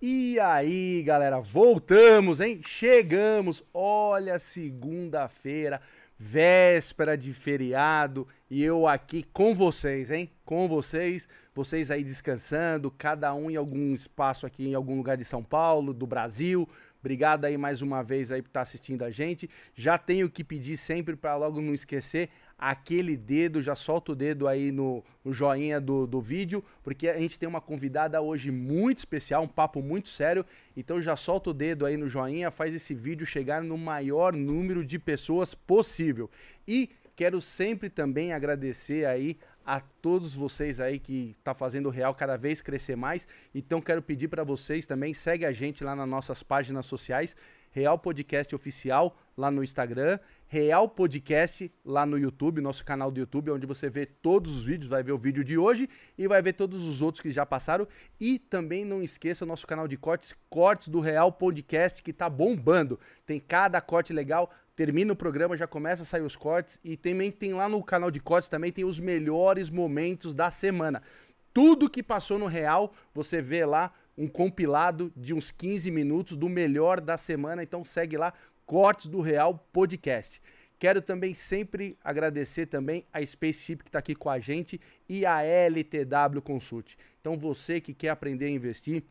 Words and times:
E 0.00 0.38
aí, 0.38 1.02
galera, 1.02 1.40
voltamos, 1.40 2.38
hein? 2.38 2.60
Chegamos. 2.64 3.64
Olha, 3.74 4.38
segunda-feira, 4.38 5.80
véspera 6.16 7.18
de 7.18 7.32
feriado, 7.32 8.24
e 8.48 8.62
eu 8.62 8.86
aqui 8.86 9.24
com 9.32 9.52
vocês, 9.56 10.12
hein? 10.12 10.30
Com 10.44 10.68
vocês, 10.68 11.28
vocês 11.52 11.90
aí 11.90 12.04
descansando, 12.04 12.92
cada 12.92 13.34
um 13.34 13.50
em 13.50 13.56
algum 13.56 13.92
espaço 13.92 14.46
aqui 14.46 14.68
em 14.68 14.74
algum 14.74 14.96
lugar 14.96 15.16
de 15.16 15.24
São 15.24 15.42
Paulo, 15.42 15.92
do 15.92 16.06
Brasil. 16.06 16.68
Obrigado 17.00 17.44
aí 17.44 17.58
mais 17.58 17.82
uma 17.82 18.00
vez 18.00 18.30
aí 18.30 18.40
por 18.40 18.50
estar 18.50 18.60
assistindo 18.60 19.02
a 19.02 19.10
gente. 19.10 19.50
Já 19.74 19.98
tenho 19.98 20.30
que 20.30 20.44
pedir 20.44 20.76
sempre 20.76 21.16
para 21.16 21.34
logo 21.34 21.60
não 21.60 21.74
esquecer 21.74 22.28
aquele 22.58 23.16
dedo, 23.16 23.62
já 23.62 23.76
solta 23.76 24.10
o 24.10 24.16
dedo 24.16 24.48
aí 24.48 24.72
no, 24.72 25.04
no 25.24 25.32
joinha 25.32 25.80
do, 25.80 26.08
do 26.08 26.20
vídeo, 26.20 26.64
porque 26.82 27.08
a 27.08 27.16
gente 27.16 27.38
tem 27.38 27.48
uma 27.48 27.60
convidada 27.60 28.20
hoje 28.20 28.50
muito 28.50 28.98
especial, 28.98 29.44
um 29.44 29.48
papo 29.48 29.80
muito 29.80 30.08
sério. 30.08 30.44
Então 30.76 31.00
já 31.00 31.14
solta 31.14 31.50
o 31.50 31.54
dedo 31.54 31.86
aí 31.86 31.96
no 31.96 32.08
joinha, 32.08 32.50
faz 32.50 32.74
esse 32.74 32.94
vídeo 32.94 33.24
chegar 33.24 33.62
no 33.62 33.78
maior 33.78 34.32
número 34.32 34.84
de 34.84 34.98
pessoas 34.98 35.54
possível. 35.54 36.28
E 36.66 36.90
quero 37.14 37.40
sempre 37.40 37.88
também 37.88 38.32
agradecer 38.32 39.06
aí 39.06 39.38
a 39.64 39.80
todos 39.80 40.34
vocês 40.34 40.80
aí 40.80 40.98
que 40.98 41.36
tá 41.44 41.52
fazendo 41.52 41.86
o 41.86 41.90
Real 41.90 42.14
cada 42.14 42.36
vez 42.36 42.62
crescer 42.62 42.96
mais. 42.96 43.28
Então 43.54 43.80
quero 43.80 44.00
pedir 44.00 44.26
para 44.26 44.42
vocês 44.42 44.86
também, 44.86 45.12
segue 45.14 45.44
a 45.44 45.52
gente 45.52 45.84
lá 45.84 45.94
nas 45.94 46.08
nossas 46.08 46.42
páginas 46.42 46.86
sociais, 46.86 47.36
Real 47.78 47.96
Podcast 47.96 48.52
Oficial 48.56 49.16
lá 49.36 49.52
no 49.52 49.62
Instagram, 49.62 50.18
Real 50.48 50.88
Podcast 50.88 51.72
lá 51.84 52.04
no 52.04 52.18
YouTube, 52.18 52.60
nosso 52.60 52.84
canal 52.84 53.08
do 53.08 53.20
YouTube, 53.20 53.52
onde 53.52 53.66
você 53.66 53.88
vê 53.88 54.04
todos 54.04 54.56
os 54.56 54.64
vídeos, 54.64 54.90
vai 54.90 55.00
ver 55.00 55.12
o 55.12 55.16
vídeo 55.16 55.44
de 55.44 55.56
hoje 55.56 55.88
e 56.16 56.26
vai 56.26 56.42
ver 56.42 56.54
todos 56.54 56.84
os 56.84 57.00
outros 57.00 57.22
que 57.22 57.30
já 57.30 57.46
passaram. 57.46 57.86
E 58.18 58.36
também 58.36 58.84
não 58.84 59.00
esqueça 59.00 59.44
o 59.44 59.48
nosso 59.48 59.64
canal 59.64 59.86
de 59.86 59.96
cortes, 59.96 60.34
Cortes 60.50 60.88
do 60.88 60.98
Real 60.98 61.30
Podcast, 61.30 62.02
que 62.02 62.12
tá 62.12 62.28
bombando. 62.28 62.98
Tem 63.24 63.38
cada 63.38 63.80
corte 63.80 64.12
legal. 64.12 64.50
Termina 64.74 65.12
o 65.12 65.16
programa, 65.16 65.56
já 65.56 65.68
começa 65.68 66.02
a 66.02 66.06
sair 66.06 66.22
os 66.22 66.34
cortes. 66.34 66.80
E 66.82 66.96
também 66.96 67.30
tem 67.30 67.54
lá 67.54 67.68
no 67.68 67.80
canal 67.84 68.10
de 68.10 68.18
cortes, 68.18 68.48
também 68.48 68.72
tem 68.72 68.84
os 68.84 68.98
melhores 68.98 69.70
momentos 69.70 70.34
da 70.34 70.50
semana. 70.50 71.00
Tudo 71.54 71.88
que 71.88 72.02
passou 72.02 72.40
no 72.40 72.46
Real, 72.46 72.92
você 73.14 73.40
vê 73.40 73.64
lá 73.64 73.92
um 74.18 74.26
compilado 74.26 75.12
de 75.16 75.32
uns 75.32 75.52
15 75.52 75.90
minutos 75.92 76.36
do 76.36 76.48
melhor 76.48 77.00
da 77.00 77.16
semana. 77.16 77.62
Então 77.62 77.84
segue 77.84 78.16
lá, 78.16 78.34
Cortes 78.66 79.06
do 79.06 79.20
Real 79.20 79.64
Podcast. 79.72 80.42
Quero 80.78 81.00
também 81.00 81.32
sempre 81.34 81.96
agradecer 82.02 82.66
também 82.66 83.04
a 83.12 83.24
Spaceship 83.24 83.78
que 83.78 83.88
está 83.88 84.00
aqui 84.00 84.14
com 84.14 84.28
a 84.28 84.38
gente 84.38 84.80
e 85.08 85.24
a 85.24 85.42
LTW 85.42 86.42
Consult. 86.42 86.96
Então 87.20 87.36
você 87.36 87.80
que 87.80 87.94
quer 87.94 88.10
aprender 88.10 88.46
a 88.46 88.50
investir, 88.50 89.04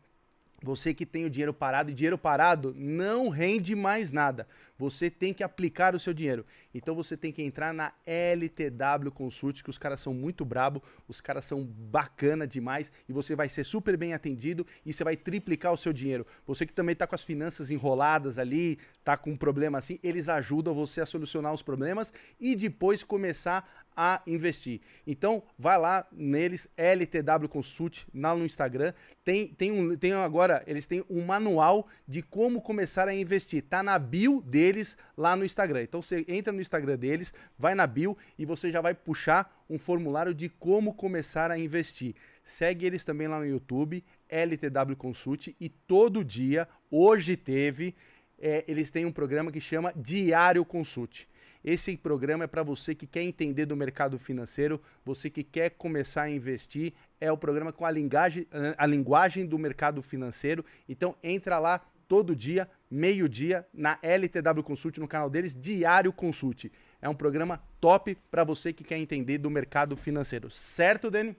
você 0.62 0.92
que 0.92 1.06
tem 1.06 1.24
o 1.24 1.30
dinheiro 1.30 1.54
parado 1.54 1.90
e 1.90 1.94
dinheiro 1.94 2.18
parado 2.18 2.74
não 2.76 3.28
rende 3.28 3.74
mais 3.74 4.12
nada. 4.12 4.46
Você 4.78 5.10
tem 5.10 5.34
que 5.34 5.42
aplicar 5.42 5.94
o 5.94 5.98
seu 5.98 6.14
dinheiro. 6.14 6.46
Então 6.72 6.94
você 6.94 7.16
tem 7.16 7.32
que 7.32 7.42
entrar 7.42 7.74
na 7.74 7.92
LTW 8.06 9.10
Consult, 9.12 9.62
que 9.62 9.70
os 9.70 9.78
caras 9.78 10.00
são 10.00 10.14
muito 10.14 10.44
brabo, 10.44 10.82
os 11.08 11.20
caras 11.20 11.44
são 11.44 11.64
bacana 11.64 12.46
demais 12.46 12.92
e 13.08 13.12
você 13.12 13.34
vai 13.34 13.48
ser 13.48 13.64
super 13.64 13.96
bem 13.96 14.14
atendido 14.14 14.66
e 14.86 14.92
você 14.92 15.02
vai 15.02 15.16
triplicar 15.16 15.72
o 15.72 15.76
seu 15.76 15.92
dinheiro. 15.92 16.26
Você 16.46 16.64
que 16.64 16.72
também 16.72 16.92
está 16.92 17.06
com 17.06 17.14
as 17.14 17.24
finanças 17.24 17.70
enroladas 17.70 18.38
ali, 18.38 18.78
tá 19.02 19.16
com 19.16 19.30
um 19.30 19.36
problema 19.36 19.78
assim, 19.78 19.98
eles 20.02 20.28
ajudam 20.28 20.72
você 20.72 21.00
a 21.00 21.06
solucionar 21.06 21.52
os 21.52 21.62
problemas 21.62 22.12
e 22.38 22.54
depois 22.54 23.02
começar 23.02 23.86
a 24.00 24.22
investir. 24.28 24.80
Então, 25.04 25.42
vai 25.58 25.76
lá 25.76 26.06
neles, 26.12 26.68
LTW 26.76 27.48
Consult, 27.48 28.06
lá 28.14 28.32
no 28.32 28.44
Instagram. 28.44 28.92
Tem, 29.24 29.48
tem, 29.48 29.72
um, 29.72 29.96
tem 29.96 30.12
agora, 30.12 30.62
eles 30.68 30.86
têm 30.86 31.04
um 31.10 31.24
manual 31.24 31.88
de 32.06 32.22
como 32.22 32.62
começar 32.62 33.08
a 33.08 33.14
investir. 33.14 33.60
Tá 33.64 33.82
na 33.82 33.98
bio 33.98 34.40
deles 34.68 34.96
lá 35.16 35.34
no 35.34 35.44
Instagram. 35.44 35.82
Então, 35.82 36.02
você 36.02 36.24
entra 36.28 36.52
no 36.52 36.60
Instagram 36.60 36.96
deles, 36.96 37.32
vai 37.58 37.74
na 37.74 37.86
bio 37.86 38.16
e 38.38 38.44
você 38.44 38.70
já 38.70 38.80
vai 38.80 38.94
puxar 38.94 39.64
um 39.68 39.78
formulário 39.78 40.34
de 40.34 40.48
como 40.48 40.94
começar 40.94 41.50
a 41.50 41.58
investir. 41.58 42.14
Segue 42.44 42.86
eles 42.86 43.04
também 43.04 43.28
lá 43.28 43.38
no 43.38 43.46
YouTube, 43.46 44.04
LTW 44.28 44.96
Consult, 44.96 45.54
e 45.60 45.68
todo 45.68 46.24
dia, 46.24 46.68
hoje 46.90 47.36
teve, 47.36 47.94
é, 48.38 48.64
eles 48.68 48.90
têm 48.90 49.04
um 49.04 49.12
programa 49.12 49.50
que 49.50 49.60
chama 49.60 49.92
Diário 49.96 50.64
Consult. 50.64 51.26
Esse 51.64 51.96
programa 51.96 52.44
é 52.44 52.46
para 52.46 52.62
você 52.62 52.94
que 52.94 53.06
quer 53.06 53.22
entender 53.22 53.66
do 53.66 53.76
mercado 53.76 54.18
financeiro, 54.18 54.80
você 55.04 55.28
que 55.28 55.42
quer 55.42 55.70
começar 55.70 56.22
a 56.22 56.30
investir. 56.30 56.94
É 57.20 57.32
o 57.32 57.36
programa 57.36 57.72
com 57.72 57.84
a 57.84 57.90
linguagem, 57.90 58.46
a 58.76 58.86
linguagem 58.86 59.44
do 59.44 59.58
mercado 59.58 60.00
financeiro. 60.00 60.64
Então 60.88 61.16
entra 61.20 61.58
lá 61.58 61.84
todo 62.08 62.34
dia, 62.34 62.68
meio-dia, 62.90 63.66
na 63.72 63.98
LTW 64.02 64.62
Consult, 64.62 64.98
no 64.98 65.06
canal 65.06 65.28
deles, 65.28 65.54
Diário 65.54 66.12
Consult. 66.12 66.72
É 67.00 67.08
um 67.08 67.14
programa 67.14 67.62
top 67.80 68.16
para 68.30 68.42
você 68.42 68.72
que 68.72 68.82
quer 68.82 68.96
entender 68.96 69.38
do 69.38 69.50
mercado 69.50 69.94
financeiro. 69.94 70.50
Certo, 70.50 71.10
Dani? 71.10 71.36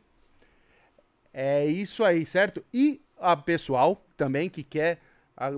É 1.33 1.65
isso 1.65 2.03
aí, 2.03 2.25
certo? 2.25 2.63
E 2.73 3.01
a 3.17 3.35
pessoal 3.35 4.05
também 4.15 4.49
que 4.49 4.63
quer 4.63 4.99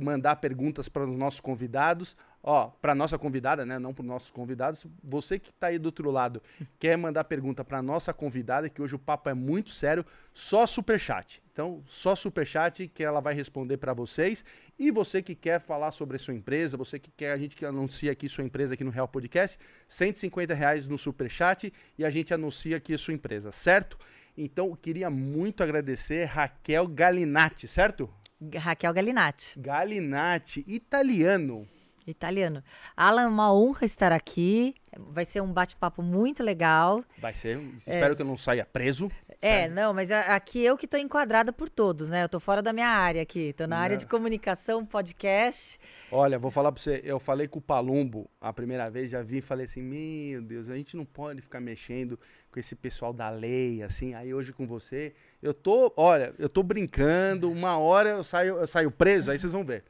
mandar 0.02 0.38
perguntas 0.38 0.88
para 0.88 1.06
os 1.06 1.18
nossos 1.18 1.40
convidados, 1.40 2.16
Ó, 2.44 2.70
para 2.82 2.96
nossa 2.96 3.20
convidada, 3.20 3.64
né, 3.66 3.78
não 3.78 3.94
para 3.94 4.02
os 4.02 4.08
nossos 4.08 4.32
convidados, 4.32 4.86
você 5.04 5.38
que 5.38 5.52
está 5.52 5.68
aí 5.68 5.78
do 5.78 5.86
outro 5.86 6.10
lado, 6.10 6.42
quer 6.80 6.98
mandar 6.98 7.24
pergunta 7.26 7.64
para 7.64 7.82
nossa 7.84 8.14
convidada, 8.14 8.68
que 8.68 8.82
hoje 8.82 8.96
o 8.96 9.00
papo 9.00 9.30
é 9.30 9.34
muito 9.34 9.70
sério, 9.70 10.04
só 10.34 10.66
super 10.66 11.00
chat. 11.00 11.42
Então, 11.54 11.84
só 11.86 12.16
super 12.16 12.46
chat 12.46 12.88
que 12.88 13.04
ela 13.04 13.20
vai 13.20 13.36
responder 13.36 13.78
para 13.78 13.94
vocês. 13.94 14.44
E 14.80 14.90
você 14.90 15.22
que 15.22 15.36
quer 15.36 15.60
falar 15.60 15.92
sobre 15.92 16.16
a 16.16 16.20
sua 16.20 16.34
empresa, 16.34 16.76
você 16.76 16.98
que 16.98 17.12
quer 17.12 17.32
a 17.32 17.38
gente 17.38 17.56
que 17.56 17.66
anuncia 17.66 18.12
aqui 18.12 18.28
sua 18.28 18.44
empresa 18.44 18.74
aqui 18.74 18.84
no 18.84 18.90
Real 18.90 19.08
Podcast, 19.08 19.60
150 19.88 20.54
reais 20.56 20.88
no 20.88 20.98
super 20.98 21.30
chat 21.30 21.72
e 21.98 22.04
a 22.04 22.10
gente 22.10 22.34
anuncia 22.34 22.78
aqui 22.78 22.96
a 22.96 22.98
sua 22.98 23.14
empresa, 23.14 23.52
certo? 23.52 24.00
Então, 24.36 24.70
eu 24.70 24.76
queria 24.76 25.10
muito 25.12 25.62
agradecer 25.62 26.24
Raquel 26.24 26.88
Galinatti, 26.88 27.68
certo? 27.68 28.10
Raquel 28.58 28.94
Galinatti. 28.94 29.60
Galinatti, 29.60 30.64
italiano. 30.66 31.68
Italiano. 32.12 32.64
Alan, 32.96 33.28
uma 33.28 33.54
honra 33.54 33.86
estar 33.86 34.12
aqui. 34.12 34.76
Vai 34.98 35.24
ser 35.24 35.42
um 35.42 35.52
bate-papo 35.52 36.04
muito 36.04 36.44
legal. 36.44 37.04
Vai 37.18 37.34
ser. 37.34 37.58
Espero 37.78 38.14
é. 38.14 38.16
que 38.16 38.22
eu 38.22 38.26
não 38.26 38.38
saia 38.38 38.66
preso. 38.66 39.10
É, 39.42 39.68
não, 39.70 39.94
mas 39.94 40.12
aqui 40.12 40.64
eu 40.64 40.78
que 40.78 40.86
estou 40.86 41.00
enquadrada 41.00 41.52
por 41.52 41.68
todos, 41.68 42.10
né? 42.12 42.22
Eu 42.22 42.26
estou 42.28 42.40
fora 42.40 42.62
da 42.62 42.72
minha 42.72 42.90
área 42.90 43.22
aqui. 43.22 43.50
Estou 43.50 43.68
na 43.68 43.78
não. 43.78 43.84
área 43.84 43.98
de 43.98 44.06
comunicação, 44.06 44.86
podcast. 44.86 45.80
Olha, 46.12 46.38
vou 46.38 46.52
falar 46.52 46.72
para 46.72 46.82
você. 46.82 47.02
Eu 47.04 47.20
falei 47.20 47.48
com 47.48 47.58
o 47.58 47.62
Palumbo 47.62 48.30
a 48.40 48.54
primeira 48.54 48.90
vez, 48.90 49.10
já 49.10 49.24
vi 49.24 49.38
e 49.38 49.42
falei 49.42 49.66
assim: 49.66 49.82
Meu 49.82 50.42
Deus, 50.42 50.70
a 50.70 50.76
gente 50.76 50.96
não 50.96 51.06
pode 51.06 51.42
ficar 51.42 51.60
mexendo 51.60 52.20
com 52.52 52.60
esse 52.60 52.76
pessoal 52.76 53.14
da 53.14 53.30
lei, 53.30 53.82
assim. 53.82 54.14
Aí 54.14 54.34
hoje 54.34 54.52
com 54.54 54.68
você, 54.68 55.14
eu 55.42 55.54
tô, 55.54 55.92
olha, 55.96 56.36
eu 56.38 56.50
tô 56.50 56.62
brincando. 56.62 57.50
Uma 57.50 57.80
hora 57.80 58.10
eu 58.10 58.24
saio, 58.24 58.58
eu 58.58 58.68
saio 58.68 58.92
preso, 58.92 59.32
aí 59.32 59.40
vocês 59.40 59.54
vão 59.54 59.64
ver. 59.64 59.84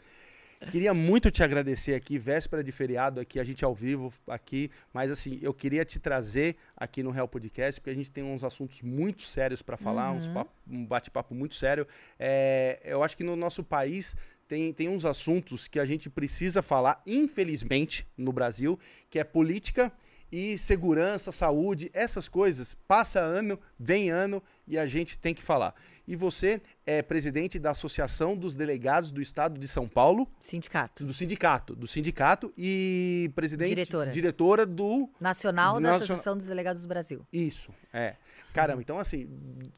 Queria 0.69 0.93
muito 0.93 1.31
te 1.31 1.43
agradecer 1.43 1.95
aqui, 1.95 2.19
véspera 2.19 2.63
de 2.63 2.71
feriado, 2.71 3.19
aqui 3.19 3.39
a 3.39 3.43
gente 3.43 3.65
ao 3.65 3.73
vivo 3.73 4.13
aqui, 4.27 4.69
mas 4.93 5.09
assim, 5.09 5.39
eu 5.41 5.53
queria 5.53 5.83
te 5.83 5.99
trazer 5.99 6.55
aqui 6.77 7.01
no 7.01 7.09
Real 7.09 7.27
Podcast, 7.27 7.81
porque 7.81 7.89
a 7.89 7.95
gente 7.95 8.11
tem 8.11 8.23
uns 8.23 8.43
assuntos 8.43 8.81
muito 8.81 9.23
sérios 9.23 9.61
para 9.61 9.75
falar, 9.75 10.11
uhum. 10.11 10.33
papo, 10.33 10.51
um 10.69 10.85
bate-papo 10.85 11.33
muito 11.33 11.55
sério. 11.55 11.87
É, 12.19 12.79
eu 12.83 13.03
acho 13.03 13.17
que 13.17 13.23
no 13.23 13.35
nosso 13.35 13.63
país 13.63 14.15
tem, 14.47 14.71
tem 14.71 14.87
uns 14.87 15.03
assuntos 15.03 15.67
que 15.67 15.79
a 15.79 15.85
gente 15.85 16.09
precisa 16.09 16.61
falar, 16.61 17.01
infelizmente, 17.07 18.05
no 18.15 18.31
Brasil, 18.31 18.77
que 19.09 19.17
é 19.17 19.23
política 19.23 19.91
e 20.31 20.57
segurança, 20.57 21.31
saúde, 21.31 21.89
essas 21.93 22.29
coisas. 22.29 22.75
Passa 22.87 23.19
ano, 23.19 23.59
vem 23.77 24.09
ano 24.09 24.41
e 24.67 24.77
a 24.77 24.85
gente 24.85 25.17
tem 25.17 25.33
que 25.33 25.41
falar. 25.41 25.75
E 26.07 26.15
você 26.15 26.61
é 26.85 27.01
presidente 27.01 27.59
da 27.59 27.71
Associação 27.71 28.35
dos 28.35 28.55
Delegados 28.55 29.11
do 29.11 29.21
Estado 29.21 29.59
de 29.59 29.67
São 29.67 29.87
Paulo. 29.87 30.27
Sindicato. 30.39 31.05
Do 31.05 31.13
sindicato. 31.13 31.75
Do 31.75 31.87
sindicato 31.87 32.51
e 32.57 33.31
presidente. 33.35 33.69
Diretora. 33.69 34.11
Diretora 34.11 34.65
do. 34.65 35.09
Nacional 35.19 35.79
da 35.79 35.95
Associação 35.95 36.35
dos 36.35 36.47
Delegados 36.47 36.81
do 36.81 36.87
Brasil. 36.87 37.25
Isso, 37.31 37.71
é. 37.93 38.15
Caramba, 38.53 38.81
então 38.81 38.99
assim, 38.99 39.29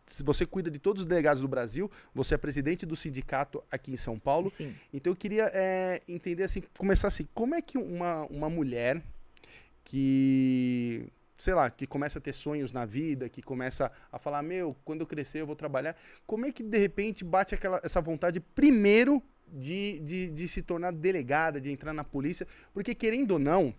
se 0.08 0.24
você 0.24 0.46
cuida 0.46 0.72
de 0.72 0.80
todos 0.80 1.04
os 1.04 1.06
delegados 1.06 1.42
do 1.42 1.48
Brasil, 1.48 1.92
você 2.14 2.34
é 2.34 2.38
presidente 2.38 2.86
do 2.86 2.96
sindicato 2.96 3.64
aqui 3.70 3.92
em 3.92 3.98
São 3.98 4.18
Paulo. 4.18 4.50
Sim. 4.50 4.74
Então 4.92 5.12
eu 5.12 5.16
queria 5.16 5.52
é, 5.54 6.02
entender 6.08 6.44
assim, 6.44 6.64
começar 6.76 7.10
assim, 7.10 7.28
como 7.36 7.54
é 7.54 7.62
que 7.62 7.78
uma, 7.78 8.24
uma 8.24 8.50
mulher 8.50 9.04
que 9.84 11.12
sei 11.38 11.54
lá, 11.54 11.70
que 11.70 11.86
começa 11.86 12.20
a 12.20 12.22
ter 12.22 12.34
sonhos 12.34 12.72
na 12.72 12.86
vida, 12.86 13.28
que 13.28 13.42
começa 13.42 13.92
a 14.10 14.18
falar, 14.18 14.42
meu, 14.42 14.76
quando 14.86 15.02
eu 15.02 15.08
crescer 15.08 15.42
eu 15.42 15.46
vou 15.46 15.58
trabalhar. 15.58 15.94
Como 16.26 16.46
é 16.46 16.52
que 16.54 16.64
de 16.64 16.78
repente 16.78 17.26
bate 17.26 17.54
aquela, 17.54 17.82
essa 17.84 18.00
vontade 18.00 18.40
primeiro 18.40 19.22
de, 19.48 20.00
de, 20.00 20.30
de 20.30 20.48
se 20.48 20.62
tornar 20.62 20.94
delegada, 20.94 21.60
de 21.60 21.70
entrar 21.70 21.92
na 21.92 22.04
polícia? 22.04 22.48
Porque 22.74 22.96
querendo 22.96 23.32
ou 23.32 23.40
não, 23.40 23.74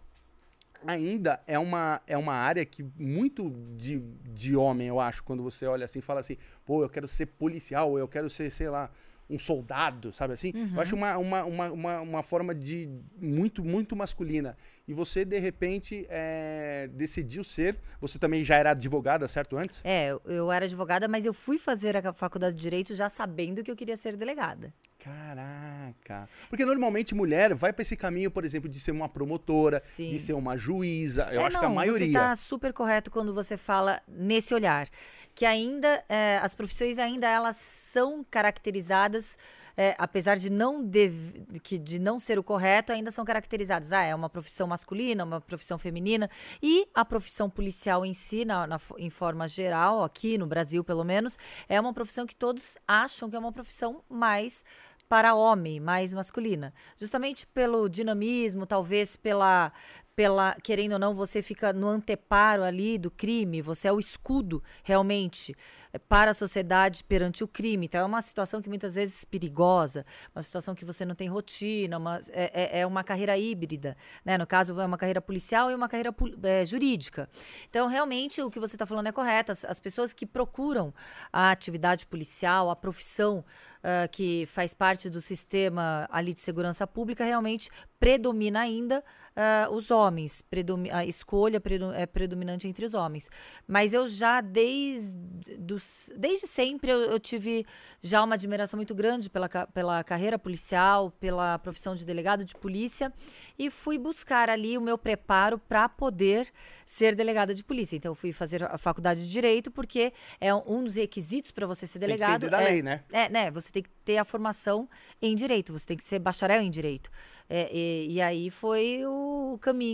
ainda 0.87 1.41
é 1.47 1.59
uma, 1.59 2.03
é 2.07 2.19
uma 2.19 2.35
área 2.35 2.65
que 2.65 2.85
muito 2.99 3.50
de, 3.77 3.99
de 3.99 4.55
homem, 4.55 4.89
eu 4.89 5.00
acho, 5.00 5.25
quando 5.25 5.43
você 5.43 5.67
olha 5.67 5.87
assim, 5.87 6.00
fala 6.00 6.21
assim, 6.21 6.37
pô, 6.67 6.83
eu 6.83 6.89
quero 6.91 7.09
ser 7.09 7.27
policial, 7.27 7.99
eu 7.99 8.07
quero 8.07 8.29
ser, 8.29 8.50
sei 8.50 8.69
lá, 8.69 8.91
um 9.29 9.38
soldado, 9.38 10.12
sabe 10.12 10.35
assim? 10.35 10.53
Uhum. 10.55 10.73
Eu 10.75 10.81
acho 10.81 10.94
uma, 10.94 11.17
uma, 11.17 11.44
uma, 11.44 11.71
uma, 11.73 12.00
uma 12.00 12.23
forma 12.23 12.55
de 12.55 12.88
muito, 13.21 13.65
muito 13.65 13.97
masculina. 13.97 14.56
E 14.87 14.93
você, 14.93 15.25
de 15.25 15.38
repente, 15.38 16.06
é, 16.11 16.88
decidiu 16.93 17.43
ser. 17.43 17.76
Você 18.00 18.19
também 18.19 18.44
já 18.44 18.56
era 18.56 18.73
advogada, 18.73 19.26
certo? 19.26 19.56
Antes? 19.56 19.81
É, 19.82 20.11
eu- 20.26 20.53
era 20.53 20.67
advogada, 20.67 21.09
mas 21.09 21.25
eu 21.25 21.32
fui 21.32 21.56
fazer 21.59 21.97
a 21.97 22.12
faculdade 22.12 22.55
de 22.55 22.62
Direito 22.62 22.94
já 22.94 23.09
sabendo 23.09 23.62
que 23.65 23.71
eu 23.71 23.76
queria 23.76 23.97
ser 23.97 24.15
delegada. 24.17 24.73
Caraca. 24.99 26.29
Porque 26.49 26.65
normalmente 26.65 27.15
mulher 27.15 27.55
vai 27.55 27.73
pra 27.73 27.82
esse 27.82 27.97
caminho, 27.97 28.31
por 28.31 28.44
exemplo, 28.44 28.69
de 28.69 28.79
ser 28.81 28.91
uma 28.91 29.09
promotora, 29.09 29.81
Sim. 29.81 30.11
de 30.11 30.19
ser 30.19 30.32
uma 30.35 30.56
juíza. 30.56 31.29
Eu 31.32 31.41
É, 31.43 31.44
acho 31.47 31.59
que 31.59 31.65
a 31.65 31.69
não, 31.69 31.75
maioria. 31.75 32.06
Você 32.06 32.12
tá 32.12 32.37
super 32.37 32.73
correto 32.73 33.11
quando 33.11 33.32
você 33.35 33.56
fala 33.56 34.00
nesse 34.09 34.55
olhar. 34.55 34.88
Que 35.35 35.45
ainda, 35.45 36.05
é, 36.09 36.39
as 36.43 36.55
profissões 36.55 36.99
ainda 36.99 37.27
elas 37.29 37.57
são 37.57 38.25
caracterizadas, 38.31 39.37
é, 39.77 39.95
apesar 39.99 40.37
de 40.37 40.49
não, 40.51 40.85
dev- 40.85 41.35
que, 41.61 41.77
de 41.77 41.99
não 41.99 42.19
ser 42.21 42.39
o 42.39 42.43
correto, 42.45 42.93
ainda 42.93 43.11
são 43.11 43.25
caracterizadas. 43.25 43.93
Ah, 43.93 44.05
é 44.05 44.15
uma 44.15 44.31
profissão 44.31 44.69
masculina, 44.69 45.25
uma 45.25 45.41
profissão 45.41 45.77
feminina. 45.77 46.31
E 46.63 46.87
a 46.95 47.05
profissão 47.05 47.51
policial 47.51 48.07
em 48.07 48.15
si, 48.15 48.45
na, 48.45 48.67
na 48.67 48.81
em 48.97 49.11
forma 49.11 49.49
geral, 49.49 50.05
aqui 50.05 50.39
no 50.39 50.47
Brasil 50.47 50.85
pelo 50.85 51.03
menos, 51.03 51.37
é 51.69 51.81
uma 51.81 51.93
profissão 51.93 52.27
que 52.27 52.37
todos 52.37 52.79
acham 52.87 53.29
que 53.29 53.35
é 53.35 53.39
uma 53.39 53.53
profissão 53.53 54.05
mais 54.09 54.65
para 55.09 55.35
homem, 55.35 55.81
mais 55.81 56.15
masculina. 56.15 56.73
Justamente 56.97 57.47
pelo 57.47 57.89
dinamismo, 57.89 58.67
talvez 58.67 59.17
pela 59.17 59.73
pela 60.16 60.55
querendo 60.62 60.93
ou 60.93 60.99
não, 60.99 61.14
você 61.14 61.43
fica 61.43 61.72
no 61.72 61.88
anteparo 61.88 62.62
ali 62.62 62.99
do 62.99 63.11
crime, 63.11 63.61
você 63.61 63.88
é 63.88 63.93
o 63.93 63.99
escudo 63.99 64.62
realmente 64.82 65.55
eh, 65.93 65.99
para 65.99 66.31
a 66.31 66.34
sociedade 66.34 67.02
perante 67.05 67.43
o 67.43 67.49
crime. 67.49 67.87
Então 67.87 68.00
é 68.00 68.05
uma 68.05 68.22
situação 68.22 68.62
que 68.62 68.69
muitas 68.69 68.94
vezes 68.94 69.25
perigosa, 69.25 70.05
uma 70.34 70.43
situação 70.43 70.75
que 70.75 70.84
você 70.84 71.05
não 71.05 71.14
tem 71.14 71.28
rotina, 71.28 71.99
uma, 71.99 72.20
é, 72.31 72.78
é- 72.78 72.81
é 72.81 72.87
uma 72.87 73.02
carreira 73.02 73.37
híbrida, 73.37 73.96
né? 74.25 74.38
No 74.38 74.46
caso 74.46 74.78
é 74.81 74.84
uma 74.84 74.99
carreira 74.99 75.20
policial 75.20 75.70
e 75.70 75.75
uma 75.75 75.88
carreira 75.88 76.14
eh, 76.43 76.64
jurídica. 76.64 77.28
Então 77.69 77.88
realmente 77.88 78.40
o 78.43 78.50
que 78.50 78.61
você 78.61 78.76
está 78.76 78.87
falando 78.87 79.08
é 79.08 79.12
correto. 79.12 79.52
As, 79.52 79.64
as 79.64 79.81
pessoas 79.81 80.12
que 80.12 80.26
procuram 80.26 80.94
a 81.32 81.50
atividade 81.50 82.06
policial, 82.06 82.70
a 82.70 82.76
profissão 82.76 83.44
ah, 83.87 84.08
que 84.08 84.46
faz 84.46 84.72
parte 84.72 85.11
do 85.11 85.20
sistema 85.20 86.08
ali 86.11 86.32
de 86.32 86.40
segurança 86.40 86.87
pública 86.87 87.22
realmente 87.22 87.69
predomina 88.00 88.61
ainda 88.61 89.05
ah, 89.37 89.69
os 89.70 89.90
homens, 90.05 90.43
predomi- 90.43 90.91
a 90.91 91.05
escolha 91.05 91.61
é 91.97 92.06
predominante 92.06 92.69
entre 92.69 92.85
os 92.85 92.95
homens. 92.95 93.31
Mas 93.67 93.93
eu 93.95 94.06
já 94.09 94.41
desde, 94.41 95.56
dos- 95.59 96.12
desde 96.17 96.47
sempre 96.47 96.91
eu, 96.91 97.01
eu 97.03 97.19
tive 97.19 97.65
já 98.03 98.23
uma 98.23 98.35
admiração 98.35 98.77
muito 98.77 98.95
grande 98.95 99.31
pela, 99.31 99.49
pela 99.49 100.05
carreira 100.05 100.39
policial, 100.39 101.11
pela 101.19 101.59
profissão 101.59 101.95
de 101.95 102.05
delegado 102.05 102.45
de 102.45 102.55
polícia 102.55 103.12
e 103.59 103.71
fui 103.71 103.99
buscar 103.99 104.49
ali 104.49 104.77
o 104.77 104.81
meu 104.81 104.99
preparo 104.99 105.59
para 105.59 105.89
poder 105.89 106.49
ser 106.87 107.15
delegada 107.15 107.55
de 107.55 107.65
polícia. 107.65 107.97
Então 107.97 108.11
eu 108.12 108.15
fui 108.15 108.33
fazer 108.33 108.62
a 108.65 108.79
faculdade 108.79 109.25
de 109.25 109.31
direito 109.31 109.71
porque 109.71 110.12
é 110.41 110.55
um 110.55 110.85
dos 110.85 110.97
requisitos 110.97 111.50
para 111.50 111.67
você 111.67 111.87
ser 111.87 111.99
Tem 111.99 112.09
que 112.09 112.15
delegado 112.15 112.50
da 112.50 112.61
é- 112.62 112.65
lei, 112.71 112.83
né? 112.83 113.03
é, 113.12 113.29
né? 113.29 113.50
Você 113.50 113.73
tem 113.73 113.83
que 113.83 113.91
ter 114.05 114.19
a 114.19 114.25
formação 114.25 114.89
em 115.21 115.35
direito, 115.35 115.73
você 115.73 115.87
tem 115.87 115.97
que 115.97 116.05
ser 116.05 116.19
bacharel 116.19 116.61
em 116.61 116.71
direito. 116.71 117.11
É, 117.49 117.71
e, 117.75 118.12
e 118.15 118.21
aí 118.23 118.50
foi 118.50 119.03
o 119.07 119.59
caminho 119.61 119.94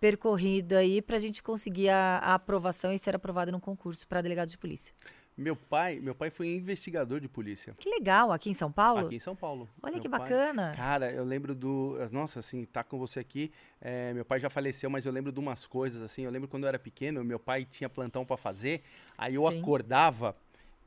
percorrido 0.00 0.74
aí 0.76 1.00
pra 1.00 1.18
gente 1.18 1.42
conseguir 1.42 1.88
a, 1.88 2.18
a 2.18 2.34
aprovação 2.34 2.92
e 2.92 2.98
ser 2.98 3.14
aprovado 3.14 3.50
no 3.52 3.60
concurso 3.60 4.06
para 4.06 4.20
delegado 4.20 4.48
de 4.48 4.58
polícia. 4.58 4.92
Meu 5.36 5.56
pai, 5.56 5.98
meu 5.98 6.14
pai 6.14 6.30
foi 6.30 6.46
investigador 6.46 7.18
de 7.18 7.26
polícia. 7.28 7.74
Que 7.76 7.88
legal, 7.90 8.30
aqui 8.30 8.50
em 8.50 8.54
São 8.54 8.70
Paulo? 8.70 9.06
Aqui 9.06 9.16
em 9.16 9.18
São 9.18 9.34
Paulo. 9.34 9.68
Olha 9.82 9.94
Meu 9.94 10.00
que 10.02 10.08
pai- 10.08 10.20
bacana. 10.20 10.72
Cara, 10.76 11.10
eu 11.10 11.24
lembro 11.24 11.56
do. 11.56 11.96
Nossa, 12.12 12.38
assim, 12.38 12.64
tá 12.64 12.84
com 12.84 12.98
você 13.00 13.18
aqui. 13.18 13.50
é, 13.80 14.12
meu 14.12 14.24
pai 14.24 14.38
já 14.38 14.48
faleceu, 14.48 14.88
mas 14.88 15.04
eu 15.04 15.10
lembro 15.12 15.32
de 15.32 15.40
umas 15.40 15.66
coisas, 15.66 16.00
assim. 16.02 16.22
Eu 16.22 16.30
lembro 16.30 16.48
quando 16.48 16.62
eu 16.62 16.68
era 16.68 16.78
pequeno, 16.78 17.24
meu 17.24 17.40
pai 17.40 17.64
tinha 17.68 17.88
plantão 17.90 18.24
pra 18.24 18.36
fazer. 18.36 18.82
Aí 19.18 19.34
eu 19.34 19.50
Sim. 19.50 19.58
acordava, 19.58 20.36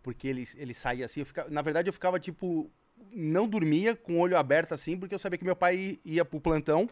porque 0.01 0.29
ele, 0.29 0.47
ele 0.55 0.73
saía 0.73 1.03
assim. 1.03 1.19
Eu 1.19 1.25
ficava, 1.25 1.49
na 1.49 1.61
verdade, 1.61 1.89
eu 1.89 1.93
ficava, 1.93 2.17
tipo, 2.17 2.71
não 3.11 3.49
dormia 3.49 3.97
com 3.97 4.13
o 4.15 4.19
olho 4.19 4.37
aberto, 4.37 4.71
assim, 4.73 4.97
porque 4.97 5.13
eu 5.13 5.19
sabia 5.19 5.37
que 5.37 5.43
meu 5.43 5.57
pai 5.57 5.99
ia 6.05 6.23
pro 6.23 6.39
plantão. 6.39 6.89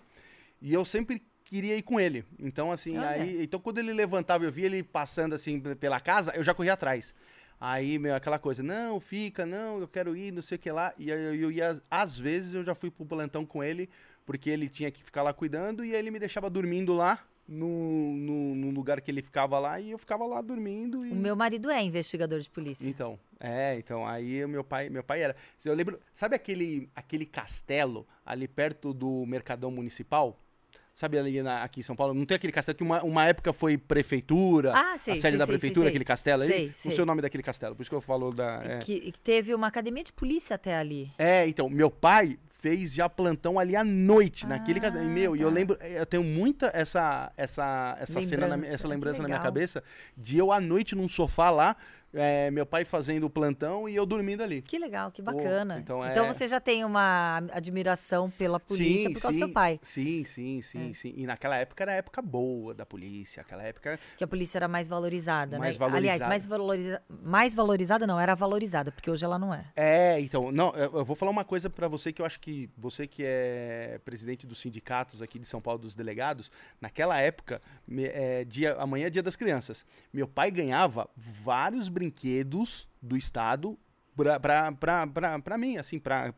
E 0.61 0.73
eu 0.73 0.83
sempre 0.83 1.23
queria 1.45 1.77
ir 1.77 1.83
com 1.83 1.99
ele. 1.99 2.25
Então, 2.37 2.71
assim, 2.71 2.97
Olha. 2.97 3.09
aí. 3.09 3.43
Então, 3.43 3.59
quando 3.59 3.77
ele 3.77 3.93
levantava, 3.93 4.43
eu 4.43 4.51
via 4.51 4.65
ele 4.65 4.83
passando, 4.83 5.33
assim, 5.33 5.59
pela 5.59 5.99
casa, 5.99 6.33
eu 6.35 6.43
já 6.43 6.53
corria 6.53 6.73
atrás. 6.73 7.15
Aí, 7.61 7.97
meu, 7.97 8.13
aquela 8.13 8.37
coisa, 8.37 8.61
não, 8.61 8.99
fica, 8.99 9.45
não, 9.45 9.79
eu 9.79 9.87
quero 9.87 10.15
ir, 10.15 10.33
não 10.33 10.41
sei 10.41 10.57
o 10.57 10.59
que 10.59 10.69
lá. 10.69 10.93
E 10.97 11.11
aí 11.11 11.23
eu, 11.23 11.35
eu 11.35 11.51
ia, 11.51 11.81
às 11.89 12.19
vezes, 12.19 12.53
eu 12.53 12.63
já 12.63 12.75
fui 12.75 12.91
pro 12.91 13.05
plantão 13.05 13.45
com 13.45 13.63
ele, 13.63 13.89
porque 14.25 14.49
ele 14.49 14.67
tinha 14.67 14.91
que 14.91 15.01
ficar 15.01 15.23
lá 15.23 15.33
cuidando, 15.33 15.85
e 15.85 15.93
aí 15.93 15.99
ele 15.99 16.11
me 16.11 16.19
deixava 16.19 16.49
dormindo 16.49 16.93
lá, 16.93 17.23
no, 17.47 18.15
no, 18.15 18.55
no 18.55 18.69
lugar 18.71 18.99
que 18.99 19.11
ele 19.11 19.21
ficava 19.21 19.59
lá, 19.59 19.79
e 19.79 19.91
eu 19.91 19.97
ficava 19.97 20.25
lá 20.25 20.41
dormindo. 20.41 21.05
E... 21.05 21.11
O 21.11 21.15
meu 21.15 21.35
marido 21.35 21.69
é 21.69 21.81
investigador 21.81 22.39
de 22.39 22.49
polícia. 22.49 22.89
Então, 22.89 23.19
é, 23.39 23.77
então, 23.77 24.05
aí 24.05 24.43
o 24.43 24.49
meu 24.49 24.63
pai, 24.63 24.89
meu 24.89 25.03
pai 25.03 25.21
era. 25.21 25.35
Eu 25.63 25.75
lembro, 25.75 25.99
sabe 26.13 26.35
aquele, 26.35 26.89
aquele 26.95 27.25
castelo 27.25 28.07
ali 28.25 28.47
perto 28.47 28.93
do 28.93 29.25
Mercadão 29.25 29.69
Municipal? 29.71 30.39
Sabe 30.95 31.19
ali 31.19 31.43
na- 31.43 31.61
aqui 31.61 31.81
em 31.81 31.83
São 31.83 31.93
Paulo? 31.93 32.13
Não 32.13 32.25
tem 32.25 32.35
aquele 32.35 32.53
castelo 32.53 32.77
que 32.77 32.81
uma, 32.81 33.03
uma 33.03 33.25
época 33.25 33.51
foi 33.51 33.77
prefeitura? 33.77 34.71
Ah, 34.73 34.97
sei, 34.97 35.11
a 35.11 35.15
sede 35.17 35.21
sei, 35.21 35.31
da 35.37 35.45
sei, 35.45 35.53
prefeitura, 35.53 35.89
aquele 35.89 36.05
castelo? 36.05 36.43
Sei, 36.45 36.67
Não 36.67 36.91
sei. 36.91 37.01
o 37.01 37.05
nome 37.05 37.21
daquele 37.21 37.43
castelo, 37.43 37.75
por 37.75 37.81
isso 37.81 37.89
que 37.91 37.95
eu 37.97 37.99
falo 37.99 38.29
da. 38.31 38.61
É, 38.63 38.77
Que, 38.79 39.11
que 39.11 39.19
teve 39.19 39.53
uma 39.53 39.67
academia 39.67 40.05
de 40.05 40.13
polícia 40.13 40.55
até 40.55 40.77
ali. 40.77 41.11
É, 41.17 41.45
então, 41.49 41.69
meu 41.69 41.91
pai 41.91 42.39
fez 42.49 42.93
já 42.93 43.09
plantão 43.09 43.59
ali 43.59 43.75
à 43.75 43.83
noite, 43.83 44.47
naquele 44.47 44.79
Ah, 44.79 44.83
castelo. 44.83 45.03
E, 45.03 45.09
meu, 45.09 45.35
e 45.35 45.41
eu 45.41 45.49
tá. 45.49 45.53
lembro, 45.53 45.77
eu 45.83 46.05
tenho 46.05 46.23
muita 46.23 46.71
essa 46.73 47.29
essa 47.35 47.97
essa 47.99 48.21
cena, 48.23 48.47
na, 48.55 48.65
essa 48.65 48.87
lembrança 48.87 49.21
na 49.21 49.27
minha 49.27 49.39
cabeça 49.41 49.83
de 50.17 50.37
eu 50.37 50.49
à 50.49 50.61
noite 50.61 50.95
num 50.95 51.09
sofá 51.09 51.49
lá, 51.49 51.75
é, 52.15 52.49
meu 52.51 52.65
pai 52.65 52.83
fazendo 52.85 53.25
o 53.25 53.29
plantão 53.29 53.87
e 53.89 53.95
eu 53.95 54.05
dormindo 54.05 54.41
ali. 54.41 54.61
Que 54.61 54.79
legal, 54.79 55.11
que 55.11 55.21
bacana. 55.21 55.79
então 55.79 56.05
então, 56.05 56.25
é- 56.25 56.33
você 56.33 56.47
já 56.47 56.59
tem 56.59 56.83
uma 56.85 57.37
admiração 57.51 58.29
pela 58.29 58.59
polícia 58.59 59.09
por 59.11 59.21
causa 59.21 59.35
do 59.37 59.39
seu 59.39 59.53
pai. 59.53 59.79
Sim, 59.81 60.23
sim, 60.23 60.61
sim, 60.61 60.89
É. 60.89 60.93
sim. 60.93 61.13
E 61.15 61.25
naquela 61.25 61.57
época 61.57 61.83
era 61.83 61.91
a 61.91 61.95
época 61.95 62.21
boa 62.21 62.73
da 62.73 62.85
polícia, 62.85 63.41
aquela 63.41 63.63
época. 63.63 63.99
Que 64.17 64.23
a 64.23 64.27
polícia 64.27 64.57
era 64.57 64.67
mais 64.67 64.87
valorizada, 64.87 65.57
Mais 65.59 65.77
né? 65.77 65.85
Aliás, 65.85 66.19
valorizada. 66.19 66.29
mais, 66.29 66.45
valoriza... 66.45 67.01
mais 67.09 67.55
valorizada 67.55 68.07
não, 68.07 68.19
era 68.19 68.33
valorizada, 68.35 68.91
porque 68.91 69.09
hoje 69.11 69.25
ela 69.25 69.37
não 69.37 69.53
é. 69.53 69.65
É, 69.75 70.19
então, 70.21 70.51
não, 70.51 70.73
eu, 70.75 71.03
vou 71.03 71.15
falar 71.15 71.31
uma 71.31 71.43
coisa 71.45 71.69
pra 71.69 71.87
você 71.87 72.13
que 72.13 72.21
eu 72.21 72.25
acho 72.25 72.39
que 72.39 72.69
você 72.77 73.05
que 73.07 73.23
é 73.25 73.99
presidente 74.05 74.45
dos 74.47 74.59
sindicatos 74.59 75.21
aqui 75.21 75.37
de 75.37 75.47
São 75.47 75.61
Paulo 75.61 75.79
dos 75.79 75.95
delegados, 75.95 76.51
naquela 76.79 77.19
época, 77.19 77.61
me- 77.87 78.05
é, 78.05 78.43
dia, 78.45 78.73
amanhã 78.75 79.07
é 79.07 79.09
dia 79.09 79.23
das 79.23 79.35
crianças. 79.35 79.85
Meu 80.13 80.27
pai 80.27 80.49
ganhava 80.51 81.09
vários 81.15 81.87
brinquedos 81.89 82.04
do 83.01 83.17
estado 83.17 83.77
pra 85.43 85.57
mim, 85.57 85.77
assim, 85.77 85.99
pra, 85.99 86.31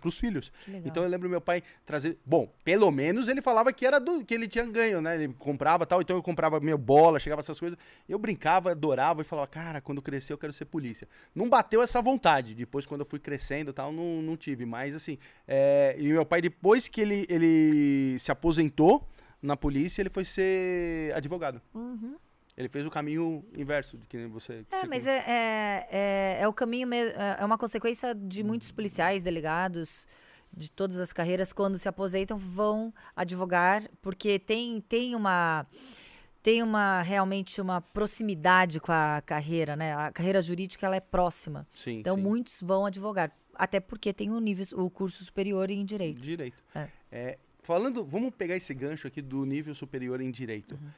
pros 0.00 0.18
filhos. 0.18 0.52
Legal. 0.66 0.82
Então 0.84 1.02
eu 1.02 1.08
lembro 1.08 1.28
meu 1.28 1.40
pai 1.40 1.62
trazer. 1.86 2.18
Bom, 2.26 2.52
pelo 2.62 2.90
menos 2.90 3.28
ele 3.28 3.40
falava 3.40 3.72
que 3.72 3.86
era 3.86 3.98
do 3.98 4.24
que 4.24 4.34
ele 4.34 4.46
tinha 4.46 4.66
ganho, 4.66 5.00
né? 5.00 5.14
Ele 5.14 5.34
comprava 5.38 5.86
tal, 5.86 6.02
então 6.02 6.16
eu 6.16 6.22
comprava 6.22 6.60
minha 6.60 6.76
bola, 6.76 7.18
chegava 7.18 7.40
essas 7.40 7.58
coisas. 7.58 7.78
Eu 8.08 8.18
brincava, 8.18 8.72
adorava 8.72 9.22
e 9.22 9.24
falava, 9.24 9.48
cara, 9.48 9.80
quando 9.80 10.02
crescer 10.02 10.32
eu 10.32 10.38
quero 10.38 10.52
ser 10.52 10.66
polícia. 10.66 11.08
Não 11.34 11.48
bateu 11.48 11.80
essa 11.80 12.02
vontade. 12.02 12.54
Depois, 12.54 12.84
quando 12.84 13.00
eu 13.00 13.06
fui 13.06 13.18
crescendo 13.18 13.70
e 13.70 13.74
tal, 13.74 13.92
não, 13.92 14.20
não 14.20 14.36
tive. 14.36 14.66
Mas 14.66 14.94
assim, 14.94 15.18
é, 15.48 15.96
e 15.98 16.08
meu 16.08 16.26
pai, 16.26 16.42
depois 16.42 16.88
que 16.88 17.00
ele, 17.00 17.26
ele 17.28 18.18
se 18.18 18.30
aposentou 18.30 19.08
na 19.40 19.56
polícia, 19.56 20.02
ele 20.02 20.10
foi 20.10 20.24
ser 20.24 21.12
advogado. 21.14 21.60
Uhum. 21.74 22.16
Ele 22.56 22.68
fez 22.68 22.86
o 22.86 22.90
caminho 22.90 23.44
inverso 23.56 23.96
de 23.96 24.06
que 24.06 24.26
você. 24.26 24.64
que 24.68 24.74
É, 24.74 24.80
você 24.80 24.86
mas 24.86 25.06
é, 25.06 25.18
é, 25.26 25.88
é, 25.90 26.38
é 26.42 26.48
o 26.48 26.52
caminho, 26.52 26.92
é 26.92 27.38
é 27.38 27.44
uma 27.44 27.56
consequência 27.56 28.14
de 28.14 28.44
muitos 28.44 28.70
policiais, 28.70 29.22
delegados, 29.22 30.06
de 30.54 30.70
todas 30.70 30.98
as 30.98 31.12
carreiras, 31.12 31.52
quando 31.52 31.78
se 31.78 31.88
aposentam, 31.88 32.36
vão 32.36 32.92
advogar, 33.16 33.82
porque 34.00 34.38
tem, 34.38 34.80
tem 34.82 35.14
uma. 35.14 35.66
Tem 36.42 36.60
uma 36.60 37.02
realmente 37.02 37.60
uma 37.60 37.80
proximidade 37.80 38.80
com 38.80 38.90
a 38.90 39.22
carreira, 39.24 39.76
né? 39.76 39.94
A 39.94 40.10
carreira 40.10 40.42
jurídica 40.42 40.84
ela 40.84 40.96
é 40.96 41.00
próxima. 41.00 41.68
Sim, 41.72 42.00
Então 42.00 42.16
sim. 42.16 42.22
muitos 42.22 42.60
vão 42.60 42.84
advogar, 42.84 43.30
até 43.54 43.78
porque 43.78 44.12
tem 44.12 44.28
o 44.32 44.40
nível, 44.40 44.66
o 44.72 44.90
curso 44.90 45.24
superior 45.24 45.70
em 45.70 45.84
direito. 45.84 46.20
Direito. 46.20 46.60
É. 46.74 46.88
É, 47.12 47.38
falando, 47.62 48.04
vamos 48.04 48.34
pegar 48.34 48.56
esse 48.56 48.74
gancho 48.74 49.06
aqui 49.06 49.22
do 49.22 49.44
nível 49.44 49.72
superior 49.72 50.20
em 50.20 50.32
direito. 50.32 50.74
Uhum. 50.74 50.90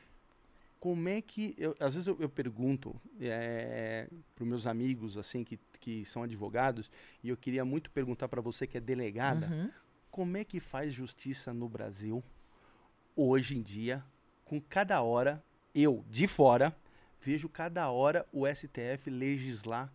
Como 0.84 1.08
é 1.08 1.22
que. 1.22 1.54
eu- 1.56 1.74
às 1.80 1.94
vezes 1.94 2.06
eu, 2.06 2.14
eu 2.20 2.28
pergunto 2.28 2.94
para 4.36 4.44
meus 4.44 4.66
amigos 4.66 5.16
assim 5.16 5.42
que, 5.42 5.58
que 5.80 6.04
são 6.04 6.22
advogados, 6.22 6.90
e 7.22 7.30
eu 7.30 7.38
queria 7.38 7.64
muito 7.64 7.90
perguntar 7.90 8.28
para 8.28 8.42
você 8.42 8.66
que 8.66 8.76
é 8.76 8.80
delegada, 8.82 9.46
Uhum. 9.46 9.70
como 10.10 10.36
é 10.36 10.44
que 10.44 10.60
faz 10.60 10.92
justiça 10.92 11.54
no 11.54 11.70
Brasil 11.70 12.22
hoje 13.16 13.56
em 13.56 13.62
dia, 13.62 14.04
com 14.44 14.60
cada 14.60 15.00
hora, 15.00 15.42
eu 15.74 16.04
de 16.10 16.26
fora, 16.26 16.76
vejo 17.18 17.48
cada 17.48 17.90
hora 17.90 18.26
o 18.30 18.46
STF 18.46 19.08
legislar 19.08 19.90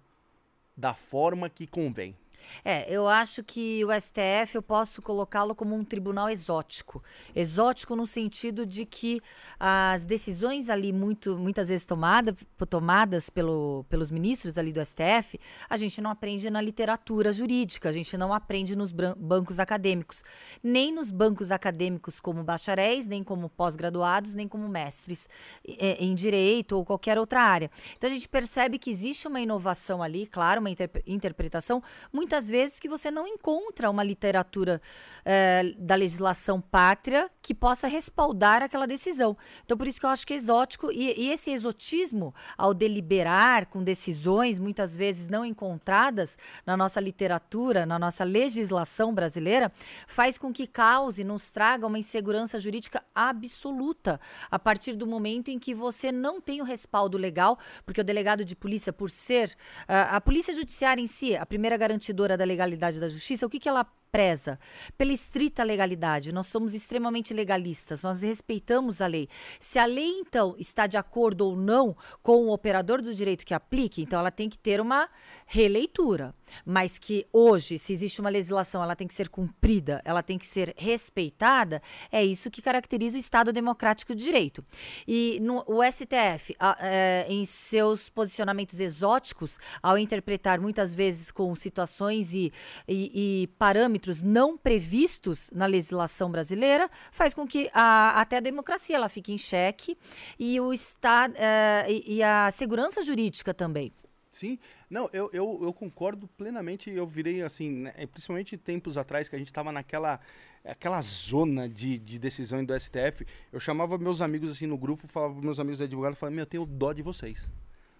da 0.76 0.96
forma 0.96 1.52
que 1.52 1.68
convém. 1.68 2.16
É, 2.64 2.92
eu 2.94 3.08
acho 3.08 3.44
que 3.44 3.84
o 3.86 3.90
STF 3.92 4.56
eu 4.56 4.62
posso 4.62 5.02
colocá-lo 5.02 5.56
como 5.56 5.76
um 5.76 5.84
tribunal 5.84 6.30
exótico. 6.30 7.04
Exótico 7.36 7.96
no 7.96 8.06
sentido 8.06 8.66
de 8.66 8.86
que 8.86 9.22
as 9.60 10.06
decisões 10.06 10.70
ali 10.70 10.92
muito, 10.92 11.38
muitas 11.38 11.70
vezes 11.70 11.86
tomada, 11.86 12.36
tomadas 12.70 13.30
pelo, 13.30 13.86
pelos 13.90 14.12
ministros 14.12 14.58
ali 14.58 14.72
do 14.72 14.84
STF, 14.84 15.40
a 15.70 15.78
gente 15.78 16.02
não 16.02 16.12
aprende 16.12 16.50
na 16.50 16.62
literatura 16.62 17.32
jurídica, 17.32 17.90
a 17.90 17.92
gente 17.92 18.18
não 18.18 18.34
aprende 18.34 18.76
nos 18.76 18.92
bancos 18.92 19.60
acadêmicos, 19.60 20.24
nem 20.64 20.92
nos 20.94 21.12
bancos 21.12 21.52
acadêmicos 21.52 22.20
como 22.20 22.44
bacharéis, 22.44 23.08
nem 23.08 23.24
como 23.24 23.50
pós-graduados, 23.50 24.36
nem 24.36 24.48
como 24.48 24.68
mestres 24.68 25.28
é, 25.68 26.04
em 26.04 26.14
direito 26.16 26.78
ou 26.78 26.86
qualquer 26.86 27.18
outra 27.18 27.42
área. 27.42 27.70
Então 27.98 28.10
a 28.10 28.14
gente 28.14 28.28
percebe 28.28 28.78
que 28.78 28.90
existe 28.90 29.28
uma 29.28 29.40
inovação 29.40 30.02
ali, 30.02 30.26
claro, 30.26 30.60
uma 30.60 30.70
inter 30.70 30.90
interpretação 31.06 31.82
muitas 32.30 32.48
vezes 32.48 32.80
que 32.80 32.88
você 32.88 33.10
não 33.10 33.26
encontra 33.26 33.90
uma 33.90 34.04
literatura 34.04 34.80
é, 35.26 35.74
da 35.80 35.96
legislação 35.96 36.62
pátria 36.62 37.28
que 37.42 37.56
possa 37.56 37.88
respaldar 37.88 38.62
aquela 38.62 38.86
decisão. 38.86 39.36
Então, 39.66 39.76
por 39.76 39.88
isso 39.88 40.00
que 40.00 40.06
eu 40.06 40.12
acho 40.12 40.28
que 40.28 40.34
é 40.34 40.36
exótico 40.36 40.92
e, 40.92 41.20
e 41.20 41.32
esse 41.32 41.50
exotismo, 41.50 42.32
ao 42.56 42.72
deliberar 42.72 43.66
com 43.66 43.84
decisões 43.84 44.60
muitas 44.60 44.96
vezes 44.96 45.28
não 45.28 45.44
encontradas 45.44 46.38
na 46.68 46.78
nossa 46.78 47.02
literatura, 47.02 47.84
na 47.84 47.98
nossa 47.98 48.24
legislação 48.24 49.12
brasileira, 49.12 49.72
faz 50.06 50.38
com 50.38 50.54
que 50.54 50.68
cause, 50.68 51.24
nos 51.24 51.50
traga 51.50 51.88
uma 51.88 51.98
insegurança 51.98 52.60
jurídica 52.60 53.04
absoluta 53.16 54.22
a 54.52 54.60
partir 54.60 54.96
do 54.96 55.08
momento 55.08 55.50
em 55.50 55.58
que 55.58 55.74
você 55.74 56.12
não 56.12 56.40
tem 56.40 56.62
o 56.62 56.64
respaldo 56.64 57.18
legal, 57.18 57.58
porque 57.88 58.02
o 58.02 58.04
delegado 58.04 58.46
de 58.46 58.56
polícia, 58.56 58.94
por 58.94 59.10
ser 59.10 59.50
uh, 59.50 60.14
a 60.14 60.22
polícia 60.22 60.54
judiciária 60.54 61.02
em 61.02 61.08
si, 61.08 61.36
a 61.36 61.46
primeira 61.46 61.76
garantidora 61.76 62.19
da 62.38 62.46
legalidade 62.46 63.00
da 63.00 63.08
justiça, 63.08 63.46
o 63.46 63.50
que, 63.50 63.60
que 63.60 63.70
ela 63.70 63.86
preza 64.12 64.60
pela 64.98 65.14
estrita 65.14 65.64
legalidade. 65.64 66.34
Nós 66.34 66.48
somos 66.48 66.74
extremamente 66.74 67.34
legalistas, 67.34 68.02
nós 68.02 68.22
respeitamos 68.22 69.02
a 69.02 69.08
lei. 69.08 69.28
Se 69.60 69.80
a 69.80 69.86
lei, 69.86 70.10
então, 70.20 70.56
está 70.58 70.88
de 70.88 70.98
acordo 70.98 71.46
ou 71.46 71.56
não 71.56 71.96
com 72.22 72.46
o 72.46 72.54
operador 72.54 73.02
do 73.02 73.14
direito 73.14 73.46
que 73.46 73.54
aplique, 73.54 74.02
então 74.02 74.20
ela 74.20 74.32
tem 74.32 74.50
que 74.50 74.58
ter 74.58 74.82
uma 74.82 75.10
releitura. 75.46 76.34
Mas 76.66 76.98
que 76.98 77.28
hoje, 77.32 77.78
se 77.78 77.94
existe 77.94 78.20
uma 78.20 78.30
legislação, 78.30 78.82
ela 78.82 78.96
tem 78.96 79.08
que 79.08 79.14
ser 79.14 79.30
cumprida, 79.30 80.02
ela 80.04 80.24
tem 80.24 80.38
que 80.38 80.48
ser 80.48 80.74
respeitada, 80.76 81.80
é 82.12 82.24
isso 82.26 82.50
que 82.50 82.62
caracteriza 82.62 83.18
o 83.18 83.20
Estado 83.20 83.54
Democrático 83.54 84.16
de 84.16 84.24
Direito. 84.24 84.66
E 85.08 85.40
no, 85.42 85.64
o 85.68 85.84
STF, 85.84 86.56
a, 86.60 86.76
é, 86.80 87.26
em 87.30 87.46
seus 87.46 88.10
posicionamentos 88.10 88.80
exóticos, 88.80 89.60
ao 89.82 89.98
interpretar 89.98 90.60
muitas 90.60 90.94
vezes 90.94 91.32
com 91.32 91.56
situações 91.56 92.34
e, 92.34 92.52
e, 92.88 93.44
e 93.44 93.48
parâmetros 93.60 93.99
parâmetros 94.00 94.24
não 94.24 94.58
previstos 94.58 95.50
na 95.52 95.66
legislação 95.66 96.32
brasileira 96.32 96.90
faz 97.12 97.34
com 97.34 97.46
que 97.46 97.70
a, 97.74 98.22
até 98.22 98.38
a 98.38 98.40
democracia 98.40 98.96
ela 98.96 99.10
fique 99.10 99.34
em 99.34 99.38
xeque 99.38 99.98
e 100.40 100.60
o 100.60 100.72
Estado 100.72 101.34
uh, 101.34 101.92
e, 102.06 102.24
a 102.24 102.50
segurança 102.52 103.04
jurídica 103.04 103.54
também. 103.54 103.92
Sim, 104.30 104.58
não, 104.90 105.10
eu, 105.12 105.30
eu, 105.34 105.60
eu 105.64 105.74
concordo 105.74 106.28
plenamente. 106.28 106.90
Eu 106.90 107.06
virei 107.06 107.42
assim, 107.42 107.70
né, 107.70 107.94
principalmente 108.12 108.58
tempos 108.58 108.98
atrás 108.98 109.28
que 109.28 109.36
a 109.36 109.40
gente 109.40 109.48
estava 109.48 109.72
naquela 109.72 110.20
aquela 110.64 111.02
zona 111.02 111.68
de, 111.68 111.98
de 111.98 112.20
decisão 112.20 112.64
do 112.64 112.80
STF. 112.80 113.26
Eu 113.52 113.60
chamava 113.60 113.98
meus 113.98 114.22
amigos 114.22 114.52
assim 114.52 114.68
no 114.68 114.78
grupo, 114.78 115.08
falava 115.08 115.34
para 115.34 115.44
meus 115.44 115.60
amigos 115.60 115.82
advogados, 115.82 116.20
falava: 116.20 116.36
Meu, 116.36 116.44
eu 116.44 116.48
tenho 116.48 116.66
dó 116.66 116.94
de 116.94 117.02
vocês. 117.02 117.50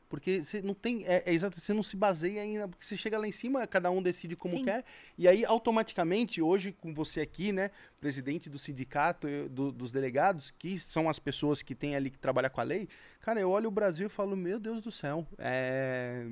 Porque 0.10 0.44
você 0.44 0.60
não 0.64 0.74
tem. 0.74 1.06
É, 1.06 1.22
é, 1.24 1.34
exato, 1.34 1.62
você 1.62 1.72
não 1.72 1.84
se 1.84 1.96
baseia 1.96 2.42
ainda. 2.42 2.68
Porque 2.68 2.84
você 2.84 2.98
chega 2.98 3.18
lá 3.18 3.28
em 3.28 3.32
cima, 3.32 3.68
cada 3.68 3.92
um 3.92 4.02
decide 4.02 4.36
como 4.36 4.58
Sim. 4.58 4.66
quer. 4.66 4.84
E 5.16 5.28
aí, 5.28 5.46
automaticamente, 5.46 6.42
hoje, 6.42 6.72
com 6.72 6.92
você 6.92 7.22
aqui, 7.22 7.52
né, 7.52 7.70
presidente 8.02 8.50
do 8.50 8.58
sindicato 8.58 9.28
do, 9.50 9.72
dos 9.72 9.92
delegados, 9.92 10.50
que 10.50 10.80
são 10.80 11.08
as 11.08 11.20
pessoas 11.20 11.62
que 11.62 11.76
têm 11.76 11.96
ali 11.96 12.10
que 12.10 12.18
trabalhar 12.18 12.50
com 12.50 12.60
a 12.60 12.64
lei, 12.64 12.90
cara, 13.22 13.40
eu 13.40 13.52
olho 13.52 13.68
o 13.68 13.72
Brasil 13.72 14.08
e 14.08 14.10
falo, 14.10 14.36
meu 14.36 14.60
Deus 14.60 14.82
do 14.82 14.92
céu. 14.92 15.28
É. 15.38 16.26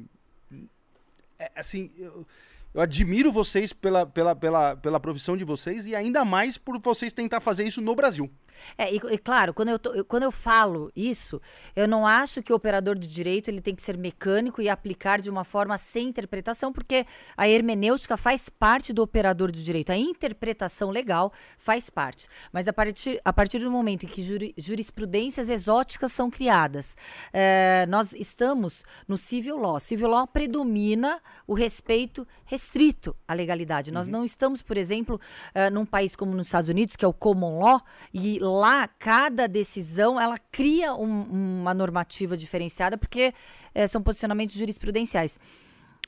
é 1.38 1.52
assim. 1.56 1.92
Eu, 2.00 2.26
eu 2.74 2.82
admiro 2.82 3.32
vocês 3.32 3.72
pela, 3.74 4.06
pela, 4.06 4.36
pela, 4.36 4.76
pela 4.76 5.00
profissão 5.00 5.38
de 5.38 5.44
vocês 5.44 5.86
e 5.86 5.96
ainda 5.96 6.26
mais 6.26 6.58
por 6.58 6.80
vocês 6.80 7.14
tentar 7.14 7.42
fazer 7.42 7.64
isso 7.64 7.82
no 7.82 7.96
Brasil. 7.96 8.30
É, 8.78 8.94
e, 8.94 8.98
e 8.98 9.18
claro, 9.18 9.54
quando 9.54 9.70
eu, 9.70 9.80
tô, 9.80 9.94
eu, 9.94 10.06
quando 10.06 10.24
eu 10.24 10.32
falo 10.32 10.92
isso, 10.96 11.42
eu 11.76 11.88
não 11.88 12.06
acho 12.06 12.42
que 12.42 12.52
o 12.52 12.56
operador 12.56 12.98
de 12.98 13.08
direito 13.08 13.50
ele 13.50 13.62
tem 13.62 13.76
que 13.76 13.82
ser 13.82 13.98
mecânico 13.98 14.62
e 14.62 14.70
aplicar 14.70 15.22
de 15.22 15.30
uma 15.30 15.44
forma 15.44 15.78
sem 15.78 16.08
interpretação, 16.08 16.72
porque 16.72 17.06
a 17.36 17.48
hermenêutica 17.48 18.18
faz 18.18 18.50
parte 18.50 18.94
do 18.94 19.02
operador 19.02 19.52
de 19.52 19.64
direito. 19.64 19.92
A 19.92 19.98
interpretação 19.98 20.90
legal 20.90 21.32
faz 21.58 21.90
parte. 21.90 22.28
Mas 22.52 22.68
a 22.68 22.74
partir, 22.74 23.20
a 23.24 23.34
partir 23.34 23.60
do 23.60 23.72
momento 23.72 24.06
em 24.06 24.08
que 24.08 24.22
juri, 24.22 24.54
jurisprudências 24.58 25.50
exóticas 25.50 26.12
são 26.12 26.30
criadas, 26.30 26.96
é, 27.34 27.86
nós 27.88 28.14
estamos 28.14 28.84
no 29.08 29.18
civil 29.18 29.58
law. 29.58 29.80
Civil 29.80 30.10
law 30.10 30.28
predomina 30.28 31.22
o 31.46 31.54
respeito 31.54 32.28
restrito 32.46 33.16
à 33.28 33.34
legalidade. 33.34 33.92
Nós 33.92 34.08
uhum. 34.08 34.14
não 34.14 34.26
estamos, 34.26 34.62
por 34.62 34.78
exemplo, 34.78 35.20
uh, 35.54 35.72
num 35.72 35.86
país 35.86 36.16
como 36.16 36.34
nos 36.34 36.48
Estados 36.48 36.70
Unidos, 36.70 36.96
que 36.96 37.04
é 37.04 37.08
o 37.08 37.14
common 37.14 37.60
law, 37.60 37.82
e 38.14 38.42
lá 38.54 38.88
cada 38.88 39.48
decisão 39.48 40.20
ela 40.20 40.38
cria 40.52 40.94
um, 40.94 41.62
uma 41.62 41.74
normativa 41.74 42.36
diferenciada, 42.36 42.98
porque 42.98 43.34
uh, 43.76 43.88
são 43.88 44.02
posicionamentos 44.02 44.56
jurisprudenciais. 44.56 45.40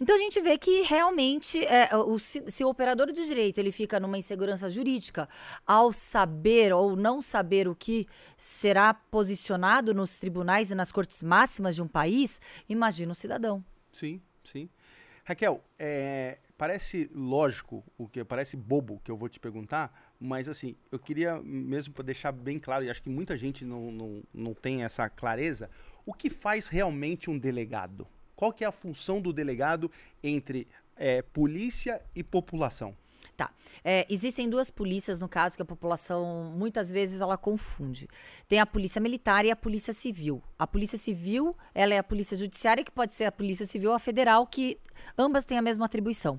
Então 0.01 0.15
a 0.15 0.19
gente 0.19 0.39
vê 0.39 0.57
que 0.57 0.81
realmente 0.83 1.63
é, 1.65 1.93
o, 1.93 2.17
se, 2.17 2.41
se, 2.49 2.63
o 2.63 2.69
operador 2.69 3.11
de 3.11 3.25
direito 3.25 3.57
ele 3.57 3.69
fica 3.69 3.99
numa 3.99 4.17
insegurança 4.17 4.69
jurídica 4.69 5.27
ao 5.67 5.91
saber 5.91 6.71
ou 6.71 6.95
não 6.95 7.21
saber 7.21 7.67
o 7.67 7.75
que 7.75 8.07
será 8.37 8.93
posicionado 8.93 9.93
nos 9.93 10.17
tribunais 10.17 10.71
e 10.71 10.75
nas 10.75 10.89
cortes 10.89 11.21
máximas 11.21 11.75
de 11.75 11.81
um 11.81 11.87
país, 11.87 12.39
imagina 12.69 13.11
o 13.11 13.15
cidadão. 13.15 13.63
Sim, 13.89 14.21
sim. 14.41 14.69
Raquel, 15.25 15.61
é, 15.77 16.37
parece 16.57 17.11
lógico, 17.13 17.83
o 17.97 18.07
que 18.07 18.23
parece 18.23 18.55
bobo 18.55 19.01
que 19.03 19.11
eu 19.11 19.17
vou 19.17 19.27
te 19.27 19.39
perguntar, 19.39 20.08
mas 20.19 20.49
assim, 20.49 20.75
eu 20.91 20.99
queria 20.99 21.41
mesmo 21.41 21.93
para 21.93 22.03
deixar 22.03 22.31
bem 22.31 22.59
claro, 22.59 22.83
e 22.83 22.89
acho 22.89 23.01
que 23.01 23.09
muita 23.09 23.37
gente 23.37 23.63
não, 23.63 23.91
não, 23.91 24.23
não 24.33 24.53
tem 24.53 24.83
essa 24.83 25.09
clareza, 25.09 25.69
o 26.05 26.13
que 26.13 26.29
faz 26.29 26.67
realmente 26.67 27.29
um 27.29 27.37
delegado? 27.37 28.07
Qual 28.35 28.51
que 28.51 28.63
é 28.63 28.67
a 28.67 28.71
função 28.71 29.21
do 29.21 29.31
delegado 29.31 29.91
entre 30.23 30.67
é, 30.95 31.21
polícia 31.21 32.01
e 32.15 32.23
população? 32.23 32.95
Tá. 33.39 33.53
É, 33.85 34.05
existem 34.09 34.49
duas 34.49 34.69
polícias, 34.69 35.17
no 35.17 35.29
caso, 35.29 35.55
que 35.55 35.61
a 35.61 35.65
população 35.65 36.51
muitas 36.57 36.91
vezes 36.91 37.21
ela 37.21 37.37
confunde. 37.37 38.05
Tem 38.49 38.59
a 38.59 38.65
polícia 38.65 38.99
militar 38.99 39.45
e 39.45 39.49
a 39.49 39.55
polícia 39.55 39.93
civil. 39.93 40.43
A 40.57 40.67
polícia 40.67 40.97
civil, 40.97 41.55
ela 41.73 41.93
é 41.93 41.99
a 41.99 42.03
polícia 42.03 42.35
judiciária, 42.35 42.83
que 42.83 42.91
pode 42.91 43.13
ser 43.13 43.23
a 43.23 43.31
polícia 43.31 43.65
civil 43.65 43.91
ou 43.91 43.95
a 43.95 43.99
federal, 43.99 44.45
que 44.45 44.77
ambas 45.17 45.45
têm 45.45 45.57
a 45.57 45.61
mesma 45.61 45.85
atribuição. 45.85 46.37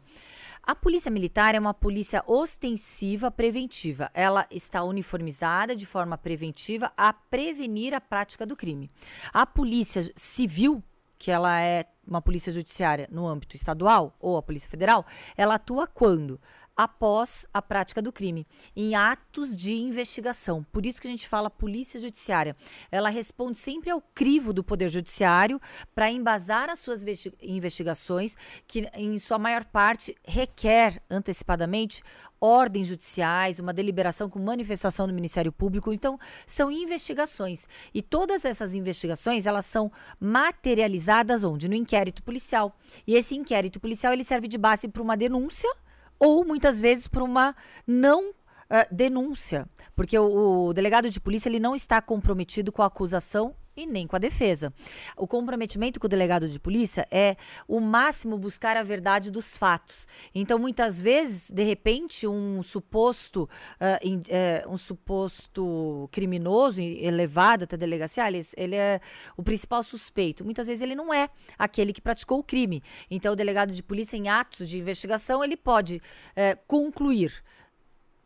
A 0.62 0.75
polícia 0.75 1.11
militar 1.11 1.54
é 1.54 1.59
uma 1.59 1.73
polícia 1.73 2.23
ostensiva 2.26 3.30
preventiva. 3.30 4.11
Ela 4.12 4.47
está 4.50 4.85
uniformizada 4.85 5.75
de 5.75 5.87
forma 5.87 6.19
preventiva 6.19 6.92
a 6.99 7.14
prevenir 7.14 7.95
a 7.95 8.00
prática 8.02 8.45
do 8.45 8.54
crime. 8.54 8.90
A 9.33 9.47
polícia 9.47 10.02
civil, 10.14 10.85
que 11.19 11.30
ela 11.30 11.62
é 11.62 11.87
uma 12.11 12.21
polícia 12.21 12.52
judiciária 12.52 13.09
no 13.11 13.26
âmbito 13.26 13.54
estadual 13.54 14.16
ou 14.19 14.37
a 14.37 14.42
polícia 14.42 14.69
federal, 14.69 15.07
ela 15.37 15.54
atua 15.54 15.87
quando? 15.87 16.40
Após 16.76 17.46
a 17.52 17.60
prática 17.60 18.00
do 18.00 18.12
crime, 18.12 18.46
em 18.74 18.94
atos 18.94 19.56
de 19.56 19.74
investigação. 19.74 20.64
Por 20.72 20.86
isso 20.86 21.00
que 21.00 21.06
a 21.06 21.10
gente 21.10 21.28
fala 21.28 21.50
polícia 21.50 22.00
judiciária. 22.00 22.56
Ela 22.90 23.10
responde 23.10 23.58
sempre 23.58 23.90
ao 23.90 24.00
crivo 24.00 24.52
do 24.52 24.64
Poder 24.64 24.88
Judiciário 24.88 25.60
para 25.94 26.10
embasar 26.10 26.70
as 26.70 26.78
suas 26.78 27.04
investigações, 27.42 28.36
que 28.66 28.88
em 28.94 29.18
sua 29.18 29.38
maior 29.38 29.64
parte 29.64 30.16
requer 30.26 31.02
antecipadamente 31.10 32.02
ordens 32.40 32.86
judiciais, 32.86 33.60
uma 33.60 33.72
deliberação 33.72 34.30
com 34.30 34.38
manifestação 34.38 35.06
do 35.06 35.12
Ministério 35.12 35.52
Público. 35.52 35.92
Então, 35.92 36.18
são 36.46 36.70
investigações. 36.70 37.68
E 37.92 38.00
todas 38.00 38.46
essas 38.46 38.74
investigações, 38.74 39.44
elas 39.44 39.66
são 39.66 39.92
materializadas 40.18 41.44
onde? 41.44 41.68
No 41.68 41.74
inquérito 41.74 42.22
policial. 42.22 42.74
E 43.06 43.14
esse 43.14 43.36
inquérito 43.36 43.78
policial, 43.78 44.14
ele 44.14 44.24
serve 44.24 44.48
de 44.48 44.56
base 44.56 44.88
para 44.88 45.02
uma 45.02 45.16
denúncia 45.16 45.70
ou 46.20 46.44
muitas 46.44 46.78
vezes 46.78 47.08
por 47.08 47.22
uma 47.22 47.56
não 47.86 48.32
Uh, 48.70 48.86
denúncia, 48.94 49.68
porque 49.96 50.16
o, 50.16 50.68
o, 50.68 50.72
delegado 50.72 51.10
de 51.10 51.20
polícia 51.20 51.48
ele 51.48 51.58
não 51.58 51.74
está 51.74 52.00
comprometido 52.00 52.70
com 52.70 52.82
a 52.82 52.86
acusação 52.86 53.52
e 53.76 53.86
nem 53.86 54.06
com 54.06 54.16
a 54.16 54.18
defesa. 54.18 54.72
O 55.16 55.26
comprometimento 55.26 55.98
com 55.98 56.06
o 56.06 56.08
delegado 56.08 56.48
de 56.48 56.58
polícia 56.58 57.06
é 57.10 57.36
o 57.66 57.80
máximo 57.80 58.38
buscar 58.38 58.76
a 58.76 58.82
verdade 58.82 59.30
dos 59.30 59.56
fatos. 59.56 60.06
Então, 60.34 60.58
muitas 60.58 61.00
vezes, 61.00 61.50
de 61.50 61.62
repente, 61.62 62.26
um 62.26 62.62
suposto, 62.62 63.48
uh, 63.80 64.06
in, 64.06 64.18
uh, 64.18 64.70
um 64.70 64.76
suposto 64.76 66.08
criminoso 66.12 66.80
elevado 66.80 67.64
até 67.64 67.76
delegacia, 67.76 68.26
ele, 68.28 68.40
ele 68.56 68.76
é 68.76 69.00
o 69.36 69.42
principal 69.42 69.82
suspeito. 69.82 70.44
Muitas 70.44 70.66
vezes 70.66 70.82
ele 70.82 70.94
não 70.94 71.12
é 71.12 71.28
aquele 71.58 71.92
que 71.92 72.00
praticou 72.00 72.38
o 72.40 72.44
crime. 72.44 72.82
Então, 73.10 73.32
o 73.32 73.36
delegado 73.36 73.72
de 73.72 73.82
polícia, 73.82 74.16
em 74.16 74.28
atos 74.28 74.68
de 74.68 74.78
investigação, 74.78 75.42
ele 75.42 75.56
pode 75.56 75.96
uh, 75.96 76.58
concluir 76.66 77.42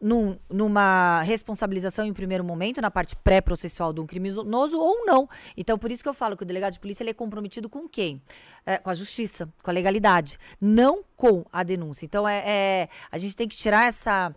num, 0.05 0.39
numa 0.51 1.23
responsabilização 1.23 2.05
em 2.05 2.13
primeiro 2.13 2.45
momento, 2.45 2.79
na 2.79 2.91
parte 2.91 3.17
pré-processual 3.17 3.91
de 3.91 4.03
um 4.03 4.07
criminoso 4.07 4.79
ou 4.79 5.07
não. 5.07 5.27
Então, 5.57 5.79
por 5.79 5.91
isso 5.91 6.03
que 6.03 6.09
eu 6.09 6.13
falo 6.13 6.37
que 6.37 6.43
o 6.43 6.47
delegado 6.47 6.75
de 6.75 6.79
polícia 6.79 7.03
ele 7.03 7.11
é 7.11 7.15
comprometido 7.15 7.71
com 7.71 7.89
quem? 7.89 8.21
É, 8.67 8.77
com 8.77 8.91
a 8.91 8.95
justiça, 8.95 9.49
com 9.63 9.71
a 9.71 9.73
legalidade, 9.73 10.39
não 10.61 11.03
com 11.17 11.47
a 11.51 11.63
denúncia. 11.63 12.05
Então, 12.05 12.29
é, 12.29 12.43
é 12.47 12.89
a 13.11 13.17
gente 13.17 13.35
tem 13.35 13.49
que 13.49 13.57
tirar 13.57 13.87
essa 13.87 14.35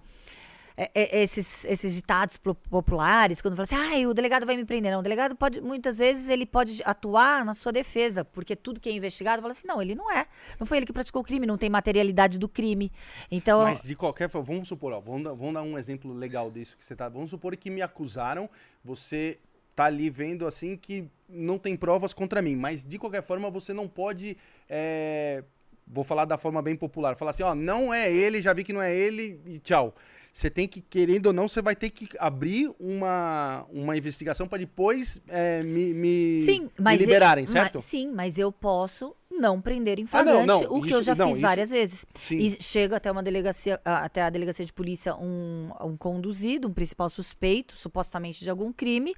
esses, 0.94 1.66
esses 1.66 1.96
ditados 1.96 2.38
populares, 2.38 3.42
quando 3.42 3.56
fala 3.56 3.64
assim, 3.64 4.06
ah, 4.06 4.08
o 4.08 4.14
delegado 4.14 4.46
vai 4.46 4.56
me 4.56 4.64
prender. 4.64 4.92
Não, 4.92 5.00
o 5.00 5.04
delegado 5.04 5.36
pode, 5.36 5.60
muitas 5.60 5.98
vezes, 5.98 6.30
ele 6.30 6.46
pode 6.46 6.84
atuar 6.86 7.44
na 7.44 7.56
sua 7.56 7.72
defesa, 7.72 8.24
porque 8.24 8.56
tudo 8.56 8.80
que 8.80 8.88
é 8.88 8.92
investigado 8.92 9.42
fala 9.42 9.52
assim, 9.52 9.68
não, 9.68 9.82
ele 9.82 9.96
não 9.96 10.12
é. 10.12 10.28
Não 10.60 10.68
foi 10.68 10.78
ele 10.78 10.86
que 10.86 10.94
praticou 10.94 11.24
o 11.24 11.26
crime, 11.26 11.48
não 11.48 11.58
tem 11.58 11.70
materialidade 11.70 12.38
do 12.38 12.48
crime. 12.48 12.92
Então. 13.32 13.64
Mas 13.64 13.82
de 13.82 13.96
qualquer 13.96 14.30
forma, 14.30 14.46
vamos 14.46 14.68
supor, 14.68 14.94
ó, 14.94 15.00
vamos, 15.00 15.24
dar, 15.24 15.34
vamos 15.34 15.54
dar 15.56 15.64
um 15.64 15.80
exemplo 15.80 16.14
legal 16.14 16.52
disso 16.52 16.78
que 16.78 16.86
você 16.86 16.96
tá. 16.96 17.10
Vamos 17.10 17.32
supor 17.32 17.58
que 17.58 17.72
me 17.72 17.82
acusaram, 17.82 18.48
você 18.86 19.40
tá 19.76 19.86
ali 19.86 20.12
vendo 20.12 20.46
assim 20.46 20.78
que 20.78 21.10
não 21.28 21.58
tem 21.58 21.76
provas 21.76 22.14
contra 22.14 22.40
mim, 22.40 22.56
mas 22.56 22.84
de 22.84 23.00
qualquer 23.00 23.24
forma 23.24 23.50
você 23.50 23.74
não 23.74 23.88
pode. 23.88 24.38
É, 24.70 25.44
vou 25.88 26.04
falar 26.04 26.26
da 26.26 26.38
forma 26.38 26.62
bem 26.62 26.76
popular, 26.76 27.16
falar 27.16 27.32
assim, 27.32 27.44
ó, 27.44 27.56
não 27.56 27.92
é 27.92 28.12
ele, 28.12 28.44
já 28.44 28.54
vi 28.54 28.64
que 28.64 28.74
não 28.74 28.82
é 28.82 28.96
ele 28.96 29.42
e 29.48 29.58
tchau 29.58 29.96
você 30.38 30.52
tem 30.52 30.68
que, 30.68 30.82
querendo 30.82 31.28
ou 31.28 31.34
não, 31.34 31.48
você 31.48 31.64
vai 31.64 31.76
ter 31.76 31.90
que 31.90 32.08
abrir 32.20 32.72
uma, 32.80 33.66
uma 33.72 33.98
investigação 33.98 34.48
para 34.48 34.60
depois 34.60 35.20
é, 35.28 35.64
me, 35.64 35.96
me, 35.96 36.38
sim, 36.38 36.70
me 36.78 36.96
liberarem, 36.96 37.46
eu, 37.46 37.52
certo? 37.52 37.76
Mas, 37.76 37.84
sim, 37.84 38.12
mas 38.12 38.38
eu 38.38 38.52
posso 38.52 39.16
não 39.32 39.62
prender 39.62 40.00
em 40.00 40.06
flagrante, 40.06 40.44
ah, 40.44 40.46
não, 40.46 40.62
não, 40.62 40.78
o 40.78 40.82
que 40.82 40.88
isso, 40.88 40.98
eu 40.98 41.02
já 41.02 41.16
não, 41.16 41.28
fiz 41.28 41.40
várias 41.40 41.70
vezes. 41.70 42.06
Sim. 42.16 42.38
E 42.38 42.62
chega 42.62 42.98
até 42.98 43.12
uma 43.12 43.22
delegacia, 43.22 43.80
até 43.84 44.24
a 44.24 44.30
delegacia 44.30 44.66
de 44.66 44.74
polícia 44.74 45.16
um, 45.16 45.72
um 45.82 45.98
conduzido, 45.98 46.68
um 46.68 46.74
principal 46.74 47.10
suspeito, 47.10 47.76
supostamente 47.76 48.44
de 48.44 48.50
algum 48.50 48.72
crime, 48.72 49.14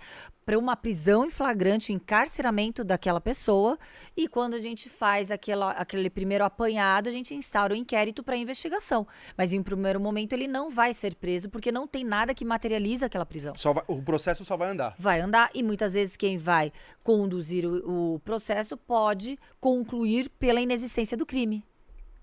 para 0.45 0.57
uma 0.57 0.75
prisão 0.75 1.25
em 1.25 1.29
flagrante, 1.29 1.91
um 1.91 1.95
encarceramento 1.95 2.83
daquela 2.83 3.21
pessoa. 3.21 3.77
E 4.17 4.27
quando 4.27 4.55
a 4.55 4.59
gente 4.59 4.89
faz 4.89 5.31
aquela, 5.31 5.71
aquele 5.71 6.09
primeiro 6.09 6.43
apanhado, 6.43 7.07
a 7.07 7.11
gente 7.11 7.35
instaura 7.35 7.73
o 7.73 7.77
um 7.77 7.79
inquérito 7.79 8.23
para 8.23 8.35
investigação. 8.35 9.07
Mas 9.37 9.53
em 9.53 9.61
primeiro 9.61 9.99
momento 9.99 10.33
ele 10.33 10.47
não 10.47 10.69
vai 10.69 10.93
ser 10.93 11.08
preso 11.15 11.49
porque 11.49 11.71
não 11.71 11.87
tem 11.87 12.03
nada 12.03 12.33
que 12.33 12.45
materializa 12.45 13.05
aquela 13.05 13.25
prisão. 13.25 13.53
Vai, 13.73 13.83
o 13.87 14.01
processo 14.01 14.43
só 14.45 14.57
vai 14.57 14.69
andar. 14.69 14.95
Vai 14.97 15.21
andar 15.21 15.49
e 15.53 15.63
muitas 15.63 15.93
vezes 15.93 16.15
quem 16.15 16.37
vai 16.37 16.71
conduzir 17.03 17.65
o, 17.65 18.15
o 18.15 18.19
processo 18.19 18.75
pode 18.75 19.37
concluir 19.59 20.29
pela 20.29 20.61
inexistência 20.61 21.17
do 21.17 21.25
crime. 21.25 21.63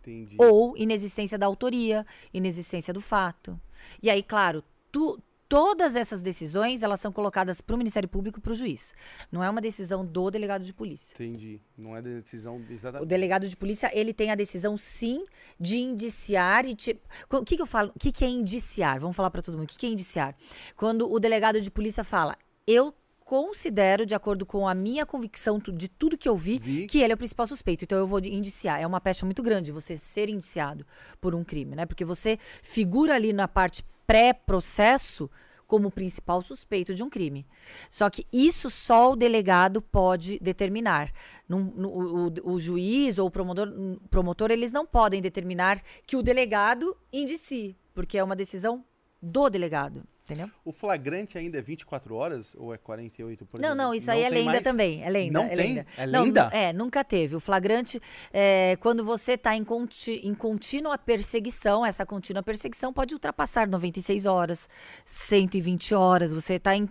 Entendi. 0.01 0.37
Ou 0.39 0.77
inexistência 0.77 1.37
da 1.37 1.47
autoria, 1.47 2.07
inexistência 2.33 2.95
do 2.95 3.01
fato. 3.01 3.61
E 4.03 4.09
aí, 4.09 4.23
claro, 4.23 4.63
tu, 4.93 5.21
todas 5.49 5.97
essas 5.97 6.23
decisões 6.23 6.83
elas 6.83 7.01
são 7.01 7.13
colocadas 7.13 7.61
para 7.61 7.75
o 7.75 7.79
Ministério 7.79 8.09
Público 8.09 8.39
e 8.39 8.43
para 8.43 8.53
o 8.53 8.57
juiz. 8.57 8.95
Não 9.31 9.43
é 9.43 9.51
uma 9.51 9.61
decisão 9.61 10.05
do 10.05 10.31
delegado 10.31 10.65
de 10.65 10.73
polícia. 10.73 11.15
Entendi. 11.15 11.61
Não 11.77 11.97
é 11.97 12.03
decisão 12.03 12.63
exatamente. 12.69 13.05
O 13.05 13.07
delegado 13.07 13.49
de 13.49 13.57
polícia 13.57 13.91
ele 13.95 14.13
tem 14.13 14.31
a 14.31 14.35
decisão 14.35 14.77
sim 14.77 15.25
de 15.59 15.79
indiciar 15.79 16.67
e 16.67 16.75
te... 16.75 17.01
o 17.31 17.45
que, 17.45 17.57
que 17.57 17.63
eu 17.63 17.67
falo? 17.67 17.93
O 17.95 17.99
que, 17.99 18.13
que 18.13 18.25
é 18.25 18.29
indiciar? 18.29 19.01
Vamos 19.01 19.17
falar 19.17 19.31
para 19.31 19.43
todo 19.43 19.55
mundo. 19.55 19.65
O 19.65 19.69
que, 19.69 19.79
que 19.79 19.87
é 19.87 19.89
indiciar? 19.89 20.37
Quando 20.77 21.11
o 21.11 21.19
delegado 21.19 21.61
de 21.61 21.71
polícia 21.71 22.05
fala, 22.05 22.37
eu 22.67 22.95
considero, 23.27 24.07
de 24.07 24.15
acordo 24.15 24.47
com 24.47 24.69
a 24.69 24.73
minha 24.73 25.05
convicção 25.05 25.59
de 25.59 25.89
tudo 25.89 26.17
que 26.17 26.29
eu 26.29 26.37
vi, 26.37 26.61
vi, 26.61 26.87
que 26.87 27.01
ele 27.01 27.13
é 27.13 27.15
o 27.15 27.19
principal 27.19 27.45
suspeito. 27.45 27.83
Então 27.83 27.99
eu 27.99 28.07
vou 28.07 28.21
indiciar. 28.21 28.81
É 28.81 28.87
uma 28.87 29.01
pecha 29.01 29.27
muito 29.27 29.43
grande 29.43 29.73
você 29.73 29.97
ser 29.97 30.31
indiciado 30.31 30.87
por 31.21 31.35
um 31.35 31.43
crime, 31.43 31.75
né? 31.75 31.85
Porque 31.85 32.05
você 32.05 32.39
figura 32.63 33.17
ali 33.17 33.33
na 33.33 33.49
parte 33.49 33.85
pré-processo 34.07 35.29
como 35.67 35.91
principal 35.91 36.41
suspeito 36.41 36.95
de 36.95 37.03
um 37.03 37.11
crime. 37.11 37.45
Só 37.91 38.09
que 38.09 38.25
isso 38.33 38.71
só 38.71 39.11
o 39.11 39.17
delegado 39.17 39.83
pode 39.83 40.39
determinar. 40.39 41.11
Num, 41.49 41.65
no, 41.65 41.89
o, 41.89 42.53
o, 42.53 42.61
juiz 42.61 43.19
ou 43.19 43.27
o 43.27 43.31
promotor, 43.31 43.69
promotor, 44.09 44.53
eles 44.53 44.71
não 44.71 44.87
podem 44.87 45.21
determinar 45.21 45.83
que 46.07 46.17
o 46.17 46.23
delegado 46.23 46.97
indicie, 47.13 47.77
porque 47.93 48.17
é 48.17 48.23
uma 48.23 48.37
decisão 48.37 48.85
do 49.21 49.51
delegado. 49.51 50.07
Entendeu? 50.27 50.51
O 50.65 50.73
flagrante 50.73 51.39
ainda 51.39 51.59
é 51.59 51.63
24 51.63 52.13
horas 52.17 52.57
ou 52.59 52.75
é 52.75 52.77
48 52.79 53.47
por 53.47 53.61
Não, 53.61 53.77
não, 53.77 53.95
isso 53.95 54.09
não 54.09 54.15
aí 54.15 54.25
é 54.25 54.29
lenda 54.29 54.51
mais... 54.51 54.63
também. 54.63 55.01
É 55.05 55.09
lenda. 55.09 55.39
Não 55.39 55.47
é 55.47 55.55
tem? 55.55 55.57
Lenda. 55.57 55.87
É 55.97 56.05
lenda? 56.07 56.51
Não, 56.53 56.59
é, 56.59 56.73
nunca 56.73 57.05
teve. 57.05 57.37
O 57.37 57.41
flagrante, 57.41 58.03
é, 58.33 58.77
quando 58.81 59.05
você 59.05 59.35
está 59.35 59.55
em, 59.55 59.63
conti, 59.63 60.21
em 60.25 60.35
contínua 60.35 60.99
perseguição, 60.99 61.87
essa 61.87 62.05
contínua 62.05 62.43
perseguição 62.43 62.93
pode 62.93 63.15
ultrapassar 63.15 63.69
96 63.69 64.27
horas, 64.27 64.69
120 65.05 65.95
horas. 65.95 66.33
Você 66.33 66.55
está 66.55 66.75
em 66.75 66.89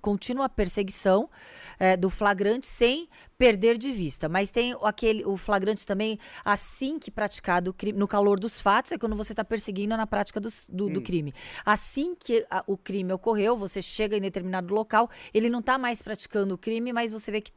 contínua 0.00 0.48
perseguição 0.48 1.30
é, 1.78 1.96
do 1.96 2.10
flagrante 2.10 2.66
sem 2.66 3.08
perder 3.42 3.76
de 3.76 3.90
vista. 3.90 4.28
Mas 4.28 4.52
tem 4.52 4.72
aquele, 4.84 5.24
o 5.24 5.36
flagrante 5.36 5.84
também, 5.84 6.16
assim 6.44 6.96
que 6.96 7.10
praticado 7.10 7.74
no 7.96 8.06
calor 8.06 8.38
dos 8.38 8.60
fatos, 8.60 8.92
é 8.92 8.98
quando 8.98 9.16
você 9.16 9.32
está 9.32 9.42
perseguindo 9.42 9.96
na 9.96 10.06
prática 10.06 10.38
dos, 10.38 10.70
do, 10.72 10.86
hum. 10.86 10.92
do, 10.92 11.02
crime. 11.02 11.34
Assim 11.66 12.14
que 12.14 12.46
a, 12.48 12.62
o 12.68 12.78
crime 12.78 13.12
ocorreu, 13.12 13.56
você 13.56 13.82
chega 13.82 14.16
em 14.16 14.20
determinado 14.20 14.72
local, 14.72 15.10
ele 15.34 15.50
não 15.50 15.58
está 15.58 15.76
mais 15.76 16.00
praticando 16.00 16.54
o 16.54 16.58
crime, 16.58 16.92
mas 16.92 17.10
você 17.10 17.32
vê 17.32 17.40
que 17.40 17.50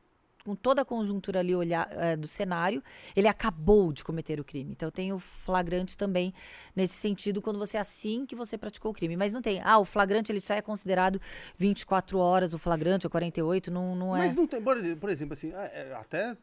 com 0.46 0.56
toda 0.56 0.84
a 0.84 0.86
conjuntura 0.86 1.40
ali 1.40 1.56
olhar, 1.56 1.90
é, 1.92 2.16
do 2.16 2.28
cenário, 2.28 2.84
ele 3.16 3.28
acabou 3.28 3.92
de 3.92 4.04
cometer 4.04 4.40
o 4.40 4.44
crime. 4.44 4.72
Então 4.72 4.92
tem 4.92 5.12
o 5.12 5.18
flagrante 5.18 5.98
também 5.98 6.34
nesse 6.76 6.94
sentido, 6.94 7.42
quando 7.42 7.58
você 7.58 7.78
assim 7.78 8.26
que 8.26 8.36
você 8.36 8.58
praticou 8.58 8.92
o 8.92 8.94
crime. 8.94 9.18
Mas 9.18 9.34
não 9.34 9.42
tem. 9.42 9.60
Ah, 9.64 9.80
o 9.80 9.86
flagrante 9.86 10.32
ele 10.32 10.40
só 10.40 10.54
é 10.54 10.62
considerado 10.62 11.20
24 11.58 12.20
horas, 12.20 12.54
o 12.54 12.60
flagrante, 12.60 13.08
ou 13.08 13.10
48, 13.10 13.72
não, 13.72 13.96
não 13.96 14.16
é. 14.16 14.20
Mas 14.20 14.36
não 14.36 14.46
tem, 14.46 14.62
por 14.62 14.78
exemplo, 15.10 15.34
assim, 15.34 15.52
é, 15.52 15.90
é, 15.90 15.96
até 15.96 16.38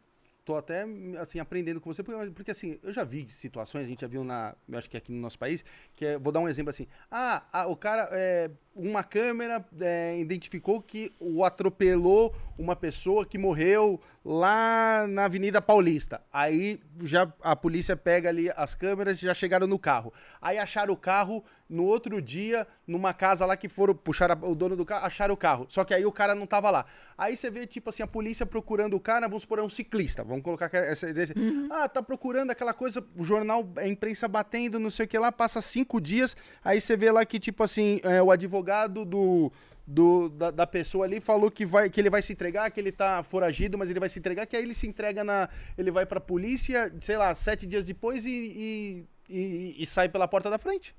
tô 0.45 0.57
até 0.57 0.85
assim 1.21 1.39
aprendendo 1.39 1.81
com 1.81 1.93
você 1.93 2.03
porque, 2.03 2.31
porque, 2.31 2.51
assim 2.51 2.79
eu 2.83 2.93
já 2.93 3.05
vi 3.05 3.29
situações 3.29 3.85
a 3.85 3.89
gente 3.89 4.01
já 4.01 4.09
viu 4.09 4.25
na 4.25 4.57
eu 4.69 4.77
acho 4.77 4.91
que 4.91 4.97
aqui 4.97 5.13
no 5.13 5.21
nosso 5.21 5.39
país 5.39 5.65
que 5.95 6.05
é, 6.05 6.19
vou 6.19 6.33
dar 6.33 6.41
um 6.41 6.49
exemplo 6.49 6.71
assim 6.71 6.87
ah, 7.11 7.45
ah 7.53 7.67
o 7.69 7.77
cara 7.77 8.09
é, 8.11 8.51
uma 8.75 9.05
câmera 9.05 9.65
é, 9.81 10.19
identificou 10.19 10.81
que 10.81 11.13
o 11.21 11.45
atropelou 11.45 12.35
uma 12.59 12.77
pessoa 12.77 13.27
que 13.27 13.37
morreu 13.39 14.01
lá 14.25 15.07
na 15.09 15.25
Avenida 15.25 15.61
Paulista. 15.61 16.23
Aí 16.33 16.81
já 17.03 17.31
a 17.43 17.57
polícia 17.57 17.97
pega 17.97 18.29
ali 18.29 18.51
as 18.57 18.75
câmeras 18.75 19.19
já 19.19 19.35
chegaram 19.35 19.67
no 19.67 19.79
carro. 19.79 20.13
Aí 20.41 20.59
acharam 20.59 20.95
o 20.95 20.97
carro 20.97 21.45
no 21.69 21.85
outro 21.85 22.21
dia 22.21 22.67
numa 22.87 23.15
casa 23.15 23.47
lá 23.47 23.57
que 23.57 23.69
foram 23.69 23.95
puxar 23.95 24.31
o 24.45 24.55
dono 24.55 24.77
do 24.77 24.85
carro, 24.85 25.07
acharam 25.07 25.35
o 25.35 25.37
carro. 25.37 25.67
Só 25.69 25.85
que 25.85 25.93
aí 25.93 26.05
o 26.07 26.13
cara 26.13 26.35
não 26.35 26.47
tava 26.47 26.71
lá. 26.71 26.85
Aí 27.19 27.37
você 27.37 27.51
vê 27.51 27.67
tipo 27.67 27.91
assim 27.91 28.03
a 28.03 28.07
polícia 28.07 28.47
procurando 28.47 28.95
o 28.95 29.01
cara, 29.01 29.27
vamos 29.27 29.43
supor 29.43 29.59
é 29.59 29.63
um 29.63 29.71
ciclista. 29.71 30.23
Vamos 30.23 30.45
colocar 30.45 30.71
essa 30.73 31.07
uhum. 31.37 31.69
ah, 31.71 31.89
tá 31.89 32.03
procurando 32.03 32.51
aquela 32.51 32.75
coisa, 32.75 33.05
o 33.17 33.25
jornal, 33.25 33.69
a 33.77 33.89
imprensa 33.89 34.29
batendo, 34.29 34.79
não 34.79 34.91
sei 34.91 35.07
o 35.07 35.09
que 35.09 35.19
lá, 35.19 35.33
passa 35.33 35.61
cinco 35.61 36.01
dias, 36.01 36.37
aí 36.63 36.81
você 36.81 36.97
vê 36.97 37.11
lá 37.11 37.25
que 37.25 37.41
tipo 37.41 37.63
assim, 37.63 38.01
é, 38.05 38.23
o 38.23 38.31
advogado 38.31 38.62
advogado 38.63 39.05
do, 39.05 39.53
do, 39.87 40.29
da, 40.29 40.51
da, 40.51 40.67
pessoa 40.67 41.05
ali 41.05 41.21
falou 41.21 41.51
que, 41.51 41.67
vai, 41.67 41.91
que 41.91 42.01
ele 42.01 42.09
vai 42.09 42.23
se 42.23 42.33
entregar, 42.33 42.71
que 42.71 42.81
ele 42.81 42.93
tá 42.93 43.23
foragido, 43.23 43.77
mas 43.77 43.91
ele 43.91 44.01
vai 44.01 44.09
se 44.09 44.19
entregar, 44.19 44.47
que 44.47 44.57
aí 44.57 44.63
ele 44.63 44.75
se 44.75 44.87
entrega 44.87 45.25
na. 45.25 45.49
Ele 45.77 45.91
vai 45.91 46.07
pra 46.07 46.21
polícia, 46.21 46.93
sei 47.01 47.17
lá, 47.17 47.35
sete 47.35 47.67
dias 47.67 47.85
depois 47.85 48.25
e, 48.25 48.31
e, 48.31 49.05
e, 49.29 49.83
e 49.83 49.87
sai 49.87 50.09
pela 50.09 50.29
porta 50.29 50.49
da 50.49 50.59
frente. 50.59 50.95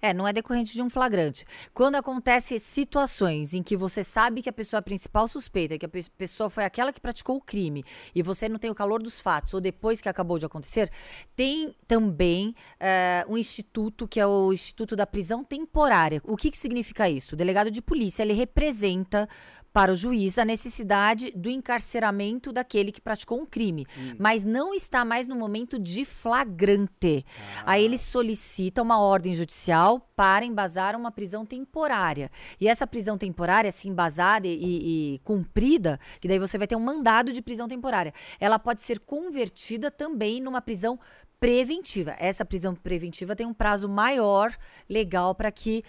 É, 0.00 0.12
não 0.12 0.26
é 0.26 0.32
decorrente 0.32 0.72
de 0.72 0.82
um 0.82 0.90
flagrante. 0.90 1.44
Quando 1.72 1.96
acontece 1.96 2.58
situações 2.58 3.54
em 3.54 3.62
que 3.62 3.76
você 3.76 4.04
sabe 4.04 4.42
que 4.42 4.48
a 4.48 4.52
pessoa 4.52 4.80
principal 4.82 5.26
suspeita, 5.28 5.78
que 5.78 5.86
a 5.86 5.90
pessoa 6.16 6.50
foi 6.50 6.64
aquela 6.64 6.92
que 6.92 7.00
praticou 7.00 7.36
o 7.36 7.40
crime, 7.40 7.82
e 8.14 8.22
você 8.22 8.48
não 8.48 8.58
tem 8.58 8.70
o 8.70 8.74
calor 8.74 9.02
dos 9.02 9.20
fatos, 9.20 9.54
ou 9.54 9.60
depois 9.60 10.00
que 10.00 10.08
acabou 10.08 10.38
de 10.38 10.46
acontecer, 10.46 10.90
tem 11.36 11.74
também 11.86 12.54
uh, 12.80 13.32
um 13.32 13.36
instituto, 13.36 14.06
que 14.06 14.20
é 14.20 14.26
o 14.26 14.52
Instituto 14.52 14.96
da 14.96 15.06
Prisão 15.06 15.44
Temporária. 15.44 16.20
O 16.24 16.36
que, 16.36 16.50
que 16.50 16.58
significa 16.58 17.08
isso? 17.08 17.34
O 17.34 17.36
delegado 17.36 17.70
de 17.70 17.82
polícia, 17.82 18.22
ele 18.22 18.32
representa 18.32 19.28
para 19.74 19.92
o 19.92 19.96
juiz 19.96 20.38
a 20.38 20.44
necessidade 20.44 21.32
do 21.34 21.50
encarceramento 21.50 22.52
daquele 22.52 22.92
que 22.92 23.00
praticou 23.00 23.40
um 23.40 23.44
crime, 23.44 23.84
hum. 23.98 24.14
mas 24.20 24.44
não 24.44 24.72
está 24.72 25.04
mais 25.04 25.26
no 25.26 25.34
momento 25.34 25.80
de 25.80 26.04
flagrante. 26.04 27.26
Ah. 27.58 27.72
Aí 27.72 27.84
ele 27.84 27.98
solicita 27.98 28.80
uma 28.80 29.00
ordem 29.00 29.34
judicial 29.34 30.08
para 30.14 30.44
embasar 30.44 30.94
uma 30.94 31.10
prisão 31.10 31.44
temporária. 31.44 32.30
E 32.60 32.68
essa 32.68 32.86
prisão 32.86 33.18
temporária, 33.18 33.68
assim, 33.68 33.88
embasada 33.88 34.46
e, 34.46 35.14
e 35.14 35.18
cumprida, 35.24 35.98
que 36.20 36.28
daí 36.28 36.38
você 36.38 36.56
vai 36.56 36.68
ter 36.68 36.76
um 36.76 36.80
mandado 36.80 37.32
de 37.32 37.42
prisão 37.42 37.66
temporária, 37.66 38.14
ela 38.38 38.60
pode 38.60 38.80
ser 38.80 39.00
convertida 39.00 39.90
também 39.90 40.40
numa 40.40 40.62
prisão 40.62 41.00
preventiva. 41.40 42.14
Essa 42.18 42.42
prisão 42.42 42.74
preventiva 42.74 43.36
tem 43.36 43.44
um 43.44 43.52
prazo 43.52 43.88
maior 43.88 44.54
legal 44.88 45.34
para 45.34 45.50
que 45.50 45.82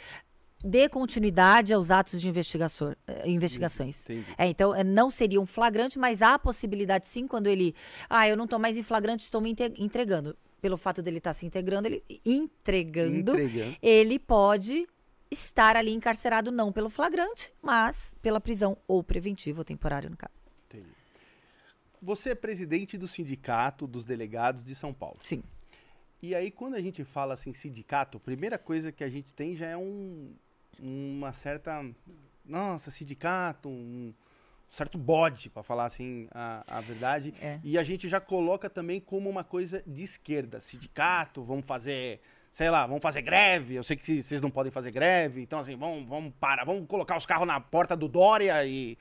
dê 0.65 0.89
continuidade 0.89 1.73
aos 1.73 1.91
atos 1.91 2.19
de 2.19 2.28
investigação, 2.28 2.95
eh, 3.08 3.30
investigações. 3.30 4.06
É, 4.38 4.47
então, 4.47 4.73
eh, 4.73 4.84
não 4.84 5.12
seria 5.12 5.39
um 5.39 5.45
flagrante, 5.45 5.99
mas 5.99 6.21
há 6.21 6.34
a 6.34 6.39
possibilidade 6.39 7.08
sim, 7.08 7.28
quando 7.28 7.47
ele. 7.47 7.75
Ah, 8.10 8.28
eu 8.28 8.36
não 8.36 8.45
estou 8.45 8.58
mais 8.58 8.75
em 8.75 8.84
flagrante, 8.84 9.23
estou 9.23 9.39
me 9.39 9.56
entregando. 9.78 10.36
Pelo 10.60 10.78
fato 10.78 11.04
dele 11.04 11.19
estar 11.19 11.30
tá 11.30 11.34
se 11.36 11.45
integrando, 11.45 11.88
ele 11.88 12.04
entregando, 12.25 13.32
entregando, 13.32 13.78
ele 13.82 14.17
pode 14.17 14.88
estar 15.30 15.75
ali 15.75 15.91
encarcerado 15.91 16.51
não 16.51 16.71
pelo 16.71 16.89
flagrante, 16.89 17.54
mas 17.62 18.15
pela 18.21 18.41
prisão 18.41 18.75
ou 18.88 19.04
preventiva 19.04 19.62
ou 19.62 19.65
temporária, 19.65 20.10
no 20.10 20.17
caso. 20.17 20.41
Entendi. 20.67 20.89
Você 22.01 22.32
é 22.32 22.36
presidente 22.36 22.97
do 22.97 23.08
Sindicato 23.08 23.86
dos 23.86 24.06
Delegados 24.06 24.63
de 24.63 24.73
São 24.73 24.91
Paulo. 24.91 25.17
Sim. 25.21 25.43
E 26.21 26.34
aí, 26.34 26.49
quando 26.49 26.73
a 26.73 26.82
gente 26.82 27.04
fala 27.04 27.36
assim, 27.36 27.54
sindicato, 27.54 28.17
a 28.17 28.19
primeira 28.19 28.58
coisa 28.58 28.91
que 28.91 29.04
a 29.04 29.10
gente 29.10 29.32
tem 29.32 29.56
já 29.56 29.67
é 29.67 29.78
um, 29.78 30.34
uma 30.80 31.34
certa. 31.34 31.84
Nossa, 32.46 32.92
sindicato, 32.92 33.70
um 33.70 34.14
certo 34.70 34.98
bode, 34.98 35.50
para 35.50 35.64
falar 35.64 35.86
assim 35.86 36.28
a, 36.32 36.64
a 36.68 36.82
verdade. 36.82 37.34
É. 37.42 37.60
E 37.64 37.78
a 37.78 37.84
gente 37.84 38.08
já 38.10 38.20
coloca 38.20 38.70
também 38.70 39.00
como 39.00 39.30
uma 39.30 39.44
coisa 39.44 39.84
de 39.86 40.04
esquerda. 40.04 40.60
Sindicato, 40.60 41.42
vamos 41.42 41.66
fazer, 41.66 42.20
sei 42.52 42.70
lá, 42.70 42.86
vamos 42.86 43.02
fazer 43.02 43.22
greve. 43.22 43.76
Eu 43.76 43.84
sei 43.84 43.96
que 43.96 44.22
vocês 44.22 44.42
não 44.42 44.52
podem 44.52 44.72
fazer 44.72 44.92
greve, 44.92 45.42
então 45.42 45.60
assim, 45.60 45.76
vamos, 45.76 46.08
vamos 46.08 46.34
parar, 46.40 46.66
vamos 46.66 46.86
colocar 46.88 47.18
os 47.18 47.26
carros 47.26 47.48
na 47.48 47.60
porta 47.60 47.96
do 47.96 48.08
Dória 48.08 48.64
e. 48.66 48.98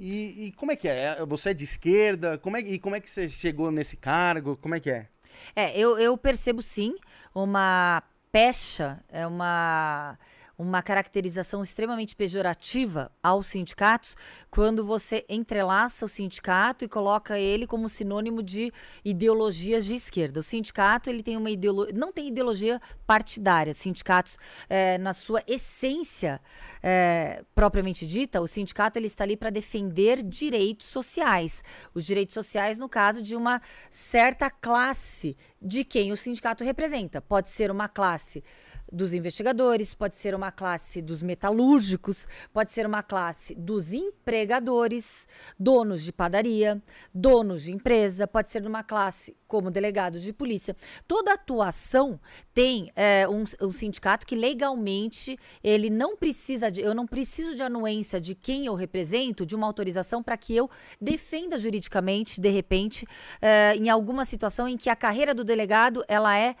E, 0.00 0.46
e 0.46 0.52
como 0.52 0.70
é 0.70 0.76
que 0.76 0.86
é? 0.86 1.26
Você 1.26 1.50
é 1.50 1.54
de 1.54 1.64
esquerda? 1.64 2.38
Como 2.38 2.56
é, 2.56 2.60
e 2.60 2.78
como 2.78 2.94
é 2.94 3.00
que 3.00 3.10
você 3.10 3.28
chegou 3.28 3.72
nesse 3.72 3.96
cargo? 3.96 4.56
Como 4.56 4.76
é 4.76 4.78
que 4.78 4.88
é? 4.92 5.08
É, 5.56 5.76
eu, 5.76 5.98
eu 5.98 6.16
percebo 6.16 6.62
sim 6.62 6.94
uma 7.34 8.00
pecha, 8.30 9.02
é 9.08 9.26
uma 9.26 10.16
uma 10.58 10.82
caracterização 10.82 11.62
extremamente 11.62 12.16
pejorativa 12.16 13.12
aos 13.22 13.46
sindicatos 13.46 14.16
quando 14.50 14.84
você 14.84 15.24
entrelaça 15.28 16.04
o 16.04 16.08
sindicato 16.08 16.84
e 16.84 16.88
coloca 16.88 17.38
ele 17.38 17.64
como 17.64 17.88
sinônimo 17.88 18.42
de 18.42 18.72
ideologias 19.04 19.84
de 19.84 19.94
esquerda. 19.94 20.40
O 20.40 20.42
sindicato 20.42 21.08
ele 21.08 21.22
tem 21.22 21.36
uma 21.36 21.48
ideologia, 21.48 21.94
não 21.96 22.12
tem 22.12 22.26
ideologia 22.26 22.80
partidária. 23.06 23.72
Sindicatos, 23.72 24.36
é, 24.68 24.98
na 24.98 25.12
sua 25.12 25.42
essência 25.46 26.40
é, 26.82 27.44
propriamente 27.54 28.04
dita, 28.04 28.40
o 28.40 28.46
sindicato 28.46 28.98
ele 28.98 29.06
está 29.06 29.22
ali 29.22 29.36
para 29.36 29.50
defender 29.50 30.24
direitos 30.24 30.88
sociais. 30.88 31.62
Os 31.94 32.04
direitos 32.04 32.34
sociais, 32.34 32.78
no 32.80 32.88
caso 32.88 33.22
de 33.22 33.36
uma 33.36 33.62
certa 33.88 34.50
classe 34.50 35.36
de 35.62 35.84
quem 35.84 36.10
o 36.10 36.16
sindicato 36.16 36.64
representa. 36.64 37.20
Pode 37.20 37.48
ser 37.48 37.70
uma 37.70 37.88
classe 37.88 38.42
dos 38.92 39.12
investigadores, 39.12 39.94
pode 39.94 40.16
ser 40.16 40.34
uma 40.34 40.50
classe 40.50 41.02
dos 41.02 41.22
metalúrgicos, 41.22 42.26
pode 42.52 42.70
ser 42.70 42.86
uma 42.86 43.02
classe 43.02 43.54
dos 43.54 43.92
empregadores, 43.92 45.26
donos 45.58 46.02
de 46.02 46.12
padaria, 46.12 46.82
donos 47.12 47.62
de 47.62 47.72
empresa, 47.72 48.26
pode 48.26 48.48
ser 48.48 48.66
uma 48.66 48.82
classe 48.82 49.36
como 49.46 49.70
delegados 49.70 50.22
de 50.22 50.32
polícia. 50.32 50.76
Toda 51.06 51.32
atuação 51.32 52.20
tem 52.52 52.92
é, 52.94 53.26
um, 53.28 53.44
um, 53.62 53.70
sindicato 53.70 54.26
que 54.26 54.36
legalmente 54.36 55.38
ele 55.64 55.88
não 55.88 56.16
precisa 56.16 56.70
de, 56.70 56.82
eu 56.82 56.94
não 56.94 57.06
preciso 57.06 57.54
de 57.56 57.62
anuência 57.62 58.20
de 58.20 58.34
quem 58.34 58.66
eu 58.66 58.74
represento, 58.74 59.46
de 59.46 59.56
uma 59.56 59.66
autorização 59.66 60.22
para 60.22 60.36
que 60.36 60.54
eu 60.54 60.70
defenda 61.00 61.56
juridicamente, 61.56 62.40
de 62.40 62.50
repente, 62.50 63.06
é, 63.40 63.74
em 63.76 63.88
alguma 63.88 64.24
situação 64.24 64.68
em 64.68 64.76
que 64.76 64.90
a 64.90 64.96
carreira 64.96 65.34
do 65.34 65.42
delegado 65.42 66.04
ela 66.06 66.38
é 66.38 66.54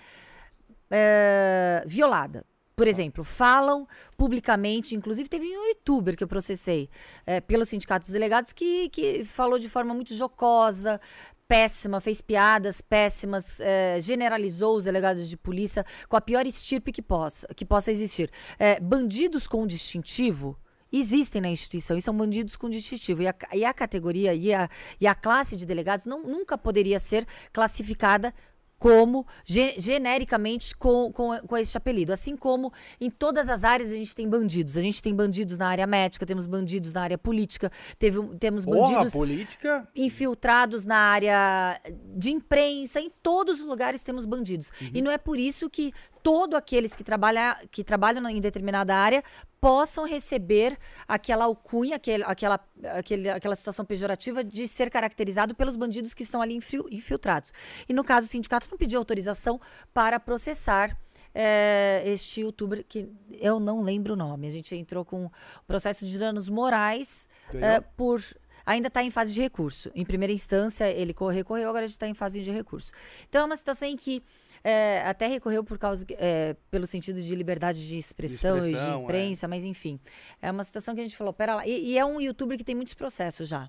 é, 0.90 1.82
violada. 1.86 2.44
Por 2.76 2.86
exemplo, 2.86 3.24
falam 3.24 3.88
publicamente, 4.16 4.94
inclusive 4.94 5.28
teve 5.28 5.46
um 5.46 5.68
youtuber 5.70 6.16
que 6.16 6.22
eu 6.22 6.28
processei 6.28 6.88
é, 7.26 7.40
pelos 7.40 7.68
sindicatos 7.70 8.10
delegados 8.10 8.52
que, 8.52 8.88
que 8.90 9.24
falou 9.24 9.58
de 9.58 9.68
forma 9.68 9.92
muito 9.92 10.14
jocosa, 10.14 11.00
péssima, 11.48 12.00
fez 12.00 12.20
piadas 12.20 12.80
péssimas, 12.80 13.58
é, 13.58 13.98
generalizou 14.00 14.76
os 14.76 14.84
delegados 14.84 15.28
de 15.28 15.36
polícia 15.36 15.84
com 16.08 16.16
a 16.16 16.20
pior 16.20 16.46
estirpe 16.46 16.92
que 16.92 17.02
possa, 17.02 17.48
que 17.48 17.64
possa 17.64 17.90
existir. 17.90 18.30
É, 18.58 18.78
bandidos 18.78 19.48
com 19.48 19.66
distintivo 19.66 20.56
existem 20.92 21.40
na 21.40 21.48
instituição 21.48 21.96
e 21.96 22.00
são 22.00 22.16
bandidos 22.16 22.54
com 22.54 22.68
distintivo. 22.68 23.22
E 23.22 23.28
a, 23.28 23.34
e 23.54 23.64
a 23.64 23.74
categoria 23.74 24.34
e 24.34 24.52
a, 24.54 24.68
e 25.00 25.06
a 25.06 25.14
classe 25.14 25.56
de 25.56 25.66
delegados 25.66 26.06
não, 26.06 26.22
nunca 26.22 26.56
poderia 26.56 26.98
ser 27.00 27.26
classificada 27.52 28.32
como 28.78 29.26
ge 29.44 29.74
genericamente 29.78 30.74
com, 30.76 31.10
com, 31.12 31.36
com 31.40 31.56
esse 31.56 31.76
apelido. 31.76 32.12
Assim 32.12 32.36
como 32.36 32.72
em 33.00 33.10
todas 33.10 33.48
as 33.48 33.64
áreas 33.64 33.90
a 33.90 33.94
gente 33.94 34.14
tem 34.14 34.28
bandidos. 34.28 34.76
A 34.76 34.80
gente 34.80 35.02
tem 35.02 35.14
bandidos 35.14 35.58
na 35.58 35.68
área 35.68 35.86
médica, 35.86 36.24
temos 36.24 36.46
bandidos 36.46 36.92
na 36.92 37.02
área 37.02 37.18
política, 37.18 37.70
teve, 37.98 38.20
temos 38.38 38.64
bandidos 38.64 39.12
política? 39.12 39.88
infiltrados 39.94 40.84
na 40.84 40.96
área 40.96 41.80
de 42.16 42.30
imprensa. 42.30 43.00
Em 43.00 43.10
todos 43.22 43.60
os 43.60 43.66
lugares 43.66 44.02
temos 44.02 44.24
bandidos. 44.24 44.70
Uhum. 44.80 44.90
E 44.94 45.02
não 45.02 45.10
é 45.10 45.18
por 45.18 45.38
isso 45.38 45.68
que 45.68 45.92
todos 46.22 46.56
aqueles 46.56 46.94
que, 46.94 47.02
trabalha, 47.02 47.58
que 47.70 47.82
trabalham 47.82 48.28
em 48.28 48.40
determinada 48.40 48.94
área 48.94 49.22
possam 49.60 50.04
receber 50.04 50.78
aquela 51.06 51.44
alcunha, 51.44 51.96
aquele, 51.96 52.24
aquela, 52.24 52.60
aquele, 52.96 53.28
aquela 53.28 53.54
situação 53.54 53.84
pejorativa 53.84 54.44
de 54.44 54.68
ser 54.68 54.90
caracterizado 54.90 55.54
pelos 55.54 55.76
bandidos 55.76 56.14
que 56.14 56.22
estão 56.22 56.40
ali 56.40 56.54
infiltrados. 56.90 57.52
E 57.88 57.92
no 57.92 58.04
caso, 58.04 58.26
o 58.26 58.30
sindicato 58.30 58.68
não 58.70 58.78
pediu 58.78 58.98
autorização 58.98 59.60
para 59.92 60.20
processar 60.20 60.96
é, 61.34 62.02
este 62.06 62.40
youtuber, 62.40 62.84
que 62.84 63.08
eu 63.32 63.60
não 63.60 63.82
lembro 63.82 64.14
o 64.14 64.16
nome. 64.16 64.46
A 64.46 64.50
gente 64.50 64.74
entrou 64.74 65.04
com 65.04 65.30
processo 65.66 66.06
de 66.06 66.18
danos 66.18 66.48
morais 66.48 67.28
é, 67.54 67.80
por. 67.80 68.20
Ainda 68.64 68.88
está 68.88 69.02
em 69.02 69.10
fase 69.10 69.32
de 69.32 69.40
recurso. 69.40 69.90
Em 69.94 70.04
primeira 70.04 70.32
instância, 70.32 70.90
ele 70.90 71.14
recorreu, 71.32 71.70
agora 71.70 71.84
a 71.84 71.86
gente 71.86 71.92
está 71.94 72.06
em 72.06 72.12
fase 72.12 72.42
de 72.42 72.50
recurso. 72.50 72.92
Então, 73.26 73.42
é 73.42 73.44
uma 73.44 73.56
situação 73.56 73.88
em 73.88 73.96
que 73.96 74.22
é, 74.62 75.02
até 75.06 75.26
recorreu 75.26 75.62
por 75.62 75.78
causa 75.78 76.06
é, 76.12 76.56
pelo 76.70 76.86
sentido 76.86 77.20
de 77.20 77.34
liberdade 77.34 77.86
de 77.86 77.96
expressão, 77.96 78.60
de 78.60 78.66
expressão 78.66 78.88
e 78.88 78.98
de 78.98 79.04
imprensa, 79.04 79.46
é. 79.46 79.48
mas 79.48 79.64
enfim. 79.64 80.00
É 80.40 80.50
uma 80.50 80.64
situação 80.64 80.94
que 80.94 81.00
a 81.00 81.04
gente 81.04 81.16
falou, 81.16 81.32
pera 81.32 81.56
lá. 81.56 81.66
E, 81.66 81.92
e 81.92 81.98
é 81.98 82.04
um 82.04 82.20
youtuber 82.20 82.56
que 82.56 82.64
tem 82.64 82.74
muitos 82.74 82.94
processos 82.94 83.48
já. 83.48 83.68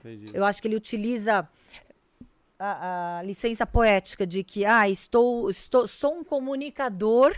Entendi. 0.00 0.30
Eu 0.32 0.44
acho 0.44 0.60
que 0.60 0.68
ele 0.68 0.76
utiliza 0.76 1.48
a, 2.58 3.18
a, 3.18 3.22
licença 3.22 3.66
poética 3.66 4.26
de 4.26 4.42
que 4.42 4.64
ah, 4.64 4.88
estou, 4.88 5.50
estou, 5.50 5.86
sou 5.86 6.18
um 6.18 6.24
comunicador, 6.24 7.34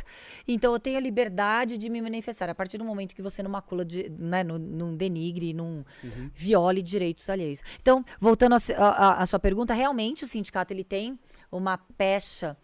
então 0.47 0.73
eu 0.73 0.79
tenho 0.79 0.97
a 0.97 1.01
liberdade 1.01 1.77
de 1.77 1.89
me 1.89 2.01
manifestar. 2.01 2.49
A 2.49 2.55
partir 2.55 2.79
do 2.79 2.85
momento 2.85 3.15
que 3.15 3.23
você 3.23 3.43
não 3.43 3.51
macula, 3.51 3.85
de, 3.85 4.09
né, 4.11 4.45
não, 4.45 4.59
não 4.59 4.97
denigre, 4.97 5.53
não 5.53 5.85
uhum. 6.03 6.31
viole 6.35 6.83
direitos 6.83 7.29
alheios. 7.29 7.63
Então, 7.81 8.05
voltando 8.21 8.55
à 8.55 9.27
sua 9.27 9.39
pergunta, 9.39 9.75
realmente 9.75 10.25
o 10.25 10.29
sindicato 10.29 10.73
ele 10.73 10.85
tem 10.85 11.19
uma 11.51 11.79
pecha 11.79 12.57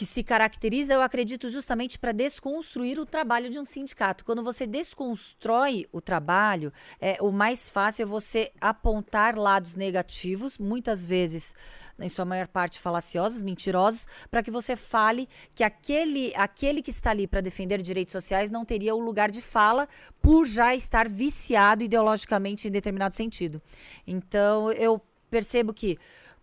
que 0.00 0.06
se 0.06 0.22
caracteriza, 0.22 0.94
eu 0.94 1.02
acredito, 1.02 1.50
justamente 1.50 1.98
para 1.98 2.10
desconstruir 2.10 2.98
o 2.98 3.04
trabalho 3.04 3.50
de 3.50 3.58
um 3.58 3.66
sindicato. 3.66 4.24
Quando 4.24 4.42
você 4.42 4.66
desconstrói 4.66 5.86
o 5.92 6.00
trabalho, 6.00 6.72
é, 6.98 7.18
o 7.20 7.30
mais 7.30 7.68
fácil 7.68 8.04
é 8.04 8.06
você 8.06 8.50
apontar 8.62 9.36
lados 9.36 9.74
negativos, 9.74 10.56
muitas 10.56 11.04
vezes, 11.04 11.54
em 11.98 12.08
sua 12.08 12.24
maior 12.24 12.48
parte, 12.48 12.80
falaciosos, 12.80 13.42
mentirosos, 13.42 14.08
para 14.30 14.42
que 14.42 14.50
você 14.50 14.74
fale 14.74 15.28
que 15.54 15.62
aquele, 15.62 16.32
aquele 16.34 16.80
que 16.80 16.88
está 16.88 17.10
ali 17.10 17.26
para 17.26 17.42
defender 17.42 17.82
direitos 17.82 18.12
sociais 18.12 18.50
não 18.50 18.64
teria 18.64 18.94
o 18.94 19.00
lugar 19.00 19.30
de 19.30 19.42
fala 19.42 19.86
por 20.22 20.46
já 20.46 20.74
estar 20.74 21.10
viciado 21.10 21.84
ideologicamente 21.84 22.66
em 22.66 22.70
determinado 22.70 23.14
sentido. 23.14 23.60
Então, 24.06 24.72
eu 24.72 24.98
percebo 25.30 25.74
que 25.74 25.98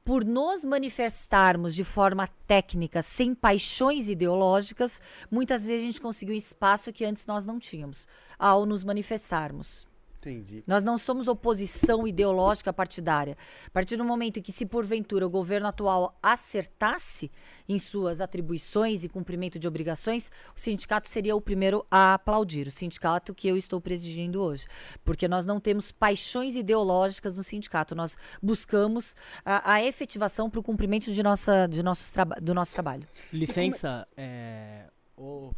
por 0.07 0.23
nos 0.23 0.63
manifestarmos 0.63 1.75
de 1.75 1.83
forma 1.83 2.29
técnica, 2.47 3.01
sem 3.03 3.35
paixões 3.35 4.07
ideológicas, 4.07 5.01
muitas 5.29 5.67
vezes 5.67 5.83
a 5.83 5.85
gente 5.85 5.99
conseguiu 5.99 6.33
espaço 6.33 6.93
que 6.93 7.03
antes 7.03 7.25
nós 7.25 7.45
não 7.45 7.59
tínhamos, 7.59 8.07
ao 8.39 8.65
nos 8.65 8.85
manifestarmos. 8.85 9.85
Entendi. 10.29 10.63
Nós 10.67 10.83
não 10.83 10.97
somos 10.97 11.27
oposição 11.27 12.07
ideológica 12.07 12.73
partidária. 12.73 13.37
A 13.65 13.69
partir 13.69 13.95
do 13.95 14.03
momento 14.03 14.39
em 14.39 14.41
que, 14.41 14.51
se 14.51 14.65
porventura 14.65 15.25
o 15.25 15.29
governo 15.29 15.67
atual 15.67 16.17
acertasse 16.21 17.31
em 17.67 17.77
suas 17.77 18.19
atribuições 18.19 19.03
e 19.03 19.09
cumprimento 19.09 19.57
de 19.57 19.67
obrigações, 19.67 20.29
o 20.55 20.59
sindicato 20.59 21.07
seria 21.07 21.35
o 21.35 21.41
primeiro 21.41 21.85
a 21.89 22.15
aplaudir. 22.15 22.67
O 22.67 22.71
sindicato 22.71 23.33
que 23.33 23.47
eu 23.47 23.55
estou 23.55 23.79
presidindo 23.79 24.41
hoje. 24.41 24.67
Porque 25.03 25.27
nós 25.27 25.45
não 25.45 25.59
temos 25.59 25.91
paixões 25.91 26.55
ideológicas 26.55 27.37
no 27.37 27.43
sindicato. 27.43 27.95
Nós 27.95 28.17
buscamos 28.41 29.15
a, 29.45 29.73
a 29.73 29.83
efetivação 29.83 30.49
para 30.49 30.59
o 30.59 30.63
cumprimento 30.63 31.11
de 31.11 31.23
nossa, 31.23 31.67
de 31.67 31.81
nossos 31.81 32.13
do 32.41 32.53
nosso 32.53 32.73
trabalho. 32.73 33.07
Licença, 33.31 34.07
é, 34.17 34.87
ô, 35.15 35.51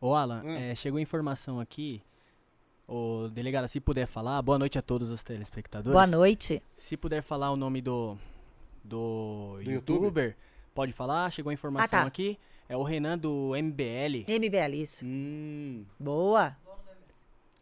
ô 0.00 0.14
Alan, 0.14 0.42
Hum. 0.44 0.56
é, 0.56 0.74
chegou 0.74 1.00
informação 1.00 1.58
aqui. 1.58 2.02
O 2.86 3.28
delegado, 3.28 3.66
se 3.66 3.80
puder 3.80 4.06
falar, 4.06 4.40
boa 4.42 4.58
noite 4.58 4.78
a 4.78 4.82
todos 4.82 5.10
os 5.10 5.22
telespectadores. 5.22 5.92
Boa 5.92 6.06
noite. 6.06 6.62
Se 6.76 6.96
puder 6.96 7.22
falar 7.22 7.50
o 7.50 7.56
nome 7.56 7.80
do, 7.80 8.16
do, 8.82 9.54
Do 9.62 9.70
YouTube? 9.70 9.94
youtuber, 10.04 10.36
pode 10.74 10.92
falar. 10.92 11.30
Chegou 11.32 11.50
a 11.50 11.54
informação 11.54 11.98
Ah, 11.98 12.02
tá. 12.02 12.06
aqui. 12.06 12.38
É 12.68 12.76
o 12.76 12.82
Renan 12.82 13.16
do 13.18 13.52
MBL. 13.56 14.24
MBL, 14.28 14.74
isso. 14.74 15.04
Hum, 15.04 15.84
Boa. 15.98 16.56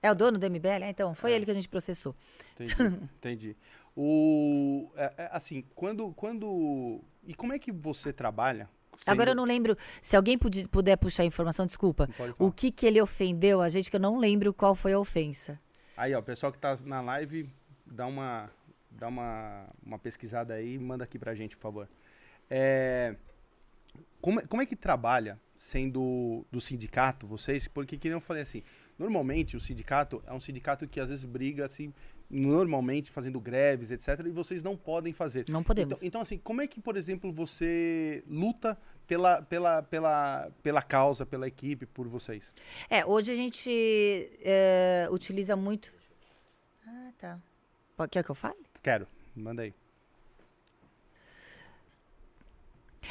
É 0.02 0.10
o 0.10 0.14
dono 0.16 0.36
do 0.38 0.46
MBL? 0.50 0.82
Ah, 0.84 0.88
então, 0.90 1.14
foi 1.14 1.32
É. 1.32 1.36
ele 1.36 1.44
que 1.44 1.50
a 1.52 1.54
gente 1.54 1.68
processou. 1.68 2.14
entendi. 2.54 2.74
entendi. 3.18 3.56
O, 3.96 4.90
é, 4.96 5.12
é, 5.18 5.28
assim, 5.32 5.62
quando, 5.76 6.12
quando... 6.14 7.00
E 7.24 7.32
como 7.34 7.52
é 7.52 7.58
que 7.60 7.70
você 7.70 8.12
trabalha? 8.12 8.68
Agora 9.06 9.30
eu 9.30 9.34
não 9.34 9.44
lembro, 9.44 9.76
se 10.00 10.16
alguém 10.16 10.38
pudi- 10.38 10.68
puder 10.68 10.96
puxar 10.96 11.24
a 11.24 11.26
informação, 11.26 11.66
desculpa. 11.66 12.08
O 12.38 12.52
que 12.52 12.70
que 12.70 12.86
ele 12.86 13.00
ofendeu 13.00 13.60
a 13.60 13.68
gente, 13.68 13.90
que 13.90 13.96
eu 13.96 14.00
não 14.00 14.18
lembro 14.18 14.52
qual 14.54 14.74
foi 14.74 14.92
a 14.92 14.98
ofensa. 14.98 15.58
Aí, 15.96 16.14
ó, 16.14 16.20
o 16.20 16.22
pessoal 16.22 16.52
que 16.52 16.58
tá 16.58 16.76
na 16.84 17.00
live, 17.00 17.48
dá 17.86 18.06
uma, 18.06 18.50
dá 18.90 19.08
uma, 19.08 19.66
uma 19.84 19.98
pesquisada 19.98 20.54
aí 20.54 20.74
e 20.74 20.78
manda 20.78 21.04
aqui 21.04 21.18
pra 21.18 21.34
gente, 21.34 21.56
por 21.56 21.62
favor. 21.62 21.88
É, 22.48 23.16
como, 24.20 24.40
é- 24.40 24.46
como 24.46 24.62
é 24.62 24.66
que 24.66 24.76
trabalha 24.76 25.38
sendo 25.56 26.44
do 26.50 26.60
sindicato, 26.60 27.26
vocês? 27.26 27.66
Porque, 27.66 27.96
que 27.98 28.08
eu 28.08 28.20
falei 28.20 28.42
assim, 28.42 28.62
normalmente 28.98 29.56
o 29.56 29.60
sindicato 29.60 30.22
é 30.26 30.32
um 30.32 30.40
sindicato 30.40 30.86
que 30.88 31.00
às 31.00 31.08
vezes 31.08 31.24
briga, 31.24 31.66
assim, 31.66 31.92
normalmente 32.32 33.10
fazendo 33.10 33.38
greves, 33.38 33.90
etc., 33.90 34.26
e 34.26 34.30
vocês 34.30 34.62
não 34.62 34.76
podem 34.76 35.12
fazer. 35.12 35.44
Não 35.50 35.62
podemos. 35.62 35.98
Então, 35.98 36.08
então, 36.08 36.20
assim, 36.22 36.38
como 36.38 36.62
é 36.62 36.66
que, 36.66 36.80
por 36.80 36.96
exemplo, 36.96 37.30
você 37.30 38.24
luta 38.26 38.76
pela, 39.06 39.42
pela, 39.42 39.82
pela, 39.82 40.50
pela 40.62 40.82
causa, 40.82 41.26
pela 41.26 41.46
equipe, 41.46 41.84
por 41.84 42.08
vocês? 42.08 42.50
É, 42.88 43.04
hoje 43.04 43.30
a 43.30 43.36
gente 43.36 43.70
é, 44.42 45.06
utiliza 45.10 45.54
muito. 45.54 45.92
Ah, 46.86 47.10
tá. 47.18 47.40
Quer 48.10 48.24
que 48.24 48.30
eu 48.30 48.34
fale? 48.34 48.56
Quero, 48.82 49.06
manda 49.36 49.62
aí. 49.62 49.74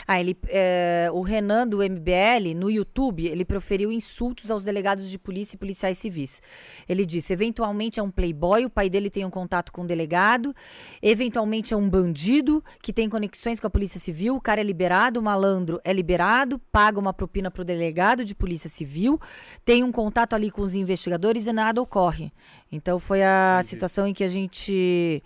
Ah, 0.08 0.20
ele, 0.20 0.38
é, 0.48 1.10
o 1.14 1.22
Renan 1.22 1.68
do 1.68 1.78
MBL, 1.78 2.56
no 2.56 2.70
YouTube, 2.70 3.26
ele 3.26 3.46
proferiu 3.46 3.92
insultos 3.92 4.50
aos 4.50 4.64
delegados 4.64 5.10
de 5.10 5.20
polícia 5.20 5.56
e 5.56 5.60
policiais 5.60 5.98
civis. 5.98 6.42
Ele 6.88 7.06
disse: 7.06 7.34
eventualmente 7.34 8.00
é 8.00 8.04
um 8.04 8.12
playboy, 8.12 8.66
o 8.66 8.70
pai 8.70 8.90
dele 8.90 9.10
tem 9.10 9.26
um 9.26 9.30
contato 9.30 9.72
com 9.72 9.84
o 9.84 9.88
delegado, 9.88 10.56
eventualmente 11.02 11.74
é 11.74 11.78
um 11.78 11.90
bandido 11.90 12.64
que 12.82 12.94
tem 12.94 13.10
conexões 13.10 13.60
com 13.60 13.68
a 13.68 13.70
polícia 13.70 14.00
civil, 14.00 14.36
o 14.36 14.42
cara 14.42 14.62
é 14.62 14.64
liberado, 14.64 15.20
o 15.20 15.24
malandro 15.24 15.80
é 15.84 15.94
liberado, 15.94 16.60
paga 16.72 17.00
uma 17.00 17.14
propina 17.14 17.52
pro 17.52 17.64
delegado 17.64 18.24
de 18.24 18.34
polícia 18.34 18.70
civil, 18.70 19.20
tem 19.64 19.84
um 19.84 19.92
contato 19.92 20.34
ali 20.34 20.50
com 20.50 20.62
os 20.62 20.76
investigadores 20.76 21.48
e 21.48 21.54
nada 21.54 21.82
ocorre. 21.82 22.32
Então 22.72 23.00
foi 23.00 23.22
a 23.24 23.58
Entendi. 23.58 23.70
situação 23.70 24.08
em 24.08 24.14
que 24.14 24.24
a 24.24 24.28
gente. 24.28 25.24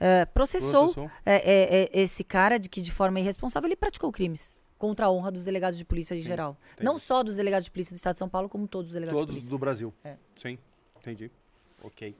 É, 0.00 0.24
processou 0.26 0.92
Processou. 0.92 1.10
é, 1.24 1.36
é, 1.36 1.82
é, 1.84 1.90
esse 2.02 2.22
cara 2.24 2.58
de 2.58 2.68
que 2.68 2.80
de 2.80 2.90
forma 2.92 3.18
irresponsável 3.20 3.68
ele 3.68 3.76
praticou 3.76 4.10
crimes 4.12 4.56
contra 4.78 5.06
a 5.06 5.10
honra 5.10 5.30
dos 5.32 5.44
delegados 5.44 5.76
de 5.78 5.84
polícia 5.84 6.14
em 6.14 6.18
Sim, 6.22 6.28
geral. 6.28 6.56
entendi. 6.72 6.84
Não 6.84 6.98
só 6.98 7.22
dos 7.22 7.34
delegados 7.36 7.64
de 7.64 7.70
polícia 7.70 7.92
do 7.92 7.96
Estado 7.96 8.12
de 8.14 8.18
São 8.18 8.28
Paulo, 8.28 8.48
como 8.48 8.68
todos 8.68 8.88
os 8.90 8.94
delegados 8.94 9.20
de 9.20 9.22
Todos 9.22 9.34
polícia. 9.34 9.50
do 9.50 9.58
Brasil. 9.58 9.92
É. 10.04 10.16
Sim, 10.36 10.56
entendi. 10.98 11.30
Ok. 11.82 12.14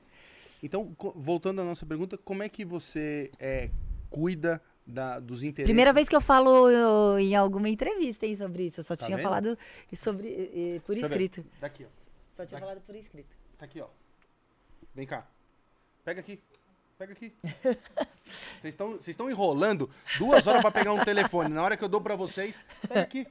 Então, 0.63 0.93
voltando 1.15 1.61
à 1.61 1.65
nossa 1.65 1.87
pergunta, 1.87 2.19
como 2.19 2.43
é 2.43 2.49
que 2.49 2.65
você 2.65 3.31
é, 3.39 3.71
cuida 4.11 4.61
da- 4.85 5.21
dos 5.21 5.45
interesses? 5.45 5.69
Primeira 5.69 5.93
vez 5.93 6.09
que 6.09 6.17
eu 6.17 6.21
falo 6.21 6.69
eu, 6.69 7.17
em 7.21 7.37
alguma 7.37 7.69
entrevista 7.69 8.27
hein, 8.27 8.35
sobre 8.35 8.65
isso. 8.67 8.81
Eu 8.81 8.85
só 8.85 8.97
Tá 8.97 9.07
tinha 9.07 9.17
vendo? 9.17 9.25
falado 9.25 9.57
sobre 9.95 10.27
eh, 10.29 10.77
eh, 10.77 10.81
por 10.81 10.95
Deixa 10.97 11.09
escrito. 11.11 11.45
Daqui, 11.61 11.85
ó. 11.85 11.89
Só 12.33 12.45
tinha 12.45 12.59
Vai. 12.59 12.69
falado 12.69 12.85
por 12.85 12.97
escrito. 12.97 13.37
Tá 13.57 13.67
aqui, 13.67 13.81
ó. 13.81 13.87
Vem 14.95 15.07
cá. 15.07 15.29
Pega 16.05 16.19
aqui. 16.21 16.41
Pega 16.99 17.13
aqui. 17.13 17.33
Vocês 18.61 18.75
estão 19.07 19.31
enrolando 19.31 19.89
duas 20.19 20.49
horas 20.49 20.61
pra 20.61 20.73
pegar 20.73 20.93
um 20.93 21.05
telefone. 21.05 21.55
Na 21.55 21.63
hora 21.63 21.77
que 21.77 21.85
eu 21.85 21.89
dou 21.89 22.01
pra 22.01 22.17
vocês, 22.17 22.57
pega 22.89 23.03
aqui. 23.03 23.25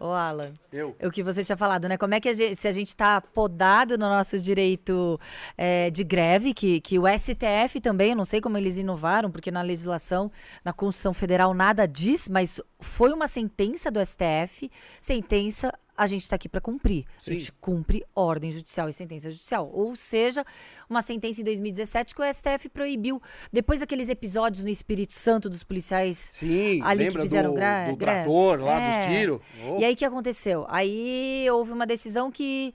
Ô, 0.00 0.06
Alan. 0.06 0.54
Eu. 0.72 0.96
O 1.00 1.10
que 1.10 1.22
você 1.22 1.44
tinha 1.44 1.56
falado, 1.56 1.88
né? 1.88 1.96
Como 1.96 2.14
é 2.14 2.20
que 2.20 2.28
a 2.28 2.32
gente, 2.32 2.56
se 2.56 2.66
a 2.66 2.72
gente 2.72 2.88
está 2.88 3.20
podado 3.20 3.96
no 3.96 4.08
nosso 4.08 4.40
direito 4.40 5.20
eh, 5.56 5.90
de 5.90 6.02
greve, 6.02 6.52
que, 6.52 6.80
que 6.80 6.98
o 6.98 7.04
STF 7.06 7.80
também, 7.80 8.10
eu 8.10 8.16
não 8.16 8.24
sei 8.24 8.40
como 8.40 8.58
eles 8.58 8.76
inovaram, 8.76 9.30
porque 9.30 9.52
na 9.52 9.62
legislação, 9.62 10.30
na 10.64 10.72
Constituição 10.72 11.14
Federal 11.14 11.54
nada 11.54 11.86
diz, 11.86 12.28
mas 12.28 12.60
foi 12.80 13.12
uma 13.12 13.28
sentença 13.28 13.88
do 13.88 14.04
STF, 14.04 14.68
sentença 15.00 15.72
a 15.98 16.06
gente 16.06 16.22
está 16.22 16.36
aqui 16.36 16.48
para 16.48 16.60
cumprir. 16.60 17.04
Sim. 17.18 17.30
A 17.32 17.34
gente 17.34 17.52
cumpre 17.60 18.04
ordem 18.14 18.52
judicial 18.52 18.88
e 18.88 18.92
sentença 18.92 19.30
judicial. 19.30 19.68
Ou 19.72 19.96
seja, 19.96 20.44
uma 20.88 21.02
sentença 21.02 21.40
em 21.40 21.44
2017 21.44 22.14
que 22.14 22.22
o 22.22 22.24
STF 22.32 22.68
proibiu, 22.68 23.20
depois 23.52 23.80
daqueles 23.80 24.08
episódios 24.08 24.62
no 24.62 24.70
Espírito 24.70 25.12
Santo 25.12 25.50
dos 25.50 25.64
policiais 25.64 26.16
Sim, 26.34 26.80
Ali 26.82 27.10
que 27.10 27.20
fizeram 27.20 27.50
do, 27.50 27.56
gra- 27.56 27.88
do 27.90 27.96
greve? 27.96 28.18
trator 28.22 28.60
lá, 28.60 28.80
É. 28.80 28.98
dos 28.98 29.06
tiros? 29.16 29.40
Oh, 29.66 29.78
E 29.80 29.84
aí 29.84 29.92
o 29.92 29.96
que 29.96 30.04
aconteceu? 30.04 30.64
Aí 30.68 31.46
houve 31.50 31.72
uma 31.72 31.84
decisão 31.86 32.30
que, 32.30 32.72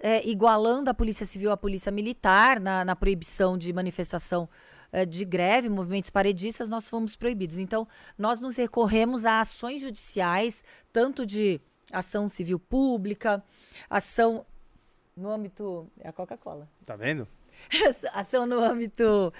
é, 0.00 0.26
igualando 0.28 0.88
a 0.90 0.94
Polícia 0.94 1.26
Civil 1.26 1.50
à 1.50 1.56
Polícia 1.56 1.90
Militar 1.90 2.60
na, 2.60 2.84
na 2.84 2.94
proibição 2.94 3.58
de 3.58 3.72
manifestação 3.72 4.48
é, 4.92 5.04
de 5.06 5.24
greve, 5.24 5.68
movimentos 5.68 6.10
paredistas, 6.10 6.68
nós 6.68 6.88
fomos 6.88 7.14
proibidos. 7.16 7.58
Então, 7.58 7.86
nós 8.18 8.40
nos 8.40 8.56
recorremos 8.56 9.24
a 9.24 9.40
ações 9.40 9.80
judiciais, 9.80 10.64
tanto 10.92 11.24
de 11.24 11.60
ação 11.92 12.28
civil 12.28 12.58
pública, 12.58 13.42
ação 13.88 14.44
no 15.16 15.30
âmbito. 15.30 15.90
É 15.98 16.08
a 16.08 16.12
Coca-Cola 16.12 16.68
Tá 16.86 16.96
vendo? 16.96 17.26
ação 18.12 18.46
no 18.46 18.62
âmbito 18.62 19.32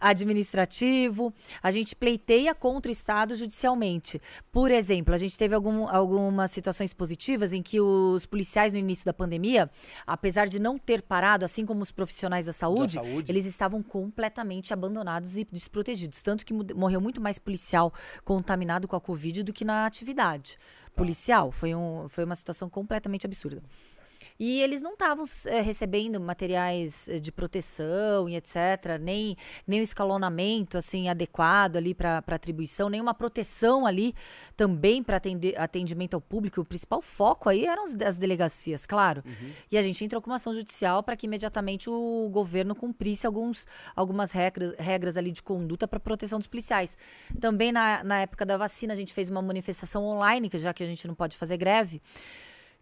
administrativo, 0.00 1.32
a 1.62 1.70
gente 1.70 1.94
pleiteia 1.94 2.54
contra 2.54 2.88
o 2.88 2.92
Estado 2.92 3.34
judicialmente. 3.36 4.20
Por 4.50 4.70
exemplo, 4.70 5.14
a 5.14 5.18
gente 5.18 5.36
teve 5.36 5.54
algum- 5.54 5.88
algumas 5.88 6.50
situações 6.50 6.92
positivas 6.92 7.52
em 7.52 7.62
que 7.62 7.80
os 7.80 8.26
policiais 8.26 8.72
no 8.72 8.78
início 8.78 9.04
da 9.04 9.12
pandemia, 9.12 9.70
apesar 10.06 10.46
de 10.46 10.58
não 10.58 10.78
ter 10.78 11.02
parado, 11.02 11.44
assim 11.44 11.64
como 11.64 11.82
os 11.82 11.92
profissionais 11.92 12.46
da 12.46 12.52
saúde, 12.52 12.94
saúde. 12.94 13.30
eles 13.30 13.44
estavam 13.46 13.82
completamente 13.82 14.72
abandonados 14.72 15.36
e 15.36 15.44
desprotegidos. 15.50 16.22
Tanto 16.22 16.44
que 16.44 16.52
morreu 16.52 17.00
muito 17.00 17.20
mais 17.20 17.38
policial 17.38 17.92
contaminado 18.24 18.88
com 18.88 18.96
a 18.96 19.00
Covid 19.00 19.42
do 19.42 19.52
que 19.52 19.64
na 19.64 19.86
atividade 19.86 20.58
policial. 20.94 21.52
Foi, 21.52 21.74
um, 21.74 22.08
foi 22.08 22.24
uma 22.24 22.34
situação 22.34 22.68
completamente 22.70 23.26
absurda. 23.26 23.62
E 24.38 24.60
eles 24.60 24.82
não 24.82 24.92
estavam 24.92 25.24
eh, 25.46 25.60
recebendo 25.60 26.20
materiais 26.20 27.08
eh, 27.08 27.18
de 27.18 27.32
proteção 27.32 28.28
e 28.28 28.36
etc, 28.36 28.98
nem, 29.00 29.36
nem 29.66 29.80
o 29.80 29.82
escalonamento 29.82 30.76
assim 30.76 31.08
adequado 31.08 31.76
ali 31.76 31.94
para 31.94 32.22
atribuição, 32.26 32.88
nenhuma 32.88 33.14
proteção 33.14 33.86
ali 33.86 34.14
também 34.56 35.02
para 35.02 35.20
atendimento 35.56 36.14
ao 36.14 36.20
público. 36.20 36.60
O 36.60 36.64
principal 36.64 37.00
foco 37.00 37.48
aí 37.48 37.64
eram 37.66 37.84
as, 37.84 37.94
as 37.94 38.18
delegacias, 38.18 38.86
claro. 38.86 39.22
E 39.70 39.78
a 39.78 39.82
gente 39.82 40.04
entrou 40.04 40.20
com 40.20 40.30
uma 40.30 40.36
ação 40.36 40.52
judicial 40.52 41.02
para 41.02 41.16
que 41.16 41.26
imediatamente 41.26 41.88
o 41.88 42.28
governo 42.30 42.74
cumprisse 42.74 43.26
alguns, 43.26 43.66
algumas 43.94 44.32
regras, 44.32 44.74
regras 44.78 45.16
ali 45.16 45.32
de 45.32 45.42
conduta 45.42 45.88
para 45.88 45.98
proteção 45.98 46.38
dos 46.38 46.46
policiais. 46.46 46.96
Também 47.40 47.72
na, 47.72 48.04
na 48.04 48.20
época 48.20 48.44
da 48.44 48.56
vacina 48.56 48.92
a 48.92 48.96
gente 48.96 49.12
fez 49.12 49.28
uma 49.28 49.40
manifestação 49.40 50.04
online, 50.04 50.48
que 50.48 50.58
já 50.58 50.72
que 50.74 50.82
a 50.82 50.86
gente 50.86 51.06
não 51.06 51.14
pode 51.14 51.36
fazer 51.36 51.56
greve 51.56 52.02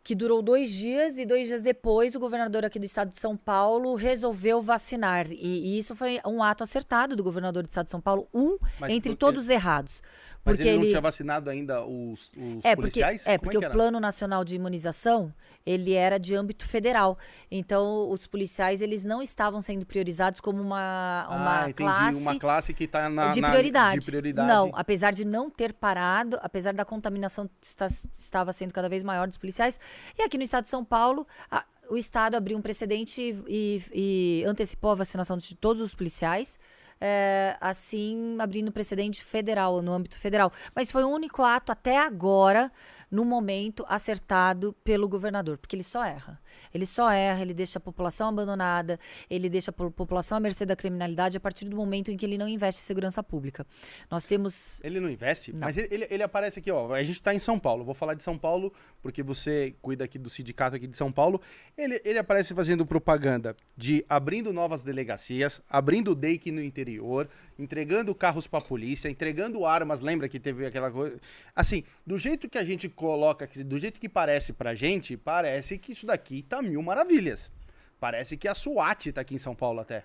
que 0.04 0.14
durou 0.14 0.42
dois 0.42 0.70
dias 0.70 1.16
e 1.18 1.24
dois 1.24 1.48
dias 1.48 1.62
depois 1.62 2.14
o 2.14 2.20
governador 2.20 2.62
aqui 2.64 2.78
do 2.78 2.84
estado 2.84 3.08
de 3.08 3.18
São 3.18 3.36
Paulo 3.36 3.94
resolveu 3.94 4.60
vacinar. 4.60 5.26
E, 5.32 5.34
e 5.74 5.78
isso 5.78 5.96
foi 5.96 6.20
um 6.26 6.42
ato 6.42 6.62
acertado 6.62 7.16
do 7.16 7.24
governador 7.24 7.62
do 7.62 7.68
estado 7.68 7.86
de 7.86 7.90
São 7.90 8.02
Paulo, 8.02 8.28
um 8.32 8.58
Mas 8.78 8.92
entre 8.92 9.12
por- 9.12 9.18
todos 9.18 9.44
os 9.44 9.48
errados. 9.50 10.02
Mas 10.46 10.56
Porque 10.56 10.68
ele 10.68 10.76
não 10.76 10.82
ele. 10.82 10.90
tinha 10.90 11.00
vacinado 11.00 11.48
ainda 11.48 11.82
os, 11.86 12.30
os 12.36 12.62
É, 12.62 12.76
porque, 12.76 13.00
policiais? 13.00 13.22
é, 13.26 13.38
Como 13.38 13.44
porque 13.50 13.58
que 13.60 13.66
o? 13.66 13.70
Plano 13.70 13.98
Nacional 13.98 14.44
de 14.44 14.56
Imunização, 14.56 15.32
ele 15.64 15.94
era 15.94 16.18
de 16.18 16.34
âmbito 16.34 16.68
federal. 16.68 17.16
Então, 17.50 18.10
os 18.10 18.26
policiais, 18.26 18.82
eles 18.82 19.06
não 19.06 19.22
estavam 19.22 19.62
sendo 19.62 19.86
priorizados 19.86 20.40
como 20.42 20.60
uma, 20.60 21.26
uma 21.30 21.60
ah, 21.62 21.70
entendi. 21.70 21.76
classe 21.90 22.18
Uma 22.18 22.38
classe 22.38 22.74
que 22.74 22.86
tá 22.86 23.08
na, 23.08 23.30
de, 23.30 23.40
na- 23.40 23.48
prioridade. 23.48 24.00
de 24.00 24.06
prioridade. 24.06 24.46
Não, 24.46 24.70
apesar 24.74 25.14
de 25.14 25.24
não 25.24 25.48
ter 25.48 25.72
parado, 25.72 26.38
apesar 26.42 26.74
da 26.74 26.84
contaminação 26.84 27.48
esta- 27.62 27.86
estava 28.12 28.52
sendo 28.52 28.70
cada 28.74 28.86
vez 28.90 29.02
maior 29.02 29.26
dos 29.26 29.38
policiais, 29.38 29.80
E 30.18 30.22
aqui 30.22 30.36
no 30.36 30.44
estado 30.44 30.64
de 30.64 30.70
São 30.70 30.84
Paulo, 30.84 31.26
a- 31.50 31.64
o 31.90 31.96
estado 31.96 32.34
abriu 32.36 32.56
um 32.56 32.62
precedente 32.62 33.20
e, 33.20 33.80
e- 33.92 34.40
e 34.42 34.44
antecipou 34.46 34.90
a 34.90 34.94
vacinação 34.94 35.36
de 35.36 35.54
todos 35.54 35.82
os 35.82 35.94
policiais. 35.94 36.58
é, 37.00 37.56
assim, 37.60 38.36
abrindo 38.38 38.70
precedente 38.72 39.22
federal, 39.22 39.82
no 39.82 39.92
âmbito 39.92 40.16
federal. 40.16 40.50
Mas 40.74 40.90
foi 40.90 41.02
o 41.04 41.08
único 41.08 41.42
ato 41.42 41.72
até 41.72 41.98
agora, 41.98 42.72
no 43.14 43.24
momento, 43.24 43.84
acertado 43.88 44.72
pelo 44.82 45.08
governador, 45.08 45.56
porque 45.56 45.76
ele 45.76 45.84
só 45.84 46.04
erra. 46.04 46.40
Ele 46.72 46.84
só 46.84 47.08
erra, 47.10 47.42
ele 47.42 47.54
deixa 47.54 47.78
a 47.78 47.80
população 47.80 48.28
abandonada, 48.28 48.98
ele 49.30 49.48
deixa 49.48 49.70
a 49.70 49.72
po- 49.72 49.90
população 49.90 50.36
à 50.36 50.40
mercê 50.40 50.66
da 50.66 50.74
criminalidade 50.74 51.36
a 51.36 51.40
partir 51.40 51.66
do 51.68 51.76
momento 51.76 52.10
em 52.10 52.16
que 52.16 52.26
ele 52.26 52.36
não 52.36 52.48
investe 52.48 52.80
em 52.80 52.84
segurança 52.84 53.22
pública. 53.22 53.64
Nós 54.10 54.24
temos. 54.24 54.80
Ele 54.82 54.98
não 54.98 55.08
investe, 55.08 55.52
Não. 55.52 55.60
mas 55.60 55.76
ele, 55.78 55.88
ele, 55.94 56.06
ele 56.10 56.22
aparece 56.24 56.58
aqui, 56.58 56.70
ó. 56.72 56.92
A 56.92 57.02
gente 57.04 57.22
tá 57.22 57.32
em 57.32 57.38
São 57.38 57.56
Paulo. 57.56 57.84
Vou 57.84 57.94
falar 57.94 58.14
de 58.14 58.22
São 58.24 58.36
Paulo, 58.36 58.72
porque 59.00 59.22
você 59.22 59.74
cuida 59.80 60.04
aqui 60.04 60.18
do 60.18 60.28
sindicato 60.28 60.74
aqui 60.74 60.86
de 60.88 60.96
São 60.96 61.12
Paulo. 61.12 61.40
Ele, 61.78 62.00
ele 62.04 62.18
aparece 62.18 62.52
fazendo 62.52 62.84
propaganda 62.84 63.56
de 63.76 64.04
abrindo 64.08 64.52
novas 64.52 64.82
delegacias, 64.82 65.62
abrindo 65.70 66.14
DEIC 66.16 66.50
no 66.50 66.62
interior, 66.62 67.28
entregando 67.58 68.12
carros 68.14 68.46
pra 68.48 68.60
polícia, 68.60 69.08
entregando 69.08 69.64
armas. 69.64 70.00
Lembra 70.00 70.28
que 70.28 70.40
teve 70.40 70.66
aquela 70.66 70.90
coisa? 70.90 71.20
Assim, 71.54 71.84
do 72.04 72.18
jeito 72.18 72.48
que 72.48 72.58
a 72.58 72.64
gente 72.64 72.88
coloca, 73.04 73.44
aqui, 73.44 73.62
do 73.62 73.78
jeito 73.78 74.00
que 74.00 74.08
parece 74.08 74.52
pra 74.54 74.74
gente, 74.74 75.14
parece 75.14 75.76
que 75.76 75.92
isso 75.92 76.06
daqui 76.06 76.42
tá 76.42 76.62
mil 76.62 76.82
maravilhas. 76.82 77.52
Parece 78.00 78.36
que 78.36 78.48
a 78.48 78.54
SWAT 78.54 79.12
tá 79.12 79.20
aqui 79.20 79.34
em 79.34 79.38
São 79.38 79.54
Paulo 79.54 79.80
até. 79.80 80.04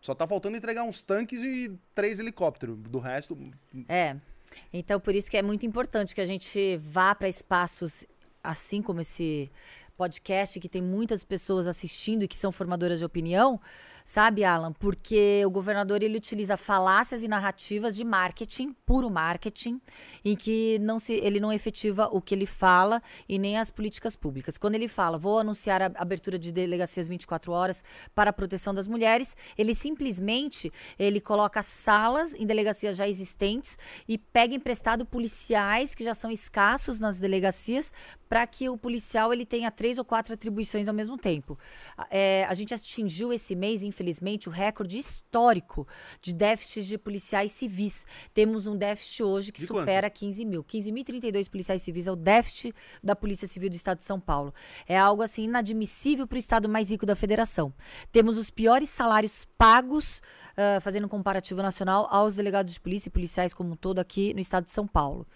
Só 0.00 0.14
tá 0.14 0.24
faltando 0.24 0.56
entregar 0.56 0.84
uns 0.84 1.02
tanques 1.02 1.42
e 1.42 1.72
três 1.94 2.20
helicópteros. 2.20 2.78
Do 2.78 3.00
resto, 3.00 3.36
É. 3.88 4.16
Então, 4.72 5.00
por 5.00 5.14
isso 5.14 5.28
que 5.28 5.36
é 5.36 5.42
muito 5.42 5.66
importante 5.66 6.14
que 6.14 6.20
a 6.20 6.26
gente 6.26 6.76
vá 6.78 7.12
para 7.14 7.28
espaços 7.28 8.06
assim 8.42 8.80
como 8.80 9.00
esse 9.00 9.50
podcast, 9.96 10.60
que 10.60 10.68
tem 10.68 10.80
muitas 10.80 11.24
pessoas 11.24 11.66
assistindo 11.66 12.22
e 12.22 12.28
que 12.28 12.36
são 12.36 12.52
formadoras 12.52 13.00
de 13.00 13.04
opinião, 13.04 13.60
sabe, 14.08 14.42
Alan? 14.42 14.72
Porque 14.72 15.42
o 15.44 15.50
governador 15.50 16.02
ele 16.02 16.16
utiliza 16.16 16.56
falácias 16.56 17.22
e 17.22 17.28
narrativas 17.28 17.94
de 17.94 18.02
marketing, 18.04 18.74
puro 18.86 19.10
marketing, 19.10 19.78
em 20.24 20.34
que 20.34 20.78
não 20.78 20.98
se, 20.98 21.12
ele 21.12 21.38
não 21.38 21.52
efetiva 21.52 22.08
o 22.10 22.18
que 22.18 22.34
ele 22.34 22.46
fala 22.46 23.02
e 23.28 23.38
nem 23.38 23.58
as 23.58 23.70
políticas 23.70 24.16
públicas. 24.16 24.56
Quando 24.56 24.76
ele 24.76 24.88
fala, 24.88 25.18
vou 25.18 25.38
anunciar 25.38 25.82
a 25.82 25.92
abertura 25.96 26.38
de 26.38 26.50
delegacias 26.50 27.06
24 27.06 27.52
horas 27.52 27.84
para 28.14 28.30
a 28.30 28.32
proteção 28.32 28.72
das 28.72 28.88
mulheres, 28.88 29.36
ele 29.58 29.74
simplesmente 29.74 30.72
ele 30.98 31.20
coloca 31.20 31.62
salas 31.62 32.32
em 32.32 32.46
delegacias 32.46 32.96
já 32.96 33.06
existentes 33.06 33.76
e 34.08 34.16
pega 34.16 34.54
emprestado 34.54 35.04
policiais 35.04 35.94
que 35.94 36.02
já 36.02 36.14
são 36.14 36.30
escassos 36.30 36.98
nas 36.98 37.18
delegacias 37.18 37.92
para 38.28 38.46
que 38.46 38.68
o 38.68 38.76
policial 38.76 39.32
ele 39.32 39.46
tenha 39.46 39.70
três 39.70 39.98
ou 39.98 40.04
quatro 40.04 40.34
atribuições 40.34 40.86
ao 40.88 40.94
mesmo 40.94 41.16
tempo. 41.16 41.58
A- 41.96 42.06
é, 42.10 42.44
a 42.48 42.54
gente 42.54 42.74
atingiu 42.74 43.32
esse 43.32 43.54
mês, 43.56 43.82
infelizmente, 43.82 44.48
o 44.48 44.52
recorde 44.52 44.98
histórico 44.98 45.86
de 46.20 46.32
déficit 46.34 46.86
de 46.86 46.98
policiais 46.98 47.52
civis. 47.52 48.06
Temos 48.34 48.66
um 48.66 48.76
déficit 48.76 49.22
hoje 49.22 49.52
que 49.52 49.60
De 49.60 49.66
quanto? 49.66 49.80
supera 49.80 50.10
15 50.10 50.44
mil. 50.44 50.64
15.032 50.64 51.48
policiais 51.48 51.82
civis 51.82 52.06
é 52.06 52.12
o 52.12 52.16
déficit 52.16 52.74
da 53.02 53.14
Polícia 53.14 53.46
Civil 53.48 53.70
do 53.70 53.76
Estado 53.76 53.98
de 53.98 54.04
São 54.04 54.18
Paulo. 54.20 54.52
É 54.86 54.98
algo 54.98 55.22
assim 55.22 55.44
inadmissível 55.44 56.26
para 56.26 56.36
o 56.36 56.38
estado 56.38 56.68
mais 56.68 56.90
rico 56.90 57.06
da 57.06 57.14
federação. 57.14 57.72
Temos 58.12 58.36
os 58.36 58.50
piores 58.50 58.88
salários 58.88 59.46
pagos, 59.56 60.20
ah, 60.56 60.80
fazendo 60.80 61.04
um 61.04 61.08
comparativo 61.08 61.62
nacional, 61.62 62.08
aos 62.10 62.34
delegados 62.34 62.72
de 62.74 62.80
polícia 62.80 63.08
e 63.08 63.12
policiais 63.12 63.54
como 63.54 63.72
um 63.72 63.76
todo 63.76 63.98
aqui 64.00 64.34
no 64.34 64.40
estado 64.40 64.64
de 64.64 64.72
São 64.72 64.86
Paulo. 64.86 65.26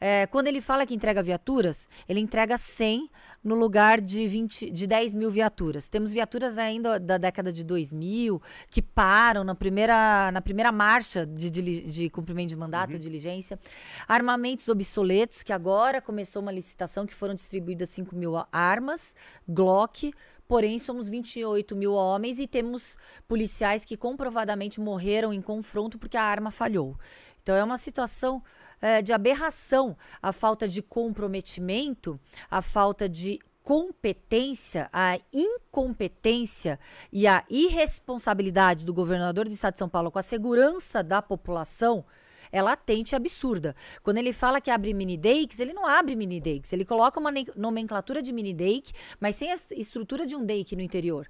É, 0.00 0.26
quando 0.26 0.48
ele 0.48 0.60
fala 0.60 0.84
que 0.84 0.94
entrega 0.94 1.22
viaturas, 1.22 1.88
ele 2.08 2.18
entrega 2.20 2.41
100 2.58 3.10
no 3.42 3.54
lugar 3.56 4.00
de, 4.00 4.26
20, 4.28 4.70
de 4.70 4.86
10 4.86 5.14
mil 5.14 5.30
viaturas. 5.30 5.88
Temos 5.88 6.12
viaturas 6.12 6.58
ainda 6.58 6.98
da 7.00 7.18
década 7.18 7.52
de 7.52 7.64
2000 7.64 8.40
que 8.70 8.80
param 8.80 9.42
na 9.42 9.54
primeira, 9.54 10.30
na 10.32 10.40
primeira 10.40 10.70
marcha 10.70 11.26
de, 11.26 11.50
dili- 11.50 11.80
de 11.82 12.08
cumprimento 12.08 12.48
de 12.50 12.56
mandato, 12.56 12.96
diligência. 12.98 13.58
Armamentos 14.06 14.68
obsoletos, 14.68 15.42
que 15.42 15.52
agora 15.52 16.00
começou 16.00 16.40
uma 16.42 16.52
licitação 16.52 17.04
que 17.06 17.14
foram 17.14 17.34
distribuídas 17.34 17.88
5 17.88 18.14
mil 18.14 18.34
armas, 18.52 19.16
Glock. 19.48 20.12
Porém, 20.46 20.78
somos 20.78 21.08
28 21.08 21.74
mil 21.74 21.92
homens 21.92 22.38
e 22.38 22.46
temos 22.46 22.96
policiais 23.26 23.84
que 23.84 23.96
comprovadamente 23.96 24.80
morreram 24.80 25.32
em 25.32 25.40
confronto 25.40 25.98
porque 25.98 26.16
a 26.16 26.22
arma 26.22 26.50
falhou. 26.50 26.96
Então, 27.42 27.56
é 27.56 27.64
uma 27.64 27.78
situação 27.78 28.42
eh, 28.80 29.00
de 29.00 29.12
aberração 29.12 29.96
a 30.20 30.32
falta 30.32 30.68
de 30.68 30.82
comprometimento, 30.82 32.20
a 32.50 32.60
falta 32.60 33.08
de 33.08 33.38
competência, 33.62 34.90
a 34.92 35.18
incompetência 35.32 36.78
e 37.12 37.26
a 37.26 37.44
irresponsabilidade 37.48 38.84
do 38.84 38.92
governador 38.92 39.46
do 39.46 39.54
estado 39.54 39.74
de 39.74 39.78
São 39.78 39.88
Paulo 39.88 40.10
com 40.10 40.18
a 40.18 40.22
segurança 40.22 41.02
da 41.02 41.22
população 41.22 42.04
é 42.52 42.62
latente 42.62 43.14
e 43.14 43.16
absurda. 43.16 43.74
Quando 44.02 44.18
ele 44.18 44.32
fala 44.32 44.60
que 44.60 44.70
abre 44.70 44.92
mini 44.94 45.16
dakes, 45.16 45.58
ele 45.58 45.72
não 45.72 45.86
abre 45.86 46.14
mini 46.14 46.40
dakes, 46.40 46.72
ele 46.72 46.84
coloca 46.84 47.18
uma 47.18 47.32
nomenclatura 47.56 48.22
de 48.22 48.32
mini 48.32 48.52
dake, 48.52 48.92
mas 49.18 49.34
sem 49.36 49.50
a 49.50 49.54
es- 49.54 49.70
estrutura 49.72 50.26
de 50.26 50.36
um 50.36 50.44
dake 50.44 50.76
no 50.76 50.82
interior. 50.82 51.26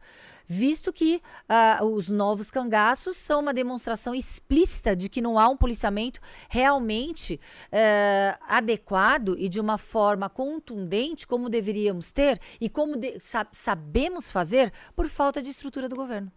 Visto 0.47 0.93
que 0.93 1.23
ah, 1.49 1.79
os 1.85 2.09
novos 2.09 2.51
cangaços 2.51 3.17
são 3.17 3.41
uma 3.41 3.55
demonstração 3.55 4.15
explícita 4.15 4.95
de 4.95 5.09
que 5.09 5.23
não 5.23 5.39
há 5.39 5.49
um 5.49 5.57
policiamento 5.57 6.21
realmente 6.51 7.41
eh, 7.71 8.37
adequado 8.49 9.37
e 9.39 9.49
de 9.49 9.61
uma 9.61 9.79
forma 9.79 10.29
contundente 10.29 11.27
como 11.27 11.49
deveríamos 11.49 12.11
ter 12.11 12.39
e 12.61 12.69
como 12.69 12.97
de- 12.97 13.19
sa- 13.21 13.47
sabemos 13.53 14.31
fazer 14.33 14.73
por 14.97 15.09
falta 15.09 15.41
de 15.41 15.51
estrutura 15.51 15.89
do 15.89 15.95
governo. 15.97 16.31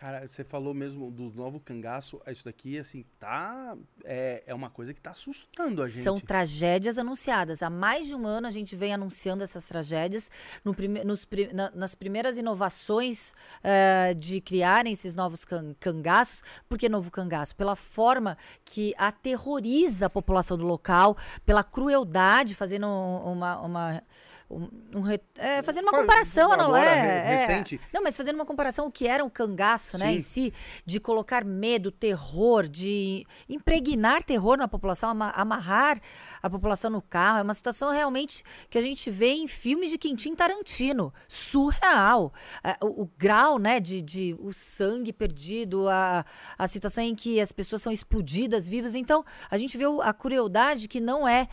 Cara, 0.00 0.26
você 0.26 0.42
falou 0.42 0.72
mesmo 0.72 1.10
do 1.10 1.24
novo 1.24 1.60
cangaço, 1.60 2.22
isso 2.26 2.46
daqui, 2.46 2.78
assim, 2.78 3.04
tá. 3.18 3.76
É, 4.02 4.42
é 4.46 4.54
uma 4.54 4.70
coisa 4.70 4.94
que 4.94 5.00
tá 5.00 5.10
assustando 5.10 5.82
a 5.82 5.86
gente. 5.88 6.02
São 6.02 6.18
tragédias 6.18 6.96
anunciadas. 6.96 7.62
Há 7.62 7.68
mais 7.68 8.06
de 8.06 8.14
um 8.14 8.26
ano 8.26 8.46
a 8.46 8.50
gente 8.50 8.74
vem 8.74 8.94
anunciando 8.94 9.44
essas 9.44 9.66
tragédias. 9.66 10.30
No 10.64 10.74
prime- 10.74 11.04
nos 11.04 11.28
na- 11.52 11.70
nas 11.74 11.94
primeiras 11.94 12.38
inovações 12.38 13.34
eh, 13.62 14.14
de 14.14 14.40
criarem 14.40 14.90
esses 14.94 15.14
novos 15.14 15.44
can- 15.44 15.74
cangaços. 15.78 16.42
Por 16.66 16.78
que 16.78 16.88
novo 16.88 17.10
cangaço? 17.10 17.54
Pela 17.54 17.76
forma 17.76 18.38
que 18.64 18.94
aterroriza 18.96 20.06
a 20.06 20.10
população 20.10 20.56
do 20.56 20.64
local, 20.64 21.14
pela 21.44 21.62
crueldade, 21.62 22.54
fazendo 22.54 22.86
um- 22.86 23.32
uma. 23.32 23.60
uma 23.60 24.02
um- 24.50 24.68
um 24.96 25.00
re- 25.00 25.20
é, 25.38 25.62
fazendo 25.62 25.84
uma 25.84 25.92
comparação, 25.92 26.48
não 26.56 26.66
agora, 26.66 26.84
é? 26.84 27.00
re- 27.02 27.08
é. 27.32 27.46
recente. 27.46 27.80
Não, 27.92 28.02
mas 28.02 28.16
fazendo 28.16 28.34
uma 28.34 28.44
comparação 28.46 28.86
o 28.86 28.90
que 28.90 29.06
era 29.06 29.24
um 29.24 29.30
cangaço, 29.30 29.96
né, 29.96 30.12
em 30.12 30.20
si, 30.20 30.52
de 30.84 30.98
colocar 30.98 31.44
medo, 31.44 31.90
terror, 31.92 32.66
de 32.68 33.24
impregnar 33.48 34.22
terror 34.24 34.56
na 34.56 34.66
população, 34.66 35.10
ama- 35.10 35.32
amarrar 35.36 36.00
a 36.42 36.50
população 36.50 36.90
no 36.90 37.00
carro. 37.00 37.38
É 37.38 37.42
uma 37.42 37.54
situação 37.54 37.90
realmente 37.92 38.42
que 38.68 38.76
a 38.76 38.82
gente 38.82 39.10
vê 39.10 39.28
em 39.34 39.46
filmes 39.46 39.90
de 39.90 39.98
Quentin 39.98 40.34
Tarantino. 40.34 41.12
Surreal. 41.28 42.32
É, 42.64 42.76
o, 42.82 43.02
o 43.02 43.10
grau, 43.18 43.58
né, 43.58 43.78
de, 43.80 44.00
de 44.02 44.36
o 44.40 44.52
sangue 44.52 45.12
perdido, 45.12 45.88
a, 45.88 46.24
a 46.58 46.66
situação 46.66 47.04
em 47.04 47.14
que 47.14 47.40
as 47.40 47.52
pessoas 47.52 47.82
são 47.82 47.92
explodidas 47.92 48.66
vivas. 48.66 48.94
Então, 48.94 49.24
a 49.50 49.56
gente 49.58 49.76
vê 49.76 49.84
a 50.02 50.12
crueldade 50.12 50.88
que 50.88 51.00
não 51.00 51.26
é, 51.28 51.48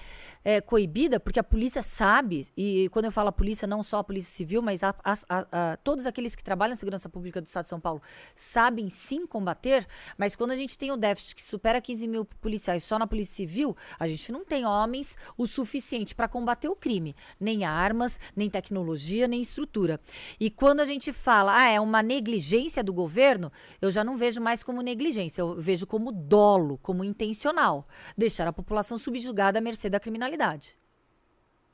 é, 0.49 0.61
coibida, 0.61 1.19
porque 1.19 1.41
a 1.41 1.43
polícia 1.43 1.81
sabe, 1.81 2.47
e 2.55 2.87
quando 2.93 3.03
eu 3.03 3.11
falo 3.11 3.27
a 3.27 3.31
polícia, 3.33 3.67
não 3.67 3.83
só 3.83 3.97
a 3.97 4.03
polícia 4.03 4.33
civil, 4.33 4.61
mas 4.61 4.81
a- 4.81 4.95
a- 5.03 5.17
a- 5.51 5.77
todos 5.83 6.05
aqueles 6.05 6.37
que 6.37 6.41
trabalham 6.41 6.69
na 6.69 6.77
segurança 6.77 7.09
pública 7.09 7.41
do 7.41 7.47
Estado 7.47 7.63
de 7.65 7.69
São 7.69 7.81
Paulo 7.81 8.01
sabem 8.33 8.89
sim 8.89 9.27
combater, 9.27 9.85
mas 10.17 10.37
quando 10.37 10.51
a 10.51 10.55
gente 10.55 10.77
tem 10.77 10.89
o 10.89 10.95
déficit 10.95 11.35
que 11.35 11.43
supera 11.43 11.81
15 11.81 12.07
mil 12.07 12.23
policiais 12.23 12.81
só 12.81 12.97
na 12.97 13.05
polícia 13.05 13.35
civil, 13.35 13.75
a 13.99 14.07
gente 14.07 14.31
não 14.31 14.45
tem 14.45 14.65
homens 14.65 15.17
o 15.37 15.45
suficiente 15.45 16.15
para 16.15 16.29
combater 16.29 16.69
o 16.69 16.77
crime, 16.77 17.13
nem 17.37 17.65
armas, 17.65 18.17
nem 18.33 18.49
tecnologia, 18.49 19.27
nem 19.27 19.41
estrutura. 19.41 19.99
E 20.39 20.49
quando 20.49 20.79
a 20.79 20.85
gente 20.85 21.11
fala, 21.11 21.57
ah, 21.57 21.67
é 21.67 21.81
uma 21.81 22.01
negligência 22.01 22.81
do 22.81 22.93
governo, 22.93 23.51
eu 23.81 23.91
já 23.91 24.01
não 24.01 24.15
vejo 24.15 24.39
mais 24.39 24.63
como 24.63 24.81
negligência, 24.81 25.41
eu 25.41 25.59
vejo 25.59 25.85
como 25.85 26.09
dolo, 26.09 26.77
como 26.77 27.03
intencional, 27.03 27.85
deixar 28.17 28.47
a 28.47 28.53
população 28.53 28.97
subjugada 28.97 29.59
à 29.59 29.61
mercê 29.61 29.89
da 29.89 29.99
criminalidade. 29.99 30.36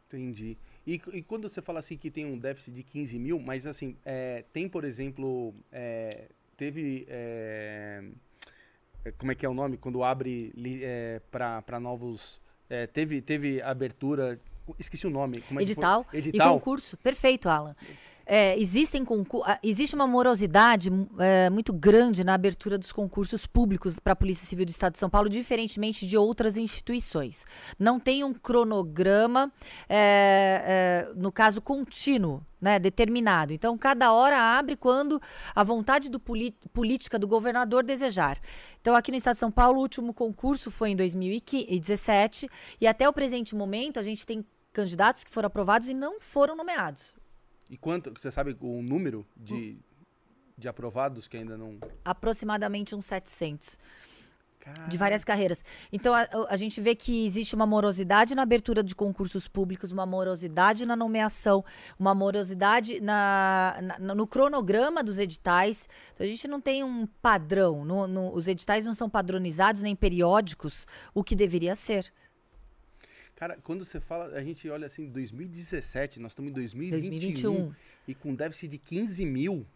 Entendi. 0.08 0.58
E, 0.86 1.02
e 1.14 1.22
quando 1.22 1.48
você 1.50 1.62
fala 1.62 1.80
assim 1.80 1.98
que 1.98 2.12
tem 2.12 2.26
um 2.26 2.38
déficit 2.38 2.76
de 2.76 2.84
15 2.84 3.18
mil, 3.18 3.40
mas 3.40 3.66
assim, 3.66 3.96
é, 4.06 4.44
tem, 4.52 4.68
por 4.68 4.84
exemplo, 4.84 5.54
é, 5.72 6.28
teve. 6.58 7.06
é, 7.10 8.04
é, 9.06 9.12
como 9.12 9.32
é 9.32 9.36
que 9.36 9.46
é 9.46 9.50
o 9.50 9.54
nome? 9.54 9.78
Quando 9.78 10.04
abre 10.04 10.54
para 11.32 11.80
novos. 11.80 12.42
é, 12.70 12.88
teve, 12.88 13.22
teve 13.22 13.62
abertura. 13.62 14.40
Esqueci 14.80 15.06
o 15.06 15.10
nome. 15.10 15.42
Como 15.42 15.60
é? 15.60 15.64
Edital, 15.64 16.06
Edital. 16.14 16.56
e 16.56 16.60
concurso. 16.60 16.96
Perfeito, 16.98 17.50
Alan. 17.50 17.76
É, 18.26 18.58
existem 18.58 19.06
ah, 19.46 19.60
existe 19.62 19.96
uma 19.96 20.08
morosidade 20.08 20.90
é, 21.20 21.50
muito 21.50 21.74
grande 21.74 22.24
na 22.24 22.34
abertura 22.34 22.78
dos 22.78 22.92
concursos 22.92 23.46
públicos 23.46 24.00
para 24.00 24.14
a 24.14 24.16
Polícia 24.16 24.48
Civil 24.48 24.66
do 24.66 24.70
Estado 24.70 24.94
de 24.94 25.00
São 25.00 25.10
Paulo, 25.10 25.28
diferentemente 25.28 26.08
de 26.08 26.18
outras 26.18 26.58
instituições. 26.58 27.46
Não 27.78 28.00
tem 28.00 28.24
um 28.24 28.34
cronograma, 28.34 29.52
é, 29.90 31.10
é, 31.10 31.14
no 31.16 31.32
caso, 31.32 31.62
contínuo, 31.62 32.42
né, 32.62 32.80
determinado. 32.80 33.52
Então, 33.52 33.78
cada 33.78 34.14
hora 34.14 34.38
abre 34.58 34.78
quando 34.78 35.22
a 35.54 35.64
vontade 35.64 36.10
do 36.10 36.20
política 36.20 37.20
do 37.20 37.28
governador 37.28 37.84
desejar. 37.84 38.40
Então, 38.80 38.96
aqui 38.96 39.12
no 39.12 39.18
Estado 39.18 39.34
de 39.34 39.40
São 39.42 39.52
Paulo, 39.52 39.80
o 39.80 39.82
último 39.82 40.14
concurso 40.14 40.72
foi 40.72 40.92
em 40.92 40.96
2017 40.96 42.48
e 42.80 42.88
até 42.88 43.08
o 43.08 43.12
presente 43.12 43.54
momento 43.54 44.00
a 44.00 44.04
gente 44.04 44.26
tem 44.26 44.46
candidatos 44.72 45.26
que 45.26 45.30
foram 45.30 45.48
aprovados 45.48 45.90
e 45.90 45.94
não 45.94 46.22
foram 46.22 46.56
nomeados. 46.56 47.18
E 47.70 47.78
quanto, 47.78 48.12
você 48.20 48.32
sabe 48.32 48.56
o 48.60 48.82
número 48.82 49.26
de, 49.36 49.78
de 50.58 50.68
aprovados 50.68 51.28
que 51.28 51.38
ainda 51.38 51.58
não... 51.58 51.80
aproximadamente 52.06 52.94
uns 52.96 53.06
700 53.06 53.78
Cara, 54.60 54.88
de 54.88 54.98
várias 54.98 55.26
carreiras. 55.26 55.62
Então 55.92 56.14
a, 56.14 56.26
a 56.48 56.56
gente 56.56 56.80
vê 56.80 56.96
que 56.96 57.26
existe 57.26 57.54
uma 57.54 57.66
morosidade 57.66 58.34
na 58.34 58.44
abertura 58.44 58.82
de 58.82 58.96
concursos 58.96 59.46
públicos, 59.46 59.92
uma 59.92 60.06
morosidade 60.06 60.86
na 60.86 60.96
nomeação, 60.96 61.66
uma 62.00 62.16
morosidade 62.16 63.02
na, 63.02 63.78
na- 64.00 64.16
no 64.16 64.26
cronograma 64.26 65.04
dos 65.04 65.18
editais. 65.20 65.90
Então 66.14 66.26
a 66.26 66.30
gente 66.30 66.48
não 66.48 66.62
tem 66.62 66.82
um 66.82 67.06
padrão, 67.22 67.84
no- 67.84 68.08
no- 68.08 68.34
os 68.34 68.48
editais 68.48 68.86
não 68.86 68.94
são 68.94 69.10
padronizados 69.10 69.82
nem 69.82 69.98
periódicos, 69.98 70.88
o 71.14 71.26
que 71.26 71.36
deveria 71.36 71.76
ser. 71.76 72.10
Cara, 73.44 73.60
quando 73.62 73.84
você 73.84 74.00
fala, 74.00 74.28
a 74.28 74.42
gente 74.42 74.70
olha 74.70 74.88
assim, 74.88 75.06
2017, 75.10 76.18
nós 76.18 76.32
estamos 76.32 76.50
em 76.50 76.54
2021, 76.54 77.52
2021. 77.52 77.76
e 78.08 78.16
com 78.16 78.34
déficit 78.34 78.70
de 78.70 78.78
15 78.78 79.26
mil. 79.26 79.68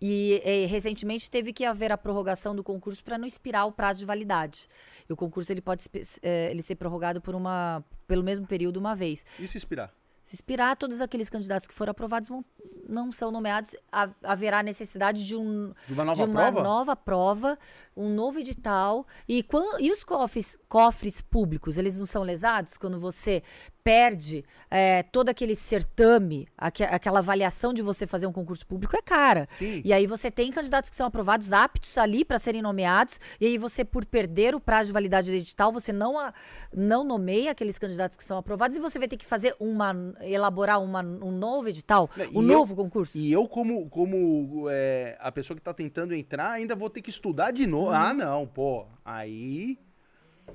E, 0.00 0.40
eh, 0.44 0.66
recentemente 0.66 1.28
teve 1.28 1.52
que 1.52 1.64
haver 1.64 1.90
a 1.90 1.98
prorrogação 1.98 2.54
do 2.54 2.62
concurso 2.62 3.02
para 3.02 3.18
não 3.18 3.26
expirar 3.26 3.66
o 3.66 3.72
prazo 3.72 3.98
de 3.98 4.04
validade. 4.04 4.68
E 5.10 5.12
o 5.12 5.16
concurso 5.16 5.52
ele 5.52 5.60
pode 5.60 5.82
eh, 6.22 6.52
ele 6.52 6.62
ser 6.62 6.76
prorrogado 6.76 7.20
por 7.20 7.34
uma, 7.34 7.84
pelo 8.06 8.22
mesmo 8.22 8.46
período 8.46 8.76
uma 8.76 8.94
vez. 8.94 9.26
E 9.40 9.48
se 9.48 9.58
expirar? 9.58 9.92
Se 10.26 10.34
expirar, 10.34 10.76
todos 10.76 11.00
aqueles 11.00 11.30
candidatos 11.30 11.68
que 11.68 11.72
foram 11.72 11.92
aprovados 11.92 12.28
vão, 12.28 12.44
não 12.88 13.12
são 13.12 13.30
nomeados. 13.30 13.76
Ha- 13.92 14.10
Haverá 14.24 14.60
necessidade 14.60 15.24
de, 15.24 15.36
um, 15.36 15.72
De 15.86 15.92
uma 15.92 16.02
de 16.02 16.20
nova 16.20 16.24
uma 16.24 16.34
prova? 16.50 16.62
nova 16.64 16.96
prova, 16.96 17.58
um 17.96 18.12
novo 18.12 18.40
edital. 18.40 19.06
E, 19.28 19.46
e 19.78 19.92
os 19.92 20.02
cofres, 20.02 20.58
cofres 20.68 21.20
públicos, 21.20 21.78
eles 21.78 21.96
não 22.00 22.06
são 22.06 22.24
lesados 22.24 22.76
quando 22.76 22.98
você 22.98 23.40
perde 23.86 24.44
eh, 24.68 25.04
todo 25.04 25.28
aquele 25.28 25.54
certame, 25.54 26.48
aque- 26.58 26.82
aquela 26.82 27.20
avaliação 27.20 27.72
de 27.72 27.80
você 27.82 28.04
fazer 28.04 28.26
um 28.26 28.32
concurso 28.32 28.66
público 28.66 28.96
é 28.96 29.00
cara. 29.00 29.46
Sim. 29.58 29.80
E 29.84 29.92
aí 29.92 30.08
você 30.08 30.28
tem 30.28 30.50
candidatos 30.50 30.90
que 30.90 30.96
são 30.96 31.06
aprovados 31.06 31.52
aptos 31.52 31.96
ali 31.96 32.24
para 32.24 32.36
serem 32.36 32.60
nomeados, 32.62 33.20
e 33.40 33.46
aí 33.46 33.56
você, 33.56 33.84
por 33.84 34.04
perder 34.04 34.56
o 34.56 34.60
prazo 34.60 34.88
de 34.88 34.92
validade 34.92 35.30
do 35.30 35.36
edital, 35.36 35.70
você 35.70 35.92
não, 35.92 36.18
a- 36.18 36.34
não 36.74 37.04
nomeia 37.04 37.52
aqueles 37.52 37.78
candidatos 37.78 38.16
que 38.16 38.24
são 38.24 38.38
aprovados 38.38 38.76
e 38.76 38.80
você 38.80 38.98
vai 38.98 39.06
ter 39.06 39.16
que 39.16 39.24
fazer 39.24 39.54
uma, 39.60 39.94
elaborar 40.20 40.82
uma, 40.82 41.00
um 41.00 41.30
novo 41.30 41.68
edital, 41.68 42.10
um 42.34 42.42
e 42.42 42.44
novo 42.46 42.74
concurso. 42.74 43.16
E 43.18 43.30
eu, 43.32 43.46
como, 43.46 43.88
como 43.88 44.66
é, 44.68 45.16
a 45.20 45.30
pessoa 45.30 45.56
que 45.56 45.62
tá 45.62 45.72
tentando 45.72 46.12
entrar, 46.12 46.50
ainda 46.50 46.74
vou 46.74 46.90
ter 46.90 47.02
que 47.02 47.10
estudar 47.10 47.52
de 47.52 47.66
novo. 47.68 47.90
Uhum. 47.90 47.94
Ah, 47.94 48.12
não, 48.12 48.46
pô. 48.48 48.84
Aí. 49.04 49.78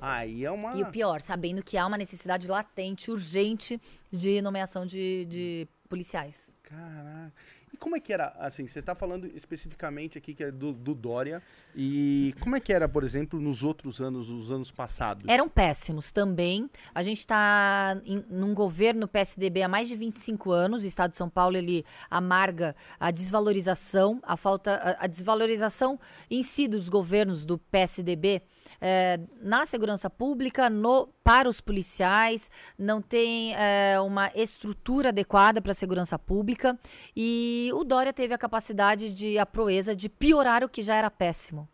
Aí 0.00 0.44
é 0.44 0.50
uma. 0.50 0.74
E 0.76 0.82
o 0.82 0.90
pior, 0.90 1.20
sabendo 1.20 1.62
que 1.62 1.76
há 1.76 1.86
uma 1.86 1.98
necessidade 1.98 2.48
latente, 2.48 3.10
urgente, 3.10 3.80
de 4.10 4.40
nomeação 4.42 4.84
de, 4.84 5.24
de 5.26 5.68
policiais. 5.88 6.54
Caraca. 6.62 7.32
E 7.72 7.76
como 7.76 7.96
é 7.96 8.00
que 8.00 8.12
era, 8.12 8.34
assim, 8.38 8.66
você 8.66 8.82
tá 8.82 8.94
falando 8.94 9.26
especificamente 9.34 10.18
aqui 10.18 10.34
que 10.34 10.44
é 10.44 10.50
do, 10.50 10.74
do 10.74 10.94
Dória, 10.94 11.42
e 11.74 12.34
como 12.40 12.54
é 12.54 12.60
que 12.60 12.70
era, 12.70 12.86
por 12.86 13.02
exemplo, 13.02 13.40
nos 13.40 13.62
outros 13.62 13.98
anos, 14.00 14.28
os 14.28 14.50
anos 14.50 14.70
passados? 14.70 15.24
Eram 15.26 15.48
péssimos 15.48 16.12
também. 16.12 16.68
A 16.94 17.02
gente 17.02 17.18
está 17.18 17.98
num 18.28 18.52
governo 18.52 19.08
PSDB 19.08 19.62
há 19.62 19.68
mais 19.68 19.88
de 19.88 19.96
25 19.96 20.50
anos. 20.50 20.84
O 20.84 20.86
Estado 20.86 21.12
de 21.12 21.16
São 21.16 21.30
Paulo 21.30 21.56
ele 21.56 21.82
amarga 22.10 22.76
a 23.00 23.10
desvalorização, 23.10 24.20
a 24.22 24.36
falta, 24.36 24.74
a, 24.74 25.04
a 25.04 25.06
desvalorização 25.06 25.98
em 26.30 26.42
si 26.42 26.68
dos 26.68 26.90
governos 26.90 27.46
do 27.46 27.56
PSDB 27.56 28.42
eh, 28.82 29.20
na 29.40 29.64
segurança 29.64 30.10
pública, 30.10 30.68
no, 30.68 31.06
para 31.22 31.48
os 31.48 31.60
policiais, 31.60 32.50
não 32.76 33.00
tem 33.00 33.54
eh, 33.54 34.00
uma 34.00 34.30
estrutura 34.34 35.10
adequada 35.10 35.62
para 35.62 35.70
a 35.70 35.74
segurança 35.74 36.18
pública. 36.18 36.76
E 37.16 37.70
o 37.74 37.84
Dória 37.84 38.12
teve 38.12 38.34
a 38.34 38.38
capacidade 38.38 39.14
de, 39.14 39.38
a 39.38 39.46
proeza 39.46 39.94
de 39.94 40.08
piorar 40.08 40.64
o 40.64 40.68
que 40.68 40.82
já 40.82 40.96
era 40.96 41.10
péssimo. 41.10 41.68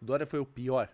O 0.00 0.04
Dória 0.04 0.26
foi 0.26 0.38
o 0.38 0.46
pior. 0.46 0.88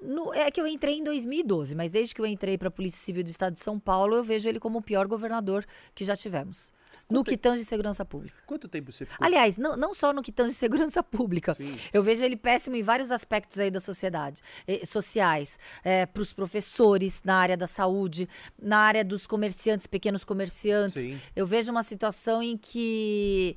No- 0.00 0.34
é 0.34 0.50
que 0.50 0.60
eu 0.60 0.66
entrei 0.66 0.96
em 0.98 1.04
2012, 1.04 1.76
mas 1.76 1.92
desde 1.92 2.12
que 2.12 2.20
eu 2.20 2.26
entrei 2.26 2.58
para 2.58 2.66
a 2.66 2.70
Polícia 2.72 2.98
Civil 3.00 3.22
do 3.22 3.30
Estado 3.30 3.54
de 3.54 3.60
São 3.60 3.78
Paulo, 3.78 4.16
eu 4.16 4.24
vejo 4.24 4.48
ele 4.48 4.58
como 4.58 4.80
o 4.80 4.82
pior 4.82 5.06
governador 5.06 5.64
que 5.94 6.04
já 6.04 6.16
tivemos. 6.16 6.72
No 7.12 7.24
que 7.24 7.36
tange 7.36 7.64
segurança 7.64 8.04
pública. 8.04 8.36
Quanto 8.46 8.68
tempo 8.68 8.90
você 8.92 9.04
ficou? 9.04 9.24
Aliás, 9.24 9.56
não, 9.56 9.76
não 9.76 9.94
só 9.94 10.12
no 10.12 10.22
que 10.22 10.32
tange 10.32 10.54
segurança 10.54 11.02
pública. 11.04 11.54
Sim. 11.54 11.72
Eu 11.92 12.02
vejo 12.02 12.24
ele 12.24 12.36
péssimo 12.36 12.76
em 12.76 12.82
vários 12.82 13.10
aspectos 13.10 13.58
aí 13.58 13.70
da 13.70 13.80
sociedade, 13.80 14.42
eh, 14.66 14.84
sociais, 14.84 15.58
para 16.12 16.22
os 16.22 16.32
professores, 16.32 17.22
na 17.24 17.36
área 17.36 17.56
da 17.56 17.66
saúde, 17.66 18.28
na 18.60 18.78
área 18.78 19.04
dos 19.04 19.26
comerciantes, 19.26 19.86
pequenos 19.86 20.24
comerciantes. 20.24 21.02
Sim. 21.02 21.20
Eu 21.34 21.46
vejo 21.46 21.70
uma 21.70 21.82
situação 21.82 22.42
em 22.42 22.56
que 22.56 23.56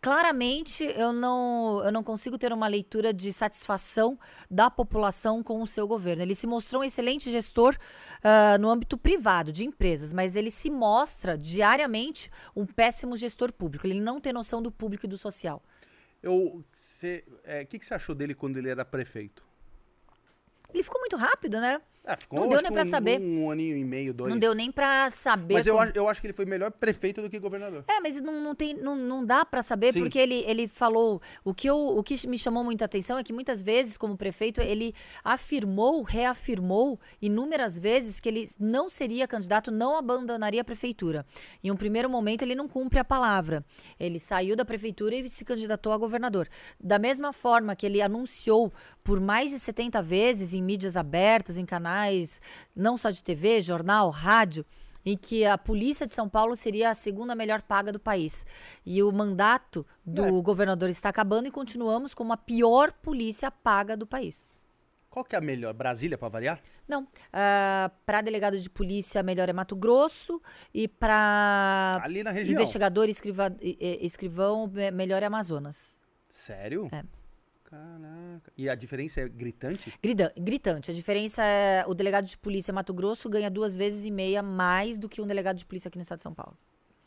claramente 0.00 0.84
eu 0.96 1.12
não, 1.12 1.82
eu 1.84 1.92
não 1.92 2.02
consigo 2.02 2.38
ter 2.38 2.52
uma 2.52 2.66
leitura 2.66 3.12
de 3.12 3.32
satisfação 3.32 4.18
da 4.50 4.70
população 4.70 5.42
com 5.42 5.60
o 5.60 5.66
seu 5.66 5.86
governo. 5.86 6.22
Ele 6.22 6.34
se 6.34 6.46
mostrou 6.46 6.82
um 6.82 6.84
excelente 6.84 7.30
gestor 7.30 7.76
ah, 8.22 8.56
no 8.58 8.70
âmbito 8.70 8.96
privado, 8.96 9.52
de 9.52 9.64
empresas, 9.64 10.12
mas 10.12 10.36
ele 10.36 10.50
se 10.50 10.70
mostra 10.70 11.36
diariamente 11.36 12.30
um 12.56 12.64
péssimo 12.64 13.16
gestor 13.16 13.52
público. 13.52 13.86
Ele 13.86 14.00
não 14.00 14.20
tem 14.20 14.32
noção 14.32 14.62
do 14.62 14.70
público 14.70 15.06
e 15.06 15.08
do 15.08 15.18
social. 15.18 15.62
Você, 16.72 17.24
é, 17.44 17.62
o 17.62 17.66
que, 17.66 17.78
que 17.78 17.86
você 17.86 17.94
achou 17.94 18.14
dele 18.14 18.34
quando 18.34 18.56
ele 18.56 18.68
era 18.68 18.84
prefeito? 18.84 19.44
Ele 20.72 20.82
ficou 20.82 21.00
muito 21.00 21.16
rápido, 21.16 21.60
né? 21.60 21.80
Ah, 22.02 22.16
ficou 22.16 22.40
Não 22.40 22.48
deu 22.48 22.62
nem 22.62 22.72
pra 22.72 22.82
um, 22.82 22.88
saber. 22.90 23.20
Um 23.20 23.50
aninho 23.50 23.76
e 23.76 23.84
meio, 23.84 24.14
dois. 24.14 24.32
Não 24.32 24.38
deu 24.38 24.54
nem 24.54 24.72
pra 24.72 25.10
saber. 25.10 25.54
Mas 25.54 25.66
eu, 25.66 25.74
como- 25.74 25.84
acho- 25.86 25.92
eu 25.96 26.08
acho 26.08 26.20
que 26.20 26.26
ele 26.28 26.34
foi 26.34 26.46
melhor 26.46 26.70
prefeito 26.70 27.20
do 27.20 27.28
que 27.28 27.38
governador. 27.38 27.84
É, 27.86 28.00
mas 28.00 28.20
não, 28.22 28.40
não, 28.40 28.54
tem, 28.54 28.74
não, 28.74 28.96
não 28.96 29.24
dá 29.24 29.44
pra 29.44 29.62
saber, 29.62 29.92
Sim. 29.92 30.00
porque 30.00 30.18
ele, 30.18 30.42
ele 30.46 30.66
falou. 30.66 31.20
O 31.44 31.52
que, 31.52 31.68
eu, 31.68 31.76
o 31.76 32.02
que 32.02 32.26
me 32.26 32.38
chamou 32.38 32.64
muita 32.64 32.86
atenção 32.86 33.18
é 33.18 33.22
que 33.22 33.32
muitas 33.34 33.60
vezes, 33.62 33.98
como 33.98 34.16
prefeito, 34.16 34.60
ele 34.62 34.94
afirmou, 35.22 36.02
reafirmou 36.02 36.98
inúmeras 37.20 37.78
vezes 37.78 38.18
que 38.18 38.28
ele 38.30 38.48
não 38.58 38.88
seria 38.88 39.28
candidato, 39.28 39.70
não 39.70 39.94
abandonaria 39.96 40.62
a 40.62 40.64
prefeitura. 40.64 41.26
Em 41.62 41.70
um 41.70 41.76
primeiro 41.76 42.08
momento, 42.08 42.42
ele 42.42 42.54
não 42.54 42.66
cumpre 42.66 42.98
a 42.98 43.04
palavra. 43.04 43.64
Ele 43.98 44.18
saiu 44.18 44.56
da 44.56 44.64
prefeitura 44.64 45.14
e 45.14 45.28
se 45.28 45.44
candidatou 45.44 45.92
a 45.92 45.98
governador. 45.98 46.48
Da 46.80 46.98
mesma 46.98 47.32
forma 47.32 47.76
que 47.76 47.84
ele 47.84 48.00
anunciou 48.00 48.72
por 49.02 49.20
mais 49.20 49.50
de 49.50 49.58
70 49.58 50.00
vezes 50.02 50.52
em 50.54 50.62
mídias 50.62 50.96
abertas, 50.96 51.56
em 51.58 51.64
canais, 51.66 52.40
não 52.74 52.96
só 52.96 53.10
de 53.10 53.22
TV, 53.22 53.60
jornal, 53.60 54.10
rádio 54.10 54.64
em 55.04 55.16
que 55.16 55.46
a 55.46 55.56
polícia 55.56 56.06
de 56.06 56.12
São 56.12 56.28
Paulo 56.28 56.54
seria 56.54 56.90
a 56.90 56.94
segunda 56.94 57.34
melhor 57.34 57.62
paga 57.62 57.90
do 57.90 57.98
país. 57.98 58.44
E 58.84 59.02
o 59.02 59.10
mandato 59.10 59.86
do 60.04 60.24
É. 60.24 60.42
governador 60.42 60.90
está 60.90 61.08
acabando 61.08 61.46
e 61.48 61.50
continuamos 61.50 62.12
com 62.12 62.30
a 62.30 62.36
pior 62.36 62.92
polícia 62.92 63.50
paga 63.50 63.96
do 63.96 64.06
país. 64.06 64.50
Qual 65.08 65.24
que 65.24 65.34
é 65.34 65.38
a 65.38 65.40
melhor? 65.40 65.72
Brasília, 65.72 66.18
pra 66.18 66.28
variar? 66.28 66.60
Não, 66.86 67.08
para 68.04 68.20
delegado 68.20 68.60
de 68.60 68.68
polícia, 68.68 69.22
melhor 69.22 69.48
é 69.48 69.52
Mato 69.54 69.74
Grosso 69.74 70.40
e 70.72 70.86
para 70.86 72.00
investigador 72.46 73.08
e 73.08 73.10
escrivão, 74.02 74.66
me- 74.66 74.90
melhor 74.90 75.22
é 75.22 75.26
Amazonas. 75.26 75.98
Sério? 76.28 76.88
É. 76.92 77.02
Caraca. 77.70 78.52
E 78.58 78.68
a 78.68 78.74
diferença 78.74 79.20
é 79.20 79.28
gritante? 79.28 79.96
Grida- 80.02 80.32
Gritante. 80.36 80.90
A 80.90 80.94
diferença 80.94 81.44
é 81.44 81.84
o 81.86 81.94
delegado 81.94 82.24
de 82.26 82.36
polícia 82.36 82.74
Mato 82.74 82.92
Grosso 82.92 83.28
ganha 83.30 83.48
duas 83.50 83.76
vezes 83.76 84.04
e 84.04 84.10
meia 84.10 84.42
mais 84.42 84.98
do 84.98 85.08
que 85.08 85.22
um 85.22 85.26
delegado 85.26 85.56
de 85.56 85.64
polícia 85.64 85.88
aqui 85.88 85.96
no 85.96 86.02
estado 86.02 86.18
de 86.18 86.24
São 86.24 86.34
Paulo. 86.34 86.56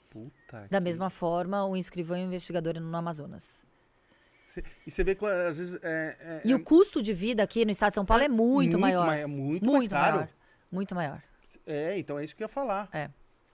Puta 0.09 0.67
Da 0.69 0.77
que- 0.77 0.83
mesma 0.83 1.09
forma, 1.09 1.65
um 1.65 1.75
escrivão 1.75 2.17
e 2.17 2.21
um 2.21 2.27
investigador 2.27 2.79
no 2.79 2.95
Amazonas. 2.95 3.65
Cê- 4.45 4.63
e 4.87 4.91
você 4.91 5.03
vê 5.03 5.15
que 5.15 5.25
às 5.25 5.57
vezes 5.57 5.79
é. 5.83 6.15
é- 6.19 6.41
E 6.45 6.51
é 6.51 6.55
o 6.55 6.63
custo 6.63 7.01
de 7.01 7.11
vida 7.11 7.43
aqui 7.43 7.65
no 7.65 7.71
estado 7.71 7.89
de 7.91 7.95
São 7.95 8.05
Paulo 8.05 8.23
é 8.23 8.29
muito, 8.29 8.79
maior. 8.79 9.05
mai- 9.05 9.25
muito, 9.25 9.65
mais 9.65 9.87
caro. 9.87 10.15
maior. 10.17 10.29
Muito 10.71 10.95
maior. 10.95 11.21
É, 11.65 11.97
então 11.97 12.17
é 12.17 12.23
isso 12.23 12.35
que 12.35 12.43
eu 12.43 12.45
ia 12.45 12.49
falar. 12.49 12.87
É. 12.93 13.09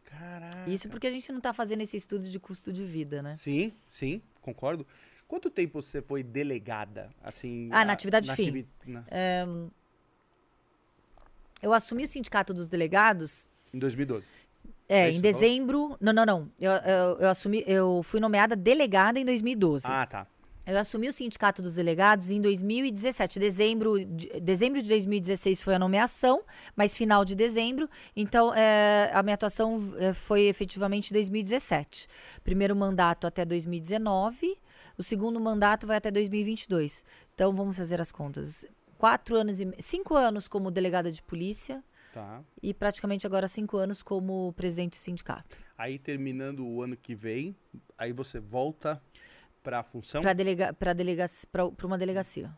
Caraca. 0.05 0.69
Isso 0.69 0.89
porque 0.89 1.07
a 1.07 1.11
gente 1.11 1.31
não 1.31 1.39
tá 1.39 1.53
fazendo 1.53 1.81
esse 1.81 1.95
estudo 1.95 2.23
de 2.29 2.39
custo 2.39 2.73
de 2.73 2.83
vida, 2.85 3.21
né? 3.21 3.35
Sim, 3.37 3.71
sim, 3.87 4.21
concordo. 4.41 4.85
Quanto 5.29 5.49
tempo 5.51 5.79
você 5.81 6.01
foi 6.01 6.23
delegada, 6.23 7.09
assim? 7.23 7.69
Ah, 7.71 7.81
a- 7.81 7.85
na 7.85 7.93
atividade 7.93 8.25
fim. 8.33 8.41
ativi- 8.41 8.67
na- 8.85 9.05
Eu 11.61 11.71
assumi 11.71 12.03
o 12.03 12.07
sindicato 12.07 12.53
dos 12.53 12.67
delegados 12.67 13.47
Em 13.73 13.77
2012. 13.79 14.25
É, 14.87 15.01
É 15.07 15.11
em 15.11 15.21
dezembro. 15.21 15.95
Não, 16.01 16.11
não, 16.11 16.25
não. 16.25 16.51
Eu, 16.59 16.71
eu, 16.71 17.17
eu 17.19 17.29
assumi, 17.29 17.63
eu 17.67 18.01
fui 18.03 18.19
nomeada 18.19 18.55
delegada 18.55 19.19
em 19.19 19.23
2012. 19.25 19.85
Ah, 19.87 20.05
tá. 20.07 20.25
Eu 20.65 20.77
assumi 20.77 21.07
o 21.07 21.13
Sindicato 21.13 21.63
dos 21.63 21.75
Delegados 21.75 22.29
em 22.29 22.39
2017. 22.39 23.39
Dezembro 23.39 24.03
de, 24.05 24.39
dezembro 24.39 24.79
de 24.81 24.87
2016 24.87 25.63
foi 25.63 25.73
a 25.73 25.79
nomeação, 25.79 26.43
mas 26.75 26.95
final 26.95 27.25
de 27.25 27.33
dezembro. 27.33 27.89
Então, 28.15 28.53
é, 28.53 29.09
a 29.11 29.23
minha 29.23 29.33
atuação 29.33 29.79
é, 29.97 30.13
foi 30.13 30.41
efetivamente 30.43 31.09
em 31.09 31.13
2017. 31.13 32.07
Primeiro 32.43 32.75
mandato 32.75 33.25
até 33.25 33.43
2019, 33.45 34.59
o 34.99 35.03
segundo 35.03 35.39
mandato 35.39 35.87
vai 35.87 35.97
até 35.97 36.11
2022. 36.11 37.03
Então, 37.33 37.53
vamos 37.55 37.77
fazer 37.77 37.99
as 38.01 38.11
contas. 38.11 38.65
Quatro 38.97 39.37
anos 39.37 39.59
e 39.61 39.73
cinco 39.79 40.13
anos 40.15 40.47
como 40.47 40.69
delegada 40.69 41.09
de 41.09 41.23
polícia 41.23 41.81
Tá. 42.13 42.43
e 42.61 42.73
praticamente 42.73 43.25
agora 43.25 43.47
cinco 43.47 43.77
anos 43.77 44.03
como 44.03 44.51
presidente 44.53 44.91
do 44.97 45.01
sindicato. 45.01 45.57
Aí 45.77 45.97
terminando 45.97 46.67
o 46.67 46.81
ano 46.81 46.97
que 46.97 47.15
vem, 47.15 47.55
aí 47.97 48.11
você 48.11 48.39
volta 48.41 49.01
pra 49.63 49.83
função. 49.83 50.21
Para 50.21 50.33
delega, 50.33 50.73
pra 50.73 50.91
delega, 50.91 51.25
pra, 51.51 51.71
pra 51.71 51.87
uma 51.87 51.97
delegacia. 51.97 52.51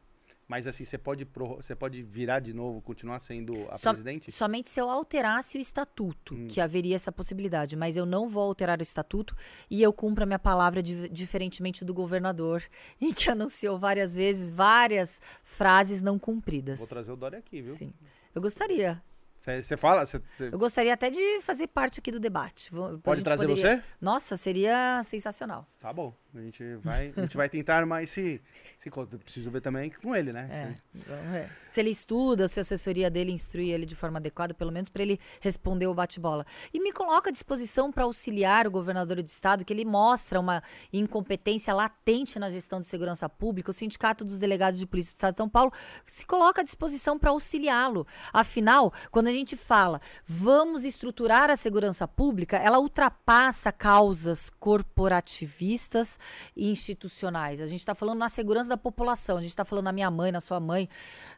Mas 0.51 0.67
assim, 0.67 0.83
você 0.83 0.97
pode, 0.97 1.25
você 1.55 1.73
pode 1.73 2.03
virar 2.03 2.41
de 2.41 2.53
novo, 2.53 2.81
continuar 2.81 3.21
sendo 3.21 3.53
a 3.71 3.77
Só- 3.77 3.91
presidente? 3.91 4.29
Somente 4.33 4.69
se 4.69 4.81
eu 4.81 4.89
alterasse 4.89 5.57
o 5.57 5.61
estatuto, 5.61 6.35
Hum. 6.35 6.45
que 6.49 6.59
haveria 6.59 6.93
essa 6.93 7.09
possibilidade. 7.09 7.77
Mas 7.77 7.95
eu 7.95 8.05
não 8.05 8.27
vou 8.27 8.43
alterar 8.43 8.77
o 8.77 8.83
estatuto 8.83 9.33
e 9.69 9.81
eu 9.81 9.93
cumpro 9.93 10.23
a 10.23 10.27
minha 10.27 10.37
palavra 10.37 10.83
di- 10.83 11.07
diferentemente 11.07 11.85
do 11.85 11.93
governador, 11.93 12.61
em 12.99 13.13
que 13.13 13.31
anunciou 13.31 13.79
várias 13.79 14.13
vezes 14.17 14.51
várias 14.51 15.21
frases 15.41 16.01
não 16.01 16.19
cumpridas. 16.19 16.79
Vou 16.79 16.87
trazer 16.89 17.13
o 17.13 17.15
Dória 17.15 17.39
aqui, 17.39 17.61
viu? 17.61 17.73
Sim. 17.73 17.93
Eu 18.35 18.41
gostaria. 18.41 19.01
Você 19.39 19.77
fala, 19.77 20.05
você- 20.05 20.21
você 20.35 20.49
Eu 20.51 20.59
gostaria 20.59 20.93
até 20.93 21.09
de 21.09 21.39
fazer 21.41 21.67
parte 21.67 21.99
aqui 22.01 22.11
do 22.11 22.19
debate. 22.19 22.69
Pode 23.01 23.23
trazer 23.23 23.47
poderia- 23.47 23.77
você? 23.77 23.83
Nossa, 24.01 24.35
seria 24.35 25.01
sensacional. 25.03 25.65
Tá 25.79 25.93
bom. 25.93 26.13
A 26.33 26.39
gente 26.39 26.75
vai, 26.77 27.13
a 27.17 27.21
gente 27.21 27.35
vai 27.35 27.49
tentar 27.49 27.77
armar 27.77 28.03
esse, 28.03 28.41
esse 28.79 28.87
encontro. 28.87 29.19
Preciso 29.19 29.51
ver 29.51 29.59
também 29.59 29.89
com 29.89 30.15
ele, 30.15 30.31
né? 30.31 30.47
É, 30.49 30.67
Se- 30.99 31.05
vamos 31.07 31.31
ver. 31.31 31.49
Se 31.67 31.79
ele 31.81 31.89
estuda, 31.89 32.47
se 32.47 32.59
a 32.59 32.61
assessoria 32.61 33.09
dele 33.09 33.31
instrui 33.31 33.69
ele 33.71 33.85
de 33.85 33.95
forma 33.95 34.17
adequada, 34.17 34.53
pelo 34.53 34.71
menos 34.71 34.89
para 34.89 35.01
ele 35.01 35.19
responder 35.41 35.87
o 35.87 35.93
bate-bola. 35.93 36.45
E 36.73 36.79
me 36.79 36.91
coloca 36.93 37.29
à 37.29 37.31
disposição 37.33 37.91
para 37.91 38.03
auxiliar 38.03 38.65
o 38.67 38.71
governador 38.71 39.21
do 39.21 39.25
estado, 39.25 39.63
que 39.65 39.71
ele 39.73 39.83
mostra 39.85 40.39
uma 40.39 40.61
incompetência 40.91 41.73
latente 41.73 42.39
na 42.39 42.49
gestão 42.49 42.79
de 42.79 42.85
segurança 42.85 43.27
pública. 43.29 43.71
O 43.71 43.73
Sindicato 43.73 44.23
dos 44.23 44.39
Delegados 44.39 44.79
de 44.79 44.85
Polícia 44.85 45.11
do 45.13 45.15
Estado 45.15 45.33
de 45.33 45.37
São 45.37 45.49
Paulo 45.49 45.71
se 46.05 46.25
coloca 46.25 46.61
à 46.61 46.63
disposição 46.63 47.19
para 47.19 47.29
auxiliá-lo. 47.31 48.07
Afinal, 48.33 48.93
quando 49.11 49.27
a 49.27 49.31
gente 49.31 49.55
fala 49.57 50.01
vamos 50.25 50.83
estruturar 50.85 51.49
a 51.49 51.55
segurança 51.57 52.07
pública, 52.07 52.57
ela 52.57 52.79
ultrapassa 52.79 53.71
causas 53.71 54.49
corporativistas 54.59 56.19
institucionais. 56.55 57.61
A 57.61 57.65
gente 57.65 57.79
está 57.79 57.95
falando 57.95 58.19
na 58.19 58.29
segurança 58.29 58.69
da 58.69 58.77
população, 58.77 59.37
a 59.37 59.41
gente 59.41 59.49
está 59.49 59.65
falando 59.65 59.85
na 59.85 59.91
minha 59.91 60.11
mãe, 60.11 60.31
na 60.31 60.39
sua 60.39 60.59
mãe. 60.59 60.87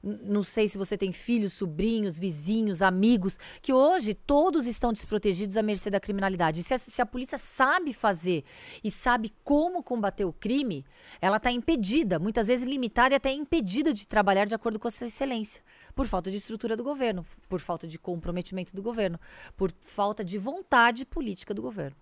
Não 0.01 0.43
sei 0.43 0.67
se 0.67 0.77
você 0.77 0.97
tem 0.97 1.11
filhos, 1.11 1.53
sobrinhos, 1.53 2.17
vizinhos, 2.17 2.81
amigos, 2.81 3.37
que 3.61 3.73
hoje 3.73 4.13
todos 4.13 4.67
estão 4.67 4.91
desprotegidos 4.91 5.57
à 5.57 5.63
mercê 5.63 5.89
da 5.89 5.99
criminalidade. 5.99 6.63
Se 6.63 6.73
a, 6.73 6.77
se 6.77 7.01
a 7.01 7.05
polícia 7.05 7.37
sabe 7.37 7.93
fazer 7.93 8.43
e 8.83 8.91
sabe 8.91 9.33
como 9.43 9.83
combater 9.83 10.25
o 10.25 10.33
crime, 10.33 10.85
ela 11.21 11.37
está 11.37 11.51
impedida, 11.51 12.19
muitas 12.19 12.47
vezes 12.47 12.65
limitada 12.65 13.15
e 13.15 13.17
até 13.17 13.31
impedida 13.31 13.93
de 13.93 14.07
trabalhar 14.07 14.45
de 14.45 14.55
acordo 14.55 14.79
com 14.79 14.87
essa 14.87 15.05
excelência. 15.05 15.63
Por 15.95 16.07
falta 16.07 16.31
de 16.31 16.37
estrutura 16.37 16.75
do 16.75 16.83
governo, 16.83 17.25
por 17.47 17.59
falta 17.59 17.87
de 17.87 17.99
comprometimento 17.99 18.75
do 18.75 18.81
governo, 18.81 19.19
por 19.55 19.71
falta 19.81 20.23
de 20.23 20.37
vontade 20.37 21.05
política 21.05 21.53
do 21.53 21.61
governo. 21.61 21.95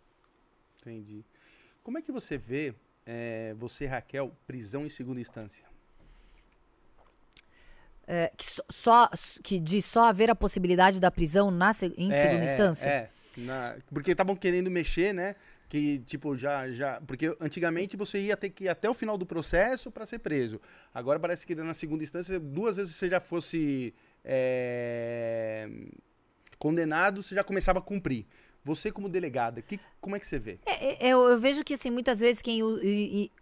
Entendi. 0.80 1.24
Como 1.84 1.98
é 1.98 2.02
que 2.02 2.12
você 2.12 2.38
vê, 2.38 2.74
é, 3.06 3.54
você, 3.58 3.86
Raquel, 3.86 4.32
prisão 4.46 4.86
em 4.86 4.90
segunda 4.90 5.20
instância? 5.20 5.66
É, 8.08 8.32
que 8.36 8.46
só, 8.70 9.10
que 9.44 9.60
de 9.60 9.82
só 9.82 10.10
haver 10.10 10.30
a 10.30 10.36
possibilidade 10.36 11.00
da 11.00 11.10
prisão 11.10 11.50
na, 11.50 11.72
em 11.98 12.10
É, 12.10 12.22
segunda 12.22 12.42
é, 12.42 12.44
instância? 12.44 12.88
É. 12.88 13.10
Na- 13.38 13.78
porque 13.94 14.12
estavam 14.12 14.36
querendo 14.36 14.70
mexer, 14.70 15.14
né? 15.14 15.36
Que, 15.70 16.00
tipo, 16.00 16.36
já, 16.36 16.70
já. 16.70 17.00
Porque 17.02 17.34
antigamente 17.40 17.96
você 17.96 18.20
ia 18.20 18.36
ter 18.36 18.50
que 18.50 18.66
ir 18.66 18.70
até 18.70 18.90
o 18.90 18.94
final 18.94 19.18
do 19.18 19.26
processo 19.26 19.90
para 19.90 20.06
ser 20.06 20.20
preso. 20.20 20.60
Agora 20.94 21.18
parece 21.18 21.48
que 21.48 21.56
na 21.56 21.74
segunda 21.74 22.04
instância, 22.04 22.38
duas 22.38 22.76
vezes 22.76 22.94
você 22.94 23.08
já 23.08 23.22
fosse 23.22 23.94
é, 24.26 25.70
condenado, 26.60 27.24
você 27.24 27.34
já 27.34 27.44
começava 27.44 27.80
a 27.80 27.82
cumprir. 27.82 28.26
Você, 28.64 28.92
como 28.92 29.10
delegada, 29.10 29.62
que, 29.62 29.80
como 30.00 30.16
é 30.16 30.20
que 30.20 30.28
você 30.28 30.38
vê? 30.38 30.60
É, 30.66 31.08
é, 31.08 31.14
eu, 31.14 31.20
eu 31.30 31.40
vejo 31.40 31.64
que 31.64 31.74
assim, 31.74 31.90
muitas 31.90 32.20
vezes 32.20 32.42
quem 32.42 32.62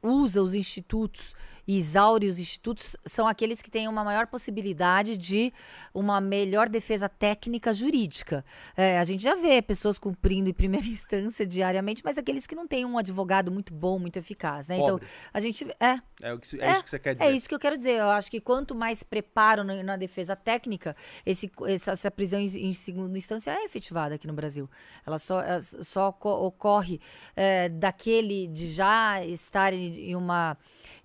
usa 0.01 0.41
os 0.41 0.55
institutos 0.55 1.35
e 1.69 1.77
exaure 1.77 2.27
os 2.27 2.39
institutos 2.39 2.97
são 3.05 3.27
aqueles 3.27 3.61
que 3.61 3.69
têm 3.69 3.87
uma 3.87 4.03
maior 4.03 4.25
possibilidade 4.25 5.15
de 5.15 5.53
uma 5.93 6.19
melhor 6.19 6.67
defesa 6.67 7.07
técnica 7.07 7.71
jurídica. 7.71 8.43
É, 8.75 8.97
a 8.97 9.03
gente 9.03 9.21
já 9.21 9.35
vê 9.35 9.61
pessoas 9.61 9.99
cumprindo 9.99 10.49
em 10.49 10.53
primeira 10.53 10.87
instância 10.89 11.45
diariamente, 11.45 12.01
mas 12.03 12.17
aqueles 12.17 12.47
que 12.47 12.55
não 12.55 12.67
têm 12.67 12.85
um 12.85 12.97
advogado 12.97 13.51
muito 13.51 13.71
bom, 13.71 13.99
muito 13.99 14.17
eficaz, 14.17 14.67
né? 14.67 14.77
Então, 14.77 14.97
Pobres. 14.97 15.09
a 15.31 15.39
gente 15.39 15.67
é 15.79 15.99
É, 16.23 16.33
o 16.33 16.39
que, 16.39 16.59
é, 16.59 16.65
É, 16.65 16.71
isso 16.73 16.83
que 16.83 16.89
você 16.89 16.99
quer 16.99 17.13
dizer? 17.13 17.25
É 17.27 17.31
isso 17.31 17.47
que 17.47 17.53
eu 17.53 17.59
quero 17.59 17.77
dizer. 17.77 17.99
Eu 17.99 18.09
acho 18.09 18.31
que 18.31 18.41
quanto 18.41 18.73
mais 18.73 19.03
preparo 19.03 19.63
na, 19.63 19.83
na 19.83 19.95
defesa 19.95 20.35
técnica, 20.35 20.95
esse, 21.23 21.51
essa, 21.67 21.91
essa 21.91 22.09
prisão 22.09 22.39
em, 22.39 22.45
em 22.45 22.73
segunda 22.73 23.15
instância 23.15 23.51
é 23.51 23.63
efetivada 23.63 24.15
aqui 24.15 24.25
no 24.25 24.33
Brasil. 24.33 24.67
Ela 25.05 25.19
só, 25.19 25.39
ela 25.39 25.59
só 25.61 26.09
oco- 26.09 26.29
ocorre 26.47 26.99
é, 27.35 27.69
daquele 27.69 28.47
de 28.47 28.71
já 28.71 29.23
estar 29.23 29.71
em 29.71 30.15
uma, 30.15 30.57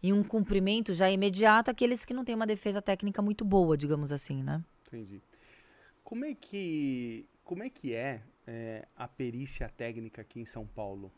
em 0.05 0.13
um 0.13 0.23
cumprimento 0.23 0.93
já 0.93 1.11
imediato, 1.11 1.71
aqueles 1.71 2.05
que 2.05 2.13
não 2.13 2.27
têm 2.27 2.35
uma 2.35 2.47
defesa 2.47 2.83
técnica 2.83 3.23
muito 3.23 3.43
boa, 3.43 3.75
digamos 3.75 4.13
assim, 4.13 4.43
né? 4.43 4.63
Entendi. 4.87 5.23
Como 6.03 6.27
é 6.27 6.35
que, 6.35 7.27
como 7.43 7.63
é, 7.63 7.71
que 7.71 7.95
é, 7.95 8.21
é, 8.47 8.87
a 8.95 9.09
perícia 9.09 9.67
técnica 9.67 10.21
aqui 10.21 10.39
em 10.39 10.45
São 10.45 10.67
Paulo? 10.67 11.11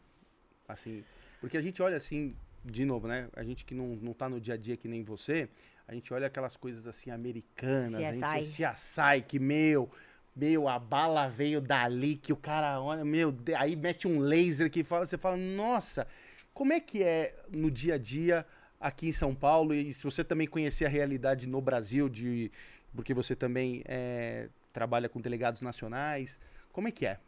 Assim, 0.68 1.02
porque 1.40 1.56
a 1.56 1.60
gente 1.60 1.82
olha 1.82 1.96
assim, 1.96 2.36
de 2.64 2.84
novo, 2.84 3.08
né? 3.08 3.28
A 3.34 3.42
gente 3.42 3.64
que 3.64 3.74
não, 3.74 3.96
não 3.96 4.12
tá 4.12 4.28
no 4.28 4.40
dia 4.40 4.54
a 4.54 4.56
dia 4.56 4.76
que 4.76 4.86
nem 4.86 5.02
você, 5.02 5.48
a 5.88 5.92
gente 5.92 6.14
olha 6.14 6.28
aquelas 6.28 6.56
coisas 6.56 6.86
assim 6.86 7.10
americanas, 7.10 7.96
a 7.96 8.12
gente 8.12 8.52
CSI. 8.52 8.72
CSI, 8.72 9.22
que 9.26 9.40
meu, 9.40 9.90
meu, 10.34 10.68
a 10.68 10.78
bala 10.78 11.26
veio 11.26 11.60
dali, 11.60 12.14
que 12.14 12.32
o 12.32 12.36
cara 12.36 12.80
olha, 12.80 13.04
meu, 13.04 13.36
aí 13.58 13.74
mete 13.74 14.06
um 14.06 14.20
laser 14.20 14.70
que 14.70 14.84
fala, 14.84 15.08
você 15.08 15.18
fala, 15.18 15.36
nossa, 15.36 16.06
como 16.54 16.72
é 16.72 16.78
que 16.78 17.02
é 17.02 17.34
no 17.50 17.68
dia 17.68 17.96
a 17.96 17.98
dia 17.98 18.46
aqui 18.80 19.08
em 19.08 19.12
São 19.12 19.34
Paulo? 19.34 19.74
E 19.74 19.92
se 19.92 20.04
você 20.04 20.22
também 20.24 20.46
conhecer 20.46 20.84
a 20.84 20.88
realidade 20.88 21.46
no 21.46 21.60
Brasil, 21.60 22.08
de, 22.08 22.50
porque 22.94 23.12
você 23.14 23.34
também 23.36 23.82
é, 23.86 24.48
trabalha 24.72 25.08
com 25.08 25.20
delegados 25.20 25.60
nacionais, 25.62 26.38
como 26.72 26.88
é 26.88 26.90
que 26.90 27.06
é? 27.06 27.18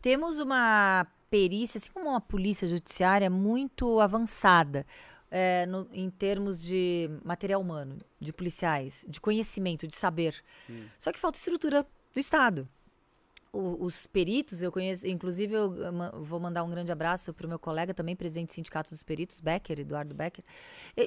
Temos 0.00 0.38
uma 0.38 1.06
perícia, 1.30 1.78
assim 1.78 1.90
como 1.90 2.08
uma 2.10 2.20
polícia 2.20 2.66
judiciária, 2.66 3.28
muito 3.28 4.00
avançada 4.00 4.86
é, 5.30 5.66
no- 5.66 5.88
em 5.92 6.08
termos 6.08 6.62
de 6.62 7.10
material 7.24 7.60
humano, 7.60 7.98
de 8.20 8.32
policiais, 8.32 9.04
de 9.08 9.20
conhecimento, 9.20 9.86
de 9.86 9.96
saber. 9.96 10.42
Só 10.98 11.10
que 11.12 11.18
falta 11.18 11.36
estrutura 11.38 11.84
do 12.12 12.20
Estado. 12.20 12.68
Os 13.56 14.06
peritos, 14.06 14.62
eu 14.62 14.72
conheço, 14.72 15.06
inclusive 15.06 15.54
eu 15.54 15.72
vou 16.20 16.40
mandar 16.40 16.64
um 16.64 16.70
grande 16.70 16.90
abraço 16.90 17.32
para 17.32 17.46
o 17.46 17.48
meu 17.48 17.58
colega 17.58 17.94
também, 17.94 18.16
presidente 18.16 18.48
do 18.48 18.52
Sindicato 18.52 18.90
dos 18.90 19.04
Peritos, 19.04 19.40
Becker, 19.40 19.78
Eduardo 19.78 20.12
Becker. 20.12 20.44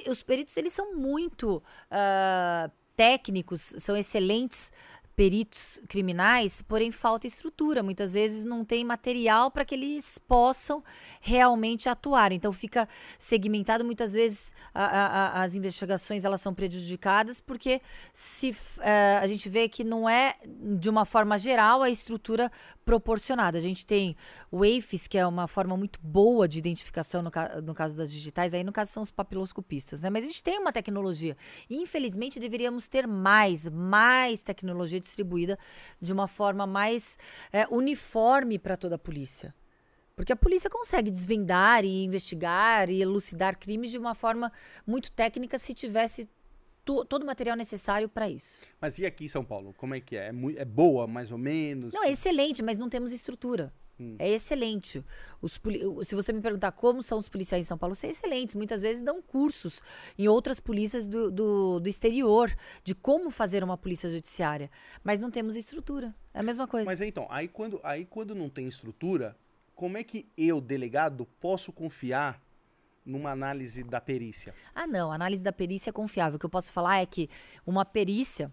Os 0.08 0.22
peritos, 0.22 0.56
eles 0.56 0.72
são 0.72 0.94
muito 0.94 1.62
ah, 1.90 2.70
técnicos, 2.96 3.74
são 3.76 3.96
excelentes 3.96 4.72
peritos 5.18 5.80
criminais, 5.88 6.62
porém 6.62 6.92
falta 6.92 7.26
estrutura. 7.26 7.82
Muitas 7.82 8.12
vezes 8.14 8.44
não 8.44 8.64
tem 8.64 8.84
material 8.84 9.50
para 9.50 9.64
que 9.64 9.74
eles 9.74 10.16
possam 10.16 10.80
realmente 11.20 11.88
atuar. 11.88 12.30
Então 12.30 12.52
fica 12.52 12.88
segmentado. 13.18 13.84
Muitas 13.84 14.12
vezes 14.12 14.54
a- 14.72 14.84
a- 14.84 15.42
as 15.42 15.56
investigações 15.56 16.24
elas 16.24 16.40
são 16.40 16.54
prejudicadas 16.54 17.40
porque 17.40 17.82
se 18.14 18.54
eh, 18.78 19.18
a 19.20 19.26
gente 19.26 19.48
vê 19.48 19.68
que 19.68 19.82
não 19.82 20.08
é 20.08 20.36
de 20.46 20.88
uma 20.88 21.04
forma 21.04 21.36
geral 21.36 21.82
a 21.82 21.90
estrutura 21.90 22.48
proporcionada. 22.84 23.58
A 23.58 23.60
gente 23.60 23.84
tem 23.84 24.16
o 24.52 24.62
AFIS, 24.62 25.08
que 25.08 25.18
é 25.18 25.26
uma 25.26 25.48
forma 25.48 25.76
muito 25.76 25.98
boa 26.00 26.46
de 26.46 26.60
identificação 26.60 27.22
no, 27.22 27.30
no 27.62 27.74
caso 27.74 27.96
das 27.96 28.12
digitais, 28.12 28.54
aí 28.54 28.62
no 28.62 28.72
caso 28.72 28.92
são 28.92 29.02
os 29.02 29.10
papiloscopistas, 29.10 30.00
né? 30.00 30.10
Mas 30.10 30.22
a 30.22 30.26
gente 30.28 30.44
tem 30.44 30.58
uma 30.60 30.72
tecnologia. 30.72 31.36
Infelizmente 31.68 32.38
deveríamos 32.38 32.86
ter 32.86 33.04
mais, 33.06 33.68
mais 33.68 34.42
tecnologia 34.42 35.00
distribuída 35.08 35.58
de 36.00 36.12
uma 36.12 36.28
forma 36.28 36.66
mais 36.66 37.18
eh, 37.52 37.66
uniforme 37.70 38.58
para 38.58 38.76
toda 38.76 38.94
a 38.94 38.98
polícia. 38.98 39.54
Porque 40.14 40.32
a 40.32 40.36
polícia 40.36 40.68
consegue 40.68 41.10
desvendar 41.10 41.84
e 41.84 42.04
investigar 42.04 42.90
e 42.90 43.00
elucidar 43.00 43.56
crimes 43.56 43.90
de 43.90 43.98
uma 43.98 44.14
forma 44.14 44.50
muito 44.86 45.12
técnica 45.12 45.58
se 45.58 45.72
tivesse 45.72 46.28
to- 46.84 47.04
todo 47.04 47.22
o 47.22 47.26
material 47.26 47.56
necessário 47.56 48.08
para 48.08 48.28
isso. 48.28 48.62
Mas 48.80 48.98
e 48.98 49.06
aqui 49.06 49.26
em 49.26 49.28
São 49.28 49.44
Paulo, 49.44 49.72
como 49.76 49.94
é 49.94 50.00
que 50.00 50.16
é? 50.16 50.26
É, 50.30 50.62
é 50.62 50.64
boa, 50.64 51.06
mais 51.06 51.30
ou 51.30 51.38
menos? 51.38 51.94
Não, 51.94 52.02
é 52.02 52.10
excelente, 52.10 52.62
mas 52.64 52.76
não 52.76 52.88
temos 52.88 53.12
estrutura. 53.12 53.72
É 54.18 54.28
excelente. 54.28 55.04
Os 55.42 55.60
se 56.04 56.14
você 56.14 56.32
me 56.32 56.40
perguntar 56.40 56.72
como 56.72 57.02
são 57.02 57.18
os 57.18 57.28
policiais 57.28 57.64
em 57.64 57.68
São 57.68 57.76
Paulo, 57.76 57.94
são 57.94 58.08
excelentes. 58.08 58.54
Muitas 58.54 58.82
vezes 58.82 59.02
dão 59.02 59.20
cursos 59.20 59.82
em 60.16 60.28
outras 60.28 60.60
polícias 60.60 61.08
do, 61.08 61.30
do, 61.30 61.80
do 61.80 61.88
exterior 61.88 62.52
de 62.84 62.94
como 62.94 63.30
fazer 63.30 63.64
uma 63.64 63.76
polícia 63.76 64.08
judiciária. 64.08 64.70
Mas 65.02 65.18
não 65.18 65.30
temos 65.30 65.56
estrutura. 65.56 66.14
É 66.32 66.40
a 66.40 66.42
mesma 66.42 66.68
coisa. 66.68 66.88
Mas 66.88 67.00
então, 67.00 67.26
aí 67.28 67.48
quando, 67.48 67.80
aí 67.82 68.04
quando 68.04 68.34
não 68.34 68.48
tem 68.48 68.68
estrutura, 68.68 69.36
como 69.74 69.98
é 69.98 70.04
que 70.04 70.28
eu, 70.36 70.60
delegado, 70.60 71.26
posso 71.40 71.72
confiar 71.72 72.42
numa 73.04 73.30
análise 73.30 73.82
da 73.82 74.00
perícia? 74.00 74.54
Ah, 74.74 74.86
não. 74.86 75.10
A 75.10 75.14
análise 75.14 75.42
da 75.42 75.52
perícia 75.52 75.90
é 75.90 75.92
confiável. 75.92 76.36
O 76.36 76.38
que 76.38 76.46
eu 76.46 76.50
posso 76.50 76.70
falar 76.70 76.98
é 76.98 77.06
que 77.06 77.28
uma 77.66 77.84
perícia. 77.84 78.52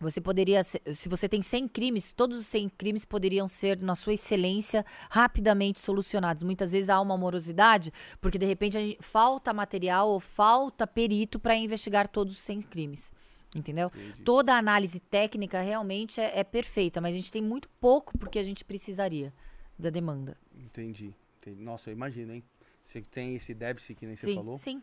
Você 0.00 0.20
poderia, 0.20 0.62
se 0.62 1.08
você 1.08 1.28
tem 1.28 1.40
100 1.40 1.68
crimes, 1.68 2.12
todos 2.12 2.38
os 2.38 2.46
100 2.46 2.68
crimes 2.70 3.04
poderiam 3.04 3.46
ser, 3.46 3.78
na 3.80 3.94
sua 3.94 4.14
excelência, 4.14 4.84
rapidamente 5.10 5.78
solucionados. 5.80 6.42
Muitas 6.42 6.72
vezes 6.72 6.90
há 6.90 7.00
uma 7.00 7.16
morosidade, 7.16 7.92
porque 8.20 8.38
de 8.38 8.46
repente 8.46 8.78
gente- 8.78 8.98
falta 9.00 9.52
material 9.52 10.10
ou 10.10 10.20
falta 10.20 10.86
perito 10.86 11.38
para 11.38 11.56
investigar 11.56 12.08
todos 12.08 12.34
os 12.34 12.40
100 12.42 12.62
crimes. 12.62 13.12
Entendeu? 13.54 13.90
Toda 14.24 14.52
a 14.54 14.58
análise 14.58 14.98
técnica 14.98 15.60
realmente 15.62 16.20
é, 16.20 16.40
é 16.40 16.44
perfeita, 16.44 17.00
mas 17.00 17.14
a 17.14 17.18
gente 17.18 17.30
tem 17.30 17.40
muito 17.42 17.68
pouco 17.80 18.18
porque 18.18 18.38
a 18.38 18.42
gente 18.42 18.64
precisaria 18.64 19.32
da 19.78 19.90
demanda. 19.90 20.36
Entendi. 20.58 21.14
entendi. 21.40 21.62
Nossa, 21.62 21.90
eu 21.90 21.92
imagino, 21.92 22.32
hein? 22.34 22.42
Você 22.82 23.00
tem 23.00 23.36
esse 23.36 23.54
déficit 23.54 23.94
que 23.94 24.06
nem 24.06 24.16
você 24.16 24.26
sim, 24.26 24.34
falou. 24.34 24.58
sim. 24.58 24.82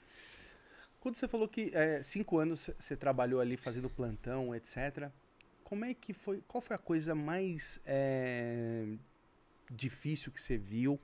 Quando 1.01 1.15
você 1.15 1.27
falou 1.27 1.49
que 1.49 1.71
é, 1.73 2.01
cinco 2.01 2.37
anos 2.37 2.69
você 2.79 2.95
trabalhou 2.95 3.41
ali 3.41 3.57
fazendo 3.57 3.89
plantão, 3.89 4.55
etc. 4.55 5.09
Como 5.65 5.83
é 5.83 5.93
que 5.93 6.13
foi? 6.13 6.41
Qual 6.47 6.61
foi 6.61 6.75
a 6.77 6.79
coisa 6.79 7.13
mais 7.13 7.81
é, 7.85 8.85
difícil 9.69 10.31
que 10.31 10.39
você 10.39 10.57
viu? 10.57 10.97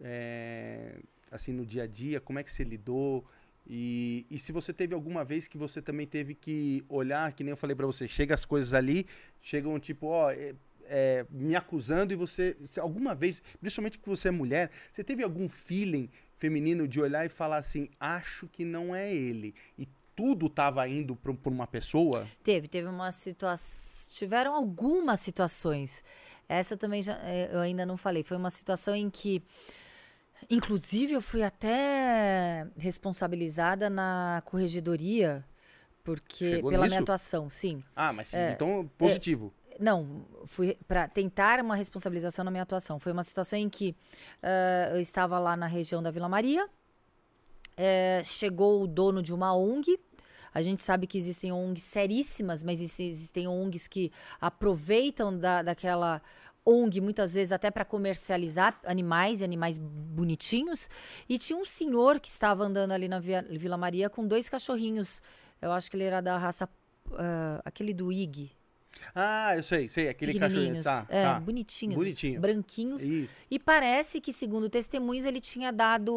é, 0.00 0.98
assim, 1.30 1.52
no 1.52 1.64
dia 1.64 1.84
a 1.84 1.86
dia? 1.86 2.20
Como 2.20 2.38
é 2.38 2.42
que 2.42 2.50
você 2.50 2.64
lidou? 2.64 3.24
E, 3.66 4.26
e 4.30 4.38
se 4.38 4.52
você 4.52 4.72
teve 4.72 4.94
alguma 4.94 5.24
vez 5.24 5.48
que 5.48 5.58
você 5.58 5.82
também 5.82 6.06
teve 6.06 6.34
que 6.34 6.84
olhar, 6.88 7.32
que 7.32 7.42
nem 7.42 7.50
eu 7.50 7.56
falei 7.56 7.74
pra 7.74 7.86
você, 7.86 8.06
chega 8.06 8.34
as 8.34 8.44
coisas 8.44 8.74
ali, 8.74 9.06
chegam 9.40 9.78
tipo, 9.80 10.06
ó, 10.06 10.30
é, 10.30 10.54
é, 10.84 11.26
me 11.30 11.56
acusando 11.56 12.12
e 12.12 12.16
você, 12.16 12.56
alguma 12.78 13.14
vez, 13.14 13.42
principalmente 13.60 13.98
que 13.98 14.08
você 14.08 14.28
é 14.28 14.30
mulher, 14.30 14.70
você 14.92 15.02
teve 15.02 15.22
algum 15.22 15.48
feeling 15.48 16.08
feminino 16.36 16.86
de 16.86 17.00
olhar 17.00 17.24
e 17.24 17.28
falar 17.28 17.56
assim, 17.56 17.88
acho 17.98 18.46
que 18.48 18.64
não 18.64 18.94
é 18.94 19.12
ele. 19.12 19.54
E 19.78 19.88
tudo 20.14 20.48
tava 20.48 20.86
indo 20.88 21.16
pra 21.16 21.32
uma 21.50 21.66
pessoa? 21.66 22.26
Teve, 22.42 22.68
teve 22.68 22.88
uma 22.88 23.10
situação. 23.10 24.14
Tiveram 24.16 24.54
algumas 24.54 25.20
situações. 25.20 26.02
Essa 26.48 26.76
também 26.76 27.02
já, 27.02 27.18
eh, 27.24 27.50
eu 27.52 27.60
ainda 27.60 27.84
não 27.84 27.96
falei. 27.98 28.22
Foi 28.22 28.36
uma 28.36 28.48
situação 28.50 28.94
em 28.94 29.10
que, 29.10 29.42
inclusive, 30.48 31.12
eu 31.12 31.20
fui 31.20 31.42
até 31.42 32.66
responsabilizada 32.78 33.90
na 33.90 34.42
corregedoria, 34.46 35.44
porque 36.02 36.46
Chegou 36.46 36.70
pela 36.70 36.84
nisso? 36.84 36.94
minha 36.94 37.00
atuação, 37.02 37.50
sim. 37.50 37.82
Ah, 37.94 38.12
mas 38.12 38.32
É, 38.32 38.52
então 38.52 38.88
positivo. 38.96 39.52
Não, 39.80 40.24
fui 40.46 40.76
para 40.88 41.08
tentar 41.08 41.60
uma 41.60 41.76
responsabilização 41.76 42.44
na 42.44 42.50
minha 42.50 42.62
atuação. 42.62 42.98
Foi 42.98 43.12
uma 43.12 43.22
situação 43.22 43.58
em 43.58 43.68
que 43.68 43.94
ah, 44.42 44.90
eu 44.92 45.00
estava 45.00 45.38
lá 45.38 45.56
na 45.56 45.66
região 45.66 46.02
da 46.02 46.10
Vila 46.10 46.28
Maria, 46.28 46.68
eh, 47.76 48.22
chegou 48.24 48.82
o 48.82 48.86
dono 48.86 49.22
de 49.22 49.32
uma 49.32 49.54
ONG. 49.54 49.98
A 50.54 50.62
gente 50.62 50.80
sabe 50.80 51.06
que 51.06 51.18
existem 51.18 51.52
ONGs 51.52 51.82
seríssimas, 51.82 52.62
mas 52.62 52.80
exi- 52.80 53.04
existem 53.04 53.46
ONGs 53.46 53.86
que 53.88 54.10
aproveitam 54.40 55.36
da, 55.36 55.60
daquela 55.62 56.22
ONG 56.64 57.00
muitas 57.00 57.34
vezes 57.34 57.52
até 57.52 57.70
para 57.70 57.84
comercializar 57.84 58.80
animais 58.84 59.42
animais 59.42 59.78
bonitinhos. 59.78 60.88
E 61.28 61.36
tinha 61.38 61.58
um 61.58 61.64
senhor 61.64 62.18
que 62.18 62.28
estava 62.28 62.64
andando 62.64 62.92
ali 62.92 63.06
na 63.08 63.20
Vila 63.20 63.76
Maria 63.76 64.08
com 64.08 64.26
dois 64.26 64.48
cachorrinhos. 64.48 65.22
Eu 65.60 65.72
acho 65.72 65.90
que 65.90 65.96
ele 65.96 66.04
era 66.04 66.20
da 66.22 66.38
raça. 66.38 66.68
ah, 67.12 67.60
aquele 67.64 67.92
do 67.94 68.10
IG. 68.10 68.50
Ah, 69.14 69.56
eu 69.56 69.62
sei, 69.62 69.88
sei, 69.88 70.08
aquele 70.08 70.38
cachorrinho. 70.38 70.82
Tá, 70.82 71.06
é, 71.08 71.22
tá. 71.24 71.40
bonitinhos. 71.40 71.96
Bonitinho. 71.96 72.40
Branquinhos. 72.40 73.02
Isso. 73.02 73.30
E 73.50 73.58
parece 73.58 74.20
que, 74.20 74.32
segundo 74.32 74.68
testemunhos, 74.68 75.24
ele 75.24 75.40
tinha 75.40 75.72
dado 75.72 76.12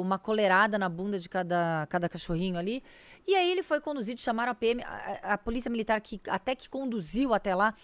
uma 0.00 0.18
coleirada 0.18 0.78
na 0.78 0.88
bunda 0.88 1.18
de 1.18 1.28
cada, 1.28 1.86
cada 1.90 2.08
cachorrinho 2.08 2.56
ali. 2.56 2.82
E 3.26 3.34
aí 3.34 3.50
ele 3.50 3.62
foi 3.62 3.80
conduzido, 3.80 4.20
chamaram 4.20 4.52
a 4.52 4.54
PM, 4.54 4.82
a, 4.84 5.34
a- 5.34 5.38
polícia 5.38 5.70
militar 5.70 6.00
que 6.00 6.20
até 6.28 6.54
que 6.54 6.68
conduziu 6.68 7.32
até 7.34 7.54
lá, 7.54 7.74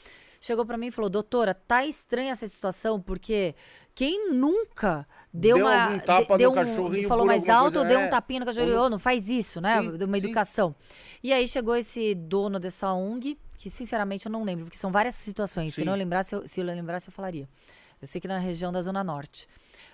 chegou 0.40 0.64
pra 0.64 0.76
mim 0.76 0.86
e 0.88 0.90
falou: 0.90 1.08
"Doutora, 1.10 1.54
tá 1.54 1.84
estranha 1.84 2.30
essa 2.32 2.46
situação, 2.46 3.00
porque 3.00 3.54
quem 3.94 4.30
nunca 4.32 5.06
deu, 5.32 5.56
Deu 5.56 5.66
uma 5.66 5.98
tapa 6.00 6.34
de- 6.34 6.38
deu 6.38 6.50
no 6.50 6.54
cachorrinho 6.56 7.08
falou 7.08 7.26
mais 7.26 7.48
alto 7.48 7.72
coisa, 7.74 7.78
ou 7.80 7.84
deu 7.86 8.00
é. 8.00 8.06
um 8.06 8.10
tapinha 8.10 8.40
no 8.40 8.46
cachorrinho, 8.46 8.78
Ou 8.80 8.90
não 8.90 8.98
faz 8.98 9.28
isso, 9.28 9.60
né? 9.60 9.80
Sim, 9.80 9.88
uma 10.04 10.18
sim. 10.20 10.24
educação. 10.24 10.74
E 11.22 11.32
aí 11.32 11.48
chegou 11.48 11.74
esse 11.74 12.14
dono 12.14 12.60
dessa 12.60 12.92
ONG, 12.92 13.38
que 13.60 13.68
sinceramente 13.68 14.24
eu 14.24 14.32
não 14.32 14.42
lembro, 14.42 14.64
porque 14.64 14.78
são 14.78 14.90
várias 14.90 15.14
situações. 15.14 15.74
Se 15.74 15.80
Sim. 15.80 15.84
não 15.84 15.92
eu 15.92 15.98
lembrasse, 15.98 16.34
eu, 16.34 16.48
se 16.48 16.60
eu 16.60 16.64
lembrasse, 16.64 17.08
eu 17.08 17.12
falaria. 17.12 17.46
Eu 18.00 18.06
sei 18.06 18.18
que 18.18 18.26
na 18.26 18.38
região 18.38 18.72
da 18.72 18.80
Zona 18.80 19.04
Norte. 19.04 19.46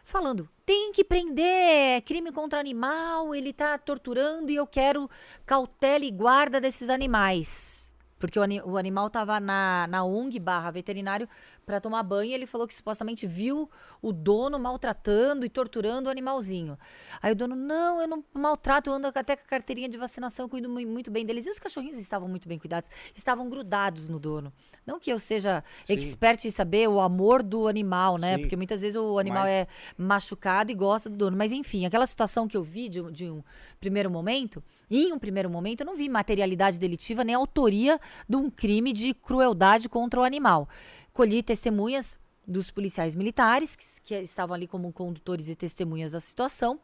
Falando, 0.05 0.49
tem 0.65 0.93
que 0.93 1.03
prender, 1.03 1.97
é 1.97 2.01
crime 2.01 2.31
contra 2.31 2.61
animal, 2.61 3.35
ele 3.35 3.53
tá 3.53 3.77
torturando 3.77 4.53
e 4.53 4.55
eu 4.55 4.69
quero 4.69 5.11
cautela 5.45 6.05
e 6.05 6.13
guarda 6.13 6.61
desses 6.61 6.89
animais. 6.89 7.93
Porque 8.21 8.39
o, 8.39 8.43
o 8.65 8.77
animal 8.77 9.11
tava 9.11 9.41
na, 9.41 9.89
na 9.91 10.05
ONG 10.05 10.39
barra 10.39 10.71
veterinário 10.71 11.29
para 11.67 11.81
tomar 11.81 12.05
banho 12.05 12.33
ele 12.33 12.47
falou 12.47 12.65
que 12.65 12.73
supostamente 12.73 13.27
viu 13.27 13.69
o 14.01 14.13
dono 14.13 14.57
maltratando 14.57 15.45
e 15.45 15.49
torturando 15.49 16.09
o 16.09 16.13
animalzinho. 16.13 16.79
Aí 17.21 17.33
o 17.33 17.35
dono, 17.35 17.57
não, 17.57 18.01
eu 18.01 18.07
não 18.07 18.25
maltrato, 18.33 18.89
eu 18.89 18.95
ando 18.95 19.09
até 19.09 19.35
com 19.35 19.43
a 19.43 19.47
carteirinha 19.49 19.89
de 19.89 19.99
vacinação, 19.99 20.49
cuido 20.49 20.69
mui- 20.69 20.87
muito 20.87 21.11
bem 21.11 21.27
deles. 21.27 21.45
E 21.45 21.51
os 21.51 21.59
cachorrinhos 21.59 21.99
estavam 21.99 22.29
muito 22.29 22.49
bem 22.49 22.57
cuidados, 22.57 22.89
estavam 23.17 23.51
grudados 23.51 24.09
no 24.09 24.21
dono. 24.21 24.53
Não 24.87 25.01
que 25.01 25.13
eu 25.13 25.19
seja 25.19 25.65
Sim. 25.85 25.95
expert 25.95 26.45
em 26.45 26.51
saber 26.53 26.89
o 26.89 27.01
amor 27.01 27.43
do 27.43 27.67
animal, 27.67 28.17
né? 28.17 28.37
Sim. 28.37 28.43
Porque 28.43 28.55
muitas 28.55 28.83
vezes 28.83 28.95
o 28.97 29.19
animal 29.19 29.43
Mas- 29.43 29.53
é 29.53 29.67
machucado 29.99 30.71
e 30.71 30.75
gosta 30.75 31.11
do 31.11 31.17
dono. 31.17 31.37
Mas 31.37 31.51
enfim, 31.51 31.85
aquela 31.85 32.07
situação 32.07 32.47
que 32.47 32.57
eu 32.57 32.63
vi 32.63 32.89
de, 32.89 33.01
um- 33.03 33.11
de 33.11 33.29
um 33.29 33.43
primeiro 33.81 34.09
momento, 34.09 34.63
em 34.89 35.13
um 35.13 35.19
primeiro 35.19 35.51
momento, 35.51 35.81
eu 35.81 35.87
não 35.87 35.97
vi 35.97 36.09
materialidade 36.09 36.79
delitiva 36.79 37.25
nem 37.25 37.35
autoria 37.35 37.99
de 38.29 38.37
um 38.37 38.49
crime 38.49 38.93
de 38.93 39.13
crueldade 39.13 39.89
contra 39.89 40.21
o 40.21 40.23
animal. 40.23 40.69
Colhi 41.17 41.43
testemunhas 41.43 42.19
dos 42.47 42.71
policiais 42.71 43.17
militares, 43.17 43.75
que, 43.75 43.85
que 44.05 44.15
estavam 44.17 44.55
ali 44.55 44.67
como 44.69 44.93
condutores 44.93 45.49
e 45.49 45.57
testemunhas 45.57 46.11
da 46.11 46.21
situação, 46.21 46.79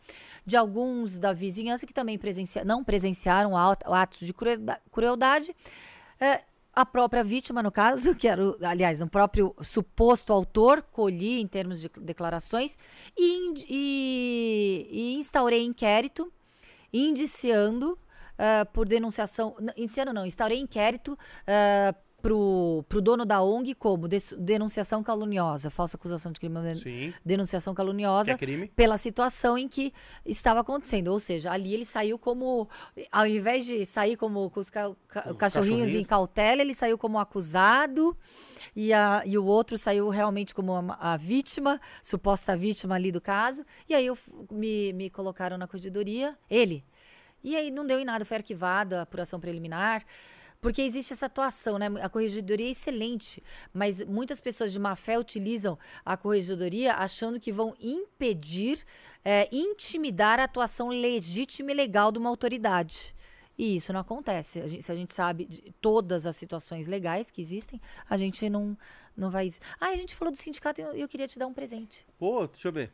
de 0.47 0.57
alguns 0.57 1.19
da 1.19 1.35
vizinhança 1.35 1.87
que 1.87 1.93
também 1.93 2.19
presencia, 2.19 2.65
não 2.65 2.83
presenciaram 2.83 3.53
atos 3.57 4.21
de 4.21 4.33
cruelda- 4.33 4.81
crueldade. 4.91 5.55
É, 6.19 6.41
a 6.75 6.87
própria 6.87 7.23
vítima, 7.23 7.63
no 7.63 7.71
caso, 7.71 8.15
que 8.17 8.27
era, 8.27 8.43
o, 8.43 8.57
aliás, 8.65 9.03
um 9.03 9.07
próprio 9.07 9.55
suposto 9.61 10.33
autor, 10.33 10.81
colhi 10.81 11.39
em 11.39 11.47
termos 11.47 11.79
de 11.83 11.91
declarações 12.01 12.79
e, 13.15 13.53
e- 13.69 14.89
e 14.91 15.15
instaurei 15.17 15.63
inquérito, 15.63 16.33
indiciando 16.91 17.99
ah, 18.39 18.65
por 18.73 18.89
denunciação. 18.89 19.55
Indiciando 19.77 20.13
não, 20.15 20.25
instaurei 20.25 20.59
inquérito 20.59 21.19
ah, 21.47 21.95
pro, 22.23 22.85
pro 22.89 23.01
dono 23.03 23.27
da 23.27 23.43
ONG 23.43 23.75
como 23.75 24.07
denunciação 24.39 25.03
caluniosa, 25.03 25.69
falsa 25.69 25.97
acusação 25.97 26.31
de 26.33 26.39
crime, 26.39 26.75
Sim. 26.77 27.13
denunciação 27.25 27.75
caluniosa 27.75 28.33
é 28.33 28.37
crime. 28.39 28.69
pela 28.77 28.97
situação 28.97 29.59
em 29.59 29.67
que 29.69 29.93
estava 30.25 30.61
acontecendo. 30.61 31.09
Ou 31.09 31.19
seja, 31.19 31.51
ali 31.51 31.75
ele 31.75 31.85
saiu 31.85 32.19
como, 32.19 32.69
ao 33.11 33.27
invés 33.27 33.67
de 33.67 33.85
sair 33.85 34.17
como 34.17 34.49
com 34.51 34.61
os 34.61 34.71
ca- 34.71 34.89
Os 34.89 34.97
cachorrinhos 35.37 35.89
em 35.89 36.05
cachorrinhos. 36.05 36.07
cautela, 36.07 36.63
ele 36.63 36.75
saiu 36.75 36.97
como 36.97 37.19
acusado 37.19 38.17
e, 38.77 38.93
a, 38.93 39.23
e 39.27 39.37
o 39.37 39.45
outro 39.45 39.77
saiu 39.77 40.09
realmente 40.09 40.55
como 40.55 40.73
a, 40.75 41.13
a 41.13 41.17
vítima, 41.17 41.81
suposta 42.03 42.57
vítima 42.57 42.95
ali 42.95 43.11
do 43.11 43.21
caso. 43.21 43.65
E 43.89 43.95
aí 43.95 44.07
eu 44.07 44.17
me, 44.51 44.93
me 44.93 45.11
colocaram 45.11 45.59
na 45.59 45.67
corregedoria, 45.67 46.39
ele. 46.49 46.85
E 47.45 47.57
aí 47.57 47.71
não 47.73 47.85
deu 47.85 47.99
em 47.99 48.05
nada, 48.05 48.25
foi 48.25 48.37
arquivada 48.37 49.01
a 49.01 49.03
apuração 49.03 49.41
preliminar. 49.41 50.05
Porque 50.63 50.81
existe 50.81 51.13
essa 51.13 51.27
atuação, 51.27 51.77
né? 51.77 51.87
A 52.01 52.09
corregedoria 52.09 52.69
é 52.69 52.71
excelente, 52.71 53.43
mas 53.75 54.03
muitas 54.05 54.41
pessoas 54.41 54.73
de 54.73 54.79
má 54.79 54.95
fé 54.95 55.19
utilizam 55.19 55.77
a 56.05 56.17
corregedoria 56.17 56.95
achando 56.95 57.41
que 57.41 57.51
vão 57.51 57.75
impedir, 57.81 58.85
é, 59.25 59.49
intimidar 59.51 60.39
a 60.39 60.45
atuação 60.45 60.89
legítima 60.89 61.73
e 61.73 61.75
legal 61.75 62.13
de 62.13 62.19
uma 62.21 62.31
autoridade. 62.31 63.13
E 63.59 63.75
isso 63.75 63.93
não 63.93 63.99
acontece. 64.01 64.61
A 64.61 64.69
gente- 64.69 64.83
se 64.85 64.93
a 64.93 64.95
gente 64.95 65.13
sabe 65.13 65.47
de 65.47 65.75
todas 65.81 66.27
as 66.27 66.37
situações 66.37 66.87
legais 66.87 67.29
que 67.29 67.41
existem, 67.41 67.81
a 68.09 68.17
gente 68.17 68.49
não, 68.49 68.79
não 69.17 69.33
vai. 69.33 69.51
Ah, 69.81 69.89
a 69.89 69.97
gente 69.97 70.15
falou 70.15 70.31
do 70.31 70.39
sindicato 70.39 70.81
e 70.81 70.85
eu, 70.85 70.93
eu 70.93 71.09
queria 71.09 71.27
te 71.27 71.41
dar 71.41 71.49
um 71.49 71.53
presente. 71.53 72.07
Pô, 72.17 72.47
deixa 72.47 72.69
eu 72.69 72.73
ver. 72.73 72.93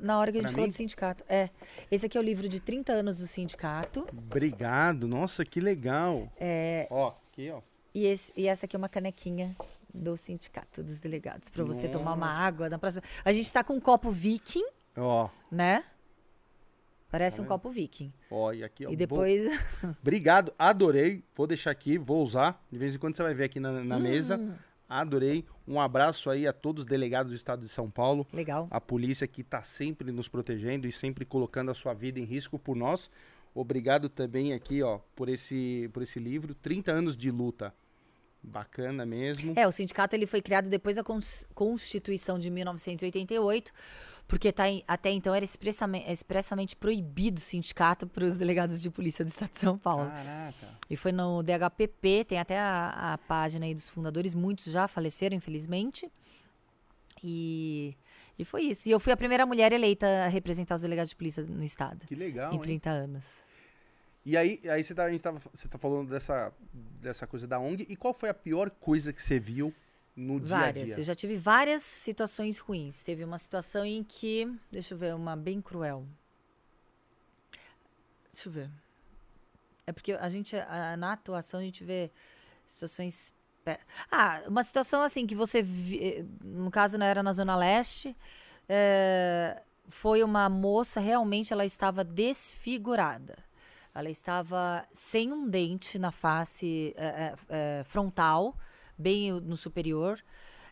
Na 0.00 0.18
hora 0.18 0.32
que 0.32 0.38
a 0.38 0.40
Pra 0.40 0.48
gente 0.48 0.54
falou 0.56 0.66
mim? 0.66 0.72
do 0.72 0.76
sindicato. 0.76 1.24
É. 1.28 1.50
Esse 1.90 2.06
aqui 2.06 2.16
é 2.16 2.20
o 2.20 2.24
livro 2.24 2.48
de 2.48 2.58
30 2.60 2.92
anos 2.92 3.18
do 3.18 3.26
sindicato. 3.26 4.06
Obrigado. 4.12 5.06
Nossa, 5.06 5.44
que 5.44 5.60
legal. 5.60 6.32
É, 6.38 6.86
Ó, 6.90 7.14
aqui, 7.30 7.50
ó. 7.50 7.60
E, 7.94 8.06
esse- 8.06 8.32
e 8.36 8.46
essa 8.46 8.66
aqui 8.66 8.76
é 8.76 8.78
uma 8.78 8.88
canequinha 8.88 9.54
do 9.92 10.16
sindicato 10.16 10.82
dos 10.82 10.98
delegados 11.00 11.48
para 11.50 11.64
você 11.64 11.88
tomar 11.88 12.12
uma 12.14 12.26
Nossa. 12.28 12.38
água 12.40 12.68
na 12.70 12.78
próxima. 12.78 13.02
A 13.24 13.32
gente 13.32 13.52
tá 13.52 13.62
com 13.64 13.74
um 13.74 13.80
copo 13.80 14.10
Viking, 14.10 14.64
Ó, 14.96 15.28
né? 15.50 15.84
Parece 17.10 17.38
Tá 17.38 17.42
um 17.42 17.46
copo 17.46 17.68
Viking. 17.70 18.12
ó, 18.30 18.52
e 18.52 18.62
aqui, 18.62 18.86
ó. 18.86 18.88
e 18.88 18.92
bom- 18.92 18.96
depois 18.98 19.42
Obrigado, 20.00 20.54
adorei. 20.56 21.24
Vou 21.34 21.46
deixar 21.46 21.72
aqui, 21.72 21.98
vou 21.98 22.22
usar. 22.22 22.64
De 22.70 22.78
vez 22.78 22.94
em 22.94 22.98
quando 22.98 23.16
você 23.16 23.22
vai 23.24 23.34
ver 23.34 23.44
aqui 23.44 23.58
na, 23.58 23.82
na 23.82 23.98
mesa. 23.98 24.38
Adorei. 24.90 25.44
Um 25.68 25.80
abraço 25.80 26.28
aí 26.28 26.46
a 26.48 26.52
todos 26.52 26.82
os 26.82 26.86
delegados 26.88 27.30
do 27.30 27.36
estado 27.36 27.62
de 27.62 27.68
São 27.68 27.88
Paulo. 27.88 28.26
legal. 28.32 28.66
A 28.70 28.80
polícia 28.80 29.26
que 29.26 29.40
está 29.42 29.62
sempre 29.62 30.10
nos 30.10 30.26
protegendo 30.26 30.86
e 30.86 30.92
sempre 30.92 31.24
colocando 31.24 31.70
a 31.70 31.74
sua 31.74 31.94
vida 31.94 32.18
em 32.18 32.24
risco 32.24 32.58
por 32.58 32.74
nós. 32.76 33.08
Obrigado 33.54 34.08
também 34.08 34.52
aqui, 34.52 34.82
ó, 34.82 34.98
por 35.14 35.28
esse, 35.28 35.88
por 35.92 36.02
esse 36.02 36.18
livro. 36.18 36.54
30 36.54 36.90
anos 36.92 37.16
de 37.16 37.30
luta. 37.30 37.72
Bacana 38.42 39.04
mesmo. 39.04 39.52
É, 39.54 39.66
o 39.68 39.72
sindicato 39.72 40.16
ele 40.16 40.26
foi 40.26 40.40
criado 40.40 40.68
depois 40.68 40.96
da 40.96 41.04
Cons- 41.04 41.46
Constituição 41.54 42.38
de 42.38 42.50
1988, 42.50 43.70
porque 44.30 44.52
tá 44.52 44.68
em- 44.70 44.84
até 44.86 45.10
então 45.10 45.34
era 45.34 45.44
expressamente, 45.44 46.08
expressamente 46.10 46.76
proibido 46.76 47.38
o 47.38 47.42
sindicato 47.42 48.06
para 48.08 48.24
os 48.24 48.36
delegados 48.36 48.80
de 48.80 48.88
polícia 48.88 49.24
do 49.24 49.28
estado 49.28 49.50
de 49.52 49.58
São 49.58 49.76
Paulo. 49.76 50.08
Caraca. 50.08 50.68
E 50.88 50.96
foi 50.96 51.10
no 51.10 51.42
DHPP, 51.42 52.24
tem 52.26 52.38
até 52.38 52.56
a, 52.58 53.14
a 53.14 53.18
página 53.18 53.66
aí 53.66 53.74
dos 53.74 53.88
fundadores, 53.88 54.32
muitos 54.34 54.72
já 54.72 54.86
faleceram, 54.86 55.36
infelizmente. 55.36 56.08
E, 57.22 57.94
e 58.38 58.44
foi 58.44 58.62
isso. 58.62 58.88
E 58.88 58.92
eu 58.92 59.00
fui 59.00 59.12
a 59.12 59.16
primeira 59.16 59.44
mulher 59.44 59.72
eleita 59.72 60.06
a 60.06 60.28
representar 60.28 60.76
os 60.76 60.80
delegados 60.82 61.10
de 61.10 61.16
polícia 61.16 61.42
no 61.42 61.64
estado, 61.64 62.06
Que 62.06 62.14
legal, 62.14 62.52
em 62.52 62.56
hein? 62.56 62.60
30 62.62 62.90
anos. 62.90 63.38
E 64.24 64.36
aí, 64.36 64.60
aí 64.68 64.84
você, 64.84 64.94
tá, 64.94 65.04
a 65.04 65.10
gente 65.10 65.22
tava, 65.22 65.40
você 65.52 65.66
tá 65.66 65.78
falando 65.78 66.08
dessa, 66.10 66.52
dessa 66.72 67.26
coisa 67.26 67.46
da 67.46 67.58
ONG. 67.58 67.86
E 67.88 67.96
qual 67.96 68.14
foi 68.14 68.28
a 68.28 68.34
pior 68.34 68.70
coisa 68.70 69.12
que 69.12 69.22
você 69.22 69.38
viu 69.38 69.74
no 70.16 70.40
dia 70.40 70.56
a 70.56 70.58
Várias. 70.60 70.84
dia? 70.86 70.98
Eu 70.98 71.02
já 71.02 71.14
tive 71.14 71.36
várias 71.36 71.82
situações 71.82 72.58
ruins. 72.58 73.02
Teve 73.02 73.24
uma 73.24 73.38
situação 73.38 73.84
em 73.84 74.02
que. 74.04 74.50
Deixa 74.70 74.94
eu 74.94 74.98
ver, 74.98 75.14
uma 75.14 75.36
bem 75.36 75.60
cruel. 75.60 76.06
Deixa 78.32 78.48
eu 78.48 78.52
ver. 78.52 78.70
É 79.86 79.92
porque 79.92 80.12
a 80.12 80.28
gente, 80.28 80.56
a- 80.56 80.96
na 80.96 81.12
atuação, 81.12 81.60
a 81.60 81.62
gente 81.62 81.82
vê 81.84 82.10
situações. 82.66 83.32
Ah, 84.10 84.42
uma 84.46 84.62
situação 84.62 85.02
assim 85.02 85.26
que 85.26 85.34
você. 85.34 85.62
vi- 85.62 85.98
eh, 86.02 86.24
No 86.42 86.70
caso, 86.70 86.96
não 86.98 87.06
era 87.06 87.22
na 87.22 87.32
Zona 87.32 87.56
Leste. 87.56 88.16
eh, 88.68 89.60
foi 89.88 90.22
uma 90.22 90.48
moça, 90.48 91.00
realmente, 91.00 91.52
ela 91.52 91.64
estava 91.64 92.04
desfigurada. 92.04 93.36
Ela 93.92 94.08
estava 94.08 94.86
sem 94.92 95.32
um 95.32 95.48
dente 95.48 95.98
na 95.98 96.12
face 96.12 96.94
eh, 96.96 97.34
eh, 97.48 97.82
frontal, 97.84 98.56
bem 99.00 99.32
no 99.32 99.56
superior. 99.56 100.22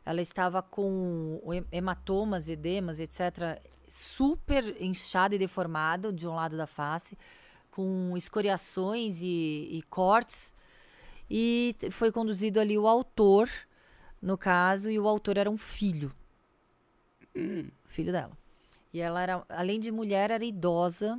Ela 0.04 0.22
estava 0.22 0.62
com 0.62 1.40
hematomas, 1.72 2.48
edemas, 2.48 3.00
etc., 3.00 3.60
super 3.86 4.76
inchado 4.80 5.34
e 5.34 5.38
deformado 5.38 6.12
de 6.12 6.28
um 6.28 6.34
lado 6.34 6.56
da 6.56 6.66
face, 6.66 7.16
com 7.70 8.16
escoriações 8.16 9.22
e, 9.22 9.68
e 9.70 9.82
cortes. 9.88 10.54
E 11.30 11.74
foi 11.90 12.12
conduzido 12.12 12.60
ali 12.60 12.78
o 12.78 12.86
autor, 12.86 13.48
no 14.20 14.36
caso, 14.36 14.90
e 14.90 14.98
o 14.98 15.08
autor 15.08 15.36
era 15.36 15.50
um 15.50 15.58
filho. 15.58 16.12
Filho 17.84 18.12
dela. 18.12 18.36
E 18.92 19.00
ela 19.00 19.22
era, 19.22 19.44
além 19.48 19.78
de 19.78 19.90
mulher, 19.90 20.30
era 20.30 20.44
idosa, 20.44 21.18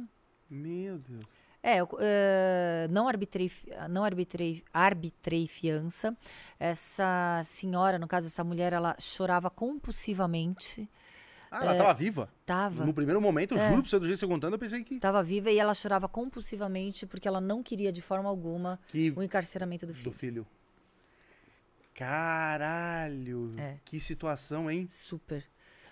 Meu 0.49 0.97
Deus. 0.97 1.38
É, 1.61 1.77
eu, 1.77 1.89
eh, 1.99 2.87
não 2.89 3.07
arbitrei, 3.07 3.51
não 3.89 4.03
arbitrei, 4.03 4.63
arbitrei 4.73 5.47
fiança. 5.47 6.15
Essa 6.59 7.41
senhora, 7.43 7.99
no 7.99 8.07
caso, 8.07 8.27
essa 8.27 8.43
mulher, 8.43 8.73
ela 8.73 8.95
chorava 8.99 9.49
compulsivamente. 9.49 10.89
Ah, 11.51 11.63
ela 11.65 11.75
tava 11.75 11.93
viva? 11.95 12.29
Tava, 12.45 12.85
No 12.85 12.93
primeiro 12.93 13.19
momento, 13.19 13.55
eu 13.55 13.59
É. 13.59 13.69
juro 13.69 13.81
pra 13.81 13.89
você, 13.89 13.97
do 13.99 14.05
jeito 14.05 14.19
que 14.19 14.25
você 14.25 14.31
contando, 14.31 14.53
eu 14.53 14.59
pensei 14.59 14.83
que... 14.83 14.99
tava 14.99 15.23
viva 15.23 15.49
e 15.49 15.57
ela 15.57 15.73
chorava 15.73 16.07
compulsivamente 16.07 17.07
porque 17.07 17.27
ela 17.27 17.41
não 17.41 17.63
queria 17.63 17.91
de 17.91 18.01
forma 18.03 18.29
alguma 18.29 18.79
que 18.87 19.11
o 19.15 19.23
encarceramento 19.23 19.87
do 19.87 19.93
do 19.93 19.95
filho. 19.97 20.13
filho. 20.13 20.47
Caralho. 21.95 23.53
É. 23.57 23.75
Que 23.83 23.99
situação, 23.99 24.69
hein? 24.71 24.87
Super. 24.87 25.43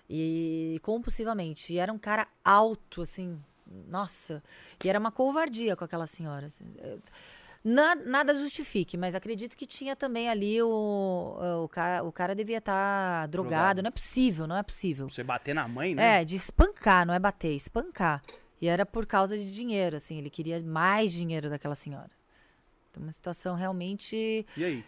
E 0.08 0.78
compulsivamente. 0.82 1.74
E 1.74 1.78
era 1.78 1.92
um 1.92 1.98
cara 1.98 2.26
alto, 2.44 3.02
assim. 3.02 3.38
Nossa. 3.88 4.42
E 4.82 4.88
era 4.88 4.98
uma 4.98 5.10
covardia 5.12 5.76
com 5.76 5.84
aquela 5.84 6.06
senhora. 6.06 6.46
assim. 6.46 6.64
Na- 7.64 7.96
nada 7.96 8.34
justifique, 8.34 8.96
mas 8.96 9.14
acredito 9.14 9.56
que 9.56 9.66
tinha 9.66 9.96
também 9.96 10.28
ali 10.30 10.62
o. 10.62 11.36
O, 11.64 11.68
cara, 11.68 12.04
o 12.04 12.12
cara 12.12 12.34
devia 12.34 12.58
estar 12.58 13.26
drogado. 13.28 13.50
Drogado. 13.50 13.82
Não 13.82 13.88
é 13.88 13.90
possível, 13.90 14.46
não 14.46 14.56
é 14.56 14.62
possível. 14.62 15.08
Você 15.08 15.22
bater 15.24 15.54
na 15.54 15.66
mãe, 15.66 15.94
né? 15.94 16.22
É, 16.22 16.24
de 16.24 16.36
espancar, 16.36 17.04
não 17.04 17.12
é 17.12 17.18
bater, 17.18 17.52
espancar. 17.54 18.22
E 18.60 18.68
era 18.68 18.86
por 18.86 19.06
causa 19.06 19.36
de 19.36 19.52
dinheiro, 19.52 19.96
assim. 19.96 20.18
Ele 20.18 20.30
queria 20.30 20.60
mais 20.62 21.12
dinheiro 21.12 21.50
daquela 21.50 21.74
senhora. 21.74 22.10
Então, 22.90 23.02
uma 23.02 23.12
situação 23.12 23.54
realmente. 23.54 24.46
E 24.56 24.64
aí? 24.64 24.84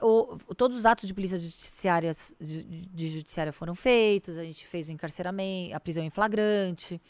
O- 0.00 0.36
o- 0.48 0.54
todos 0.54 0.76
os 0.76 0.84
atos 0.84 1.08
de 1.08 1.14
polícia 1.14 1.38
judiciária, 1.38 2.12
de, 2.40 2.62
de 2.62 3.08
judiciária 3.08 3.52
foram 3.52 3.74
feitos, 3.74 4.38
a 4.38 4.44
gente 4.44 4.66
fez 4.66 4.88
o 4.88 4.92
encarceramento, 4.92 5.74
a 5.74 5.80
prisão 5.80 6.04
em 6.04 6.10
flagrante. 6.10 7.00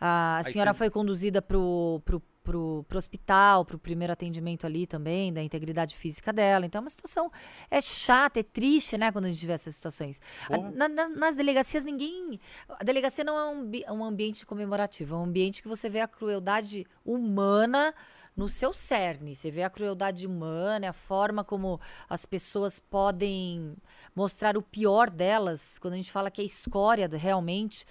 A, 0.00 0.38
senhora 0.52 0.72
você- 0.72 0.78
foi 0.78 0.90
conduzida 0.90 1.40
pro, 1.40 2.00
pro, 2.04 2.20
pro, 2.44 2.84
pro 2.88 2.98
hospital, 2.98 3.64
pro 3.64 3.78
primeiro 3.78 4.12
atendimento 4.12 4.66
ali 4.66 4.86
também, 4.86 5.32
da 5.32 5.42
integridade 5.42 5.96
física 5.96 6.32
dela. 6.32 6.64
Então, 6.66 6.78
é 6.80 6.82
uma 6.82 6.90
situação 6.90 7.30
é 7.70 7.80
chata, 7.80 8.38
é 8.40 8.42
triste, 8.42 8.96
né, 8.96 9.10
quando 9.10 9.24
a 9.24 9.28
gente 9.28 9.44
vê 9.46 9.52
essas 9.52 9.74
situações. 9.74 10.20
A- 10.48 10.58
na- 10.70 10.88
na- 10.88 11.08
nas 11.08 11.34
delegacias, 11.34 11.82
ninguém. 11.82 12.38
A 12.68 12.84
delegacia 12.84 13.24
não 13.24 13.36
é 13.38 13.48
um, 13.48 13.98
um 13.98 14.04
ambiente 14.04 14.44
comemorativo, 14.46 15.14
é 15.14 15.18
um 15.18 15.24
ambiente 15.24 15.62
que 15.62 15.68
você 15.68 15.88
vê 15.88 16.00
a 16.00 16.06
crueldade 16.08 16.86
humana 17.04 17.92
no 18.36 18.48
seu 18.50 18.70
cerne. 18.72 19.34
Você 19.34 19.50
vê 19.50 19.62
a 19.62 19.70
crueldade 19.70 20.26
humana, 20.26 20.90
a 20.90 20.92
forma 20.92 21.42
como 21.42 21.80
as 22.08 22.26
pessoas 22.26 22.78
podem 22.78 23.74
mostrar 24.14 24.58
o 24.58 24.62
pior 24.62 25.08
delas. 25.08 25.78
Quando 25.78 25.94
a 25.94 25.96
gente 25.96 26.12
fala 26.12 26.30
que 26.30 26.42
é 26.42 26.44
escória 26.44 27.08
realmente 27.08 27.86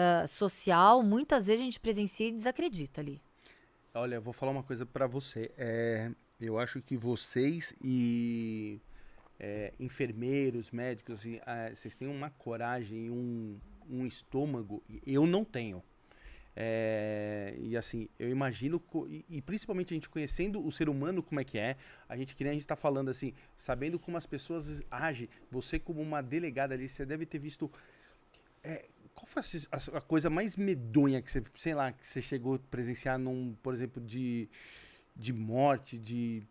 ah, 0.00 0.24
social, 0.28 1.02
muitas 1.02 1.48
vezes 1.48 1.60
a 1.60 1.64
gente 1.64 1.80
presencia 1.80 2.28
e 2.28 2.30
desacredita 2.30 3.00
ali. 3.00 3.20
Olha, 3.92 4.14
eu 4.14 4.22
vou 4.22 4.32
falar 4.32 4.52
uma 4.52 4.62
coisa 4.62 4.86
pra 4.86 5.08
você. 5.08 5.50
É, 5.58 6.08
eu 6.40 6.56
acho 6.56 6.80
que 6.80 6.96
vocês 6.96 7.74
e 7.82 8.80
é, 9.40 9.72
enfermeiros, 9.80 10.70
médicos, 10.70 11.18
assim, 11.18 11.40
ah, 11.44 11.70
vocês 11.74 11.96
têm 11.96 12.06
uma 12.06 12.30
coragem 12.30 13.10
um, 13.10 13.58
um 13.90 14.06
estômago. 14.06 14.84
Eu 15.04 15.26
não 15.26 15.44
tenho. 15.44 15.82
É, 16.54 17.56
e 17.58 17.76
assim, 17.76 18.08
eu 18.20 18.28
imagino, 18.28 18.80
e, 19.08 19.24
e 19.28 19.42
principalmente 19.42 19.94
a 19.94 19.96
gente 19.96 20.08
conhecendo 20.08 20.64
o 20.64 20.70
ser 20.70 20.88
humano 20.88 21.24
como 21.24 21.40
é 21.40 21.44
que 21.44 21.58
é, 21.58 21.76
a 22.08 22.16
gente 22.16 22.36
que 22.36 22.44
nem 22.44 22.52
a 22.52 22.54
gente 22.54 22.66
tá 22.66 22.76
falando 22.76 23.10
assim, 23.10 23.32
sabendo 23.56 23.98
como 23.98 24.16
as 24.16 24.26
pessoas 24.26 24.80
agem, 24.90 25.28
você 25.50 25.76
como 25.76 26.00
uma 26.00 26.20
delegada 26.20 26.74
ali, 26.74 26.88
você 26.88 27.04
deve 27.04 27.26
ter 27.26 27.38
visto. 27.40 27.68
é, 28.62 28.86
qual 29.18 29.26
foi 29.26 29.42
a, 29.72 29.98
a 29.98 30.00
coisa 30.00 30.30
mais 30.30 30.56
medonha 30.56 31.20
que 31.20 31.30
você, 31.30 31.42
sei 31.56 31.74
lá, 31.74 31.90
que 31.92 32.06
você 32.06 32.22
chegou 32.22 32.54
a 32.54 32.58
presenciar 32.58 33.18
num, 33.18 33.54
por 33.62 33.74
exemplo, 33.74 34.00
de, 34.00 34.48
de 35.16 35.32
morte, 35.32 35.98
de. 35.98 36.42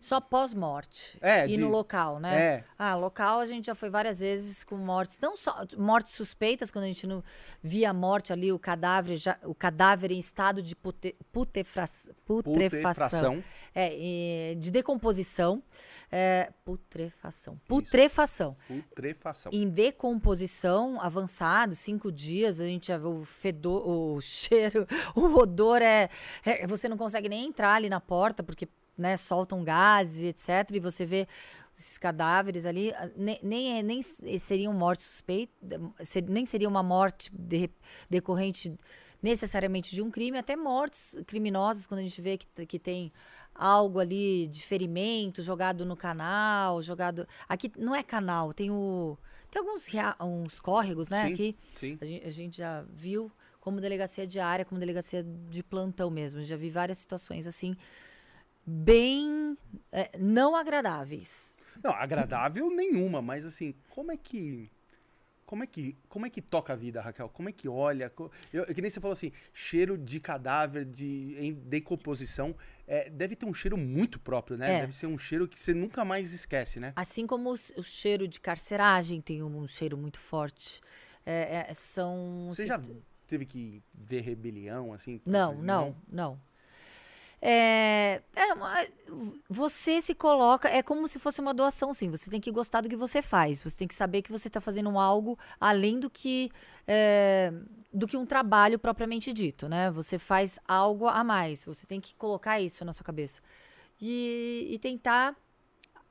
Só 0.00 0.20
pós-morte. 0.20 1.18
É, 1.20 1.44
e 1.46 1.50
de- 1.56 1.58
no 1.58 1.68
local, 1.68 2.18
né? 2.20 2.40
É, 2.40 2.64
Ah, 2.78 2.94
local 2.94 3.40
a 3.40 3.46
gente 3.46 3.66
já 3.66 3.74
foi 3.74 3.88
várias 3.90 4.20
vezes 4.20 4.64
com 4.64 4.76
mortes, 4.76 5.18
não 5.20 5.36
só 5.36 5.64
mortes 5.78 6.12
suspeitas, 6.12 6.70
quando 6.70 6.84
a 6.84 6.88
gente 6.88 7.06
não 7.06 7.22
via 7.62 7.90
a 7.90 7.92
morte 7.92 8.32
ali, 8.32 8.52
o 8.52 8.58
cadáver, 8.58 9.16
já, 9.16 9.38
o 9.44 9.54
cadáver 9.54 10.10
em 10.12 10.18
estado 10.18 10.62
de 10.62 10.74
pute, 10.74 11.14
putefra- 11.30 11.88
putrefação. 12.24 12.44
putrefação. 13.34 13.44
É, 13.74 14.54
de 14.58 14.70
decomposição. 14.70 15.62
É, 16.10 16.50
putrefação. 16.64 17.58
Putrefação. 17.66 18.56
Putrefação. 18.68 19.50
Em 19.52 19.68
decomposição 19.68 21.00
avançado, 21.00 21.74
cinco 21.74 22.12
dias, 22.12 22.60
a 22.60 22.66
gente 22.66 22.88
já 22.88 22.98
vê 22.98 23.06
o 23.06 23.20
fedor, 23.24 23.86
o 23.88 24.20
cheiro, 24.20 24.86
o 25.14 25.22
odor 25.38 25.80
é, 25.82 26.08
é- 26.44 26.66
Você 26.66 26.88
não 26.88 26.96
consegue 26.98 27.28
nem 27.28 27.46
entrar 27.46 27.74
ali 27.74 27.88
na 27.88 28.00
porta, 28.00 28.42
porque 28.42 28.68
né, 29.02 29.16
soltam 29.18 29.62
gases, 29.62 30.22
etc. 30.24 30.74
E 30.76 30.80
você 30.80 31.04
vê 31.04 31.26
esses 31.76 31.98
cadáveres 31.98 32.64
ali, 32.64 32.92
ah, 32.94 33.10
ne- 33.16 33.40
nem, 33.42 33.78
é- 33.78 33.82
nem 33.82 33.98
s- 34.00 34.38
seriam 34.38 34.72
mortes 34.72 35.06
suspeitas, 35.06 35.80
nem 36.28 36.46
seria 36.46 36.68
uma 36.68 36.82
morte 36.82 37.30
de- 37.34 37.70
decorrente 38.08 38.74
necessariamente 39.22 39.94
de 39.94 40.02
um 40.02 40.10
crime, 40.10 40.36
até 40.38 40.56
mortes 40.56 41.18
criminosas, 41.26 41.86
quando 41.86 42.00
a 42.00 42.02
gente 42.02 42.20
vê 42.20 42.36
que, 42.36 42.66
que 42.66 42.78
tem 42.78 43.12
algo 43.54 43.98
ali 44.00 44.46
de 44.48 44.62
ferimento 44.64 45.40
jogado 45.42 45.84
no 45.84 45.96
canal, 45.96 46.82
jogado. 46.82 47.26
Aqui 47.48 47.70
não 47.78 47.94
é 47.94 48.02
canal, 48.02 48.52
tem 48.52 48.70
o. 48.70 49.16
Tem 49.50 49.60
alguns 49.60 49.86
ria- 49.86 50.16
uns 50.20 50.58
córregos, 50.58 51.08
né? 51.10 51.26
Sim. 51.26 51.32
Aqui 51.32 51.56
Sim. 51.74 51.98
a 52.00 52.04
gente, 52.04 52.26
a 52.26 52.30
gente 52.30 52.56
já 52.58 52.82
viu 52.90 53.30
como 53.60 53.80
delegacia 53.80 54.26
diária, 54.26 54.64
como 54.64 54.80
delegacia 54.80 55.22
de 55.22 55.62
plantão 55.62 56.10
mesmo. 56.10 56.42
Já 56.42 56.56
vi 56.56 56.68
várias 56.70 56.98
situações 56.98 57.46
assim, 57.46 57.76
bem 58.66 59.56
é, 59.90 60.16
não 60.18 60.56
agradáveis. 60.56 61.56
Não, 61.82 61.92
agradável 61.92 62.70
nenhuma, 62.70 63.20
mas 63.20 63.44
assim, 63.44 63.74
como 63.90 64.12
é 64.12 64.16
que. 64.16 64.70
Como 65.44 65.62
é 65.62 65.66
que, 65.66 65.94
como 66.08 66.24
é 66.24 66.30
que 66.30 66.40
toca 66.40 66.72
a 66.72 66.76
vida, 66.76 67.02
Raquel? 67.02 67.28
Como 67.28 67.46
é 67.46 67.52
que 67.52 67.68
olha? 67.68 68.10
Eu, 68.50 68.64
que 68.74 68.80
nem 68.80 68.90
você 68.90 68.98
falou 68.98 69.12
assim, 69.12 69.32
cheiro 69.52 69.98
de 69.98 70.18
cadáver, 70.18 70.86
de 70.86 71.36
em 71.38 71.52
decomposição, 71.52 72.56
é, 72.86 73.10
deve 73.10 73.36
ter 73.36 73.44
um 73.44 73.52
cheiro 73.52 73.76
muito 73.76 74.18
próprio, 74.18 74.56
né? 74.56 74.76
É. 74.76 74.80
Deve 74.80 74.94
ser 74.94 75.08
um 75.08 75.18
cheiro 75.18 75.46
que 75.46 75.60
você 75.60 75.74
nunca 75.74 76.06
mais 76.06 76.32
esquece, 76.32 76.80
né? 76.80 76.94
Assim 76.96 77.26
como 77.26 77.50
o, 77.50 77.52
o 77.52 77.82
cheiro 77.82 78.26
de 78.26 78.40
carceragem 78.40 79.20
tem 79.20 79.42
um, 79.42 79.66
cheiro 79.66 79.94
muito 79.98 80.18
forte. 80.18 80.80
É, 81.26 81.66
é, 81.68 81.74
são. 81.74 82.46
Você 82.48 82.66
já 82.66 82.80
teve 83.26 83.44
que 83.44 83.82
ver 83.92 84.20
rebelião, 84.22 84.94
assim? 84.94 85.20
Não, 85.26 85.54
não, 85.54 85.94
não. 86.08 86.40
É, 87.44 88.22
é 88.36 88.52
uma- 88.54 88.86
você 89.50 90.00
se 90.00 90.14
coloca, 90.14 90.68
é 90.68 90.80
como 90.80 91.08
se 91.08 91.18
fosse 91.18 91.40
uma 91.40 91.52
doação, 91.52 91.92
sim. 91.92 92.08
Você 92.08 92.30
tem 92.30 92.40
que 92.40 92.52
gostar 92.52 92.80
do 92.82 92.88
que 92.88 92.94
você 92.94 93.20
faz. 93.20 93.60
Você 93.60 93.76
tem 93.76 93.88
que 93.88 93.96
saber 93.96 94.22
que 94.22 94.30
você 94.30 94.46
está 94.46 94.60
fazendo 94.60 94.96
algo 94.96 95.36
além 95.60 95.98
do 95.98 96.08
que 96.08 96.50
é, 96.86 97.52
do 97.92 98.06
que 98.06 98.16
um 98.16 98.24
trabalho 98.24 98.78
propriamente 98.78 99.32
dito, 99.32 99.68
né? 99.68 99.90
Você 99.90 100.18
faz 100.18 100.58
algo 100.66 101.08
a 101.08 101.22
mais. 101.24 101.64
Você 101.64 101.84
tem 101.86 102.00
que 102.00 102.14
colocar 102.14 102.60
isso 102.60 102.84
na 102.84 102.92
sua 102.92 103.04
cabeça 103.04 103.42
e, 104.00 104.68
e 104.70 104.78
tentar 104.78 105.36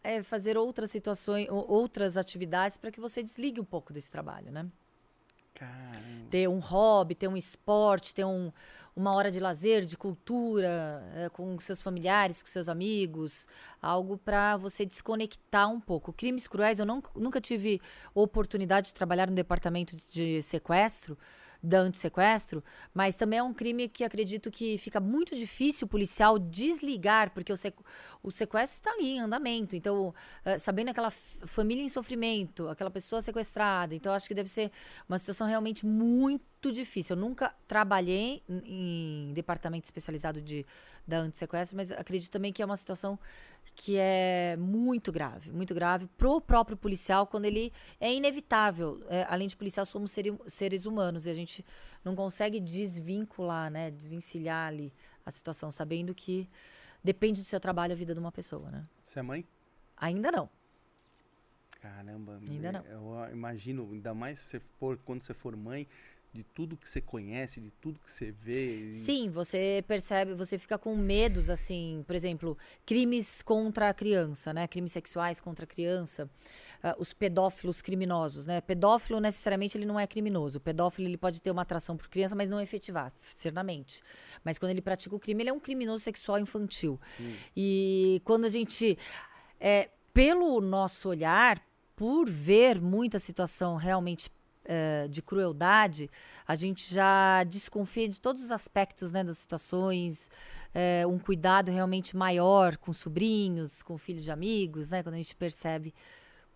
é, 0.03 0.21
fazer 0.21 0.57
outras 0.57 0.91
situações, 0.91 1.47
ou- 1.49 1.65
outras 1.71 2.17
atividades 2.17 2.75
para 2.77 2.91
que 2.91 2.99
você 2.99 3.23
desligue 3.23 3.59
um 3.61 3.65
pouco 3.65 3.93
desse 3.93 4.11
trabalho, 4.11 4.51
né? 4.51 4.65
Caramba. 5.53 6.01
ter 6.31 6.47
um 6.49 6.59
hobby, 6.59 7.13
ter 7.13 7.27
um 7.27 7.37
esporte, 7.37 8.15
ter 8.15 8.25
um, 8.25 8.51
uma 8.95 9.13
hora 9.13 9.31
de 9.31 9.39
lazer, 9.39 9.83
de 9.85 9.97
cultura, 9.97 11.01
eh, 11.15 11.29
com 11.29 11.57
seus 11.59 11.81
familiares, 11.81 12.41
com 12.41 12.49
seus 12.49 12.67
amigos, 12.69 13.47
algo 13.81 14.17
para 14.17 14.57
você 14.57 14.85
desconectar 14.85 15.69
um 15.69 15.79
pouco. 15.79 16.11
Crimes 16.13 16.47
cruéis, 16.47 16.79
eu 16.79 16.85
não- 16.85 17.01
nunca 17.15 17.39
tive 17.41 17.81
oportunidade 18.13 18.87
de 18.87 18.93
trabalhar 18.93 19.29
no 19.29 19.35
departamento 19.35 19.95
de, 19.95 20.07
de 20.37 20.41
sequestro, 20.41 21.17
da 21.63 21.79
antissequestro, 21.79 22.63
mas 22.93 23.15
também 23.15 23.37
é 23.39 23.43
um 23.43 23.53
crime 23.53 23.87
que 23.87 24.03
acredito 24.03 24.49
que 24.49 24.77
fica 24.79 24.99
muito 24.99 25.35
difícil 25.35 25.85
o 25.85 25.87
policial 25.87 26.39
desligar, 26.39 27.31
porque 27.33 27.53
o, 27.53 27.57
sequ- 27.57 27.85
o 28.23 28.31
sequestro 28.31 28.73
está 28.79 28.91
ali 28.91 29.11
em 29.17 29.19
andamento. 29.19 29.75
Então, 29.75 30.13
eh, 30.43 30.57
sabendo 30.57 30.89
aquela 30.89 31.11
família 31.11 31.83
em 31.83 31.87
sofrimento, 31.87 32.67
aquela 32.67 32.89
pessoa 32.89 33.21
sequestrada, 33.21 33.93
então 33.93 34.11
acho 34.13 34.27
que 34.27 34.33
deve 34.33 34.49
ser 34.49 34.71
uma 35.07 35.19
situação 35.19 35.45
realmente 35.47 35.85
muito 35.85 36.43
difícil. 36.69 37.15
Eu 37.15 37.21
nunca 37.21 37.55
trabalhei 37.65 38.43
em, 38.49 39.29
em 39.29 39.33
departamento 39.33 39.85
especializado 39.85 40.41
de, 40.41 40.65
da 41.07 41.19
antissequestro, 41.19 41.77
mas 41.77 41.93
acredito 41.93 42.29
também 42.29 42.51
que 42.51 42.61
é 42.61 42.65
uma 42.65 42.75
situação 42.75 43.17
que 43.73 43.95
é 43.97 44.57
muito 44.57 45.13
grave, 45.13 45.49
muito 45.49 45.73
grave 45.73 46.05
pro 46.17 46.41
próprio 46.41 46.75
policial 46.75 47.25
quando 47.25 47.45
ele 47.45 47.71
é 48.01 48.13
inevitável. 48.13 49.01
É, 49.07 49.25
além 49.29 49.47
de 49.47 49.55
policial, 49.55 49.85
somos 49.85 50.11
seri- 50.11 50.37
seres 50.45 50.85
humanos 50.85 51.25
e 51.25 51.29
a 51.29 51.33
gente 51.33 51.65
não 52.03 52.13
consegue 52.13 52.59
desvincular, 52.59 53.71
né, 53.71 53.89
desvencilhar 53.89 54.67
ali 54.67 54.91
a 55.25 55.31
situação, 55.31 55.71
sabendo 55.71 56.13
que 56.13 56.49
depende 57.01 57.39
do 57.41 57.45
seu 57.45 57.61
trabalho 57.61 57.93
a 57.93 57.95
vida 57.95 58.13
de 58.13 58.19
uma 58.19 58.31
pessoa, 58.31 58.69
né? 58.69 58.83
Você 59.05 59.19
é 59.19 59.21
mãe? 59.21 59.45
Ainda 59.95 60.31
não. 60.31 60.49
Caramba. 61.79 62.39
Ainda 62.47 62.71
não. 62.71 62.85
Eu 62.85 63.31
imagino, 63.31 63.89
ainda 63.91 64.13
mais 64.13 64.39
se 64.39 64.59
for, 64.59 64.97
quando 65.05 65.21
você 65.23 65.33
for 65.33 65.55
mãe, 65.55 65.87
de 66.33 66.43
tudo 66.43 66.77
que 66.77 66.89
você 66.89 67.01
conhece, 67.01 67.59
de 67.59 67.69
tudo 67.71 67.99
que 67.99 68.09
você 68.09 68.31
vê. 68.31 68.87
e- 68.87 68.91
Sim, 68.91 69.29
você 69.29 69.83
percebe, 69.85 70.33
você 70.33 70.57
fica 70.57 70.77
com 70.77 70.95
medos, 70.95 71.49
assim, 71.49 72.03
por 72.07 72.15
exemplo, 72.15 72.57
crimes 72.85 73.41
contra 73.41 73.89
a 73.89 73.93
criança, 73.93 74.53
né? 74.53 74.65
Crimes 74.65 74.93
sexuais 74.93 75.41
contra 75.41 75.65
a 75.65 75.67
criança, 75.67 76.29
ah, 76.81 76.95
os 76.97 77.11
pedófilos 77.13 77.81
criminosos, 77.81 78.45
né? 78.45 78.61
Pedófilo, 78.61 79.19
necessariamente, 79.19 79.77
ele 79.77 79.85
não 79.85 79.99
é 79.99 80.07
criminoso. 80.07 80.57
O 80.57 80.61
pedófilo, 80.61 81.05
ele 81.07 81.17
pode 81.17 81.41
ter 81.41 81.51
uma 81.51 81.63
atração 81.63 81.97
por 81.97 82.07
criança, 82.07 82.33
mas 82.33 82.49
não 82.49 82.61
efetivar, 82.61 83.11
certamente. 83.21 84.01
Mas 84.43 84.57
quando 84.57 84.71
ele 84.71 84.81
pratica 84.81 85.13
o 85.13 85.19
crime, 85.19 85.43
ele 85.43 85.49
é 85.49 85.53
um 85.53 85.59
criminoso 85.59 86.01
sexual 86.01 86.39
infantil. 86.39 86.97
E 87.55 88.21
quando 88.23 88.45
a 88.45 88.49
gente, 88.49 88.97
é, 89.59 89.89
pelo 90.13 90.61
nosso 90.61 91.09
olhar, 91.09 91.61
por 91.93 92.27
ver 92.29 92.81
muita 92.81 93.19
situação 93.19 93.75
realmente 93.75 94.29
eh, 94.73 95.07
de 95.09 95.21
crueldade, 95.21 96.09
a 96.47 96.55
gente 96.55 96.93
já 96.93 97.43
desconfia 97.43 98.07
de 98.07 98.21
todos 98.21 98.41
os 98.41 98.53
aspectos 98.53 99.11
né, 99.11 99.21
das 99.21 99.37
situações, 99.37 100.31
eh, 100.73 101.05
um 101.05 101.19
cuidado 101.19 101.69
realmente 101.69 102.15
maior 102.15 102.77
com 102.77 102.93
sobrinhos, 102.93 103.83
com 103.83 103.97
filhos 103.97 104.23
de 104.23 104.31
amigos, 104.31 104.89
né, 104.89 105.03
quando 105.03 105.15
a 105.15 105.17
gente 105.17 105.35
percebe 105.35 105.93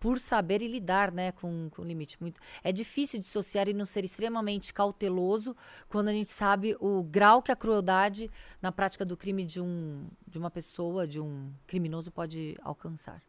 por 0.00 0.18
saber 0.18 0.62
e 0.62 0.66
lidar 0.66 1.12
né, 1.12 1.30
com, 1.32 1.68
com 1.70 1.82
o 1.82 1.84
limite. 1.84 2.16
Muito, 2.18 2.40
é 2.64 2.72
difícil 2.72 3.18
dissociar 3.18 3.68
e 3.68 3.74
não 3.74 3.84
ser 3.84 4.02
extremamente 4.02 4.72
cauteloso 4.72 5.54
quando 5.86 6.08
a 6.08 6.12
gente 6.12 6.30
sabe 6.30 6.74
o 6.80 7.02
grau 7.02 7.42
que 7.42 7.52
a 7.52 7.56
crueldade 7.56 8.30
na 8.62 8.72
prática 8.72 9.04
do 9.04 9.14
crime 9.14 9.44
de, 9.44 9.60
um, 9.60 10.06
de 10.26 10.38
uma 10.38 10.50
pessoa, 10.50 11.06
de 11.06 11.20
um 11.20 11.52
criminoso, 11.66 12.10
pode 12.10 12.56
alcançar. 12.62 13.22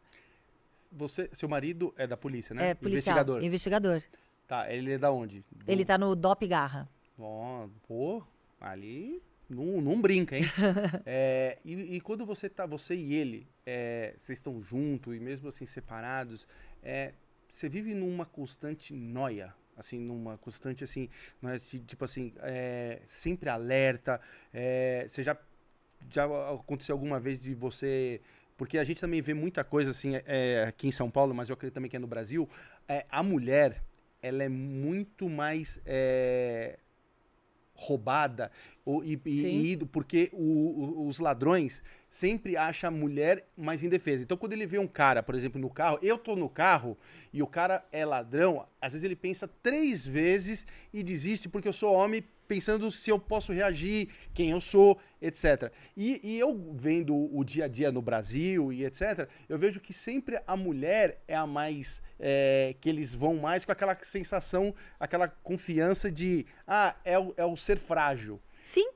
Você, 0.90 1.28
seu 1.34 1.48
marido 1.48 1.92
é 1.98 2.06
da 2.06 2.16
polícia, 2.16 2.54
né? 2.54 2.70
É 2.70 2.74
policial, 2.74 3.18
Investigador. 3.18 3.44
investigador. 3.44 4.02
Tá, 4.48 4.72
ele 4.72 4.92
é 4.94 4.98
da 4.98 5.12
onde? 5.12 5.44
Do- 5.52 5.70
Ele 5.70 5.84
tá 5.84 5.96
no 5.96 6.16
DOP 6.16 6.46
Garra. 6.48 6.88
Ó, 7.18 7.68
pô, 7.86 8.22
ali 8.60 9.22
não, 9.48 9.80
não 9.80 10.00
brinca, 10.00 10.36
hein? 10.36 10.44
É, 11.06 11.58
e, 11.64 11.96
e 11.96 12.00
quando 12.00 12.24
você 12.26 12.48
tá, 12.48 12.64
você 12.66 12.94
e 12.94 13.14
ele, 13.14 13.46
é, 13.66 14.14
vocês 14.18 14.38
estão 14.38 14.60
juntos 14.62 15.14
e 15.14 15.20
mesmo 15.20 15.48
assim 15.48 15.66
separados, 15.66 16.46
é, 16.82 17.12
você 17.48 17.68
vive 17.68 17.94
numa 17.94 18.24
constante 18.26 18.94
noia, 18.94 19.54
assim, 19.76 19.98
numa 20.00 20.36
constante 20.38 20.82
assim, 20.84 21.08
não 21.42 21.50
é, 21.50 21.58
tipo 21.58 22.04
assim, 22.04 22.32
é, 22.38 23.00
sempre 23.06 23.48
alerta. 23.48 24.20
é, 24.52 25.06
você 25.08 25.22
já 25.22 25.36
já 26.10 26.24
aconteceu 26.54 26.94
alguma 26.94 27.18
vez 27.18 27.40
de 27.40 27.52
você 27.54 28.20
porque 28.56 28.78
a 28.78 28.84
gente 28.84 29.00
também 29.00 29.20
vê 29.20 29.34
muita 29.34 29.62
coisa 29.64 29.90
assim 29.90 30.12
é, 30.26 30.64
aqui 30.68 30.86
em 30.88 30.92
São 30.92 31.10
Paulo, 31.10 31.34
mas 31.34 31.48
eu 31.48 31.54
acredito 31.54 31.74
também 31.74 31.90
que 31.90 31.96
é 31.96 31.98
no 32.00 32.06
Brasil. 32.06 32.48
é, 32.88 33.04
a 33.10 33.22
mulher, 33.22 33.82
ela 34.22 34.42
é 34.42 34.48
muito 34.48 35.28
mais 35.28 35.80
é, 35.86 36.78
roubada 37.74 38.50
ou, 38.84 39.04
e, 39.04 39.20
e- 39.24 39.40
e- 39.72 39.76
porque 39.86 40.30
o- 40.32 41.02
o- 41.02 41.06
os 41.06 41.18
ladrões 41.20 41.82
sempre 42.08 42.56
acham 42.56 42.88
a 42.88 42.90
mulher 42.90 43.46
mais 43.56 43.84
indefesa. 43.84 44.22
Então, 44.24 44.36
quando 44.36 44.52
ele 44.54 44.66
vê 44.66 44.78
um 44.78 44.86
cara, 44.86 45.22
por 45.22 45.34
exemplo, 45.34 45.60
no 45.60 45.70
carro, 45.70 45.98
eu 46.02 46.18
tô 46.18 46.34
no 46.34 46.48
carro 46.48 46.96
e 47.32 47.42
o 47.42 47.46
cara 47.46 47.84
é 47.92 48.04
ladrão, 48.04 48.66
às 48.80 48.92
vezes 48.92 49.04
ele 49.04 49.14
pensa 49.14 49.46
três 49.62 50.04
vezes 50.06 50.66
e 50.92 51.02
desiste 51.02 51.48
porque 51.48 51.68
eu 51.68 51.72
sou 51.72 51.92
homem, 51.92 52.24
pensando 52.48 52.90
se 52.90 53.10
eu 53.10 53.18
posso 53.18 53.52
reagir, 53.52 54.08
quem 54.34 54.50
eu 54.50 54.60
sou, 54.60 54.98
etc. 55.20 55.70
E, 55.96 56.20
e 56.24 56.38
eu 56.38 56.74
vendo 56.74 57.14
o 57.14 57.44
dia 57.44 57.66
a 57.66 57.68
dia 57.68 57.92
no 57.92 58.00
Brasil 58.00 58.72
e 58.72 58.84
etc., 58.84 59.28
eu 59.48 59.58
vejo 59.58 59.78
que 59.78 59.92
sempre 59.92 60.40
a 60.46 60.56
mulher 60.56 61.22
é 61.28 61.36
a 61.36 61.46
mais. 61.46 62.02
é, 62.18 62.74
que 62.80 62.88
eles 62.88 63.14
vão 63.14 63.36
mais 63.36 63.64
com 63.64 63.70
aquela 63.72 63.96
sensação, 64.02 64.74
aquela 64.98 65.28
confiança 65.28 66.10
de. 66.10 66.46
Ah, 66.66 66.96
é 67.04 67.18
o, 67.18 67.34
é 67.36 67.44
o 67.44 67.56
ser 67.56 67.78
frágil. 67.78 68.40
Sim. 68.64 68.88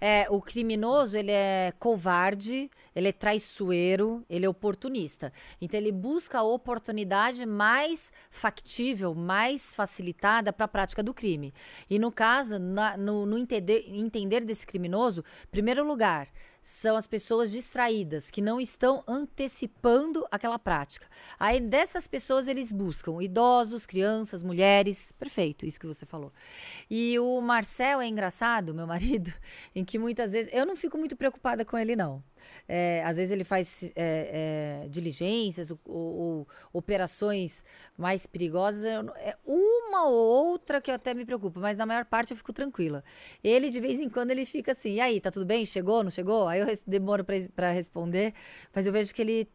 É, 0.00 0.26
o 0.30 0.40
criminoso, 0.40 1.16
ele 1.16 1.32
é 1.32 1.72
covarde, 1.78 2.70
ele 2.94 3.08
é 3.08 3.12
traiçoeiro, 3.12 4.24
ele 4.28 4.44
é 4.46 4.48
oportunista. 4.48 5.32
Então, 5.60 5.78
ele 5.78 5.92
busca 5.92 6.38
a 6.38 6.42
oportunidade 6.42 7.44
mais 7.46 8.12
factível, 8.30 9.14
mais 9.14 9.74
facilitada 9.74 10.52
para 10.52 10.64
a 10.64 10.68
prática 10.68 11.02
do 11.02 11.14
crime. 11.14 11.52
E, 11.88 11.98
no 11.98 12.10
caso, 12.10 12.58
na- 12.58 12.96
no, 12.96 13.24
no 13.26 13.38
entender, 13.38 13.84
entender 13.88 14.40
desse 14.40 14.66
criminoso, 14.66 15.24
primeiro 15.50 15.86
lugar, 15.86 16.28
são 16.68 16.96
as 16.96 17.06
pessoas 17.06 17.50
distraídas, 17.50 18.30
que 18.30 18.42
não 18.42 18.60
estão 18.60 19.02
antecipando 19.08 20.26
aquela 20.30 20.58
prática. 20.58 21.06
Aí, 21.40 21.60
dessas 21.60 22.06
pessoas, 22.06 22.46
eles 22.46 22.72
buscam 22.72 23.22
idosos, 23.22 23.86
crianças, 23.86 24.42
mulheres. 24.42 25.10
Perfeito, 25.12 25.64
isso 25.64 25.80
que 25.80 25.86
você 25.86 26.04
falou. 26.04 26.30
E 26.90 27.18
o 27.18 27.40
Marcel 27.40 28.02
é 28.02 28.06
engraçado, 28.06 28.74
meu 28.74 28.86
marido, 28.86 29.32
em 29.74 29.82
que 29.82 29.98
muitas 29.98 30.32
vezes. 30.32 30.52
Eu 30.52 30.66
não 30.66 30.76
fico 30.76 30.98
muito 30.98 31.16
preocupada 31.16 31.64
com 31.64 31.78
ele, 31.78 31.96
não. 31.96 32.22
É, 32.68 33.02
às 33.04 33.16
vezes 33.16 33.32
ele 33.32 33.44
faz 33.44 33.92
é, 33.96 34.82
é, 34.84 34.88
diligências 34.88 35.70
ou, 35.70 35.78
ou- 35.86 36.48
operações 36.72 37.64
mais 37.96 38.26
perigosas. 38.26 38.84
eu 38.84 39.08
é 39.16 39.36
uma 39.46 40.06
ou 40.08 40.14
outra 40.14 40.80
que 40.80 40.90
eu 40.90 40.94
até 40.94 41.14
me 41.14 41.24
preocupo, 41.24 41.60
mas 41.60 41.76
na 41.76 41.86
maior 41.86 42.04
parte 42.04 42.30
eu 42.32 42.36
fico 42.36 42.52
tranquila. 42.52 43.02
Ele, 43.42 43.70
de 43.70 43.80
vez 43.80 44.00
em 44.00 44.08
quando, 44.08 44.30
ele 44.30 44.44
fica 44.44 44.72
assim: 44.72 44.94
e 44.94 45.00
aí, 45.00 45.20
tá 45.20 45.30
tudo 45.30 45.46
bem? 45.46 45.64
Chegou? 45.66 46.02
Não 46.02 46.10
chegou? 46.10 46.46
Aí 46.48 46.60
eu 46.60 46.66
demoro 46.86 47.24
para 47.24 47.70
responder, 47.72 48.34
mas 48.74 48.86
eu 48.86 48.92
vejo 48.92 49.12
que 49.14 49.22
ele 49.22 49.48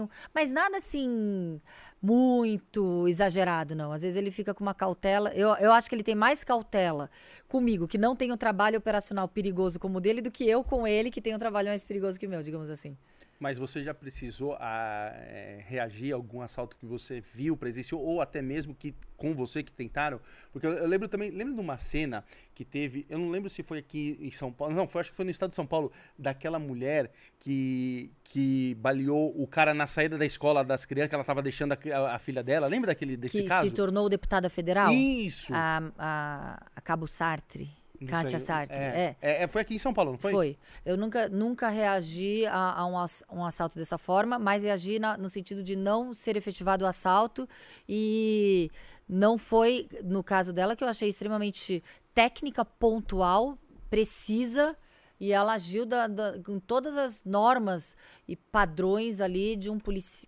um- 0.00 0.08
Mas 0.34 0.50
nada 0.50 0.76
assim 0.78 1.60
muito 2.00 3.06
exagerado, 3.08 3.74
não. 3.74 3.92
Às 3.92 4.02
vezes 4.02 4.16
ele 4.16 4.30
fica 4.30 4.54
com 4.54 4.62
uma 4.62 4.74
cautela. 4.74 5.30
Eu, 5.34 5.54
eu 5.56 5.72
acho 5.72 5.88
que 5.88 5.94
ele 5.94 6.02
tem 6.02 6.14
mais 6.14 6.44
cautela 6.44 7.10
comigo, 7.48 7.86
que 7.88 7.98
não 7.98 8.14
tem 8.14 8.32
um 8.32 8.36
trabalho 8.36 8.78
operacional 8.78 9.28
perigoso 9.28 9.78
como 9.78 9.98
o 9.98 10.00
dele, 10.00 10.20
do 10.20 10.30
que 10.30 10.48
eu 10.48 10.62
com 10.64 10.86
ele, 10.86 11.10
que 11.10 11.20
tem 11.20 11.34
um 11.34 11.38
trabalho 11.38 11.68
mais 11.68 11.84
perigoso 11.84 12.18
que 12.18 12.26
o 12.26 12.30
meu, 12.30 12.42
digamos 12.42 12.70
assim. 12.70 12.96
Mas 13.38 13.58
você 13.58 13.82
já 13.82 13.92
precisou 13.92 14.56
a, 14.58 15.10
é, 15.14 15.62
reagir 15.66 16.12
a 16.12 16.16
algum 16.16 16.40
assalto 16.40 16.76
que 16.76 16.86
você 16.86 17.20
viu, 17.20 17.56
presenciou, 17.56 18.02
ou 18.02 18.20
até 18.20 18.40
mesmo 18.40 18.74
que 18.74 18.94
com 19.16 19.34
você 19.34 19.62
que 19.62 19.72
tentaram? 19.72 20.20
Porque 20.52 20.66
eu, 20.66 20.72
eu 20.72 20.86
lembro 20.86 21.08
também, 21.08 21.30
lembro 21.30 21.54
de 21.54 21.60
uma 21.60 21.76
cena 21.76 22.24
que 22.54 22.64
teve, 22.64 23.06
eu 23.10 23.18
não 23.18 23.30
lembro 23.30 23.50
se 23.50 23.62
foi 23.62 23.78
aqui 23.78 24.18
em 24.20 24.30
São 24.30 24.50
Paulo, 24.50 24.74
não, 24.74 24.88
foi, 24.88 25.02
acho 25.02 25.10
que 25.10 25.16
foi 25.16 25.24
no 25.24 25.30
estado 25.30 25.50
de 25.50 25.56
São 25.56 25.66
Paulo, 25.66 25.92
daquela 26.18 26.58
mulher 26.58 27.10
que, 27.38 28.10
que 28.24 28.74
baleou 28.76 29.34
o 29.40 29.46
cara 29.46 29.74
na 29.74 29.86
saída 29.86 30.16
da 30.16 30.24
escola 30.24 30.64
das 30.64 30.86
crianças, 30.86 31.10
que 31.10 31.14
ela 31.14 31.22
estava 31.22 31.42
deixando 31.42 31.72
a, 31.72 32.14
a, 32.14 32.18
filha 32.18 32.42
dela. 32.42 32.66
Lembra 32.66 32.88
daquele 32.88 33.16
desse 33.16 33.42
que 33.42 33.48
caso? 33.48 33.68
se 33.68 33.74
tornou 33.74 34.08
deputada 34.08 34.48
federal? 34.48 34.90
Isso! 34.92 35.52
A, 35.54 35.92
a, 35.98 36.66
a 36.74 36.80
Cabo 36.80 37.06
Sartre. 37.06 37.70
Kátia 38.04 38.38
Sartre. 38.38 38.76
É. 38.76 39.16
É. 39.20 39.42
é. 39.42 39.48
Foi 39.48 39.62
aqui 39.62 39.74
em 39.74 39.78
São 39.78 39.94
Paulo, 39.94 40.12
não 40.12 40.18
foi? 40.18 40.32
Foi. 40.32 40.58
Eu 40.84 40.96
nunca, 40.96 41.28
nunca 41.28 41.68
reagi 41.68 42.44
a, 42.46 42.80
a 42.80 42.86
um, 42.86 42.94
um, 43.32 43.44
assalto 43.44 43.78
dessa 43.78 43.96
forma, 43.96 44.38
mas 44.38 44.64
reagi 44.64 44.98
na, 44.98 45.16
no 45.16 45.28
sentido 45.28 45.62
de 45.62 45.76
não 45.76 46.12
ser 46.12 46.36
efetivado 46.36 46.84
o 46.84 46.88
assalto 46.88 47.48
e 47.88 48.70
não 49.08 49.38
foi, 49.38 49.88
no 50.04 50.22
caso 50.22 50.52
dela, 50.52 50.74
que 50.74 50.82
eu 50.82 50.88
achei 50.88 51.08
extremamente 51.08 51.82
técnica, 52.12 52.64
pontual, 52.64 53.58
precisa 53.88 54.76
e 55.18 55.32
ela 55.32 55.54
agiu 55.54 55.86
da, 55.86 56.06
da, 56.06 56.38
com 56.42 56.58
todas 56.60 56.96
as 56.96 57.24
normas 57.24 57.96
e 58.28 58.36
padrões 58.36 59.20
ali 59.20 59.56
de 59.56 59.70
um 59.70 59.78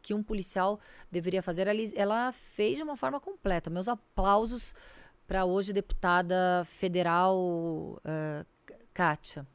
que 0.00 0.14
um 0.14 0.22
policial 0.22 0.80
deveria 1.10 1.42
fazer. 1.42 1.66
Ela, 1.66 1.80
ela 1.94 2.32
fez 2.32 2.78
de 2.78 2.82
uma 2.82 2.96
forma 2.96 3.20
completa. 3.20 3.68
Meus 3.68 3.86
aplausos 3.86 4.74
para 5.28 5.44
hoje 5.44 5.74
deputada 5.74 6.62
federal 6.64 7.36
uh, 7.38 8.46
Kátia. 8.94 9.46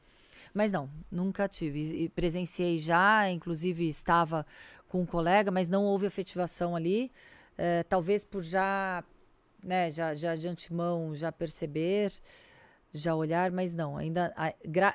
Mas 0.54 0.70
não, 0.70 0.88
nunca 1.10 1.48
tive. 1.48 2.08
Presenciei 2.10 2.78
já, 2.78 3.28
inclusive 3.28 3.88
estava 3.88 4.46
com 4.86 5.02
um 5.02 5.06
colega, 5.06 5.50
mas 5.50 5.68
não 5.68 5.82
houve 5.84 6.06
efetivação 6.06 6.76
ali. 6.76 7.10
Uh, 7.58 7.82
talvez 7.88 8.24
por 8.24 8.44
já, 8.44 9.02
né, 9.64 9.90
já, 9.90 10.14
já 10.14 10.36
de 10.36 10.46
antemão 10.46 11.12
já 11.12 11.32
perceber, 11.32 12.12
já 12.92 13.16
olhar, 13.16 13.50
mas 13.50 13.74
não, 13.74 13.96
ainda. 13.96 14.32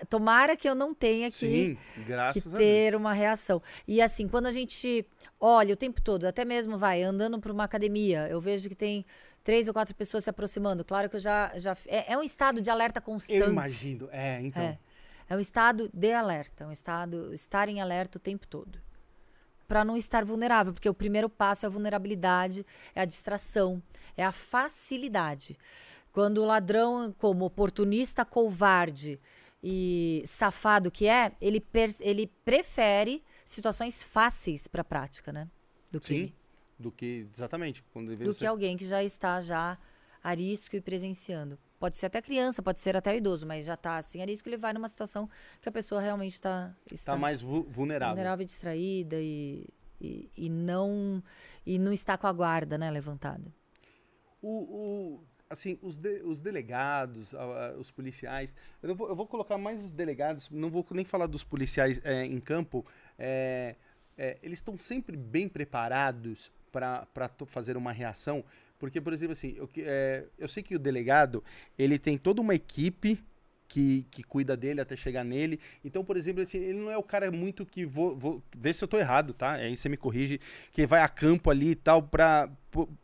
tomara 0.08 0.56
que 0.56 0.70
eu 0.70 0.76
não 0.76 0.94
tenha 0.94 1.30
que, 1.30 1.36
Sim, 1.36 1.78
que 2.32 2.42
ter 2.42 2.96
uma 2.96 3.12
reação. 3.12 3.62
E 3.86 4.02
assim, 4.02 4.30
quando 4.30 4.46
a 4.46 4.52
gente 4.52 5.06
olha 5.38 5.74
o 5.74 5.78
tempo 5.78 6.02
todo, 6.02 6.24
até 6.24 6.46
mesmo 6.46 6.78
vai 6.78 7.04
andando 7.04 7.38
para 7.38 7.52
uma 7.52 7.66
academia, 7.66 8.30
eu 8.30 8.40
vejo 8.40 8.70
que 8.70 8.76
tem 8.76 9.06
três 9.44 9.68
ou 9.68 9.74
quatro 9.74 9.96
pessoas 9.96 10.24
se 10.24 10.30
aproximando. 10.30 10.84
Claro 10.84 11.10
que 11.10 11.16
eu 11.16 11.20
já. 11.20 11.52
já 11.58 11.76
é, 11.88 12.14
é 12.14 12.18
um 12.18 12.24
estado 12.24 12.62
de 12.62 12.70
alerta 12.70 13.02
constante. 13.02 13.40
Eu 13.40 13.50
imagino, 13.50 14.10
é, 14.12 14.42
então. 14.42 14.62
É, 14.62 14.80
é 15.30 15.36
um 15.36 15.40
estado 15.40 15.90
de 15.94 16.12
alerta, 16.12 16.68
um 16.68 16.72
estado. 16.72 17.34
estar 17.34 17.70
em 17.70 17.82
alerta 17.82 18.18
o 18.18 18.22
tempo 18.22 18.48
todo. 18.48 18.80
Para 19.68 19.86
não 19.86 19.96
estar 19.96 20.26
vulnerável, 20.26 20.74
porque 20.74 20.90
o 20.90 20.94
primeiro 20.94 21.30
passo 21.30 21.66
é 21.66 21.68
a 21.68 21.70
vulnerabilidade, 21.70 22.66
é 22.96 23.02
a 23.02 23.06
distração, 23.06 23.82
é 24.18 24.26
a 24.26 24.32
facilidade. 24.32 25.58
Quando 26.12 26.40
o 26.40 26.46
ladrão, 26.46 27.14
como 27.20 27.46
oportunista, 27.46 28.26
covarde 28.26 29.20
e 29.62 30.24
safado 30.26 30.90
que 30.90 31.08
é, 31.08 31.34
ele, 31.40 31.64
ele 32.02 32.26
prefere 32.44 33.24
situações 33.46 34.02
fáceis 34.02 34.68
para 34.68 34.82
a 34.82 34.86
prática, 34.86 35.32
né? 35.32 35.48
Do 35.92 36.00
que 36.00 36.08
Sim 36.08 36.34
do 36.80 36.92
que 36.92 37.28
exatamente 37.34 37.84
quando 37.92 38.16
do 38.16 38.34
ser... 38.34 38.40
que 38.40 38.46
alguém 38.46 38.78
que 38.78 38.88
já 38.88 39.04
está 39.04 39.42
já 39.42 39.78
a 40.24 40.34
risco 40.34 40.76
e 40.76 40.82
presenciando. 40.82 41.58
Pode 41.80 41.96
ser 41.96 42.08
até 42.08 42.22
criança, 42.22 42.62
pode 42.62 42.80
ser 42.80 42.96
até 42.96 43.14
o 43.14 43.18
idoso, 43.18 43.48
mas 43.48 43.66
já 43.66 43.74
está 43.74 43.98
assim 43.98 44.22
a 44.22 44.26
risco, 44.26 44.50
ele 44.50 44.58
vai 44.58 44.74
numa 44.74 44.88
situação 44.88 45.30
que 45.62 45.70
a 45.70 45.72
pessoa 45.72 46.02
realmente 46.02 46.34
está 46.34 46.76
está 46.92 47.16
mais 47.16 47.42
vulnerável, 47.42 48.16
vulnerável 48.16 48.44
e 48.44 48.46
distraída 48.46 49.16
e, 49.20 49.66
e, 50.00 50.30
e, 50.36 50.50
não 50.50 51.24
e 51.66 51.80
não 51.80 51.94
está 51.94 52.18
com 52.18 52.28
a 52.28 52.34
guarda, 52.34 52.78
né, 52.78 52.92
levantada. 52.92 53.54
O, 54.42 54.50
o 54.50 55.24
assim, 55.50 55.80
os, 55.82 55.98
de, 55.98 56.22
os 56.24 56.42
delegados, 56.42 57.34
os 57.78 57.90
policiais, 57.90 58.54
eu 58.84 58.96
vou, 58.96 59.10
eu 59.10 59.16
vou, 59.16 59.26
colocar 59.26 59.58
mais 59.58 59.84
os 59.84 59.92
delegados, 59.92 60.50
não 60.50 60.70
vou 60.70 60.86
nem 60.92 61.04
falar 61.04 61.26
dos 61.26 61.44
policiais 61.44 62.00
é, 62.04 62.24
em 62.26 62.40
campo, 62.40 62.86
é, 63.18 63.76
é, 64.18 64.38
eles 64.44 64.60
estão 64.60 64.78
sempre 64.78 65.18
bem 65.18 65.50
preparados 65.50 66.52
para 66.72 67.08
fazer 67.46 67.78
uma 67.78 67.92
reação? 67.92 68.44
Porque, 68.78 69.02
por 69.02 69.12
exemplo, 69.12 69.34
assim, 69.34 69.56
eu, 69.58 69.70
é, 69.80 70.26
eu 70.38 70.48
sei 70.48 70.64
que 70.64 70.76
o 70.76 70.80
delegado, 70.80 71.44
ele 71.78 72.00
tem 72.00 72.18
toda 72.18 72.42
uma 72.42 72.56
equipe 72.56 73.22
que, 73.68 74.06
que 74.10 74.24
cuida 74.24 74.58
dele 74.58 74.82
até 74.82 74.96
chegar 74.96 75.24
nele. 75.24 75.60
Então, 75.86 76.04
por 76.04 76.18
exemplo, 76.18 76.42
assim, 76.42 76.58
ele 76.58 76.80
não 76.80 76.90
é 76.90 76.98
o 76.98 77.04
cara 77.04 77.32
muito 77.32 77.66
que 77.66 77.86
vou, 77.86 78.18
vou 78.18 78.44
ver 78.58 78.74
se 78.74 78.84
eu 78.84 78.88
tô 78.88 78.98
errado, 78.98 79.34
tá? 79.34 79.54
Aí 79.54 79.78
você 79.78 79.88
me 79.88 79.98
corrige, 79.98 80.42
que 80.72 80.86
vai 80.86 81.02
a 81.02 81.08
campo 81.08 81.52
ali 81.52 81.72
e 81.72 81.76
tal 81.76 82.02
pra, 82.02 82.50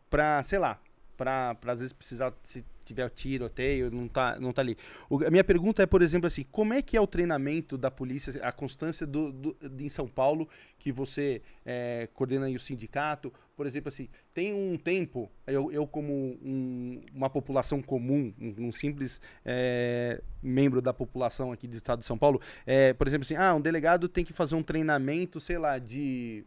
pra 0.10 0.42
sei 0.44 0.58
lá, 0.58 0.80
pra 1.16 1.56
às 1.68 1.80
vezes 1.80 1.94
precisar 1.94 2.34
se 2.44 2.66
tiver 2.86 3.10
tiroteio, 3.10 3.92
não 3.92 4.08
tá, 4.08 4.40
não 4.40 4.54
tá 4.54 4.62
ali. 4.62 4.78
O, 5.10 5.24
a 5.26 5.30
minha 5.30 5.44
pergunta 5.44 5.84
é, 5.84 5.86
por 5.86 6.02
exemplo, 6.02 6.28
assim, 6.28 6.46
como 6.52 6.74
é 6.74 6.82
que 6.82 6.96
é 6.96 7.02
o 7.02 7.08
treinamento 7.08 7.78
da 7.78 7.90
polícia, 7.90 8.34
a 8.44 8.52
constância 8.52 9.06
do, 9.06 9.32
do 9.32 9.58
em 9.80 9.90
São 9.90 10.08
Paulo, 10.08 10.48
que 10.78 10.92
você 10.92 11.42
é, 11.66 12.08
coordena 12.14 12.46
aí 12.46 12.56
o 12.56 12.60
sindicato, 12.60 13.34
por 13.56 13.66
exemplo, 13.66 13.90
assim, 13.90 14.10
tem 14.34 14.54
um 14.54 14.78
tempo, 14.78 15.32
eu, 15.48 15.72
eu 15.72 15.88
como 15.88 16.14
um, 16.14 17.02
uma 17.14 17.30
população 17.30 17.82
comum, 17.82 18.34
um, 18.40 18.68
um 18.68 18.72
simples 18.72 19.22
é, 19.46 20.22
membro 20.44 20.82
da 20.82 20.94
população 20.94 21.52
aqui 21.52 21.68
do 21.68 21.76
estado 21.76 22.00
de 22.00 22.06
São 22.06 22.18
Paulo, 22.18 22.42
é, 22.66 22.94
por 22.94 23.08
exemplo, 23.08 23.24
assim, 23.24 23.36
ah, 23.36 23.56
um 23.56 23.62
delegado 23.62 24.10
tem 24.10 24.26
que 24.26 24.34
fazer 24.34 24.56
um 24.56 24.64
treinamento, 24.64 25.40
sei 25.40 25.58
lá, 25.58 25.80
de 25.80 26.46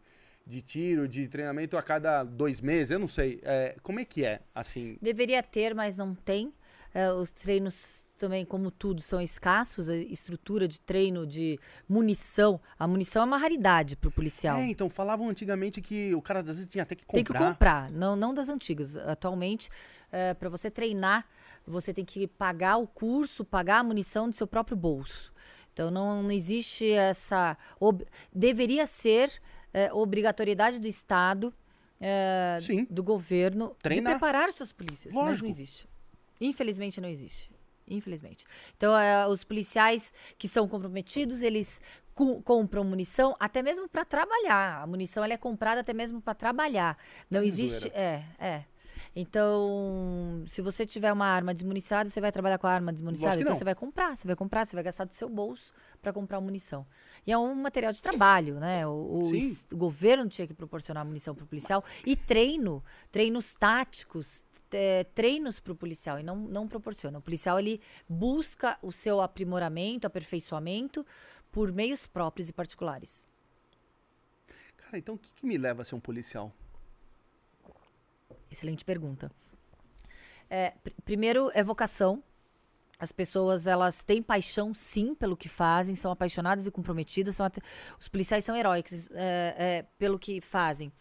de 0.49 0.63
tiro, 0.63 1.07
de 1.07 1.29
treinamento 1.29 1.77
a 1.77 1.83
cada 1.83 2.25
dois 2.25 2.61
meses? 2.61 2.91
Eu 2.91 2.99
não 2.99 3.07
sei. 3.07 3.39
É, 3.43 3.77
como 3.83 4.01
é 4.01 4.05
que 4.05 4.25
é, 4.25 4.41
assim? 4.55 4.97
Deveria 5.01 5.43
ter, 5.43 5.75
mas 5.75 5.97
não 5.97 6.15
tem. 6.15 6.53
É, 6.95 7.13
os 7.13 7.31
treinos 7.31 8.07
também, 8.17 8.47
como 8.47 8.71
tudo, 8.71 9.03
são 9.03 9.21
escassos. 9.21 9.91
A 9.91 9.97
estrutura 9.97 10.67
de 10.67 10.81
treino, 10.81 11.27
de 11.27 11.61
munição. 11.87 12.59
A 12.79 12.89
munição 12.89 13.23
é 13.23 13.25
uma 13.27 13.37
raridade 13.37 13.95
para 13.95 14.09
o 14.09 14.11
policial. 14.11 14.57
É, 14.57 14.71
então, 14.71 14.89
falavam 14.89 15.29
antigamente 15.29 15.83
que 15.83 16.15
o 16.15 16.23
cara 16.23 16.41
às 16.41 16.47
vezes 16.47 16.67
tinha 16.67 16.83
até 16.83 16.95
que 16.95 17.05
comprar. 17.05 17.23
Tem 17.23 17.25
que 17.25 17.53
comprar, 17.53 17.91
não, 17.91 18.17
não 18.17 18.33
das 18.33 18.49
antigas. 18.49 18.97
Atualmente, 18.97 19.69
é, 20.11 20.33
para 20.33 20.49
você 20.49 20.71
treinar, 20.71 21.27
você 21.67 21.93
tem 21.93 22.07
que 22.07 22.27
pagar 22.27 22.79
o 22.79 22.87
curso, 22.87 23.45
pagar 23.45 23.81
a 23.81 23.85
munição 23.85 24.31
do 24.31 24.35
seu 24.35 24.47
próprio 24.47 24.77
bolso. 24.77 25.31
Então, 25.75 25.91
não, 25.91 26.23
não 26.23 26.31
existe 26.33 26.91
essa... 26.91 27.57
Ob... 27.79 28.05
Deveria 28.35 28.87
ser 28.87 29.31
é, 29.73 29.93
obrigatoriedade 29.93 30.79
do 30.79 30.87
Estado, 30.87 31.53
é, 32.01 32.59
do 32.89 33.03
governo, 33.03 33.77
Treinar. 33.83 34.15
de 34.15 34.19
preparar 34.19 34.53
suas 34.53 34.73
polícias. 34.73 35.13
Lógico. 35.13 35.31
Mas 35.31 35.43
não 35.43 35.49
existe. 35.49 35.89
Infelizmente 36.41 37.01
não 37.01 37.09
existe. 37.09 37.51
Infelizmente. 37.91 38.45
Então, 38.77 38.97
é, 38.97 39.27
os 39.27 39.45
policiais 39.45 40.13
que 40.37 40.47
são 40.47 40.69
comprometidos, 40.69 41.43
eles 41.43 41.81
compram 42.45 42.85
munição 42.85 43.37
até 43.39 43.63
mesmo 43.63 43.89
para 43.89 44.05
trabalhar. 44.05 44.83
A 44.83 44.87
munição 44.87 45.23
ela 45.25 45.33
é 45.33 45.37
comprada 45.37 45.81
até 45.81 45.93
mesmo 45.93 46.21
para 46.21 46.35
trabalhar. 46.35 46.99
Não 47.31 47.43
existe. 47.43 47.89
É, 47.95 48.25
é. 48.39 48.65
Então, 49.21 50.45
se 50.47 50.63
você 50.63 50.87
tiver 50.87 51.13
uma 51.13 51.27
arma 51.27 51.53
desmuniciada, 51.53 52.09
você 52.09 52.21
vai 52.21 52.31
trabalhar 52.31 52.57
com 52.57 52.69
a 52.69 52.71
arma 52.71 52.93
desmuniciada? 52.93 53.41
Então, 53.41 53.53
você 53.53 53.65
vai 53.65 53.75
comprar, 53.75 54.17
você 54.17 54.25
vai 54.29 54.37
comprar, 54.37 54.65
você 54.65 54.77
vai 54.77 54.85
gastar 54.85 55.07
do 55.07 55.13
seu 55.13 55.29
bolso 55.29 55.73
para 56.01 56.13
comprar 56.13 56.41
munição. 56.41 56.87
E 57.27 57.33
é 57.33 57.37
um 57.37 57.53
material 57.53 57.93
de 57.93 58.01
trabalho, 58.01 58.61
né? 58.61 58.87
O, 58.87 58.91
o, 58.93 59.33
o 59.73 59.77
governo 59.77 60.29
tinha 60.29 60.47
que 60.47 60.55
proporcionar 60.55 61.05
munição 61.05 61.35
para 61.35 61.43
o 61.43 61.49
policial 61.49 61.85
e 62.07 62.15
treino, 62.15 62.81
treinos 63.11 63.57
táticos, 63.57 64.47
é, 64.71 65.03
treinos 65.03 65.59
para 65.59 65.73
o 65.73 65.75
policial 65.75 66.21
e 66.21 66.23
não, 66.23 66.37
não 66.37 66.69
proporciona. 66.69 67.19
O 67.19 67.23
policial 67.23 67.59
ele 67.59 67.81
busca 68.09 68.79
o 68.81 68.93
seu 68.93 69.21
aprimoramento, 69.21 70.07
aperfeiçoamento 70.07 71.05
por 71.51 71.73
meios 71.73 72.07
próprios 72.07 72.51
e 72.51 72.53
particulares. 72.53 73.29
Cara, 74.77 74.97
então 74.97 75.17
o 75.17 75.19
que, 75.19 75.33
que 75.33 75.45
me 75.45 75.59
leva 75.59 75.83
a 75.83 75.85
ser 75.85 75.97
um 75.97 76.01
policial? 76.01 76.55
Excelente 78.51 78.85
pergunta. 78.85 79.31
É, 80.51 80.71
pr 80.83 80.93
primeiro 81.05 81.51
é 81.55 81.63
vocação. 81.63 82.23
As 82.99 83.13
pessoas 83.13 83.67
elas 83.67 84.03
têm 84.03 84.21
paixão 84.21 84.75
sim 84.75 85.15
pelo 85.15 85.37
que 85.37 85.49
fazem, 85.49 85.95
são 85.95 86.11
apaixonadas 86.11 86.67
e 86.67 86.71
comprometidas. 86.71 87.37
São 87.37 87.47
os 87.99 88.09
policiais 88.09 88.45
são 88.45 88.57
heróicos 88.57 89.09
é, 89.13 89.55
é, 89.59 89.87
pelo 89.99 90.19
que 90.19 90.41
fazem. 90.41 90.93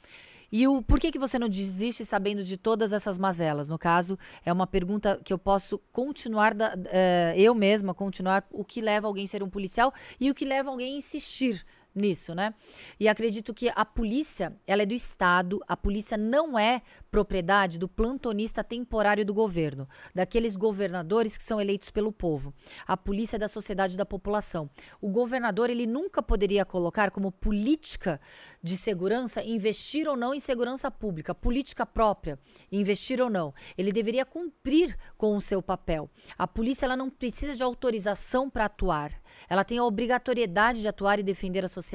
E 0.52 0.66
o 0.68 0.82
por 0.82 1.00
que, 1.00 1.12
que 1.12 1.20
você 1.20 1.38
não 1.38 1.50
desiste 1.50 2.06
sabendo 2.06 2.44
de 2.44 2.56
todas 2.56 2.94
essas 2.94 3.18
mazelas? 3.18 3.68
No 3.68 3.78
caso, 3.78 4.18
é 4.46 4.54
uma 4.54 4.66
pergunta 4.66 5.20
que 5.24 5.34
eu 5.34 5.38
posso 5.38 5.78
continuar, 5.92 6.54
da, 6.54 6.74
é, 6.86 7.34
eu 7.38 7.54
mesma, 7.54 7.94
continuar 7.94 8.48
o 8.52 8.64
que 8.64 8.80
leva 8.80 9.08
alguém 9.08 9.26
a 9.26 9.28
ser 9.28 9.44
um 9.44 9.50
policial 9.50 9.94
e 10.20 10.32
o 10.32 10.36
que 10.36 10.46
leva 10.46 10.70
alguém 10.70 10.94
a 10.94 10.98
insistir 10.98 11.66
nisso, 11.98 12.34
né? 12.36 12.54
E 13.00 13.08
acredito 13.08 13.54
que 13.54 13.72
a 13.76 13.84
polícia, 13.84 14.56
ela 14.66 14.84
é 14.84 14.86
do 14.86 14.94
Estado, 14.94 15.60
a 15.68 15.76
polícia 15.76 16.18
não 16.18 16.58
é 16.58 16.82
propriedade 17.10 17.80
do 17.80 17.88
plantonista 17.88 18.64
temporário 18.64 19.26
do 19.26 19.34
governo, 19.34 19.88
daqueles 20.14 20.56
governadores 20.56 21.38
que 21.38 21.44
são 21.44 21.60
eleitos 21.60 21.90
pelo 21.90 22.12
povo. 22.12 22.54
A 22.86 22.96
polícia 22.96 23.38
é 23.38 23.40
da 23.40 23.48
sociedade 23.48 23.98
da 23.98 24.06
população. 24.06 24.70
O 25.02 25.10
governador, 25.10 25.70
ele 25.70 25.88
nunca 25.88 26.22
poderia 26.22 26.64
colocar 26.64 27.12
como 27.12 27.32
política 27.32 28.22
de 28.62 28.78
segurança 28.78 29.44
investir 29.44 30.08
ou 30.08 30.16
não 30.16 30.34
em 30.34 30.40
segurança 30.40 30.92
pública, 30.92 31.34
política 31.34 31.86
própria, 31.86 32.40
investir 32.72 33.22
ou 33.22 33.30
não. 33.30 33.54
Ele 33.78 33.92
deveria 33.92 34.26
cumprir 34.26 34.96
com 35.18 35.36
o 35.36 35.42
seu 35.42 35.62
papel. 35.62 36.10
A 36.38 36.48
polícia 36.48 36.86
ela 36.86 36.96
não 36.96 37.10
precisa 37.10 37.56
de 37.56 37.64
autorização 37.64 38.50
para 38.50 38.66
atuar. 38.66 39.12
Ela 39.50 39.64
tem 39.64 39.78
a 39.78 39.84
obrigatoriedade 39.84 40.82
de 40.82 40.88
atuar 40.88 41.20
e 41.20 41.24
defender 41.24 41.66
a 41.66 41.68
sociedade 41.68 41.87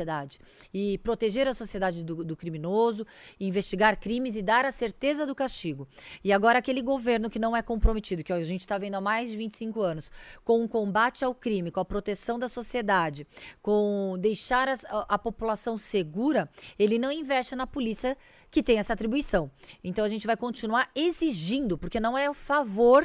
e 0.72 0.99
proteger 0.99 1.47
a 1.47 1.55
sociedade 1.55 2.05
do, 2.05 2.24
do 2.24 2.36
criminoso, 2.36 3.07
investigar 3.38 3.99
crimes 3.99 4.36
e 4.36 4.43
dar 4.43 4.64
a 4.64 4.72
certeza 4.72 5.26
do 5.26 5.34
castigo. 5.34 5.86
E 6.24 6.32
agora 6.32 6.59
aquele 6.59 6.80
governo 6.80 7.28
que 7.28 7.38
não 7.38 7.57
é 7.57 7.62
comprometido, 7.62 8.24
que 8.24 8.32
a 8.32 8.43
gente 8.43 8.61
está 8.61 8.78
vendo 8.78 8.95
há 8.95 9.01
mais 9.01 9.30
de 9.30 9.36
25 9.36 9.80
anos, 9.80 10.11
com 10.45 10.64
o 10.64 10.68
combate 10.68 11.24
ao 11.24 11.34
crime, 11.34 11.70
com 11.70 11.80
a 11.80 11.84
proteção 11.84 12.38
da 12.38 12.49
sociedade, 12.49 13.26
com 13.61 14.16
deixar 14.18 14.68
a, 14.68 14.76
a 15.09 15.18
população 15.18 15.76
segura, 15.76 16.49
ele 16.78 16.99
não 16.99 17.12
investe 17.12 17.55
na 17.55 17.66
polícia 17.66 18.16
que 18.51 18.62
tem 18.62 18.78
essa 18.78 18.93
atribuição. 18.93 19.51
Então 19.82 20.05
a 20.05 20.09
gente 20.09 20.26
vai 20.26 20.36
continuar 20.36 20.90
exigindo, 20.95 21.78
porque 21.78 21.99
não 21.99 22.16
é 22.16 22.28
o 22.28 22.34
favor 22.34 23.05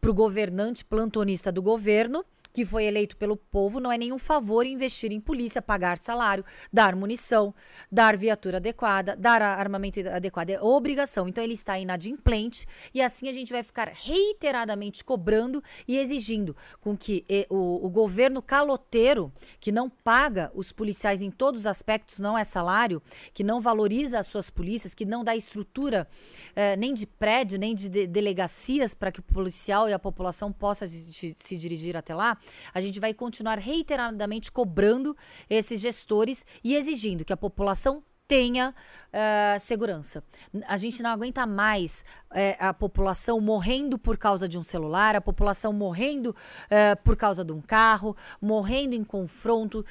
para 0.00 0.10
o 0.10 0.14
governante 0.14 0.84
plantonista 0.84 1.52
do 1.52 1.62
governo 1.62 2.24
que 2.56 2.64
foi 2.64 2.84
eleito 2.84 3.18
pelo 3.18 3.36
povo, 3.36 3.78
não 3.78 3.92
é 3.92 3.98
nenhum 3.98 4.18
favor 4.18 4.64
investir 4.64 5.12
em 5.12 5.20
polícia, 5.20 5.60
pagar 5.60 5.98
salário, 5.98 6.42
dar 6.72 6.96
munição, 6.96 7.54
dar 7.92 8.16
viatura 8.16 8.56
adequada, 8.56 9.14
dar 9.14 9.42
armamento 9.42 10.00
adequado. 10.08 10.48
É 10.48 10.62
obrigação. 10.62 11.28
Então 11.28 11.44
ele 11.44 11.52
está 11.52 11.78
inadimplente 11.78 12.66
e 12.94 13.02
assim 13.02 13.28
a 13.28 13.32
gente 13.34 13.52
vai 13.52 13.62
ficar 13.62 13.90
reiteradamente 13.92 15.04
cobrando 15.04 15.62
e 15.86 15.98
exigindo 15.98 16.56
com 16.80 16.96
que 16.96 17.26
o, 17.50 17.84
o 17.84 17.90
governo 17.90 18.40
caloteiro, 18.40 19.30
que 19.60 19.70
não 19.70 19.90
paga 19.90 20.50
os 20.54 20.72
policiais 20.72 21.20
em 21.20 21.30
todos 21.30 21.60
os 21.60 21.66
aspectos, 21.66 22.18
não 22.18 22.38
é 22.38 22.44
salário, 22.44 23.02
que 23.34 23.44
não 23.44 23.60
valoriza 23.60 24.18
as 24.18 24.28
suas 24.28 24.48
polícias, 24.48 24.94
que 24.94 25.04
não 25.04 25.22
dá 25.22 25.36
estrutura 25.36 26.08
eh, 26.54 26.74
nem 26.76 26.94
de 26.94 27.06
prédio, 27.06 27.58
nem 27.58 27.74
de, 27.74 27.90
de 27.90 28.06
delegacias 28.06 28.94
para 28.94 29.12
que 29.12 29.20
o 29.20 29.22
policial 29.22 29.90
e 29.90 29.92
a 29.92 29.98
população 29.98 30.50
possa 30.50 30.86
se 30.86 31.56
dirigir 31.58 31.98
até 31.98 32.14
lá, 32.14 32.38
a 32.72 32.80
gente 32.80 33.00
vai 33.00 33.12
continuar 33.14 33.58
reiteradamente 33.58 34.50
cobrando 34.50 35.16
esses 35.48 35.80
gestores 35.80 36.46
e 36.62 36.74
exigindo 36.74 37.24
que 37.24 37.32
a 37.32 37.36
população 37.36 38.02
tenha 38.26 38.74
uh, 39.08 39.60
segurança. 39.60 40.22
A 40.66 40.76
gente 40.76 41.02
não 41.02 41.10
aguenta 41.10 41.46
mais 41.46 42.04
uh, 42.30 42.34
a 42.58 42.74
população 42.74 43.40
morrendo 43.40 43.98
por 43.98 44.16
causa 44.16 44.48
de 44.48 44.58
um 44.58 44.62
celular, 44.62 45.14
a 45.14 45.20
população 45.20 45.72
morrendo 45.72 46.30
uh, 46.30 47.02
por 47.04 47.16
causa 47.16 47.44
de 47.44 47.52
um 47.52 47.60
carro, 47.60 48.16
morrendo 48.40 48.94
em 48.94 49.04
confronto 49.04 49.84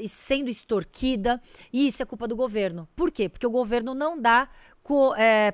e 0.00 0.08
sendo 0.08 0.48
extorquida. 0.48 1.40
E 1.72 1.86
isso 1.86 2.02
é 2.02 2.06
culpa 2.06 2.26
do 2.26 2.36
governo. 2.36 2.88
Por 2.96 3.10
quê? 3.10 3.28
Porque 3.28 3.46
o 3.46 3.50
governo 3.50 3.94
não 3.94 4.20
dá 4.20 4.48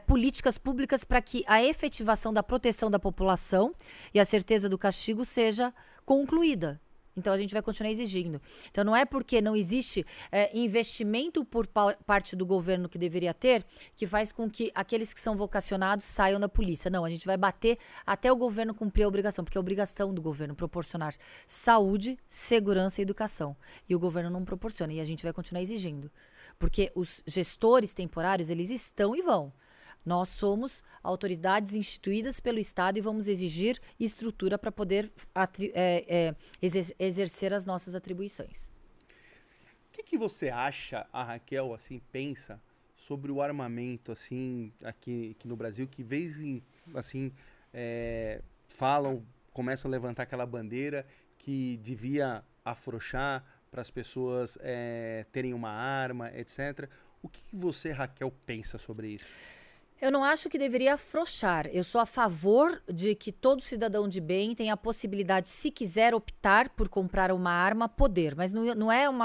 políticas 0.07 0.59
públicas 0.59 1.05
para 1.05 1.23
que 1.23 1.43
a 1.47 1.63
efetivação 1.63 2.33
da 2.33 2.43
proteção 2.43 2.91
da 2.91 2.99
população 2.99 3.75
e 4.13 4.21
a 4.21 4.25
certeza 4.25 4.69
do 4.69 4.77
castigo 4.77 5.25
seja 5.25 5.73
concluída. 6.05 6.81
Então 7.17 7.33
a 7.33 7.37
gente 7.37 7.53
vai 7.53 7.63
continuar 7.63 7.91
exigindo. 7.91 8.41
Então 8.71 8.85
não 8.85 8.97
é 8.97 9.05
porque 9.05 9.41
não 9.43 9.55
existe 9.55 10.05
é, 10.31 10.57
investimento 10.57 11.45
por 11.45 11.67
parte 11.67 12.35
do 12.35 12.47
governo 12.47 12.89
que 12.89 12.99
deveria 12.99 13.35
ter 13.35 13.65
que 13.95 14.07
faz 14.07 14.33
com 14.33 14.49
que 14.49 14.71
aqueles 14.75 15.13
que 15.13 15.21
são 15.21 15.37
vocacionados 15.37 16.05
saiam 16.05 16.41
da 16.41 16.49
polícia. 16.49 16.91
Não, 16.91 17.05
a 17.05 17.11
gente 17.11 17.27
vai 17.27 17.37
bater 17.37 17.79
até 18.07 18.33
o 18.33 18.37
governo 18.37 18.75
cumprir 18.75 19.05
a 19.05 19.09
obrigação, 19.09 19.45
porque 19.45 19.59
é 19.59 19.61
obrigação 19.61 20.15
do 20.15 20.23
governo 20.23 20.55
proporcionar 20.55 21.15
saúde, 21.47 22.19
segurança 22.29 23.01
e 23.01 23.03
educação. 23.03 23.55
E 23.89 23.95
o 23.95 23.99
governo 23.99 24.31
não 24.31 24.45
proporciona 24.45 24.93
e 24.95 25.01
a 25.01 25.05
gente 25.05 25.23
vai 25.23 25.33
continuar 25.33 25.61
exigindo. 25.61 26.11
Porque 26.59 26.91
os 26.95 27.23
gestores 27.27 27.93
temporários, 27.93 28.49
eles 28.49 28.71
estão 28.71 29.15
e 29.15 29.21
vão. 29.21 29.53
Nós 30.05 30.29
somos 30.29 30.83
autoridades 31.03 31.75
instituídas 31.75 32.41
pelo 32.41 32.59
Estado 32.59 32.99
e 32.99 33.01
vamos 33.01 33.29
exigir 33.29 33.79
estrutura 33.99 34.59
para 34.59 34.73
poder 34.73 35.11
é, 35.75 36.05
é, 36.09 36.35
exercer 36.99 37.55
as 37.55 37.65
nossas 37.65 37.95
atribuições. 37.95 38.71
O 39.89 39.93
que, 39.93 40.03
que, 40.03 40.19
você 40.19 40.49
acha, 40.49 41.07
a 41.13 41.23
Raquel, 41.23 41.73
assim, 41.75 42.01
pensa 42.11 42.61
sobre 42.97 43.31
o 43.31 43.43
armamento, 43.43 44.11
assim, 44.11 44.73
aqui, 44.83 45.37
aqui 45.37 45.47
no 45.47 45.55
Brasil, 45.55 45.87
que 45.87 46.03
vez 46.03 46.41
em, 46.41 46.63
assim, 46.95 47.31
é, 47.75 48.41
falam, 48.69 49.25
começam 49.53 49.89
a 49.89 49.93
levantar 49.93 50.23
aquela 50.23 50.47
bandeira 50.47 51.07
que 51.39 51.77
devia 51.83 52.43
afrouxar 52.65 53.45
para 53.71 53.83
as 53.83 53.91
pessoas 53.91 54.57
é, 54.61 55.27
terem 55.33 55.53
uma 55.53 55.71
arma, 55.71 56.31
etc. 56.37 56.89
O 57.23 57.29
que, 57.29 57.43
que 57.43 57.57
você, 57.57 57.91
Raquel, 57.91 58.33
pensa 58.47 58.79
sobre 58.79 59.09
isso? 59.09 59.62
Eu 60.03 60.11
não 60.11 60.25
acho 60.25 60.49
que 60.49 60.59
deveria 60.59 60.95
afrouxar. 60.95 61.71
Eu 61.73 61.85
sou 61.85 62.01
a 62.01 62.05
favor 62.05 62.83
de 62.93 63.15
que 63.15 63.31
todo 63.31 63.63
cidadão 63.63 64.09
de 64.09 64.21
bem 64.21 64.53
tenha 64.53 64.75
a 64.75 64.77
possibilidade, 64.77 65.49
se 65.49 65.71
quiser 65.71 66.13
optar 66.13 66.71
por 66.71 66.89
comprar 66.89 67.31
uma 67.31 67.53
arma, 67.53 67.89
poder. 67.89 68.35
Mas 68.35 68.51
não, 68.51 68.65
não 68.75 68.91
é 68.91 69.09
um 69.09 69.21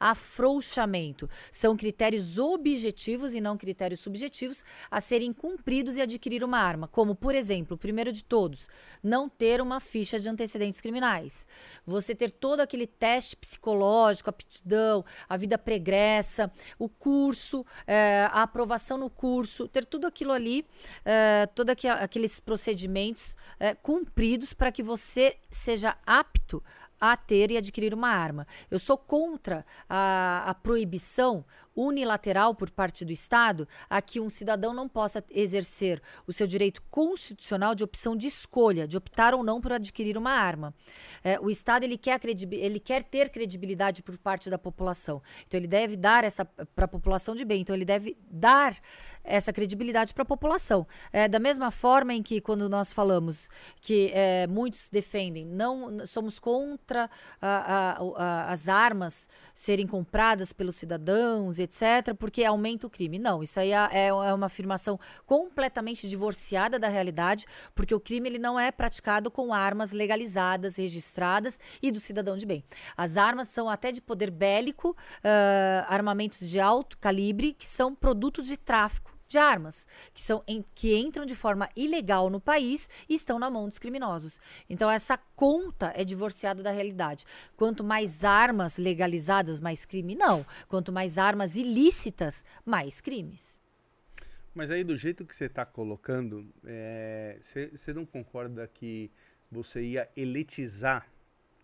afrouxamento. 0.00 1.28
São 1.50 1.76
critérios 1.76 2.38
objetivos 2.38 3.34
e 3.34 3.42
não 3.42 3.58
critérios 3.58 4.00
subjetivos 4.00 4.64
a 4.90 5.02
serem 5.02 5.34
cumpridos 5.34 5.98
e 5.98 6.00
adquirir 6.00 6.42
uma 6.42 6.60
arma. 6.60 6.88
Como, 6.88 7.14
por 7.14 7.34
exemplo, 7.34 7.74
o 7.74 7.78
primeiro 7.78 8.10
de 8.10 8.24
todos, 8.24 8.70
não 9.02 9.28
ter 9.28 9.60
uma 9.60 9.80
ficha 9.80 10.18
de 10.18 10.30
antecedentes 10.30 10.80
criminais. 10.80 11.46
Você 11.84 12.14
ter 12.14 12.30
todo 12.30 12.60
aquele 12.60 12.86
teste 12.86 13.36
psicológico, 13.36 14.30
aptidão, 14.30 15.04
a 15.28 15.36
vida 15.36 15.58
pregressa, 15.58 16.50
o 16.78 16.88
curso, 16.88 17.66
é, 17.86 18.30
a 18.32 18.44
aprovação 18.44 18.96
no 18.96 19.10
curso, 19.10 19.68
ter 19.68 19.84
tudo 19.84 20.06
aquilo 20.06 20.21
aquilo 20.22 20.32
ali, 20.32 20.60
uh, 21.00 21.52
todos 21.54 21.74
aqueles 22.00 22.38
procedimentos 22.38 23.36
uh, 23.60 23.76
cumpridos 23.82 24.54
para 24.54 24.70
que 24.70 24.82
você 24.82 25.36
seja 25.50 25.96
apto 26.06 26.62
a 27.00 27.16
ter 27.16 27.50
e 27.50 27.56
adquirir 27.56 27.92
uma 27.92 28.10
arma. 28.10 28.46
Eu 28.70 28.78
sou 28.78 28.96
contra 28.96 29.66
a, 29.88 30.44
a 30.46 30.54
proibição 30.54 31.44
unilateral 31.74 32.54
por 32.54 32.70
parte 32.70 33.04
do 33.04 33.12
Estado 33.12 33.66
a 33.88 34.00
que 34.00 34.20
um 34.20 34.28
cidadão 34.28 34.74
não 34.74 34.88
possa 34.88 35.24
exercer 35.30 36.02
o 36.26 36.32
seu 36.32 36.46
direito 36.46 36.82
constitucional 36.90 37.74
de 37.74 37.84
opção 37.84 38.16
de 38.16 38.26
escolha, 38.26 38.86
de 38.86 38.96
optar 38.96 39.34
ou 39.34 39.42
não 39.42 39.60
por 39.60 39.72
adquirir 39.72 40.16
uma 40.16 40.32
arma. 40.32 40.74
É, 41.24 41.38
o 41.40 41.50
Estado 41.50 41.84
ele 41.84 41.96
quer, 41.96 42.20
ele 42.24 42.80
quer 42.80 43.02
ter 43.02 43.30
credibilidade 43.30 44.02
por 44.02 44.16
parte 44.18 44.50
da 44.50 44.58
população. 44.58 45.22
Então 45.46 45.58
ele 45.58 45.66
deve 45.66 45.96
dar 45.96 46.24
essa 46.24 46.44
para 46.44 46.84
a 46.84 46.88
população 46.88 47.34
de 47.34 47.44
bem. 47.44 47.62
Então 47.62 47.74
ele 47.74 47.84
deve 47.84 48.16
dar 48.30 48.76
essa 49.24 49.52
credibilidade 49.52 50.12
para 50.12 50.22
a 50.22 50.26
população. 50.26 50.86
É, 51.12 51.28
da 51.28 51.38
mesma 51.38 51.70
forma 51.70 52.12
em 52.12 52.22
que 52.22 52.40
quando 52.40 52.68
nós 52.68 52.92
falamos 52.92 53.48
que 53.80 54.10
é, 54.12 54.46
muitos 54.46 54.88
defendem, 54.88 55.46
não 55.46 56.04
somos 56.04 56.38
contra 56.38 57.08
a, 57.40 57.48
a, 57.48 57.98
a, 58.16 58.52
as 58.52 58.68
armas 58.68 59.28
serem 59.54 59.86
compradas 59.86 60.52
pelos 60.52 60.76
cidadãos, 60.76 61.58
etc., 61.62 62.14
porque 62.18 62.44
aumenta 62.44 62.86
o 62.86 62.90
crime. 62.90 63.18
Não, 63.18 63.42
isso 63.42 63.58
aí 63.60 63.72
é, 63.72 63.88
é, 63.92 64.06
é 64.08 64.34
uma 64.34 64.46
afirmação 64.46 64.98
completamente 65.26 66.08
divorciada 66.08 66.78
da 66.78 66.88
realidade, 66.88 67.46
porque 67.74 67.94
o 67.94 68.00
crime 68.00 68.28
ele 68.28 68.38
não 68.38 68.58
é 68.58 68.70
praticado 68.70 69.30
com 69.30 69.52
armas 69.52 69.92
legalizadas, 69.92 70.76
registradas 70.76 71.58
e 71.80 71.90
do 71.90 72.00
cidadão 72.00 72.36
de 72.36 72.46
bem. 72.46 72.64
As 72.96 73.16
armas 73.16 73.48
são 73.48 73.68
até 73.68 73.92
de 73.92 74.00
poder 74.00 74.30
bélico, 74.30 74.90
uh, 74.90 75.86
armamentos 75.88 76.48
de 76.48 76.60
alto 76.60 76.98
calibre, 76.98 77.52
que 77.52 77.66
são 77.66 77.94
produtos 77.94 78.46
de 78.46 78.56
tráfico 78.56 79.11
de 79.32 79.38
armas, 79.38 79.88
que, 80.14 80.20
são 80.20 80.44
em, 80.46 80.64
que 80.74 80.94
entram 80.94 81.26
de 81.26 81.34
forma 81.34 81.68
ilegal 81.74 82.30
no 82.30 82.40
país 82.40 82.88
e 83.08 83.14
estão 83.14 83.38
na 83.38 83.50
mão 83.50 83.68
dos 83.68 83.78
criminosos. 83.78 84.40
Então, 84.68 84.90
essa 84.90 85.18
conta 85.34 85.92
é 85.96 86.04
divorciada 86.04 86.62
da 86.62 86.70
realidade. 86.70 87.24
Quanto 87.56 87.82
mais 87.82 88.24
armas 88.24 88.76
legalizadas, 88.76 89.60
mais 89.60 89.84
crime? 89.84 90.14
Não. 90.14 90.44
Quanto 90.68 90.92
mais 90.92 91.18
armas 91.18 91.56
ilícitas, 91.56 92.44
mais 92.64 93.00
crimes. 93.00 93.60
Mas 94.54 94.70
aí, 94.70 94.84
do 94.84 94.96
jeito 94.96 95.24
que 95.24 95.34
você 95.34 95.46
está 95.46 95.64
colocando, 95.64 96.46
você 97.40 97.90
é, 97.90 97.94
não 97.94 98.04
concorda 98.04 98.68
que 98.68 99.10
você 99.50 99.82
ia 99.82 100.08
eletizar 100.14 101.08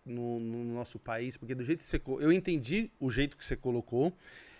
no, 0.03 0.39
no, 0.39 0.63
nosso 0.73 0.97
país? 0.97 1.37
Porque 1.37 1.53
do 1.53 1.63
jeito 1.63 1.79
que 1.79 1.85
você. 1.85 2.01
Eu 2.19 2.31
entendi 2.31 2.89
o 2.99 3.11
jeito 3.11 3.37
que 3.37 3.45
você 3.45 3.55
colocou, 3.55 4.11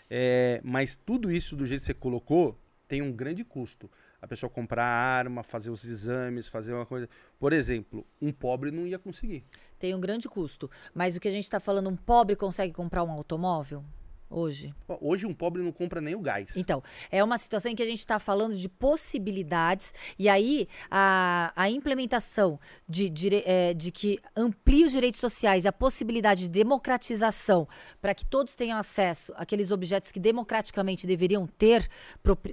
é, 0.10 0.62
mas 0.64 0.96
tudo 0.96 1.32
isso 1.32 1.56
do 1.56 1.66
jeito 1.66 1.82
que 1.82 1.88
você 1.88 1.94
colocou 1.94 2.56
tem 2.90 3.04
um 3.04 3.14
grande 3.14 3.46
custo. 3.46 3.90
A 4.20 4.28
pessoa 4.28 4.50
comprar 4.50 4.84
arma, 4.84 5.44
fazer 5.44 5.70
os 5.70 5.86
exames, 5.86 6.48
fazer 6.48 6.74
uma 6.74 6.86
coisa. 6.86 7.08
Por 7.40 7.54
exemplo, 7.54 8.06
um 8.22 8.34
pobre 8.34 8.72
não 8.72 8.86
ia 8.86 9.00
conseguir. 9.00 9.46
Tem 9.78 9.96
um 9.96 10.00
grande 10.02 10.28
custo. 10.28 10.70
Mas 10.94 11.16
o 11.16 11.20
que 11.22 11.28
a 11.28 11.32
gente 11.32 11.44
está 11.44 11.60
falando, 11.60 11.90
um 11.90 11.96
pobre 11.96 12.36
consegue 12.36 12.74
comprar 12.74 13.04
um 13.04 13.12
automóvel? 13.12 13.86
Hoje? 14.30 14.74
Hoje 15.02 15.26
um 15.26 15.34
pobre 15.34 15.62
não 15.62 15.72
compra 15.72 16.00
nem 16.00 16.16
o 16.16 16.20
gás. 16.20 16.56
Então, 16.56 16.84
é 17.12 17.24
uma 17.24 17.38
situação 17.38 17.72
em 17.72 17.76
que 17.76 17.82
a 17.82 17.86
gente 17.86 18.00
está 18.00 18.20
falando 18.20 18.56
de 18.56 18.70
possibilidades, 18.70 19.94
e 20.18 20.30
aí 20.30 20.68
a, 20.90 21.52
a 21.56 21.70
implementação 21.70 22.60
de, 22.88 23.10
de, 23.10 23.44
é, 23.46 23.74
de 23.74 23.92
que 23.92 24.20
amplie 24.36 24.86
os 24.86 24.92
direitos 24.92 25.20
sociais, 25.20 25.66
a 25.66 25.72
possibilidade 25.72 26.42
de 26.42 26.50
democratização 26.50 27.68
para 28.02 28.14
que 28.14 28.26
todos 28.26 28.56
tenham 28.56 28.78
acesso 28.78 29.34
àqueles 29.36 29.72
objetos 29.72 30.12
que 30.12 30.20
democraticamente 30.20 31.08
deveriam 31.08 31.48
ter, 31.48 31.88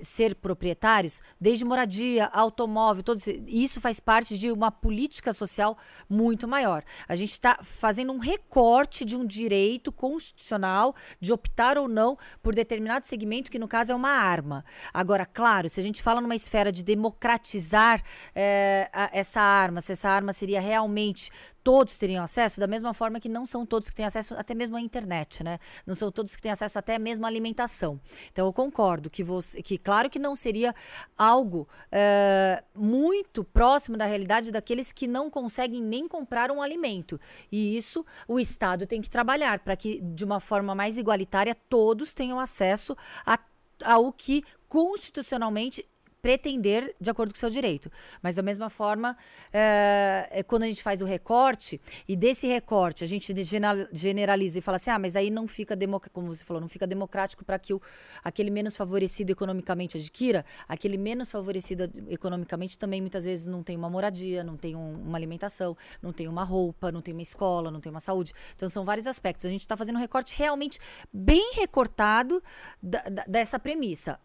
ser 0.03 0.35
proprietários, 0.37 1.21
desde 1.41 1.65
moradia, 1.65 2.27
automóvel, 2.27 3.03
todos, 3.03 3.27
isso 3.47 3.81
faz 3.81 4.01
parte 4.01 4.39
de 4.39 4.51
uma 4.51 4.71
política 4.71 5.33
social 5.33 5.77
muito 6.09 6.49
maior. 6.49 6.85
A 7.09 7.15
gente 7.15 7.33
está 7.33 7.59
fazendo 7.63 8.13
um 8.13 8.19
recorte 8.19 9.05
de 9.05 9.17
um 9.17 9.27
direito 9.27 9.91
constitucional 9.93 10.95
de 11.21 11.33
optar 11.33 11.66
ou 11.77 11.89
não 11.89 12.19
por 12.43 12.55
determinado 12.55 13.07
segmento, 13.07 13.51
que 13.51 13.59
no 13.59 13.67
caso 13.67 13.93
é 13.93 13.95
uma 13.95 14.11
arma. 14.11 14.65
Agora, 14.93 15.25
claro, 15.25 15.69
se 15.69 15.81
a 15.81 15.83
gente 15.83 16.03
fala 16.03 16.21
numa 16.21 16.35
esfera 16.35 16.71
de 16.71 16.85
democratizar 16.85 18.03
é, 18.35 18.89
a, 18.93 19.11
essa 19.13 19.41
arma, 19.41 19.81
se 19.81 19.93
essa 19.93 20.11
arma 20.11 20.33
seria 20.33 20.61
realmente 20.61 21.31
todos 21.67 21.99
teriam 21.99 22.23
acesso, 22.23 22.61
da 22.61 22.69
mesma 22.69 22.95
forma 22.95 23.19
que 23.19 23.29
não 23.29 23.45
são 23.45 23.67
todos 23.67 23.91
que 23.91 23.97
têm 23.97 24.05
acesso 24.05 24.35
até 24.35 24.55
mesmo 24.55 24.77
à 24.77 24.81
internet, 24.81 25.43
né? 25.43 25.59
Não 25.85 25.97
são 25.97 26.13
todos 26.13 26.37
que 26.37 26.41
têm 26.41 26.53
acesso 26.53 26.79
até 26.79 26.97
mesmo 26.97 27.25
à 27.25 27.29
alimentação. 27.29 28.01
Então 28.31 28.47
eu 28.47 28.53
concordo 28.53 29.11
que 29.11 29.25
você, 29.25 29.61
que 29.61 29.77
claro 29.77 30.09
que 30.09 30.17
não 30.17 30.37
seria 30.37 30.73
algo 31.19 31.69
é, 31.91 32.63
muito 32.73 33.43
próximo 33.43 33.97
da 33.97 34.05
realidade 34.05 34.53
daqueles 34.53 34.93
que 34.93 35.09
não 35.09 35.29
conseguem 35.29 35.83
nem 35.83 36.07
comprar 36.07 36.53
um 36.53 36.63
alimento. 36.63 37.19
E 37.51 37.77
isso 37.77 38.07
o 38.29 38.39
Estado 38.39 38.87
tem 38.87 39.03
que 39.03 39.11
trabalhar 39.11 39.59
para 39.59 39.75
que 39.75 40.01
de 40.01 40.25
uma 40.25 40.39
forma 40.39 40.73
mais 40.73 40.97
igualitária 40.97 41.56
todos 41.69 42.15
tenham 42.15 42.39
acesso 42.39 42.97
a 43.25 43.39
ao 43.85 44.11
que 44.11 44.43
constitucionalmente 44.69 45.87
pretender 46.27 46.93
de 47.01 47.09
acordo 47.09 47.33
com 47.33 47.37
o 47.37 47.39
seu 47.39 47.49
direito. 47.49 47.89
Mas 48.21 48.35
da 48.35 48.43
mesma 48.43 48.69
forma, 48.69 49.17
é, 49.53 50.45
quando 50.49 50.65
a 50.65 50.67
gente 50.67 50.83
faz 50.83 51.01
o 51.01 51.05
recorte, 51.05 51.81
e 52.09 52.17
desse 52.17 52.49
recorte 52.49 53.05
a 53.05 53.07
gente 53.07 53.33
generaliza 53.93 54.59
e 54.59 54.61
fala 54.61 54.75
assim, 54.75 54.91
ah, 54.91 54.99
mas 54.99 55.15
aí 55.15 55.31
não 55.31 55.47
fica, 55.47 55.79
como 56.13 56.35
você 56.35 56.43
falou, 56.43 56.61
não 56.61 56.67
fica 56.67 56.85
democrático 56.85 57.45
para 57.45 57.61
que 57.61 57.73
o, 57.73 57.81
aquele 58.25 58.51
menos 58.51 58.77
favorecido 58.77 59.31
economicamente 59.31 59.97
adquira, 59.97 60.45
aquele 60.67 60.99
menos 60.99 61.31
favorecido 61.31 61.89
economicamente 62.09 62.77
também 62.77 63.01
muitas 63.01 63.25
vezes 63.25 63.47
não 63.47 63.63
tem 63.63 63.77
uma 63.77 63.89
moradia, 63.89 64.43
não 64.43 64.57
tem 64.57 64.75
um, 64.75 64.95
uma 65.03 65.17
alimentação, 65.17 65.77
não 66.03 66.13
tem 66.13 66.27
uma 66.27 66.43
roupa, 66.43 66.91
não 66.91 67.01
tem 67.01 67.15
uma 67.15 67.23
escola, 67.23 67.71
não 67.71 67.81
tem 67.81 67.89
uma 67.89 68.01
saúde. 68.01 68.33
Então 68.57 68.69
são 68.69 68.85
vários 68.85 69.07
aspectos. 69.07 69.47
A 69.47 69.49
gente 69.49 69.61
está 69.61 69.77
fazendo 69.77 69.95
um 69.95 70.01
recorte 70.01 70.37
realmente 70.37 70.81
bem 71.13 71.53
recortado 71.55 72.43
da, 72.83 73.03
da, 73.03 73.25
dessa 73.29 73.61
premissa. 73.61 74.19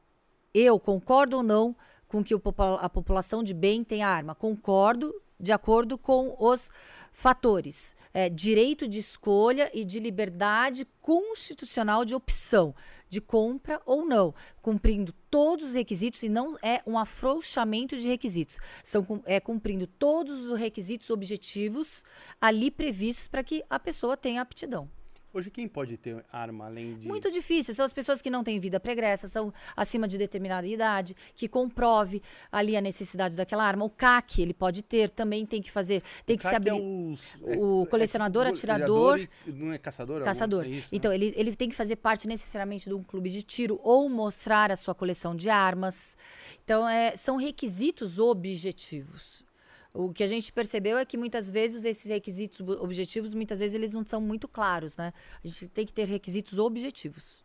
Eu 0.53 0.79
concordo 0.79 1.37
ou 1.37 1.43
não 1.43 1.75
com 2.07 2.23
que 2.23 2.33
a 2.33 2.89
população 2.89 3.41
de 3.41 3.53
bem 3.53 3.83
tenha 3.83 4.07
arma. 4.07 4.35
Concordo 4.35 5.13
de 5.41 5.51
acordo 5.51 5.97
com 5.97 6.35
os 6.37 6.69
fatores. 7.11 7.95
É, 8.13 8.29
direito 8.29 8.87
de 8.87 8.99
escolha 8.99 9.71
e 9.73 9.85
de 9.85 9.97
liberdade 9.97 10.85
constitucional 10.99 12.03
de 12.03 12.13
opção, 12.13 12.75
de 13.09 13.21
compra 13.21 13.81
ou 13.85 14.05
não, 14.05 14.35
cumprindo 14.61 15.13
todos 15.29 15.69
os 15.69 15.73
requisitos 15.75 16.21
e 16.21 16.27
não 16.27 16.57
é 16.61 16.81
um 16.85 16.99
afrouxamento 16.99 17.95
de 17.95 18.09
requisitos. 18.09 18.59
São, 18.83 19.05
é 19.25 19.39
cumprindo 19.39 19.87
todos 19.87 20.51
os 20.51 20.59
requisitos 20.59 21.09
objetivos 21.09 22.03
ali 22.39 22.69
previstos 22.69 23.29
para 23.29 23.43
que 23.43 23.63
a 23.69 23.79
pessoa 23.79 24.17
tenha 24.17 24.41
aptidão. 24.41 24.89
Hoje 25.33 25.49
quem 25.49 25.65
pode 25.65 25.95
ter 25.95 26.25
arma 26.31 26.65
além 26.65 26.97
de. 26.97 27.07
Muito 27.07 27.31
difícil. 27.31 27.73
São 27.73 27.85
as 27.85 27.93
pessoas 27.93 28.21
que 28.21 28.29
não 28.29 28.43
têm 28.43 28.59
vida 28.59 28.79
pregressa, 28.79 29.29
são 29.29 29.53
acima 29.75 30.05
de 30.07 30.17
determinada 30.17 30.67
idade, 30.67 31.15
que 31.35 31.47
comprove 31.47 32.21
ali 32.51 32.75
a 32.75 32.81
necessidade 32.81 33.35
daquela 33.35 33.63
arma. 33.63 33.85
O 33.85 33.89
CAC 33.89 34.41
ele 34.41 34.53
pode 34.53 34.83
ter, 34.83 35.09
também 35.09 35.45
tem 35.45 35.61
que 35.61 35.71
fazer. 35.71 36.03
Tem 36.25 36.35
o 36.35 36.37
que 36.37 36.43
saber. 36.43 36.71
É 36.71 36.73
os, 36.73 37.35
é, 37.45 37.57
o 37.57 37.85
colecionador, 37.85 38.45
é, 38.45 38.49
atirador. 38.49 39.25
Não 39.47 39.71
é 39.71 39.77
caçador? 39.77 40.21
Caçador. 40.21 40.65
É 40.65 40.69
isso, 40.69 40.81
né? 40.81 40.89
então, 40.91 41.11
né? 41.11 41.15
ele, 41.15 41.33
ele 41.37 41.55
tem 41.55 41.69
que 41.69 41.75
fazer 41.75 41.95
parte 41.95 42.27
necessariamente 42.27 42.89
de 42.89 42.95
um 42.95 43.03
clube 43.03 43.29
de 43.29 43.41
tiro 43.41 43.79
ou 43.83 44.09
mostrar 44.09 44.69
a 44.69 44.75
sua 44.75 44.93
coleção 44.93 45.33
de 45.33 45.49
armas. 45.49 46.17
Então, 46.63 46.87
é, 46.87 47.15
são 47.15 47.37
requisitos 47.37 48.19
objetivos. 48.19 49.49
O 49.93 50.13
que 50.13 50.23
a 50.23 50.27
gente 50.27 50.51
percebeu 50.53 50.97
é 50.97 51.05
que 51.05 51.17
muitas 51.17 51.49
vezes 51.49 51.83
esses 51.83 52.09
requisitos 52.09 52.61
objetivos, 52.79 53.33
muitas 53.33 53.59
vezes 53.59 53.75
eles 53.75 53.91
não 53.91 54.05
são 54.05 54.21
muito 54.21 54.47
claros, 54.47 54.95
né? 54.95 55.13
A 55.43 55.47
gente 55.47 55.67
tem 55.67 55.85
que 55.85 55.91
ter 55.91 56.05
requisitos 56.05 56.59
objetivos. 56.59 57.43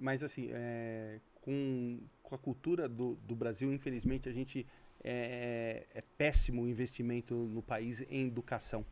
Mas 0.00 0.22
assim, 0.22 0.48
é, 0.50 1.20
com, 1.40 2.00
com 2.22 2.34
a 2.34 2.38
cultura 2.38 2.88
do, 2.88 3.14
do 3.26 3.34
Brasil, 3.34 3.72
infelizmente, 3.72 4.28
a 4.28 4.32
gente 4.32 4.66
é, 5.04 5.86
é 5.94 6.02
péssimo 6.16 6.62
o 6.62 6.68
investimento 6.68 7.34
no 7.34 7.62
país 7.62 8.04
em 8.10 8.26
educação. 8.26 8.84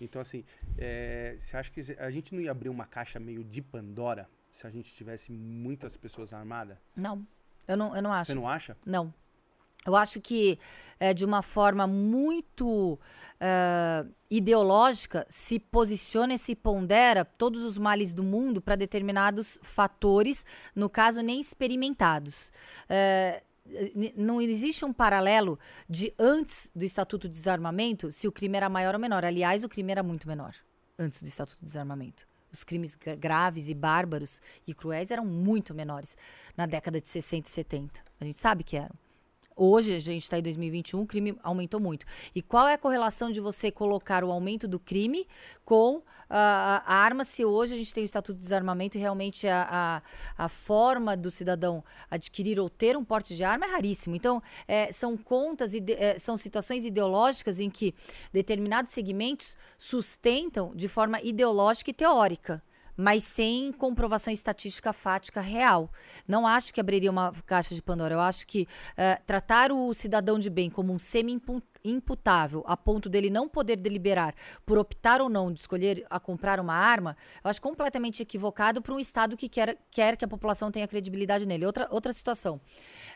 Então, 0.00 0.20
assim, 0.20 0.44
é, 0.76 1.36
você 1.38 1.56
acha 1.56 1.70
que 1.70 1.80
a 1.98 2.10
gente 2.10 2.34
não 2.34 2.40
ia 2.40 2.50
abrir 2.50 2.68
uma 2.68 2.84
caixa 2.84 3.20
meio 3.20 3.44
de 3.44 3.62
Pandora 3.62 4.28
se 4.50 4.66
a 4.66 4.70
gente 4.70 4.92
tivesse 4.94 5.30
muitas 5.30 5.96
pessoas 5.96 6.32
armadas? 6.32 6.76
Não. 6.96 7.24
Eu 7.68 7.76
não, 7.76 7.94
eu 7.94 8.02
não 8.02 8.12
acho. 8.12 8.32
Você 8.32 8.34
não 8.34 8.48
acha? 8.48 8.76
Não. 8.84 9.14
Eu 9.84 9.96
acho 9.96 10.20
que, 10.20 10.58
é, 10.98 11.12
de 11.12 11.24
uma 11.24 11.42
forma 11.42 11.86
muito 11.86 12.94
uh, 12.94 14.12
ideológica, 14.30 15.26
se 15.28 15.58
posiciona 15.58 16.34
e 16.34 16.38
se 16.38 16.54
pondera 16.54 17.24
todos 17.24 17.62
os 17.62 17.76
males 17.78 18.14
do 18.14 18.22
mundo 18.22 18.62
para 18.62 18.76
determinados 18.76 19.58
fatores, 19.62 20.46
no 20.74 20.88
caso, 20.88 21.20
nem 21.20 21.40
experimentados. 21.40 22.52
Uh, 22.88 23.52
não 24.16 24.40
existe 24.40 24.84
um 24.84 24.92
paralelo 24.92 25.58
de 25.88 26.12
antes 26.18 26.70
do 26.74 26.84
Estatuto 26.84 27.28
de 27.28 27.34
Desarmamento 27.34 28.10
se 28.10 28.26
o 28.26 28.32
crime 28.32 28.56
era 28.56 28.68
maior 28.68 28.94
ou 28.94 29.00
menor. 29.00 29.24
Aliás, 29.24 29.62
o 29.64 29.68
crime 29.68 29.92
era 29.92 30.02
muito 30.02 30.26
menor 30.26 30.54
antes 30.98 31.22
do 31.22 31.28
Estatuto 31.28 31.58
de 31.60 31.66
Desarmamento. 31.66 32.26
Os 32.52 32.64
crimes 32.64 32.96
graves 33.18 33.68
e 33.68 33.74
bárbaros 33.74 34.42
e 34.66 34.74
cruéis 34.74 35.10
eram 35.10 35.24
muito 35.24 35.74
menores 35.74 36.16
na 36.56 36.66
década 36.66 37.00
de 37.00 37.08
60 37.08 37.48
e 37.48 37.50
70. 37.50 38.00
A 38.20 38.24
gente 38.24 38.38
sabe 38.38 38.62
que 38.62 38.76
eram. 38.76 38.94
Hoje, 39.56 39.94
a 39.94 39.98
gente 39.98 40.22
está 40.22 40.38
em 40.38 40.42
2021, 40.42 41.00
o 41.00 41.06
crime 41.06 41.38
aumentou 41.42 41.78
muito. 41.80 42.06
E 42.34 42.42
qual 42.42 42.66
é 42.66 42.74
a 42.74 42.78
correlação 42.78 43.30
de 43.30 43.40
você 43.40 43.70
colocar 43.70 44.24
o 44.24 44.30
aumento 44.30 44.66
do 44.66 44.78
crime 44.78 45.26
com 45.64 45.96
uh, 45.96 46.02
a 46.30 46.94
arma, 46.94 47.24
se 47.24 47.44
hoje 47.44 47.74
a 47.74 47.76
gente 47.76 47.92
tem 47.92 48.02
o 48.02 48.06
Estatuto 48.06 48.38
de 48.38 48.42
Desarmamento 48.42 48.96
e 48.96 49.00
realmente 49.00 49.46
a, 49.46 50.02
a, 50.38 50.44
a, 50.44 50.48
forma 50.48 51.16
do 51.16 51.30
cidadão 51.30 51.84
adquirir 52.10 52.58
ou 52.58 52.70
ter 52.70 52.96
um 52.96 53.04
porte 53.04 53.36
de 53.36 53.44
arma 53.44 53.66
é 53.66 53.68
raríssimo. 53.70 54.16
Então, 54.16 54.42
é, 54.66 54.92
são 54.92 55.16
contas, 55.16 55.74
e 55.74 55.84
é, 55.90 56.18
são 56.18 56.36
situações 56.36 56.84
ideológicas 56.84 57.60
em 57.60 57.68
que 57.68 57.94
determinados 58.32 58.92
segmentos 58.92 59.56
sustentam 59.76 60.74
de 60.74 60.88
forma 60.88 61.20
ideológica 61.20 61.90
e 61.90 61.94
teórica 61.94 62.62
mas 62.96 63.24
sem 63.24 63.72
comprovação 63.72 64.32
estatística 64.32 64.92
fática 64.92 65.40
real. 65.40 65.90
Não 66.26 66.46
acho 66.46 66.72
que 66.72 66.80
abriria 66.80 67.10
uma 67.10 67.32
caixa 67.46 67.74
de 67.74 67.82
Pandora. 67.82 68.14
Eu 68.14 68.20
acho 68.20 68.46
que 68.46 68.62
uh, 68.62 69.22
tratar 69.26 69.72
o 69.72 69.92
cidadão 69.92 70.38
de 70.38 70.50
bem 70.50 70.70
como 70.70 70.92
um 70.92 70.98
semi-imputável, 70.98 72.62
a 72.66 72.76
ponto 72.76 73.08
dele 73.08 73.30
não 73.30 73.48
poder 73.48 73.76
deliberar 73.76 74.34
por 74.64 74.78
optar 74.78 75.20
ou 75.20 75.28
não 75.28 75.52
de 75.52 75.60
escolher 75.60 76.06
a 76.10 76.20
comprar 76.20 76.60
uma 76.60 76.74
arma, 76.74 77.16
eu 77.42 77.50
acho 77.50 77.60
completamente 77.60 78.22
equivocado 78.22 78.82
para 78.82 78.94
um 78.94 79.00
Estado 79.00 79.36
que 79.36 79.48
quer, 79.48 79.78
quer 79.90 80.16
que 80.16 80.24
a 80.24 80.28
população 80.28 80.70
tenha 80.70 80.86
credibilidade 80.86 81.46
nele. 81.46 81.66
Outra, 81.66 81.88
outra 81.90 82.12
situação. 82.12 82.60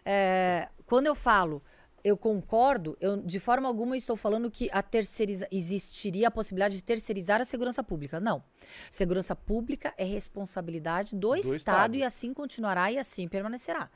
É, 0.04 0.68
quando 0.86 1.06
eu 1.06 1.14
falo 1.14 1.62
eu 2.04 2.16
concordo, 2.16 2.96
eu 3.00 3.16
de 3.16 3.40
forma 3.40 3.66
alguma 3.66 3.96
estou 3.96 4.16
falando 4.16 4.50
que 4.50 4.68
a 4.72 4.82
terceiriza, 4.82 5.48
existiria 5.50 6.28
a 6.28 6.30
possibilidade 6.30 6.76
de 6.76 6.82
terceirizar 6.82 7.40
a 7.40 7.44
segurança 7.44 7.82
pública. 7.82 8.20
Não. 8.20 8.42
Segurança 8.90 9.34
pública 9.34 9.92
é 9.98 10.04
responsabilidade 10.04 11.14
do, 11.14 11.30
do 11.30 11.36
Estado, 11.36 11.56
Estado 11.56 11.96
e 11.96 12.02
assim 12.04 12.32
continuará 12.32 12.90
e 12.92 12.98
assim 12.98 13.26
permanecerá. 13.26 13.90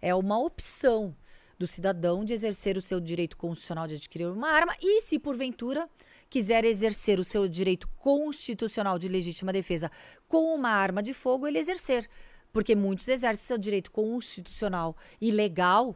É 0.00 0.14
uma 0.14 0.38
opção 0.38 1.14
do 1.58 1.66
cidadão 1.66 2.24
de 2.24 2.34
exercer 2.34 2.76
o 2.76 2.82
seu 2.82 2.98
direito 2.98 3.36
constitucional 3.36 3.86
de 3.86 3.94
adquirir 3.94 4.26
uma 4.26 4.50
arma 4.50 4.74
e, 4.82 5.00
se 5.00 5.18
porventura 5.18 5.88
quiser 6.28 6.64
exercer 6.64 7.20
o 7.20 7.24
seu 7.24 7.46
direito 7.46 7.86
constitucional 7.98 8.98
de 8.98 9.06
legítima 9.06 9.52
defesa 9.52 9.90
com 10.26 10.54
uma 10.54 10.70
arma 10.70 11.02
de 11.02 11.12
fogo, 11.12 11.46
ele 11.46 11.58
exercer. 11.58 12.08
Porque 12.52 12.74
muitos 12.74 13.06
exercem 13.06 13.44
seu 13.44 13.58
direito 13.58 13.90
constitucional 13.90 14.96
e 15.20 15.30
legal 15.30 15.94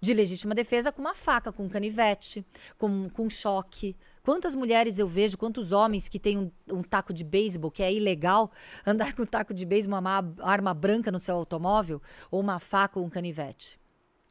de 0.00 0.14
legítima 0.14 0.54
defesa 0.54 0.92
com 0.92 1.00
uma 1.00 1.14
faca, 1.14 1.52
com 1.52 1.64
um 1.64 1.68
canivete, 1.68 2.44
com, 2.76 3.08
com 3.10 3.28
choque. 3.28 3.96
Quantas 4.22 4.54
mulheres 4.54 4.98
eu 4.98 5.08
vejo, 5.08 5.38
quantos 5.38 5.72
homens 5.72 6.08
que 6.08 6.18
têm 6.18 6.38
um, 6.38 6.50
um 6.70 6.82
taco 6.82 7.12
de 7.12 7.24
beisebol, 7.24 7.70
que 7.70 7.82
é 7.82 7.92
ilegal 7.92 8.50
andar 8.86 9.14
com 9.14 9.22
um 9.22 9.26
taco 9.26 9.52
de 9.52 9.64
beisebol, 9.64 9.98
uma 9.98 10.34
arma 10.40 10.74
branca 10.74 11.10
no 11.10 11.18
seu 11.18 11.34
automóvel, 11.34 12.00
ou 12.30 12.40
uma 12.40 12.58
faca 12.58 12.98
ou 12.98 13.06
um 13.06 13.10
canivete. 13.10 13.78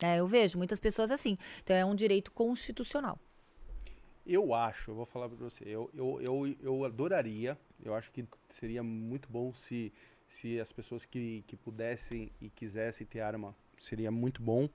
É, 0.02 0.20
eu 0.20 0.28
vejo 0.28 0.58
muitas 0.58 0.80
pessoas 0.80 1.12
assim. 1.12 1.38
Então 1.64 1.76
é 1.76 1.84
um 1.84 1.96
direito 1.96 2.32
constitucional. 2.32 3.20
Eu 4.26 4.54
acho, 4.54 4.92
eu 4.92 4.96
vou 4.96 5.06
falar 5.06 5.30
para 5.30 5.38
você, 5.38 5.64
eu, 5.66 5.90
eu, 5.94 6.22
eu, 6.22 6.56
eu 6.62 6.84
adoraria, 6.84 7.58
eu 7.84 7.96
acho 7.96 8.12
que 8.12 8.26
seria 8.50 8.84
muito 8.84 9.30
bom 9.30 9.54
se 9.54 9.94
Se 10.28 10.60
as 10.60 10.74
pessoas 10.74 11.06
que, 11.06 11.46
que 11.48 11.56
pudessem 11.56 12.30
e 12.42 12.50
quisessem 12.50 13.08
ter 13.08 13.22
arma, 13.22 13.56
seria 13.78 14.12
muito 14.12 14.42
bom. 14.42 14.70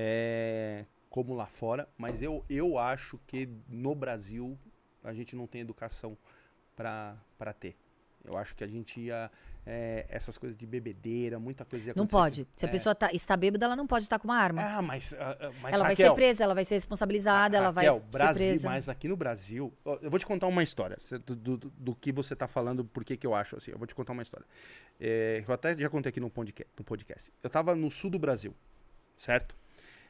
É, 0.00 0.84
como 1.10 1.34
lá 1.34 1.46
fora. 1.46 1.88
Mas 1.98 2.22
eu, 2.22 2.44
eu 2.48 2.78
acho 2.78 3.18
que 3.26 3.48
no 3.68 3.96
Brasil 3.96 4.56
a 5.02 5.12
gente 5.12 5.34
não 5.34 5.44
tem 5.48 5.60
educação 5.60 6.16
para 6.76 7.52
ter. 7.58 7.76
Eu 8.24 8.36
acho 8.36 8.54
que 8.54 8.62
a 8.62 8.66
gente 8.68 9.00
ia. 9.00 9.28
É, 9.66 10.06
essas 10.08 10.38
coisas 10.38 10.56
de 10.56 10.64
bebedeira, 10.66 11.38
muita 11.38 11.62
coisa 11.64 11.88
ia 11.88 11.94
Não 11.96 12.06
pode. 12.06 12.46
Se 12.56 12.64
a 12.64 12.68
É. 12.68 12.72
pessoa 12.72 12.94
tá- 12.94 13.10
está 13.12 13.36
bêbada, 13.36 13.66
ela 13.66 13.76
não 13.76 13.86
pode 13.86 14.04
estar 14.04 14.18
com 14.18 14.28
uma 14.28 14.36
arma. 14.38 14.62
Ah, 14.62 14.80
mas. 14.82 15.12
ah, 15.14 15.36
ah, 15.40 15.50
mas 15.60 15.74
ela 15.74 15.82
vai 15.84 15.92
Raquel, 15.94 16.06
ser 16.10 16.14
presa, 16.14 16.44
ela 16.44 16.54
vai 16.54 16.64
ser 16.64 16.74
responsabilizada, 16.76 17.56
ela 17.56 17.70
vai 17.70 17.84
Raquel, 17.86 18.00
ser 18.02 18.10
Brasil, 18.10 18.46
presa. 18.48 18.68
mas 18.68 18.88
aqui 18.88 19.08
no 19.08 19.16
Brasil, 19.16 19.72
eu 20.00 20.08
vou 20.10 20.18
te 20.18 20.24
contar 20.26 20.46
uma 20.46 20.62
história 20.62 20.96
do, 21.26 21.34
do, 21.36 21.56
do 21.70 21.94
que 21.94 22.12
você 22.12 22.34
tá 22.36 22.46
falando, 22.46 22.84
por 22.84 23.04
que 23.04 23.16
que 23.16 23.26
eu 23.26 23.34
acho 23.34 23.56
assim. 23.56 23.72
Eu 23.72 23.78
vou 23.78 23.86
te 23.86 23.94
contar 23.94 24.12
uma 24.14 24.22
história. 24.22 24.46
É, 25.00 25.44
eu 25.46 25.52
até 25.52 25.76
já 25.76 25.90
contei 25.90 26.10
aqui 26.10 26.20
no 26.20 26.30
podcast, 26.30 26.72
no 26.78 26.84
podcast. 26.84 27.32
Eu 27.42 27.50
tava 27.50 27.74
no 27.74 27.90
sul 27.90 28.10
do 28.10 28.18
Brasil, 28.18 28.54
certo? 29.16 29.54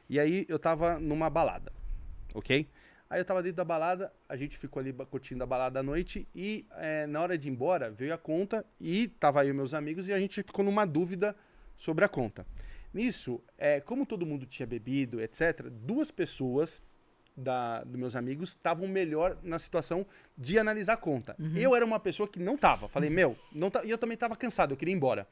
E 0.09 0.19
aí 0.19 0.45
eu 0.49 0.57
tava 0.57 0.99
numa 0.99 1.29
balada, 1.29 1.71
ok? 2.33 2.67
Aí 3.09 3.19
eu 3.19 3.25
tava 3.25 3.41
dentro 3.41 3.57
da 3.57 3.65
balada, 3.65 4.11
a 4.27 4.35
gente 4.35 4.57
ficou 4.57 4.79
ali 4.79 4.93
curtindo 4.93 5.43
a 5.43 5.47
balada 5.47 5.79
à 5.79 5.83
noite 5.83 6.27
e 6.33 6.67
é, 6.77 7.07
na 7.07 7.21
hora 7.21 7.37
de 7.37 7.47
ir 7.47 7.51
embora 7.51 7.89
veio 7.89 8.13
a 8.13 8.17
conta 8.17 8.65
e 8.79 9.07
tava 9.07 9.41
aí 9.41 9.51
meus 9.53 9.73
amigos 9.73 10.07
e 10.07 10.13
a 10.13 10.19
gente 10.19 10.43
ficou 10.43 10.63
numa 10.63 10.85
dúvida 10.85 11.35
sobre 11.75 12.05
a 12.05 12.07
conta. 12.07 12.45
Nisso, 12.93 13.41
é, 13.57 13.79
como 13.79 14.05
todo 14.05 14.25
mundo 14.25 14.45
tinha 14.45 14.65
bebido, 14.65 15.21
etc., 15.21 15.69
duas 15.69 16.11
pessoas 16.11 16.81
da, 17.35 17.83
dos 17.83 17.95
meus 17.95 18.15
amigos 18.15 18.49
estavam 18.49 18.87
melhor 18.87 19.37
na 19.43 19.57
situação 19.57 20.05
de 20.37 20.59
analisar 20.59 20.93
a 20.93 20.97
conta. 20.97 21.35
Eu 21.55 21.75
era 21.75 21.85
uma 21.85 21.99
pessoa 21.99 22.27
que 22.27 22.39
não 22.39 22.57
tava. 22.57 22.87
Falei, 22.87 23.09
meu, 23.09 23.35
não 23.51 23.69
tá, 23.71 23.83
e 23.83 23.89
eu 23.89 23.97
também 23.97 24.17
tava 24.17 24.35
cansado, 24.35 24.73
eu 24.73 24.77
queria 24.77 24.93
ir 24.93 24.97
embora. 24.97 25.27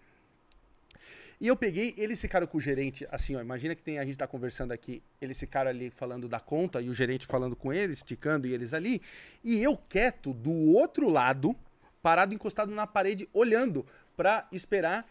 E 1.39 1.47
eu 1.47 1.55
peguei, 1.55 1.93
eles 1.97 2.19
ficaram 2.19 2.47
com 2.47 2.57
o 2.57 2.61
gerente, 2.61 3.07
assim, 3.11 3.35
ó, 3.35 3.41
imagina 3.41 3.75
que 3.75 3.83
tem, 3.83 3.99
a 3.99 4.05
gente 4.05 4.17
tá 4.17 4.25
conversando 4.25 4.71
aqui, 4.71 5.03
eles 5.21 5.39
ficaram 5.39 5.69
ali 5.69 5.91
falando 5.91 6.27
da 6.27 6.39
conta 6.39 6.81
e 6.81 6.89
o 6.89 6.93
gerente 6.93 7.27
falando 7.27 7.55
com 7.55 7.71
eles, 7.71 7.97
esticando 7.97 8.47
e 8.47 8.53
eles 8.53 8.73
ali, 8.73 9.01
e 9.43 9.61
eu 9.61 9.77
quieto 9.77 10.33
do 10.33 10.51
outro 10.51 11.07
lado, 11.09 11.55
parado 12.01 12.33
encostado 12.33 12.73
na 12.73 12.87
parede, 12.87 13.29
olhando 13.31 13.85
pra 14.15 14.47
esperar 14.51 15.07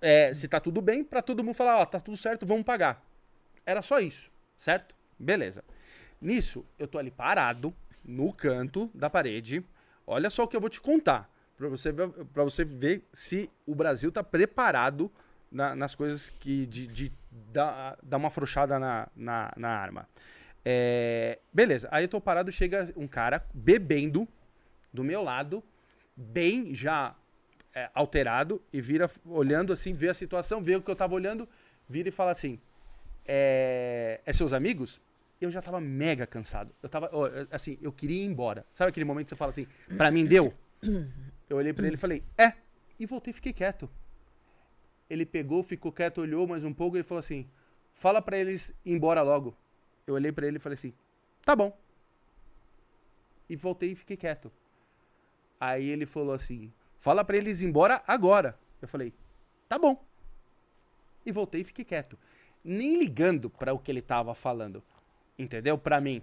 é, 0.00 0.32
se 0.32 0.46
tá 0.46 0.60
tudo 0.60 0.80
bem, 0.80 1.02
pra 1.02 1.22
todo 1.22 1.42
mundo 1.42 1.54
falar, 1.54 1.78
ó, 1.78 1.86
tá 1.86 1.98
tudo 1.98 2.16
certo, 2.16 2.46
vamos 2.46 2.64
pagar. 2.64 3.04
Era 3.64 3.82
só 3.82 3.98
isso, 3.98 4.30
certo? 4.56 4.94
Beleza. 5.18 5.64
Nisso, 6.20 6.64
eu 6.78 6.86
tô 6.86 6.98
ali 6.98 7.10
parado, 7.10 7.74
no 8.04 8.32
canto 8.32 8.90
da 8.94 9.10
parede. 9.10 9.64
Olha 10.06 10.30
só 10.30 10.44
o 10.44 10.48
que 10.48 10.56
eu 10.56 10.60
vou 10.60 10.70
te 10.70 10.80
contar. 10.80 11.30
Pra 11.56 11.68
você 11.68 11.90
ver, 11.90 12.08
você 12.34 12.64
ver 12.64 13.02
se 13.12 13.50
o 13.66 13.74
Brasil 13.74 14.12
tá 14.12 14.22
preparado 14.22 15.10
na- 15.50 15.74
nas 15.74 15.94
coisas 15.94 16.28
que 16.28 16.66
de, 16.66 16.86
de 16.86 17.12
dar, 17.52 17.96
dar 18.02 18.18
uma 18.18 18.28
afrouxada 18.28 18.78
na, 18.78 19.08
na, 19.16 19.52
na 19.56 19.68
arma. 19.70 20.08
É, 20.64 21.38
beleza, 21.52 21.88
aí 21.90 22.04
eu 22.04 22.08
tô 22.08 22.20
parado, 22.20 22.50
chega 22.52 22.92
um 22.96 23.06
cara 23.06 23.44
bebendo 23.54 24.26
do 24.92 25.04
meu 25.04 25.22
lado, 25.22 25.62
bem 26.16 26.74
já 26.74 27.14
é, 27.74 27.88
alterado, 27.94 28.60
e 28.72 28.80
vira 28.80 29.08
olhando 29.24 29.72
assim, 29.72 29.92
vê 29.92 30.08
a 30.08 30.14
situação, 30.14 30.62
vê 30.62 30.76
o 30.76 30.82
que 30.82 30.90
eu 30.90 30.96
tava 30.96 31.14
olhando, 31.14 31.48
vira 31.88 32.08
e 32.08 32.12
fala 32.12 32.32
assim: 32.32 32.58
É, 33.24 34.20
é 34.26 34.32
seus 34.32 34.52
amigos? 34.52 35.00
Eu 35.40 35.50
já 35.50 35.60
tava 35.60 35.80
mega 35.80 36.26
cansado. 36.26 36.74
Eu 36.82 36.88
tava, 36.88 37.10
assim, 37.50 37.78
eu 37.82 37.92
queria 37.92 38.22
ir 38.22 38.26
embora. 38.26 38.64
Sabe 38.72 38.88
aquele 38.88 39.04
momento 39.04 39.26
que 39.26 39.30
você 39.30 39.36
fala 39.36 39.50
assim, 39.50 39.66
pra 39.96 40.10
mim 40.10 40.24
deu? 40.26 40.52
Eu 41.48 41.56
olhei 41.56 41.72
pra 41.72 41.86
ele 41.86 41.94
e 41.94 41.98
falei, 41.98 42.22
é. 42.36 42.52
E 42.98 43.06
voltei 43.06 43.30
e 43.30 43.34
fiquei 43.34 43.52
quieto. 43.52 43.88
Ele 45.08 45.24
pegou, 45.24 45.62
ficou 45.62 45.92
quieto, 45.92 46.20
olhou 46.20 46.46
mais 46.46 46.64
um 46.64 46.72
pouco 46.72 46.96
e 46.96 46.98
ele 46.98 47.04
falou 47.04 47.20
assim: 47.20 47.48
fala 47.92 48.20
pra 48.20 48.36
eles 48.36 48.74
ir 48.84 48.92
embora 48.92 49.22
logo. 49.22 49.56
Eu 50.06 50.14
olhei 50.14 50.32
pra 50.32 50.46
ele 50.46 50.56
e 50.56 50.60
falei 50.60 50.74
assim: 50.74 50.92
tá 51.42 51.54
bom. 51.54 51.76
E 53.48 53.54
voltei 53.54 53.92
e 53.92 53.94
fiquei 53.94 54.16
quieto. 54.16 54.50
Aí 55.60 55.88
ele 55.88 56.06
falou 56.06 56.34
assim: 56.34 56.72
fala 56.96 57.24
pra 57.24 57.36
eles 57.36 57.60
ir 57.60 57.66
embora 57.66 58.02
agora. 58.06 58.58
Eu 58.82 58.88
falei: 58.88 59.14
tá 59.68 59.78
bom. 59.78 60.04
E 61.24 61.30
voltei 61.30 61.60
e 61.60 61.64
fiquei 61.64 61.84
quieto. 61.84 62.18
Nem 62.64 62.98
ligando 62.98 63.48
pra 63.48 63.72
o 63.72 63.78
que 63.78 63.90
ele 63.92 64.02
tava 64.02 64.34
falando. 64.34 64.82
Entendeu? 65.38 65.78
Pra 65.78 66.00
mim. 66.00 66.22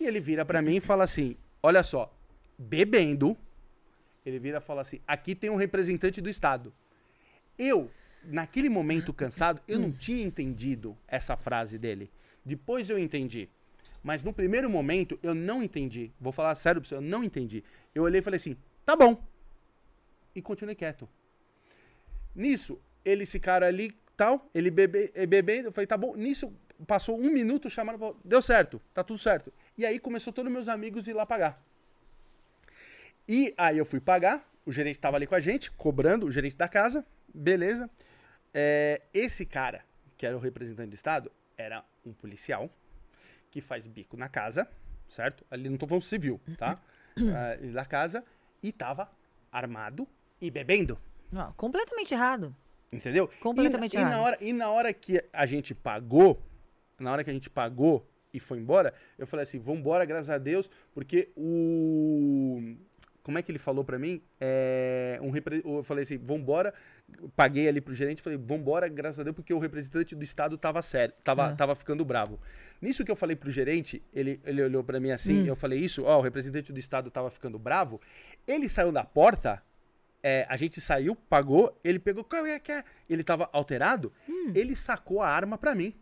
E 0.00 0.06
ele 0.06 0.20
vira 0.20 0.44
pra 0.44 0.62
mim 0.62 0.76
e 0.76 0.80
fala 0.80 1.04
assim: 1.04 1.36
olha 1.62 1.82
só, 1.82 2.10
bebendo. 2.58 3.36
Ele 4.24 4.38
vira 4.38 4.58
e 4.58 4.60
fala 4.60 4.82
assim: 4.82 5.00
aqui 5.06 5.34
tem 5.34 5.50
um 5.50 5.56
representante 5.56 6.20
do 6.20 6.30
Estado. 6.30 6.72
Eu, 7.58 7.90
naquele 8.24 8.68
momento 8.68 9.12
cansado, 9.12 9.60
eu 9.68 9.78
não 9.78 9.92
tinha 9.92 10.24
entendido 10.24 10.96
essa 11.06 11.36
frase 11.36 11.78
dele. 11.78 12.10
Depois 12.44 12.88
eu 12.88 12.98
entendi. 12.98 13.48
Mas 14.02 14.24
no 14.24 14.32
primeiro 14.32 14.68
momento 14.68 15.18
eu 15.22 15.34
não 15.34 15.62
entendi. 15.62 16.10
Vou 16.20 16.32
falar 16.32 16.54
sério 16.54 16.80
pra 16.80 16.88
você, 16.88 16.94
eu 16.94 17.00
não 17.00 17.22
entendi. 17.22 17.62
Eu 17.94 18.02
olhei 18.02 18.20
e 18.20 18.22
falei 18.22 18.36
assim: 18.36 18.56
tá 18.84 18.96
bom. 18.96 19.22
E 20.34 20.40
continuei 20.40 20.74
quieto. 20.74 21.08
Nisso, 22.34 22.80
eles 23.04 23.30
ficaram 23.30 23.66
ali, 23.66 23.94
tal, 24.16 24.48
ele 24.54 24.70
bebe, 24.70 25.10
eh, 25.14 25.26
bebendo, 25.26 25.68
eu 25.68 25.72
falei, 25.72 25.86
tá 25.86 25.96
bom. 25.96 26.16
Nisso, 26.16 26.52
passou 26.86 27.18
um 27.18 27.30
minuto, 27.30 27.68
chamaram, 27.68 27.98
falou, 27.98 28.16
deu 28.24 28.40
certo, 28.40 28.80
tá 28.94 29.04
tudo 29.04 29.18
certo. 29.18 29.52
E 29.76 29.84
aí 29.84 29.98
começou 29.98 30.32
todos 30.32 30.50
meus 30.50 30.68
amigos 30.68 31.06
ir 31.06 31.12
lá 31.12 31.26
pagar. 31.26 31.62
E 33.28 33.54
aí 33.56 33.78
eu 33.78 33.84
fui 33.84 34.00
pagar, 34.00 34.48
o 34.66 34.72
gerente 34.72 34.98
tava 34.98 35.16
ali 35.16 35.26
com 35.26 35.34
a 35.34 35.40
gente, 35.40 35.70
cobrando, 35.70 36.26
o 36.26 36.30
gerente 36.30 36.56
da 36.56 36.68
casa, 36.68 37.04
beleza. 37.32 37.88
É, 38.52 39.02
esse 39.14 39.46
cara, 39.46 39.82
que 40.16 40.26
era 40.26 40.36
o 40.36 40.40
representante 40.40 40.90
do 40.90 40.94
Estado, 40.94 41.30
era 41.56 41.84
um 42.04 42.12
policial 42.12 42.68
que 43.50 43.60
faz 43.60 43.86
bico 43.86 44.16
na 44.16 44.28
casa, 44.28 44.68
certo? 45.08 45.44
Ali 45.50 45.68
não 45.68 45.76
tô 45.76 45.86
falando 45.86 46.02
civil, 46.02 46.40
tá? 46.58 46.80
Ah, 47.34 47.54
ele 47.60 47.72
da 47.72 47.84
casa, 47.84 48.24
e 48.62 48.72
tava 48.72 49.10
armado 49.50 50.06
e 50.40 50.50
bebendo. 50.50 50.98
Não, 51.32 51.52
completamente 51.52 52.12
errado. 52.14 52.54
Entendeu? 52.90 53.28
Completamente 53.40 53.94
e, 53.94 54.00
na- 54.00 54.02
e 54.02 54.04
na 54.04 54.10
errado. 54.16 54.24
hora 54.26 54.38
E 54.40 54.52
na 54.52 54.70
hora 54.70 54.92
que 54.92 55.22
a 55.32 55.46
gente 55.46 55.74
pagou, 55.74 56.42
na 56.98 57.10
hora 57.12 57.24
que 57.24 57.30
a 57.30 57.32
gente 57.32 57.48
pagou 57.48 58.06
e 58.32 58.40
foi 58.40 58.58
embora, 58.58 58.94
eu 59.18 59.26
falei 59.26 59.42
assim, 59.44 59.58
vambora, 59.58 60.04
graças 60.04 60.30
a 60.30 60.38
Deus, 60.38 60.70
porque 60.94 61.30
o... 61.36 62.76
Como 63.22 63.38
é 63.38 63.42
que 63.42 63.52
ele 63.52 63.58
falou 63.58 63.84
pra 63.84 63.98
mim? 63.98 64.20
É, 64.40 65.18
um 65.22 65.30
repre- 65.30 65.62
Eu 65.64 65.82
falei 65.84 66.02
assim, 66.02 66.18
vambora, 66.18 66.74
paguei 67.36 67.68
ali 67.68 67.80
pro 67.80 67.94
gerente, 67.94 68.20
falei, 68.20 68.36
vambora, 68.36 68.88
graças 68.88 69.20
a 69.20 69.22
Deus, 69.22 69.36
porque 69.36 69.54
o 69.54 69.58
representante 69.58 70.14
do 70.16 70.24
Estado 70.24 70.58
tava 70.58 70.82
sério, 70.82 71.14
tava, 71.22 71.46
Ah. 71.46 71.54
tava 71.54 71.74
ficando 71.74 72.04
bravo. 72.04 72.40
Nisso 72.80 73.04
que 73.04 73.10
eu 73.10 73.16
falei 73.16 73.36
pro 73.36 73.50
gerente, 73.50 74.02
ele, 74.12 74.40
ele 74.44 74.62
olhou 74.62 74.82
pra 74.82 74.98
mim 74.98 75.10
assim, 75.12 75.46
eu 75.46 75.54
falei 75.54 75.78
isso, 75.78 76.02
ó, 76.04 76.18
o 76.18 76.22
representante 76.22 76.72
do 76.72 76.80
Estado 76.80 77.10
tava 77.10 77.30
ficando 77.30 77.58
bravo, 77.58 78.00
ele 78.46 78.68
saiu 78.68 78.90
da 78.90 79.04
porta, 79.04 79.62
é, 80.20 80.44
a 80.48 80.56
gente 80.56 80.80
saiu, 80.80 81.14
pagou, 81.14 81.78
ele 81.84 81.98
pegou, 82.00 82.24
qual 82.24 82.44
é 82.46 82.58
que 82.58 82.72
é? 82.72 82.82
Ele 83.08 83.22
tava 83.22 83.48
alterado, 83.52 84.12
ele 84.54 84.74
sacou 84.74 85.20
a 85.22 85.28
arma 85.28 85.56
pra 85.56 85.74
mim. 85.76 85.94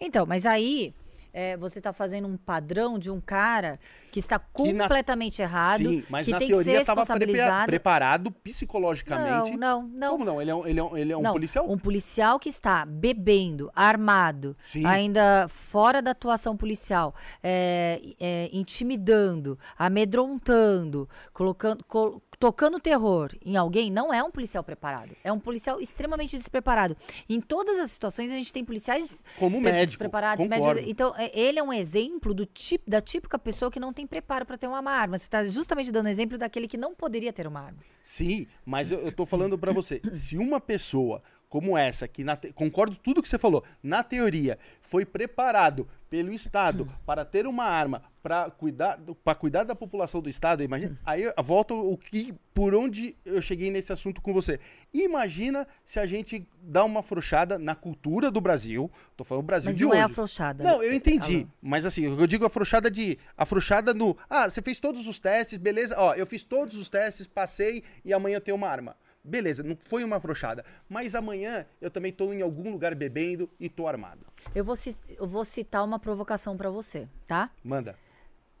Então, 0.00 0.24
mas 0.26 0.46
aí 0.46 0.94
é, 1.32 1.56
você 1.56 1.78
está 1.78 1.92
fazendo 1.92 2.26
um 2.28 2.36
padrão 2.36 2.98
de 2.98 3.10
um 3.10 3.20
cara 3.20 3.78
que 4.12 4.18
está 4.18 4.38
Que 4.38 4.72
na- 4.72 4.84
completamente 4.84 5.40
errado, 5.42 5.78
Sim, 5.88 6.04
mas 6.10 6.26
que 6.26 6.32
na 6.32 6.38
tem 6.38 6.48
que 6.48 6.56
ser 6.56 6.64
teoria 6.64 6.84
tava 6.84 7.02
prepa- 7.04 7.14
responsabilizado. 7.14 7.66
preparado 7.66 8.30
psicologicamente. 8.32 9.56
Não, 9.56 9.82
não, 9.82 9.88
não. 9.88 10.10
Como 10.12 10.24
não? 10.24 10.40
Ele 10.42 10.50
é 10.50 10.54
um, 10.54 10.66
ele 10.66 10.80
é 10.80 10.82
um, 10.84 10.96
ele 10.96 11.12
é 11.12 11.16
um 11.16 11.22
Não, 11.22 11.32
policial? 11.32 11.70
Um 11.70 11.78
policial 11.78 12.38
que 12.38 12.48
está 12.48 12.84
bebendo, 12.84 13.70
armado, 13.74 14.56
Sim. 14.60 14.84
ainda 14.86 15.46
fora 15.48 16.02
da 16.02 16.10
atuação 16.10 16.56
policial, 16.56 17.14
é, 17.42 18.00
é, 18.18 18.50
intimidando, 18.52 19.58
amedrontando, 19.78 21.08
colocando, 21.32 21.84
col- 21.84 22.20
tocando 22.40 22.80
terror 22.80 23.30
em 23.44 23.54
alguém, 23.54 23.90
não 23.90 24.12
é 24.12 24.22
um 24.22 24.30
policial 24.30 24.64
preparado. 24.64 25.14
É 25.22 25.30
um 25.30 25.38
policial 25.38 25.78
extremamente 25.78 26.34
despreparado. 26.36 26.96
Em 27.28 27.38
todas 27.38 27.78
as 27.78 27.90
situações, 27.90 28.30
a 28.30 28.34
gente 28.34 28.50
tem 28.50 28.64
policiais 28.64 29.22
Como 29.38 29.60
médico, 29.60 29.86
despreparados, 29.86 30.46
médicos. 30.48 30.82
Então, 30.88 31.14
é- 31.18 31.38
ele 31.38 31.58
é 31.58 31.62
um 31.62 31.72
exemplo 31.72 32.32
do 32.32 32.48
da 32.86 33.00
típica 33.02 33.38
pessoa 33.38 33.70
que 33.70 33.78
não 33.78 33.92
tem 33.92 34.06
preparo 34.06 34.46
para 34.46 34.56
ter 34.56 34.66
uma 34.66 34.78
arma. 34.90 35.18
Você 35.18 35.24
está 35.24 35.44
justamente 35.44 35.92
dando 35.92 36.08
exemplo 36.08 36.38
daquele 36.38 36.66
que 36.66 36.78
não 36.78 36.94
poderia 36.94 37.30
ter 37.32 37.46
uma 37.46 37.60
arma. 37.60 37.78
Sim, 38.02 38.46
mas 38.64 38.90
eu, 38.90 39.00
eu 39.00 39.12
tô 39.12 39.26
falando 39.26 39.58
pra 39.58 39.70
você, 39.70 40.00
se 40.14 40.38
uma 40.38 40.58
pessoa 40.58 41.22
como 41.50 41.76
essa, 41.76 42.08
que 42.08 42.24
na 42.24 42.36
te- 42.36 42.52
concordo 42.52 42.96
com 42.96 43.02
tudo 43.02 43.20
que 43.22 43.28
você 43.28 43.36
falou, 43.36 43.62
na 43.82 44.02
teoria 44.02 44.56
foi 44.80 45.04
preparado 45.04 45.86
pelo 46.08 46.32
Estado 46.32 46.90
para 47.04 47.24
ter 47.24 47.46
uma 47.46 47.64
arma 47.64 48.02
para 48.22 48.50
cuidar, 48.50 48.98
para 49.24 49.34
cuidar 49.34 49.64
da 49.64 49.74
população 49.74 50.20
do 50.20 50.28
Estado, 50.28 50.62
imagina, 50.62 50.98
aí 51.04 51.22
eu 51.22 51.32
volto 51.42 51.74
o 51.74 51.96
que 51.96 52.34
por 52.54 52.74
onde 52.74 53.16
eu 53.24 53.40
cheguei 53.42 53.70
nesse 53.70 53.92
assunto 53.92 54.20
com 54.20 54.32
você. 54.32 54.58
Imagina 54.92 55.66
se 55.84 55.98
a 55.98 56.06
gente 56.06 56.46
dá 56.62 56.84
uma 56.84 57.00
afrouxada 57.00 57.58
na 57.58 57.74
cultura 57.74 58.30
do 58.30 58.40
Brasil, 58.40 58.90
tô 59.16 59.24
falando 59.24 59.44
Brasil 59.44 59.70
Mas 59.70 59.76
de 59.78 59.84
não 59.84 59.90
hoje. 59.90 59.98
é 60.00 60.02
afrouxada. 60.02 60.62
Não, 60.64 60.82
eu 60.82 60.92
entendi. 60.92 61.46
Mas 61.62 61.86
assim, 61.86 62.04
eu 62.04 62.26
digo 62.26 62.44
afrouxada 62.44 62.90
de. 62.90 63.18
Afrouxada 63.36 63.94
no. 63.94 64.16
Ah, 64.28 64.48
você 64.50 64.60
fez 64.60 64.78
todos 64.80 65.06
os 65.06 65.18
testes, 65.18 65.56
beleza? 65.58 65.94
Ó, 65.98 66.12
eu 66.14 66.26
fiz 66.26 66.42
todos 66.42 66.76
os 66.76 66.88
testes, 66.88 67.26
passei 67.26 67.82
e 68.04 68.12
amanhã 68.12 68.36
eu 68.36 68.40
tenho 68.40 68.56
uma 68.56 68.68
arma. 68.68 68.96
Beleza, 69.22 69.62
não 69.62 69.76
foi 69.76 70.04
uma 70.04 70.16
afrouxada. 70.16 70.64
Mas 70.88 71.14
amanhã 71.14 71.66
eu 71.80 71.90
também 71.90 72.12
tô 72.12 72.32
em 72.32 72.42
algum 72.42 72.70
lugar 72.70 72.94
bebendo 72.94 73.48
e 73.58 73.68
tô 73.68 73.86
armado. 73.86 74.26
Eu 74.54 74.64
vou, 74.64 74.76
eu 75.16 75.26
vou 75.26 75.44
citar 75.44 75.84
uma 75.84 75.98
provocação 75.98 76.56
pra 76.56 76.70
você, 76.70 77.08
tá? 77.26 77.50
Manda. 77.62 77.96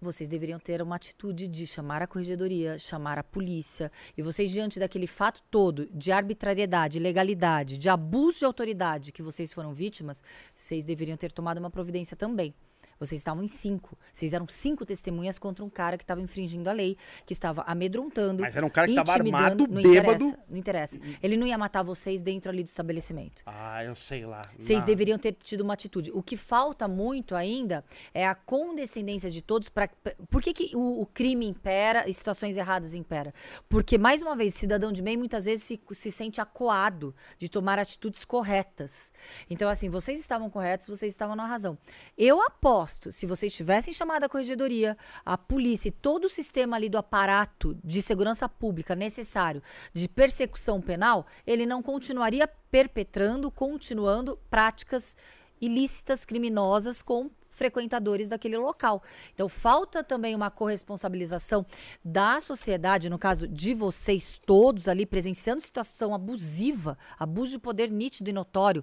Vocês 0.02 0.26
deveriam 0.26 0.58
ter 0.58 0.80
uma 0.80 0.96
atitude 0.96 1.46
de 1.46 1.66
chamar 1.66 2.00
a 2.00 2.06
corregedoria, 2.06 2.78
chamar 2.78 3.18
a 3.18 3.22
polícia. 3.22 3.92
E 4.16 4.22
vocês, 4.22 4.50
diante 4.50 4.80
daquele 4.80 5.06
fato 5.06 5.42
todo 5.50 5.86
de 5.92 6.10
arbitrariedade, 6.10 6.96
ilegalidade, 6.96 7.76
de 7.76 7.88
abuso 7.90 8.38
de 8.38 8.44
autoridade 8.46 9.12
que 9.12 9.22
vocês 9.22 9.52
foram 9.52 9.74
vítimas, 9.74 10.22
vocês 10.54 10.86
deveriam 10.86 11.18
ter 11.18 11.30
tomado 11.32 11.58
uma 11.58 11.70
providência 11.70 12.16
também. 12.16 12.54
Vocês 13.00 13.18
estavam 13.18 13.42
em 13.42 13.48
cinco. 13.48 13.98
Vocês 14.12 14.34
eram 14.34 14.46
cinco 14.46 14.84
testemunhas 14.84 15.38
contra 15.38 15.64
um 15.64 15.70
cara 15.70 15.96
que 15.96 16.04
estava 16.04 16.20
infringindo 16.20 16.68
a 16.68 16.72
lei, 16.72 16.96
que 17.24 17.32
estava 17.32 17.62
amedrontando. 17.66 18.42
Mas 18.42 18.54
era 18.54 18.64
um 18.64 18.70
cara 18.70 18.86
que 18.86 18.94
tava 18.94 19.12
intimidando. 19.14 19.44
armado, 19.44 19.66
não 19.66 19.82
bêbado. 19.82 20.24
Interessa, 20.24 20.44
não 20.48 20.58
interessa. 20.58 20.98
Ele 21.22 21.36
não 21.38 21.46
ia 21.46 21.56
matar 21.56 21.82
vocês 21.82 22.20
dentro 22.20 22.50
ali 22.50 22.62
do 22.62 22.66
estabelecimento. 22.66 23.42
Ah, 23.46 23.82
eu 23.82 23.96
sei 23.96 24.26
lá. 24.26 24.42
Vocês 24.58 24.82
deveriam 24.82 25.18
ter 25.18 25.32
tido 25.32 25.62
uma 25.62 25.72
atitude. 25.72 26.10
O 26.12 26.22
que 26.22 26.36
falta 26.36 26.86
muito 26.86 27.34
ainda 27.34 27.82
é 28.12 28.26
a 28.26 28.34
condescendência 28.34 29.30
de 29.30 29.40
todos 29.40 29.70
para. 29.70 29.88
Por 30.28 30.42
que, 30.42 30.52
que 30.52 30.76
o, 30.76 31.00
o 31.00 31.06
crime 31.06 31.46
impera 31.46 32.08
e 32.08 32.12
situações 32.12 32.56
erradas 32.56 32.94
impera? 32.94 33.32
Porque, 33.68 33.96
mais 33.96 34.20
uma 34.20 34.36
vez, 34.36 34.54
o 34.54 34.58
cidadão 34.58 34.92
de 34.92 35.00
bem 35.00 35.16
muitas 35.16 35.46
vezes 35.46 35.64
se, 35.64 35.80
se 35.92 36.10
sente 36.10 36.40
acuado 36.40 37.14
de 37.38 37.48
tomar 37.48 37.78
atitudes 37.78 38.24
corretas. 38.24 39.12
Então, 39.48 39.68
assim, 39.68 39.88
vocês 39.88 40.20
estavam 40.20 40.50
corretos, 40.50 40.86
vocês 40.86 41.12
estavam 41.12 41.34
na 41.34 41.46
razão. 41.46 41.78
Eu 42.16 42.42
aposto, 42.42 42.89
se 42.90 43.26
vocês 43.26 43.54
tivessem 43.54 43.92
chamado 43.92 44.24
a 44.24 44.28
corregedoria, 44.28 44.96
a 45.24 45.38
polícia 45.38 45.88
e 45.88 45.92
todo 45.92 46.24
o 46.24 46.30
sistema 46.30 46.76
ali 46.76 46.88
do 46.88 46.98
aparato 46.98 47.76
de 47.84 48.02
segurança 48.02 48.48
pública 48.48 48.94
necessário 48.94 49.62
de 49.92 50.08
persecução 50.08 50.80
penal, 50.80 51.26
ele 51.46 51.66
não 51.66 51.82
continuaria 51.82 52.48
perpetrando, 52.70 53.50
continuando 53.50 54.38
práticas 54.50 55.16
ilícitas, 55.60 56.24
criminosas 56.24 57.02
com 57.02 57.30
frequentadores 57.50 58.28
daquele 58.28 58.56
local. 58.56 59.02
Então 59.34 59.48
falta 59.48 60.02
também 60.02 60.34
uma 60.34 60.50
corresponsabilização 60.50 61.66
da 62.02 62.40
sociedade, 62.40 63.10
no 63.10 63.18
caso 63.18 63.46
de 63.46 63.74
vocês 63.74 64.40
todos 64.46 64.88
ali 64.88 65.04
presenciando 65.04 65.60
situação 65.60 66.14
abusiva, 66.14 66.96
abuso 67.18 67.52
de 67.52 67.58
poder 67.58 67.90
nítido 67.90 68.30
e 68.30 68.32
notório. 68.32 68.82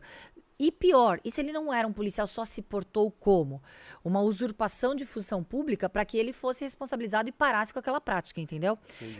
E 0.60 0.72
pior, 0.72 1.20
e 1.24 1.30
se 1.30 1.40
ele 1.40 1.52
não 1.52 1.72
era 1.72 1.88
um 1.88 1.94
policial, 1.94 2.26
só 2.26 2.44
se 2.44 2.64
portou 2.64 3.12
como? 3.12 3.62
Uma 4.04 4.22
usurpação 4.22 4.96
de 4.96 5.06
função 5.06 5.44
pública 5.44 5.88
para 5.88 6.04
que 6.04 6.18
ele 6.18 6.34
fosse 6.34 6.64
responsabilizado 6.64 7.30
e 7.30 7.32
parasse 7.32 7.72
com 7.72 7.80
aquela 7.80 8.02
prática, 8.02 8.42
entendeu? 8.42 8.78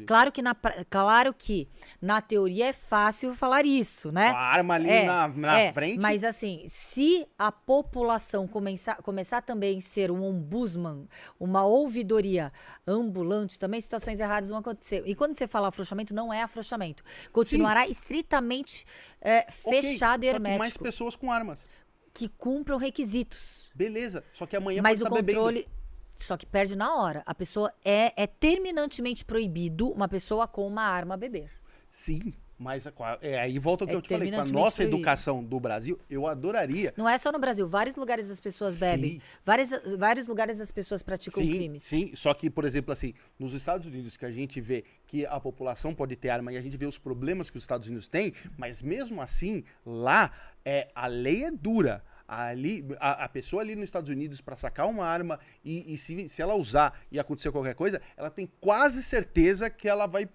Claro 0.08 0.32
que, 0.32 0.42
na, 0.42 0.56
claro 0.90 1.34
que 1.34 1.68
na 2.02 2.22
teoria 2.22 2.68
é 2.68 2.74
fácil 2.74 3.36
falar 3.36 3.66
isso, 3.66 4.12
né? 4.12 4.32
Com 4.32 4.38
a 4.38 4.42
arma 4.42 4.74
ali 4.76 4.90
É, 4.90 5.06
na, 5.06 5.28
na 5.28 5.60
é, 5.60 5.74
frente. 5.74 6.02
Mas 6.02 6.24
assim, 6.24 6.64
se 6.68 7.28
a 7.38 7.52
população 7.52 8.48
começar, 8.48 8.96
começar 9.04 9.42
também 9.42 9.78
a 9.78 9.82
ser 9.82 10.10
um 10.10 10.24
ombudsman, 10.24 11.08
uma 11.40 11.64
ouvidoria 11.66 12.52
ambulante, 12.88 13.60
também 13.60 13.80
situações 13.80 14.20
erradas 14.20 14.50
vão 14.50 14.60
acontecer. 14.60 15.04
E 15.06 15.14
quando 15.14 15.36
você 15.36 15.48
fala 15.48 15.68
afrouxamento, 15.68 16.16
não 16.16 16.34
é 16.34 16.42
afrouxamento. 16.42 17.04
Continuará 17.32 17.88
estritamente 17.88 18.86
é, 19.22 19.46
fechado 19.52 20.24
e 20.24 20.32
só 20.32 20.34
que 20.34 20.40
mais 20.40 20.54
hermético. 20.54 20.84
pessoas 20.84 21.16
com 21.16 21.27
armas. 21.32 21.66
Que 22.14 22.28
cumpram 22.30 22.78
requisitos. 22.78 23.70
Beleza. 23.76 24.24
Só 24.34 24.46
que 24.46 24.56
amanhã 24.56 24.82
Mas 24.82 25.00
pode 25.00 25.12
o 25.12 25.14
tá 25.14 25.22
bebendo. 25.22 25.40
controle. 25.40 25.68
Só 26.16 26.36
que 26.36 26.46
perde 26.46 26.76
na 26.76 26.96
hora. 26.96 27.22
A 27.26 27.36
pessoa 27.36 27.72
é, 27.86 28.12
é 28.22 28.26
terminantemente 28.26 29.24
proibido 29.24 29.90
uma 29.92 30.08
pessoa 30.08 30.48
com 30.48 30.66
uma 30.66 30.82
arma 30.82 31.16
beber. 31.16 31.52
Sim, 31.88 32.34
mas 32.58 32.86
é, 33.22 33.40
aí 33.40 33.60
volta 33.60 33.86
o 33.86 33.88
que 33.88 33.94
É 33.94 33.96
eu 33.98 34.02
te 34.02 34.10
falei. 34.10 34.32
Com 34.32 34.42
a 34.42 34.46
nossa 34.46 34.84
educação 34.84 35.44
do 35.44 35.60
Brasil, 35.60 36.00
eu 36.10 36.26
adoraria. 36.26 36.94
Não 36.98 37.08
é 37.08 37.18
só 37.18 37.32
no 37.32 37.40
Brasil. 37.40 37.68
Vários 37.68 37.96
lugares 37.96 38.32
as 38.32 38.40
pessoas 38.40 38.80
bebem. 38.80 39.12
Sim. 39.14 39.22
Vários, 39.46 39.70
vários 39.98 40.28
lugares 40.28 40.60
as 40.60 40.72
pessoas 40.72 41.04
praticam 41.04 41.44
sim, 41.44 41.54
crimes. 41.54 41.84
sim, 41.84 42.12
só 42.16 42.34
que, 42.34 42.50
por 42.50 42.66
exemplo, 42.66 42.92
assim, 42.92 43.14
nos 43.38 43.54
Estados 43.54 43.86
Unidos 43.86 44.18
que 44.18 44.26
a 44.26 44.32
gente 44.32 44.60
vê 44.60 44.84
que 45.06 45.26
a 45.26 45.40
população 45.40 45.94
pode 45.94 46.16
ter 46.16 46.30
arma 46.30 46.52
e 46.52 46.58
a 46.58 46.62
gente 46.62 46.78
vê 46.78 46.86
os 46.86 46.98
problemas 46.98 47.50
que 47.50 47.58
os 47.58 47.64
Estados 47.64 47.88
Unidos 47.88 48.08
têm, 48.08 48.34
mas 48.58 48.82
mesmo 48.82 49.22
assim, 49.22 49.64
lá 49.86 50.32
é, 50.66 50.90
a 50.96 51.08
lei 51.08 51.46
é 51.46 51.52
dura. 51.52 52.04
Ali, 52.28 52.86
a, 53.00 53.24
a 53.24 53.30
pessoa 53.30 53.62
ali 53.62 53.74
nos 53.74 53.86
Estados 53.86 54.10
Unidos, 54.10 54.42
para 54.42 54.58
sacar 54.58 54.86
uma 54.86 55.06
arma 55.06 55.40
e, 55.64 55.94
e 55.94 55.98
se, 55.98 56.28
se 56.28 56.42
ela 56.42 56.56
usar 56.56 57.00
e 57.10 57.18
acontecer 57.18 57.54
qualquer 57.54 57.74
coisa, 57.74 58.02
ela 58.18 58.30
tem 58.30 58.52
quase 58.60 59.02
certeza 59.02 59.70
que 59.70 59.88
ela 59.88 60.06
vai 60.08 60.28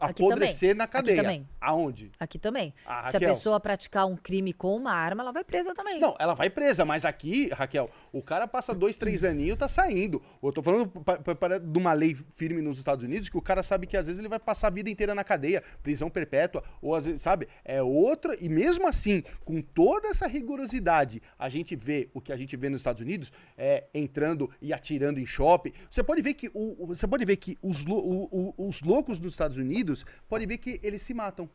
apodrecer 0.00 0.74
na 0.74 0.84
Aqui 0.84 0.92
cadeia. 0.92 1.22
também. 1.22 1.48
Aonde? 1.60 2.10
Aqui 2.18 2.38
também. 2.38 2.74
Ah, 2.86 3.02
Se 3.10 3.16
a 3.16 3.18
Raquel. 3.20 3.28
pessoa 3.30 3.60
praticar 3.60 4.06
um 4.06 4.16
crime 4.16 4.52
com 4.52 4.76
uma 4.76 4.92
arma, 4.92 5.22
ela 5.22 5.32
vai 5.32 5.44
presa 5.44 5.74
também. 5.74 5.98
Não, 6.00 6.14
ela 6.18 6.34
vai 6.34 6.50
presa, 6.50 6.84
mas 6.84 7.04
aqui, 7.04 7.48
Raquel, 7.52 7.88
o 8.18 8.22
cara 8.22 8.46
passa 8.46 8.74
dois, 8.74 8.96
três 8.96 9.22
aninhos 9.24 9.58
tá 9.58 9.68
saindo. 9.68 10.22
Eu 10.42 10.52
tô 10.52 10.62
falando 10.62 10.90
de 11.62 11.78
uma 11.78 11.92
lei 11.92 12.14
firme 12.30 12.60
nos 12.62 12.78
Estados 12.78 13.04
Unidos 13.04 13.28
que 13.28 13.36
o 13.36 13.42
cara 13.42 13.62
sabe 13.62 13.86
que 13.86 13.96
às 13.96 14.06
vezes 14.06 14.18
ele 14.18 14.28
vai 14.28 14.38
passar 14.38 14.68
a 14.68 14.70
vida 14.70 14.88
inteira 14.90 15.14
na 15.14 15.24
cadeia, 15.24 15.62
prisão 15.82 16.08
perpétua, 16.08 16.62
ou 16.80 16.94
às 16.94 17.06
vezes, 17.06 17.22
sabe? 17.22 17.48
É 17.64 17.82
outra. 17.82 18.36
E 18.40 18.48
mesmo 18.48 18.86
assim, 18.86 19.22
com 19.44 19.60
toda 19.60 20.08
essa 20.08 20.26
rigorosidade, 20.26 21.20
a 21.38 21.48
gente 21.48 21.74
vê 21.76 22.08
o 22.14 22.20
que 22.20 22.32
a 22.32 22.36
gente 22.36 22.56
vê 22.56 22.68
nos 22.68 22.80
Estados 22.80 23.02
Unidos, 23.02 23.32
é, 23.56 23.84
entrando 23.94 24.50
e 24.60 24.72
atirando 24.72 25.20
em 25.20 25.26
shopping. 25.26 25.72
Você 25.90 26.02
pode 26.02 26.22
ver 26.22 26.34
que, 26.34 26.50
o, 26.54 26.86
você 26.86 27.06
pode 27.06 27.24
ver 27.24 27.36
que 27.36 27.56
os, 27.62 27.84
o- 27.84 28.28
o- 28.30 28.54
os 28.68 28.80
loucos 28.82 29.18
dos 29.18 29.32
Estados 29.32 29.56
Unidos, 29.56 30.04
pode 30.28 30.46
ver 30.46 30.58
que 30.58 30.80
eles 30.82 31.02
se 31.02 31.12
matam. 31.14 31.48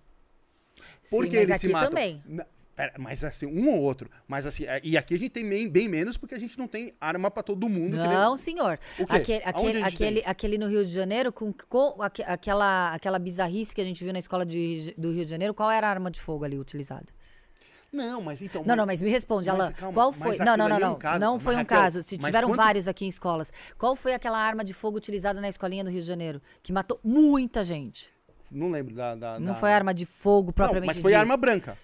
Por 1.10 1.24
Sim, 1.26 1.30
mas 1.32 1.34
eles 1.36 1.52
aqui 1.52 1.68
se 1.68 1.74
matam? 1.74 1.90
também. 1.90 2.24
Na- 2.26 2.46
pera, 2.76 2.94
mas 2.98 3.24
assim, 3.24 3.46
um 3.46 3.70
ou 3.70 3.82
outro. 3.82 4.10
Mas 4.28 4.46
assim, 4.46 4.66
é- 4.66 4.80
e 4.84 4.98
aqui 4.98 5.14
a 5.14 5.18
gente 5.18 5.32
tem 5.32 5.48
bem, 5.48 5.70
bem 5.70 5.88
menos 5.88 6.18
porque 6.18 6.36
a 6.36 6.40
gente 6.40 6.58
não 6.58 6.68
tem 6.68 6.94
arma 7.00 7.30
pra 7.30 7.44
todo 7.44 7.68
mundo. 7.70 7.92
que 7.98 8.08
nem- 8.08 8.18
Não, 8.18 8.36
senhor. 8.38 8.80
Aquele, 9.10 9.44
aquele, 9.44 9.70
a 9.84 9.90
gente 9.90 9.96
aquele, 9.96 10.22
tem? 10.22 10.30
aquele 10.30 10.58
no 10.58 10.68
Rio 10.68 10.84
de 10.86 10.92
Janeiro, 10.92 11.32
com, 11.32 11.54
com 11.70 12.02
aque- 12.02 12.24
aquela, 12.24 12.94
aquela 12.94 13.20
bizarrice 13.20 13.74
que 13.76 13.82
a 13.82 13.84
gente 13.84 14.04
viu 14.04 14.14
na 14.14 14.20
escola 14.20 14.46
de- 14.46 14.94
do 14.98 15.12
Rio 15.12 15.24
de 15.26 15.30
Janeiro, 15.32 15.54
qual 15.54 15.70
era 15.70 15.88
a 15.88 15.90
arma 15.90 16.10
de 16.10 16.20
fogo 16.22 16.44
ali 16.46 16.58
utilizada? 16.58 17.06
Não, 17.92 18.22
mas 18.22 18.42
então. 18.42 18.64
Não, 18.66 18.74
não, 18.74 18.86
mas 18.86 19.02
me 19.02 19.10
responde, 19.10 19.50
mas 19.50 19.60
Alan. 19.60 19.72
calma, 19.74 19.94
qual 19.94 20.12
mas 20.18 20.38
foi? 20.38 20.46
Não, 20.46 20.56
não, 20.56 20.70
não, 20.70 20.76
ali 20.78 20.84
é 20.84 20.88
não. 20.88 20.94
um 20.94 20.98
caso. 20.98 21.20
Não 21.20 21.34
Mas, 21.34 21.44
foi 21.44 21.54
um 21.56 21.58
Raquel, 21.58 21.78
caso. 21.78 22.02
Se 22.02 22.16
mas 22.16 22.26
tiveram 22.28 22.48
quanto- 22.48 22.58
vários 22.58 22.88
aqui 22.88 23.04
em 23.04 23.10
escolas. 23.10 23.52
Qual 23.78 23.98
foi 23.98 24.14
aquela 24.14 24.40
arma 24.40 24.64
de 24.64 24.74
fogo 24.74 24.96
utilizada 24.96 25.42
na 25.42 25.50
escolinha 25.50 25.84
do 25.84 25.90
Rio 25.90 26.00
de 26.00 26.08
Janeiro? 26.08 26.42
Que 26.64 26.72
matou 26.72 27.02
muita 27.04 27.66
gente. 27.66 28.10
Não 28.50 28.72
lembro 28.72 28.96
da. 28.96 29.14
da- 29.16 29.40
Não 29.42 29.48
da- 29.48 29.54
foi 29.56 29.74
arma 29.74 29.94
de 29.94 30.06
fogo 30.06 30.48
Não, 30.48 30.54
propriamente 30.54 30.88
mas 30.88 30.98
foi 31.02 31.12
dita. 31.12 31.20
arma 31.20 31.36
branca. 31.36 31.78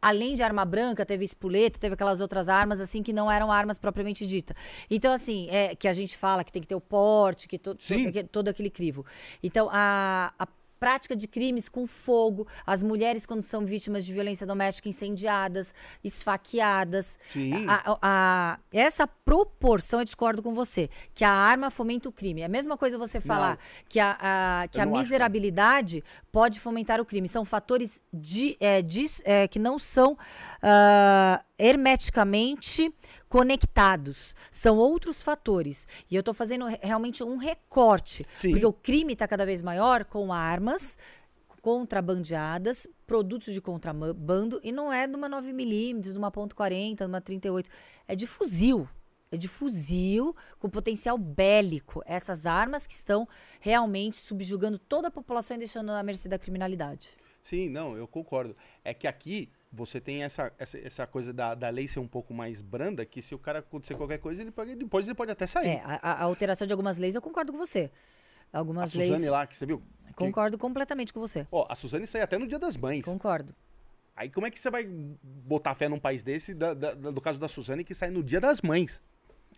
Além 0.00 0.34
de 0.34 0.42
arma 0.42 0.64
branca, 0.64 1.04
teve 1.04 1.24
espoleta, 1.24 1.78
teve 1.78 1.94
aquelas 1.94 2.20
outras 2.20 2.48
armas, 2.48 2.80
assim, 2.80 3.02
que 3.02 3.12
não 3.12 3.30
eram 3.30 3.50
armas 3.52 3.78
propriamente 3.78 4.26
dita. 4.26 4.54
Então, 4.90 5.12
assim, 5.12 5.48
é 5.50 5.74
que 5.74 5.86
a 5.88 5.92
gente 5.92 6.16
fala 6.16 6.42
que 6.44 6.52
tem 6.52 6.62
que 6.62 6.68
ter 6.68 6.74
o 6.74 6.80
porte, 6.80 7.46
que, 7.48 7.58
to, 7.58 7.74
que- 7.76 8.24
todo 8.24 8.48
aquele 8.48 8.70
crivo. 8.70 9.04
Então, 9.42 9.68
a, 9.70 10.32
a 10.38 10.46
prática 10.80 11.14
de 11.14 11.28
crimes 11.28 11.68
com 11.68 11.86
fogo, 11.86 12.48
as 12.66 12.82
mulheres 12.82 13.26
quando 13.26 13.42
são 13.42 13.66
vítimas 13.66 14.04
de 14.06 14.14
violência 14.14 14.46
doméstica 14.46 14.88
incendiadas, 14.88 15.74
esfaqueadas. 16.02 17.18
Sim. 17.26 17.66
A- 17.68 17.82
a- 17.92 17.98
a- 18.02 18.58
essa 18.72 19.06
proporção, 19.06 20.00
eu 20.00 20.04
discordo 20.06 20.42
com 20.42 20.54
você, 20.54 20.88
que 21.14 21.22
a 21.22 21.30
arma 21.30 21.70
fomenta 21.70 22.08
o 22.08 22.12
crime. 22.12 22.40
É 22.40 22.46
a 22.46 22.48
mesma 22.48 22.78
coisa 22.78 22.96
você 22.96 23.20
falar 23.20 23.58
que 23.88 24.00
a, 24.00 24.16
a- 24.18 24.68
que 24.68 24.80
a 24.80 24.86
não 24.86 24.92
acho, 24.92 24.96
não. 24.96 25.02
miserabilidade 25.02 26.02
pode 26.32 26.58
fomentar 26.58 26.98
o 26.98 27.04
crime. 27.04 27.28
São 27.28 27.44
fatores 27.44 28.00
de, 28.12 28.56
é, 28.58 28.80
dis- 28.80 29.20
é, 29.26 29.46
que 29.46 29.58
não 29.58 29.78
são 29.78 30.16
ah, 30.62 31.42
hermeticamente 31.58 32.92
conectados. 33.28 34.34
São 34.50 34.76
outros 34.78 35.20
fatores. 35.22 35.86
E 36.10 36.16
eu 36.16 36.20
estou 36.20 36.32
fazendo 36.34 36.66
re- 36.66 36.78
realmente 36.82 37.22
um 37.22 37.36
recorte. 37.36 38.26
Sim. 38.34 38.50
Porque 38.52 38.66
o 38.66 38.72
crime 38.72 39.12
está 39.12 39.28
cada 39.28 39.44
vez 39.44 39.62
maior 39.62 40.04
com 40.04 40.32
armas 40.70 40.98
contrabandeadas, 41.60 42.86
produtos 43.06 43.52
de 43.52 43.60
contrabando, 43.60 44.58
e 44.62 44.72
não 44.72 44.92
é 44.92 45.06
de 45.06 45.14
uma 45.14 45.28
9mm, 45.28 46.00
de 46.00 46.16
uma 46.16 46.30
.40, 46.32 46.96
de 46.96 47.04
uma 47.04 47.20
38. 47.20 47.68
É 48.08 48.16
de 48.16 48.26
fuzil. 48.26 48.88
É 49.32 49.36
de 49.36 49.46
fuzil 49.46 50.34
com 50.58 50.68
potencial 50.68 51.16
bélico. 51.18 52.02
Essas 52.06 52.46
armas 52.46 52.86
que 52.86 52.94
estão 52.94 53.28
realmente 53.60 54.16
subjugando 54.16 54.78
toda 54.78 55.08
a 55.08 55.10
população 55.10 55.56
e 55.56 55.58
deixando 55.58 55.92
à 55.92 56.02
mercê 56.02 56.28
da 56.28 56.38
criminalidade. 56.38 57.10
Sim, 57.42 57.68
não, 57.68 57.96
eu 57.96 58.08
concordo. 58.08 58.56
É 58.84 58.92
que 58.92 59.06
aqui 59.06 59.48
você 59.72 60.00
tem 60.00 60.24
essa, 60.24 60.52
essa, 60.58 60.78
essa 60.78 61.06
coisa 61.06 61.32
da, 61.32 61.54
da 61.54 61.68
lei 61.68 61.86
ser 61.86 62.00
um 62.00 62.08
pouco 62.08 62.34
mais 62.34 62.60
branda, 62.60 63.04
que 63.06 63.22
se 63.22 63.34
o 63.34 63.38
cara 63.38 63.60
acontecer 63.60 63.94
qualquer 63.94 64.18
coisa, 64.18 64.42
ele 64.42 64.50
pode, 64.50 64.74
depois 64.74 65.06
ele 65.06 65.14
pode 65.14 65.30
até 65.30 65.46
sair. 65.46 65.68
É, 65.68 65.80
a, 65.84 65.94
a- 66.02 66.12
a 66.14 66.22
alteração 66.24 66.66
de 66.66 66.72
algumas 66.72 66.98
leis, 66.98 67.14
eu 67.14 67.22
concordo 67.22 67.52
com 67.52 67.58
você. 67.58 67.90
A 68.52 68.58
Algumas 68.58 68.90
Suzane 68.90 69.10
leis. 69.10 69.26
lá, 69.28 69.46
que 69.46 69.56
você 69.56 69.66
viu? 69.66 69.82
Que- 70.06 70.14
Concordo 70.14 70.58
completamente 70.58 71.12
com 71.12 71.20
você. 71.20 71.46
Ó, 71.50 71.66
a 71.68 71.74
Suzane 71.74 72.06
sai 72.06 72.20
até 72.22 72.36
no 72.38 72.46
dia 72.46 72.58
das 72.58 72.76
mães. 72.76 73.04
Concordo. 73.04 73.54
Aí 74.16 74.28
como 74.28 74.46
é 74.46 74.50
que 74.50 74.58
você 74.60 74.70
vai 74.70 74.84
botar 74.86 75.74
fé 75.74 75.88
num 75.88 75.98
país 75.98 76.22
desse, 76.22 76.52
da- 76.52 76.74
da- 76.74 76.92
do 76.94 77.20
caso 77.20 77.38
da 77.40 77.48
Suzane, 77.48 77.84
que 77.84 77.94
sai 77.94 78.10
no 78.10 78.22
dia 78.22 78.40
das 78.40 78.60
mães? 78.60 79.00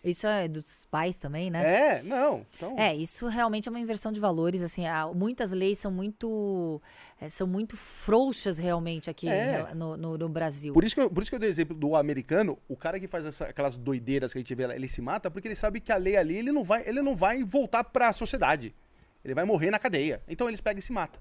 Isso 0.03 0.27
é 0.27 0.49
dos 0.49 0.87
pais 0.87 1.17
também, 1.17 1.51
né? 1.51 1.99
É, 1.99 2.03
não. 2.03 2.47
Então, 2.57 2.79
É, 2.79 2.95
isso 2.95 3.29
realmente 3.29 3.69
é 3.69 3.71
uma 3.71 3.79
inversão 3.79 4.11
de 4.11 4.19
valores, 4.19 4.63
assim, 4.63 4.87
há- 4.87 5.07
muitas 5.13 5.53
leis 5.53 5.79
são 5.79 5.93
muito 5.93 6.81
eh, 7.21 7.29
são 7.29 7.47
muito 7.47 7.77
frouxas 7.77 8.57
realmente 8.59 9.11
aqui 9.11 9.29
É. 9.29 9.73
no, 9.75 9.97
no- 9.97 10.17
no 10.19 10.29
Brasil. 10.29 10.73
Por 10.73 10.83
isso, 10.85 10.95
que 10.95 11.01
eu, 11.01 11.11
por 11.11 11.23
isso 11.23 11.31
que 11.31 11.35
eu 11.35 11.41
dei 11.41 11.49
exemplo 11.51 11.77
do 11.77 11.95
americano, 11.95 12.59
o 12.69 12.77
cara 12.77 12.99
que 12.99 13.07
faz 13.07 13.27
essa- 13.27 13.45
aquelas 13.47 13.77
doideiras 13.77 14.33
que 14.33 14.39
a 14.39 14.41
gente 14.41 14.55
vê 14.55 14.65
ele 14.65 14.89
se 14.89 15.01
mata 15.03 15.31
porque 15.31 15.47
ele 15.47 15.57
sabe 15.57 15.79
que 15.81 15.93
a 15.93 15.97
lei 15.97 16.17
ali, 16.17 16.37
ele 16.37 16.53
não 16.53 16.65
vai, 16.65 16.87
ele 16.89 17.03
não 17.03 17.15
vai 17.15 17.43
voltar 17.45 17.85
pra 17.85 18.13
sociedade. 18.13 18.75
Ele 19.25 19.35
vai 19.35 19.45
morrer 19.45 19.71
na 19.71 19.79
cadeia. 19.79 20.23
Então 20.29 20.49
eles 20.49 20.61
pegam 20.61 20.81
e 20.81 20.83
se 20.83 20.93
matam. 20.93 21.21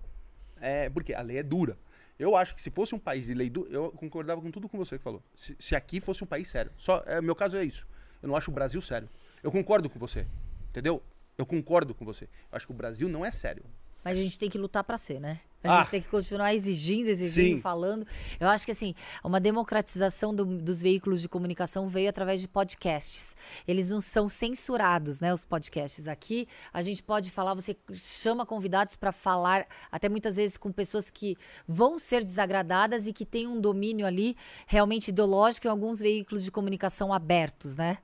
É, 0.60 0.90
porque 0.90 1.14
a 1.14 1.22
lei 1.22 1.38
é 1.38 1.44
dura. 1.44 1.78
Eu 2.18 2.36
acho 2.36 2.54
que 2.56 2.62
se 2.62 2.70
fosse 2.70 2.94
um 2.94 3.00
país 3.00 3.26
de 3.26 3.34
lei 3.34 3.50
dura, 3.50 3.70
eu 3.72 3.92
concordava 3.92 4.42
com 4.42 4.52
tudo 4.52 4.70
com 4.70 4.78
você 4.78 4.98
que 4.98 5.04
falou. 5.04 5.24
Se, 5.36 5.56
se 5.60 5.76
aqui 5.76 6.00
fosse 6.00 6.24
um 6.24 6.28
país 6.28 6.48
sério. 6.48 6.72
Só, 6.78 7.04
é, 7.06 7.20
meu 7.22 7.36
caso 7.36 7.58
é 7.58 7.64
isso. 7.64 7.88
Eu 8.22 8.30
não 8.30 8.36
acho 8.36 8.52
o 8.52 8.54
Brasil 8.54 8.82
sério. 8.82 9.10
Eu 9.42 9.52
concordo 9.52 9.90
com 9.90 9.98
você. 9.98 10.28
Entendeu? 10.70 11.02
Eu 11.38 11.46
concordo 11.46 11.96
com 11.96 12.06
você. 12.06 12.26
Eu 12.26 12.56
acho 12.56 12.68
que 12.68 12.72
o 12.72 12.76
Brasil 12.76 13.10
não 13.10 13.26
é 13.26 13.32
sério. 13.32 13.64
Mas 14.04 14.18
a 14.18 14.22
gente 14.22 14.38
tem 14.38 14.50
que 14.50 14.58
lutar 14.58 14.84
pra 14.84 14.98
ser, 14.98 15.20
né? 15.20 15.40
A 15.64 15.74
Ah. 15.74 15.82
gente 15.82 15.92
tem 15.92 16.02
que 16.02 16.08
continuar 16.10 16.54
exigindo, 16.54 17.08
exigindo, 17.08 17.56
Sim. 17.56 17.62
falando. 17.62 18.06
Eu 18.40 18.48
acho 18.50 18.66
que 18.66 18.72
assim, 18.72 18.96
uma 19.24 19.40
democratização 19.40 20.34
do- 20.34 20.46
dos 20.46 20.82
veículos 20.82 21.22
de 21.22 21.30
comunicação 21.30 21.88
veio 21.88 22.10
através 22.10 22.42
de 22.42 22.48
podcasts. 22.48 23.36
Eles 23.68 23.90
não 23.92 24.02
são 24.02 24.28
censurados, 24.28 25.20
né? 25.20 25.32
Os 25.34 25.46
podcasts 25.46 26.08
aqui, 26.08 26.48
a 26.74 26.82
gente 26.82 27.04
pode 27.04 27.30
falar. 27.30 27.54
Você 27.54 27.76
chama 27.94 28.46
convidados 28.46 28.96
para 28.96 29.12
falar, 29.12 29.68
até 29.92 30.10
muitas 30.10 30.36
vezes 30.36 30.58
com 30.58 30.72
pessoas 30.72 31.10
que 31.10 31.36
vão 31.68 32.00
ser 32.00 32.24
desagradadas 32.24 33.06
e 33.08 33.14
que 33.14 33.26
têm 33.26 33.48
um 33.48 33.60
domínio 33.62 34.06
ali 34.06 34.36
realmente 34.66 35.10
ideológico 35.10 35.68
em 35.68 35.70
alguns 35.70 36.00
veículos 36.00 36.44
de 36.44 36.52
comunicação 36.52 37.14
abertos, 37.14 37.78
né? 37.78 38.00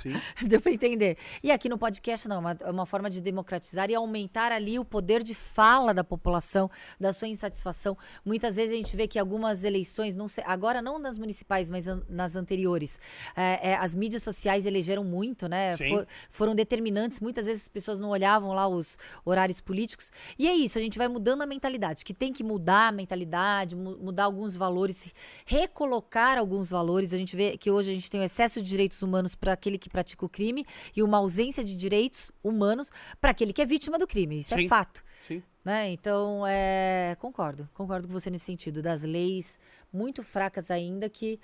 Sim. 0.00 0.14
Deu 0.48 0.60
pra 0.60 0.72
entender. 0.72 1.18
E 1.42 1.50
aqui 1.52 1.68
no 1.68 1.76
podcast, 1.78 2.26
não, 2.28 2.36
é 2.36 2.38
uma, 2.38 2.56
é 2.62 2.70
uma 2.70 2.86
forma 2.86 3.10
de 3.10 3.20
democratizar 3.20 3.90
e 3.90 3.94
aumentar 3.94 4.52
ali 4.52 4.78
o 4.78 4.84
poder 4.84 5.22
de 5.22 5.34
fala 5.34 5.92
da 5.92 6.02
população, 6.04 6.70
da 6.98 7.12
sua 7.12 7.28
insatisfação. 7.28 7.96
Muitas 8.24 8.56
vezes 8.56 8.72
a 8.72 8.76
gente 8.76 8.96
vê 8.96 9.06
que 9.06 9.18
algumas 9.18 9.64
eleições, 9.64 10.14
não 10.14 10.28
sei, 10.28 10.44
agora 10.46 10.80
não 10.82 10.98
nas 10.98 11.16
municipais, 11.18 11.68
mas 11.70 11.88
an- 11.88 12.02
nas 12.08 12.36
anteriores, 12.36 12.98
é, 13.36 13.70
é, 13.70 13.76
as 13.76 13.94
mídias 13.94 14.22
sociais 14.22 14.66
elegeram 14.66 15.04
muito, 15.04 15.48
né? 15.48 15.76
Sim. 15.76 15.90
Fo- 15.96 16.06
foram 16.30 16.54
determinantes. 16.54 17.20
Muitas 17.20 17.46
vezes 17.46 17.62
as 17.62 17.68
pessoas 17.68 17.98
não 18.00 18.10
olhavam 18.10 18.52
lá 18.52 18.66
os 18.68 18.98
horários 19.24 19.60
políticos. 19.60 20.10
E 20.38 20.48
é 20.48 20.54
isso, 20.54 20.78
a 20.78 20.80
gente 20.80 20.98
vai 20.98 21.08
mudando 21.08 21.42
a 21.42 21.46
mentalidade, 21.46 22.04
que 22.04 22.14
tem 22.14 22.32
que 22.32 22.42
mudar 22.44 22.88
a 22.88 22.92
mentalidade, 22.92 23.76
mu- 23.76 23.96
mudar 23.98 24.24
alguns 24.24 24.56
valores, 24.56 25.12
recolocar 25.44 26.38
alguns 26.38 26.70
valores. 26.70 27.14
A 27.14 27.18
gente 27.18 27.36
vê 27.36 27.56
que 27.56 27.70
hoje 27.70 27.90
a 27.90 27.94
gente 27.94 28.10
tem 28.10 28.20
um 28.20 28.24
excesso 28.24 28.60
de 28.62 28.68
direitos 28.68 29.00
humanos 29.02 29.34
para 29.34 29.52
aquele 29.52 29.78
que 29.78 29.88
pratica 29.88 30.24
o 30.24 30.28
crime 30.28 30.64
e 30.94 31.02
uma 31.02 31.18
ausência 31.18 31.62
de 31.64 31.74
direitos 31.76 32.30
humanos 32.42 32.90
para 33.20 33.30
aquele 33.30 33.52
que 33.52 33.62
é 33.62 33.66
vítima 33.66 33.98
do 33.98 34.06
crime. 34.06 34.38
Isso 34.40 34.54
Sim. 34.54 34.64
é 34.66 34.68
fato. 34.68 35.02
Sim. 35.26 35.42
Né? 35.64 35.88
Então, 35.90 36.46
é, 36.46 37.16
concordo, 37.18 37.66
concordo 37.72 38.06
com 38.06 38.12
você 38.12 38.28
nesse 38.28 38.44
sentido, 38.44 38.82
das 38.82 39.02
leis 39.02 39.58
muito 39.90 40.22
fracas 40.22 40.70
ainda 40.70 41.08
que 41.08 41.40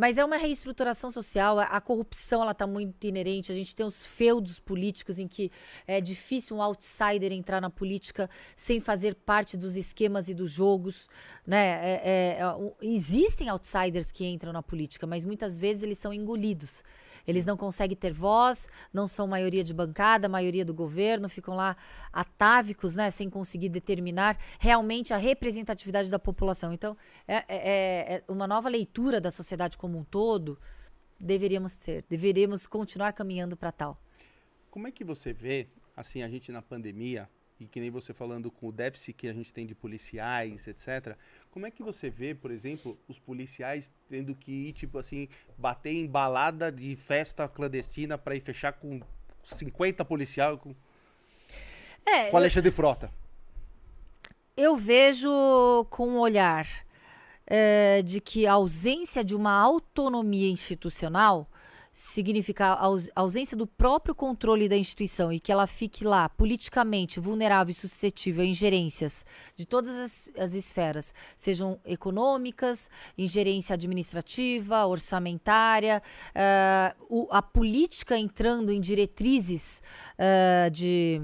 mas 0.00 0.16
é 0.16 0.24
uma 0.24 0.38
reestruturação 0.38 1.10
social, 1.10 1.58
a, 1.58 1.64
a 1.64 1.78
corrupção 1.78 2.40
ela 2.40 2.52
está 2.52 2.66
muito 2.66 3.06
inerente, 3.06 3.52
a 3.52 3.54
gente 3.54 3.76
tem 3.76 3.84
os 3.84 4.06
feudos 4.06 4.58
políticos 4.58 5.18
em 5.18 5.28
que 5.28 5.52
é 5.86 6.00
difícil 6.00 6.56
um 6.56 6.62
outsider 6.62 7.30
entrar 7.32 7.60
na 7.60 7.68
política 7.68 8.30
sem 8.56 8.80
fazer 8.80 9.14
parte 9.14 9.58
dos 9.58 9.76
esquemas 9.76 10.30
e 10.30 10.32
dos 10.32 10.50
jogos, 10.52 11.06
né? 11.46 11.66
É- 11.66 12.00
é- 12.02 12.38
é, 12.40 12.72
existem 12.80 13.50
outsiders 13.50 14.10
que 14.10 14.24
entram 14.24 14.54
na 14.54 14.62
política, 14.62 15.06
mas 15.06 15.22
muitas 15.22 15.58
vezes 15.58 15.82
eles 15.82 15.98
são 15.98 16.14
engolidos. 16.14 16.82
Eles 17.26 17.44
não 17.44 17.56
conseguem 17.56 17.96
ter 17.96 18.12
voz, 18.12 18.68
não 18.92 19.06
são 19.06 19.26
maioria 19.26 19.62
de 19.64 19.72
bancada, 19.74 20.28
maioria 20.28 20.64
do 20.64 20.74
governo, 20.74 21.28
ficam 21.28 21.54
lá 21.54 21.76
atávicos, 22.12 22.94
né, 22.96 23.10
sem 23.10 23.28
conseguir 23.30 23.68
determinar 23.68 24.38
realmente 24.58 25.12
a 25.14 25.16
representatividade 25.16 26.10
da 26.10 26.18
população. 26.18 26.72
Então, 26.72 26.96
é, 27.26 27.36
é- 27.36 27.44
é- 27.48 28.14
é 28.16 28.32
uma 28.32 28.46
nova 28.46 28.68
leitura 28.68 29.20
da 29.20 29.30
sociedade 29.30 29.76
como 29.78 29.98
um 29.98 30.04
todo 30.04 30.58
deveríamos 31.18 31.76
ter, 31.76 32.04
deveríamos 32.08 32.66
continuar 32.66 33.12
caminhando 33.12 33.56
para 33.56 33.70
tal. 33.70 34.00
Como 34.70 34.88
é 34.88 34.90
que 34.90 35.04
você 35.04 35.32
vê, 35.32 35.68
assim, 35.96 36.22
a 36.22 36.28
gente 36.28 36.50
na 36.50 36.62
pandemia, 36.62 37.28
e 37.60 37.66
que 37.66 37.78
nem 37.78 37.90
você 37.90 38.14
falando 38.14 38.50
com 38.50 38.68
o 38.68 38.72
déficit 38.72 39.12
que 39.12 39.28
a 39.28 39.32
gente 39.32 39.52
tem 39.52 39.66
de 39.66 39.74
policiais, 39.74 40.66
etc. 40.66 41.16
Como 41.50 41.66
é 41.66 41.70
que 41.70 41.82
você 41.82 42.08
vê, 42.08 42.34
por 42.34 42.50
exemplo, 42.50 42.98
os 43.06 43.18
policiais 43.18 43.90
tendo 44.08 44.34
que 44.34 44.50
ir, 44.50 44.72
tipo 44.72 44.98
assim, 44.98 45.28
bater 45.58 45.92
em 45.92 46.06
balada 46.06 46.72
de 46.72 46.96
festa 46.96 47.46
clandestina 47.46 48.16
para 48.16 48.34
ir 48.34 48.40
fechar 48.40 48.72
com 48.72 49.00
50 49.44 50.04
policiais 50.04 50.58
com, 50.58 50.74
É, 52.06 52.30
com 52.30 52.36
Alexandre 52.36 52.70
Frota? 52.70 53.12
eu 54.56 54.76
vejo 54.76 55.30
com 55.88 56.08
um 56.08 56.18
olhar 56.18 56.66
eh, 57.46 58.02
de 58.04 58.20
que 58.20 58.46
a 58.46 58.52
ausência 58.52 59.24
de 59.24 59.34
uma 59.34 59.52
autonomia 59.58 60.50
institucional 60.50 61.48
significa 61.92 62.66
a 62.66 62.84
aus- 62.84 63.10
a 63.16 63.20
ausência 63.20 63.56
do 63.56 63.66
próprio 63.66 64.14
controle 64.14 64.68
da 64.68 64.76
instituição 64.76 65.32
e 65.32 65.40
que 65.40 65.50
ela 65.50 65.66
fique 65.66 66.04
lá 66.04 66.28
politicamente 66.28 67.18
vulnerável 67.18 67.72
e 67.72 67.74
suscetível 67.74 68.42
a 68.42 68.46
ingerências 68.46 69.24
de 69.56 69.66
todas 69.66 69.96
as, 69.96 70.30
as 70.38 70.54
esferas, 70.54 71.12
sejam 71.34 71.78
econômicas, 71.84 72.88
ingerência 73.18 73.74
administrativa, 73.74 74.86
orçamentária, 74.86 76.02
eh, 76.34 76.94
o- 77.08 77.26
a 77.30 77.42
política 77.42 78.16
entrando 78.16 78.70
em 78.70 78.80
diretrizes 78.80 79.82
eh, 80.16 80.70
de 80.70 81.20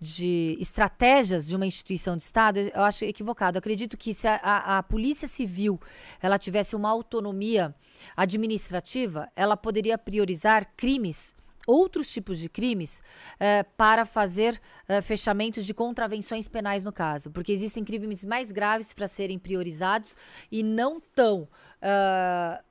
de 0.00 0.56
estratégias 0.60 1.46
de 1.46 1.56
uma 1.56 1.66
instituição 1.66 2.16
de 2.16 2.22
Estado, 2.24 2.58
eu 2.58 2.82
acho 2.82 3.04
equivocado. 3.04 3.56
Eu 3.56 3.60
acredito 3.60 3.96
que 3.96 4.12
se 4.12 4.28
a, 4.28 4.36
a- 4.36 4.78
a 4.78 4.82
Polícia 4.82 5.26
Civil 5.28 5.80
ela 6.20 6.38
tivesse 6.38 6.76
uma 6.76 6.90
autonomia 6.90 7.74
administrativa, 8.16 9.28
ela 9.34 9.56
poderia 9.56 9.96
priorizar 9.96 10.66
crimes, 10.76 11.34
outros 11.66 12.12
tipos 12.12 12.38
de 12.38 12.48
crimes, 12.48 13.02
eh, 13.40 13.62
para 13.76 14.04
fazer 14.04 14.60
eh, 14.86 15.00
fechamentos 15.00 15.64
de 15.64 15.72
contravenções 15.72 16.46
penais 16.48 16.84
no 16.84 16.92
caso. 16.92 17.30
Porque 17.30 17.52
existem 17.52 17.82
crimes 17.82 18.24
mais 18.26 18.52
graves 18.52 18.92
para 18.92 19.08
serem 19.08 19.38
priorizados 19.38 20.14
e 20.52 20.62
não 20.62 21.00
tão. 21.00 21.48
ah, 21.80 22.62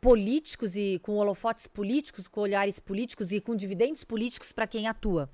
políticos 0.00 0.76
e 0.76 0.98
com 1.02 1.16
holofotes 1.16 1.66
políticos, 1.66 2.28
com 2.28 2.40
olhares 2.40 2.78
políticos 2.78 3.32
e 3.32 3.40
com 3.40 3.54
dividendos 3.54 4.04
políticos 4.04 4.52
para 4.52 4.66
quem 4.66 4.86
atua. 4.86 5.28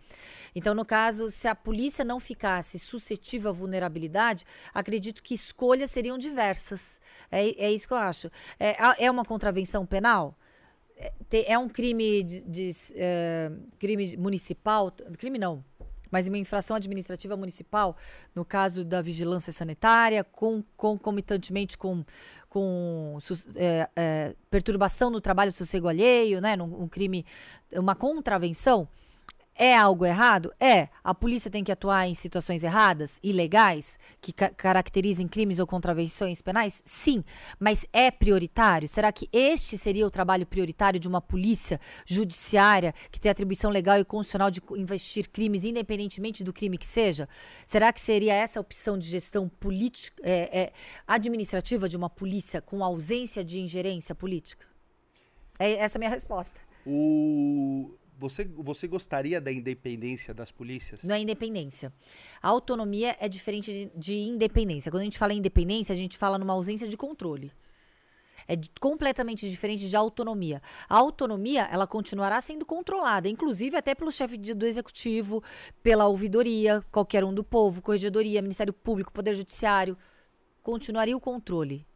Então, 0.55 0.75
no 0.75 0.85
caso, 0.85 1.31
se 1.31 1.47
a 1.47 1.55
polícia 1.55 2.05
não 2.05 2.19
ficasse 2.19 2.79
suscetível 2.79 3.51
à 3.51 3.53
vulnerabilidade, 3.53 4.45
acredito 4.73 5.23
que 5.23 5.35
escolhas 5.35 5.91
seriam 5.91 6.17
diversas. 6.17 7.01
É, 7.31 7.67
é 7.67 7.73
isso 7.73 7.87
que 7.87 7.95
eu 7.95 7.99
acho. 7.99 8.31
É, 8.59 9.05
é 9.05 9.11
uma 9.11 9.25
contravenção 9.25 9.85
penal? 9.85 10.39
É, 10.97 11.53
é 11.53 11.59
um 11.59 11.69
crime 11.69 12.23
de, 12.23 12.41
de, 12.43 12.71
eh, 12.95 13.51
crime 13.79 14.17
municipal? 14.17 14.91
Crime 15.19 15.39
não. 15.39 15.65
Mas 16.11 16.29
uma 16.29 16.39
infração 16.39 16.77
administrativa 16.77 17.37
municipal, 17.37 17.97
no 18.37 18.45
caso 18.45 18.85
da 18.85 19.03
vigilância 19.03 19.53
sanitária, 19.53 20.23
com, 20.23 20.63
concomitantemente 20.77 21.77
com, 21.77 22.05
com 22.55 23.19
é, 23.57 23.89
é, 23.97 24.35
perturbação 24.49 25.11
no 25.11 25.21
trabalho 25.21 25.51
sossego 25.51 25.89
alheio, 25.89 26.41
né? 26.41 26.55
num- 26.55 26.83
Um 26.85 26.89
crime, 26.89 27.27
uma 27.73 27.97
contravenção. 27.97 28.87
É 29.57 29.77
algo 29.77 30.05
errado? 30.05 30.53
É. 30.59 30.89
A 31.03 31.15
polícia 31.15 31.49
tem 31.49 31.63
que 31.63 31.71
atuar 31.71 32.09
em 32.09 32.15
situações 32.15 32.65
erradas, 32.65 33.21
ilegais, 33.23 34.01
que 34.21 34.33
ca- 34.33 34.51
caracterizem 34.51 35.29
crimes 35.29 35.61
ou 35.61 35.67
contravenções 35.67 36.43
penais? 36.43 36.83
Sim. 36.85 37.23
Mas 37.59 37.87
é 37.93 38.11
prioritário? 38.11 38.89
Será 38.89 39.13
que 39.13 39.29
este 39.33 39.79
seria 39.79 40.05
o 40.07 40.11
trabalho 40.11 40.45
prioritário 40.45 40.99
de 40.99 41.07
uma 41.07 41.21
polícia 41.21 41.81
judiciária 42.05 42.93
que 43.13 43.21
tem 43.21 43.31
atribuição 43.31 43.71
legal 43.71 43.97
e 43.99 44.05
constitucional 44.05 44.51
de 44.51 44.61
investir 44.77 45.29
crimes, 45.31 45.65
independentemente 45.65 46.43
do 46.43 46.53
crime 46.53 46.77
que 46.77 46.87
seja? 46.87 47.29
Será 47.65 47.93
que 47.93 48.01
seria 48.01 48.35
essa 48.35 48.59
a 48.59 48.63
opção 48.63 48.99
de 48.99 49.07
gestão 49.07 49.49
política, 49.49 50.21
é, 50.25 50.63
é, 50.63 50.73
administrativa 51.07 51.89
de 51.89 51.97
uma 51.97 52.11
polícia 52.11 52.61
com 52.61 52.83
ausência 52.83 53.45
de 53.45 53.61
ingerência 53.61 54.15
política? 54.17 54.67
É 55.61 55.75
essa 55.75 55.97
a 55.97 56.01
minha 56.01 56.11
resposta. 56.11 56.59
O... 56.85 57.95
Você, 58.19 58.45
você 58.45 58.87
gostaria 58.87 59.41
da 59.41 59.53
independência 59.53 60.33
das 60.33 60.51
polícias? 60.53 61.03
Não 61.03 61.15
é 61.15 61.21
independência. 61.21 61.93
A 62.41 62.49
autonomia 62.49 63.17
é 63.19 63.29
diferente 63.29 63.73
de, 63.73 63.91
de 63.97 64.15
independência. 64.15 64.91
Quando 64.91 65.01
a 65.01 65.05
gente 65.05 65.19
fala 65.19 65.35
em 65.35 65.39
independência, 65.39 65.93
a 65.93 65.97
gente 65.97 66.17
fala 66.17 66.39
numa 66.39 66.53
ausência 66.53 66.89
de 66.89 66.97
controle. 66.97 67.53
É 68.47 68.55
completamente 68.81 69.49
diferente 69.49 69.89
de 69.89 69.97
autonomia. 69.97 70.61
A 70.89 70.99
autonomia, 70.99 71.69
ela 71.73 71.87
continuará 71.87 72.41
sendo 72.41 72.65
controlada, 72.65 73.29
inclusive 73.29 73.77
até 73.77 73.95
pelo 73.95 74.13
chefe 74.13 74.37
do 74.37 74.67
executivo, 74.67 75.43
pela 75.83 76.07
ouvidoria, 76.07 76.85
qualquer 76.93 77.25
um 77.25 77.33
do 77.33 77.43
povo, 77.43 77.83
corregedoria, 77.83 78.43
Ministério 78.43 78.73
Público, 78.73 79.13
Poder 79.13 79.35
Judiciário. 79.35 79.97
Continuaria 80.63 81.17
o 81.17 81.21
controle. 81.21 81.87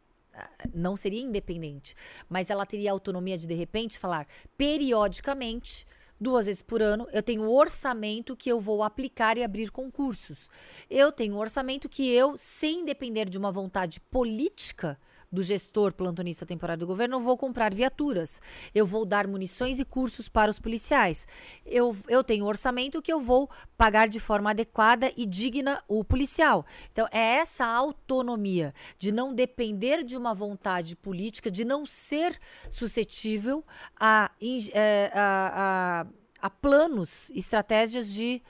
não 0.73 0.95
seria 0.95 1.21
independente, 1.21 1.95
mas 2.27 2.49
ela 2.49 2.65
teria 2.65 2.91
autonomia 2.91 3.37
de 3.37 3.45
de 3.45 3.53
repente 3.53 3.99
falar 3.99 4.27
periodicamente 4.57 5.85
duas 6.19 6.45
vezes 6.45 6.61
por 6.61 6.81
ano, 6.81 7.07
eu 7.11 7.23
tenho 7.23 7.49
orçamento 7.49 8.35
que 8.35 8.51
eu 8.51 8.59
vou 8.59 8.83
aplicar 8.83 9.37
e 9.37 9.43
abrir 9.43 9.71
concursos. 9.71 10.49
Eu 10.89 11.11
tenho 11.11 11.35
um 11.35 11.39
orçamento 11.39 11.87
que 11.87 12.09
eu, 12.09 12.35
sem 12.35 12.83
depender 12.83 13.29
de 13.29 13.37
uma 13.37 13.51
vontade 13.51 13.99
política, 13.99 14.99
do 15.31 15.43
gestor 15.43 15.93
plantonista 15.93 16.45
temporário 16.45 16.79
do 16.79 16.87
governo, 16.87 17.15
eu 17.15 17.19
vou 17.19 17.37
comprar 17.37 17.73
viaturas, 17.73 18.41
eu 18.73 18.85
vou 18.85 19.05
dar 19.05 19.27
munições 19.27 19.79
e 19.79 19.85
cursos 19.85 20.27
para 20.27 20.49
os 20.49 20.59
policiais. 20.59 21.27
Eu, 21.65 21.95
eu 22.07 22.23
tenho 22.23 22.45
um 22.45 22.47
orçamento 22.47 23.01
que 23.01 23.13
eu 23.13 23.19
vou 23.19 23.49
pagar 23.77 24.07
de 24.07 24.19
forma 24.19 24.49
adequada 24.49 25.11
e 25.15 25.25
digna 25.25 25.83
o 25.87 26.03
policial. 26.03 26.65
Então, 26.91 27.07
é 27.11 27.35
essa 27.35 27.65
autonomia 27.65 28.73
de 28.97 29.11
não 29.11 29.33
depender 29.33 30.03
de 30.03 30.17
uma 30.17 30.33
vontade 30.33 30.95
política, 30.95 31.51
de 31.51 31.63
não 31.63 31.85
ser 31.85 32.37
suscetível 32.69 33.63
a, 33.99 34.31
é, 34.73 35.11
a, 35.13 36.05
a, 36.41 36.47
a 36.47 36.49
planos, 36.49 37.29
estratégias 37.31 38.11
de 38.11 38.41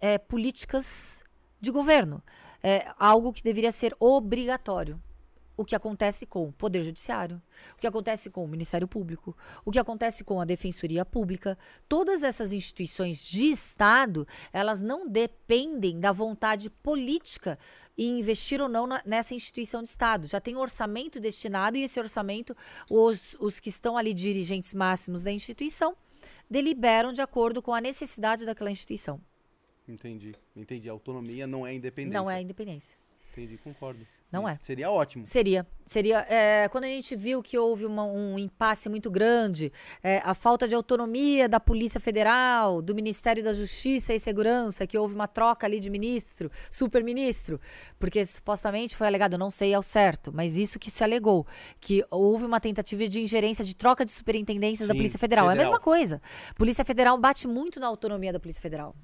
é, 0.00 0.18
políticas 0.18 1.24
de 1.60 1.70
governo. 1.70 2.22
É 2.62 2.86
algo 2.96 3.32
que 3.32 3.42
deveria 3.42 3.72
ser 3.72 3.94
obrigatório 3.98 5.00
o 5.62 5.64
que 5.64 5.76
acontece 5.76 6.26
com 6.26 6.48
o 6.48 6.52
Poder 6.52 6.82
Judiciário, 6.82 7.40
o 7.76 7.80
que 7.80 7.86
acontece 7.86 8.28
com 8.28 8.44
o 8.44 8.48
Ministério 8.48 8.88
Público, 8.88 9.36
o 9.64 9.70
que 9.70 9.78
acontece 9.78 10.24
com 10.24 10.40
a 10.40 10.44
Defensoria 10.44 11.04
Pública. 11.04 11.56
Todas 11.88 12.24
essas 12.24 12.52
instituições 12.52 13.24
de 13.24 13.46
Estado, 13.46 14.26
elas 14.52 14.80
não 14.80 15.08
dependem 15.08 16.00
da 16.00 16.10
vontade 16.10 16.68
política 16.68 17.58
em 17.96 18.18
investir 18.18 18.60
ou 18.60 18.68
não 18.68 18.86
na, 18.86 19.00
nessa 19.06 19.34
instituição 19.34 19.82
de 19.82 19.88
Estado. 19.88 20.26
Já 20.26 20.40
tem 20.40 20.56
orçamento 20.56 21.20
destinado 21.20 21.76
e 21.76 21.84
esse 21.84 22.00
orçamento, 22.00 22.56
os, 22.90 23.36
os 23.38 23.60
que 23.60 23.68
estão 23.68 23.96
ali 23.96 24.12
dirigentes 24.12 24.74
máximos 24.74 25.22
da 25.22 25.30
instituição, 25.30 25.96
deliberam 26.50 27.12
de 27.12 27.20
acordo 27.20 27.62
com 27.62 27.72
a 27.72 27.80
necessidade 27.80 28.44
daquela 28.44 28.70
instituição. 28.70 29.20
Entendi, 29.86 30.34
entendi. 30.56 30.88
A 30.88 30.92
autonomia 30.92 31.46
não 31.46 31.66
é 31.66 31.72
independência. 31.72 32.18
Não 32.18 32.30
é 32.30 32.40
independência. 32.40 32.98
Entendi, 33.32 33.56
concordo. 33.58 34.04
Não 34.32 34.48
é. 34.48 34.58
Seria 34.62 34.90
ótimo. 34.90 35.26
Seria. 35.26 35.66
Seria. 35.86 36.26
É, 36.26 36.66
quando 36.68 36.84
a 36.84 36.88
gente 36.88 37.14
viu 37.14 37.42
que 37.42 37.58
houve 37.58 37.84
uma, 37.84 38.04
um 38.04 38.38
impasse 38.38 38.88
muito 38.88 39.10
grande, 39.10 39.70
é, 40.02 40.22
a 40.24 40.32
falta 40.32 40.66
de 40.66 40.74
autonomia 40.74 41.46
da 41.46 41.60
Polícia 41.60 42.00
Federal, 42.00 42.80
do 42.80 42.94
Ministério 42.94 43.44
da 43.44 43.52
Justiça 43.52 44.14
e 44.14 44.18
Segurança, 44.18 44.86
que 44.86 44.96
houve 44.96 45.14
uma 45.14 45.28
troca 45.28 45.66
ali 45.66 45.78
de 45.78 45.90
ministro, 45.90 46.50
super-ministro, 46.70 47.60
porque 47.98 48.24
supostamente 48.24 48.96
foi 48.96 49.06
alegado, 49.06 49.36
não 49.36 49.50
sei 49.50 49.74
ao 49.74 49.82
certo, 49.82 50.32
mas 50.32 50.56
isso 50.56 50.78
que 50.78 50.90
se 50.90 51.04
alegou, 51.04 51.46
que 51.78 52.02
houve 52.10 52.46
uma 52.46 52.58
tentativa 52.58 53.06
de 53.06 53.20
ingerência, 53.20 53.62
de 53.62 53.76
troca 53.76 54.02
de 54.02 54.12
superintendências 54.12 54.86
Sim, 54.86 54.92
da 54.92 54.94
Polícia 54.94 55.18
Federal. 55.18 55.48
Federal. 55.48 55.50
É 55.50 55.52
a 55.52 55.70
mesma 55.70 55.78
coisa. 55.78 56.22
Polícia 56.56 56.86
Federal 56.86 57.18
bate 57.18 57.46
muito 57.46 57.78
na 57.78 57.86
autonomia 57.86 58.32
da 58.32 58.40
Polícia 58.40 58.62
Federal, 58.62 58.96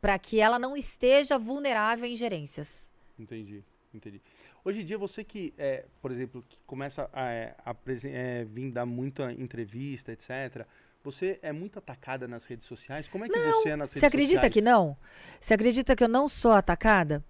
para 0.00 0.18
que 0.18 0.40
ela 0.40 0.58
não 0.58 0.74
esteja 0.74 1.36
vulnerável 1.36 2.06
a 2.06 2.08
ingerências. 2.08 2.90
Entendi. 3.18 3.62
Entendi. 3.92 4.22
Hoje 4.64 4.82
em 4.82 4.84
dia, 4.84 4.96
você 4.96 5.24
que, 5.24 5.52
é, 5.58 5.84
por 6.00 6.12
exemplo, 6.12 6.44
que 6.48 6.58
começa 6.66 7.10
a, 7.12 7.30
é, 7.30 7.56
a 7.64 7.74
é, 8.04 8.44
vir 8.44 8.70
dar 8.70 8.86
muita 8.86 9.32
entrevista, 9.32 10.12
etc., 10.12 10.66
você 11.02 11.38
é 11.42 11.50
muito 11.50 11.78
atacada 11.78 12.28
nas 12.28 12.44
redes 12.44 12.66
sociais? 12.66 13.08
Como 13.08 13.24
é 13.24 13.28
que 13.28 13.36
não, 13.36 13.52
você 13.52 13.70
é 13.70 13.76
nas 13.76 13.90
redes 13.90 13.94
sociais? 13.94 14.00
Você 14.00 14.06
acredita 14.06 14.34
sociais? 14.34 14.52
que 14.52 14.60
não? 14.60 14.96
Você 15.40 15.54
acredita 15.54 15.96
que 15.96 16.04
eu 16.04 16.08
não 16.08 16.28
sou 16.28 16.52
atacada? 16.52 17.24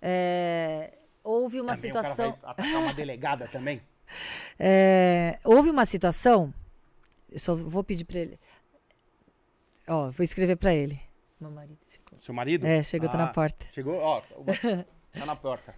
É, 0.00 0.98
houve 1.22 1.60
uma 1.60 1.74
também 1.74 1.80
situação. 1.80 2.30
O 2.30 2.32
cara 2.34 2.54
vai 2.54 2.66
atacar 2.66 2.82
uma 2.82 2.94
delegada 2.94 3.48
também? 3.48 3.80
É, 4.58 5.38
houve 5.42 5.70
uma 5.70 5.86
situação. 5.86 6.52
Eu 7.30 7.38
só 7.38 7.54
vou 7.54 7.82
pedir 7.82 8.04
para 8.04 8.18
ele. 8.18 8.38
Ó, 9.88 10.10
vou 10.10 10.22
escrever 10.22 10.56
para 10.56 10.74
ele. 10.74 11.00
Meu 11.40 11.50
marido 11.50 11.78
chegou. 11.88 12.18
Seu 12.20 12.34
marido? 12.34 12.66
É, 12.66 12.82
chegou, 12.82 13.08
ah, 13.08 13.12
tá 13.12 13.18
na 13.18 13.28
porta. 13.28 13.66
Chegou, 13.72 13.96
ó. 13.96 14.22
Tá 15.12 15.26
na 15.26 15.36
porta. 15.36 15.74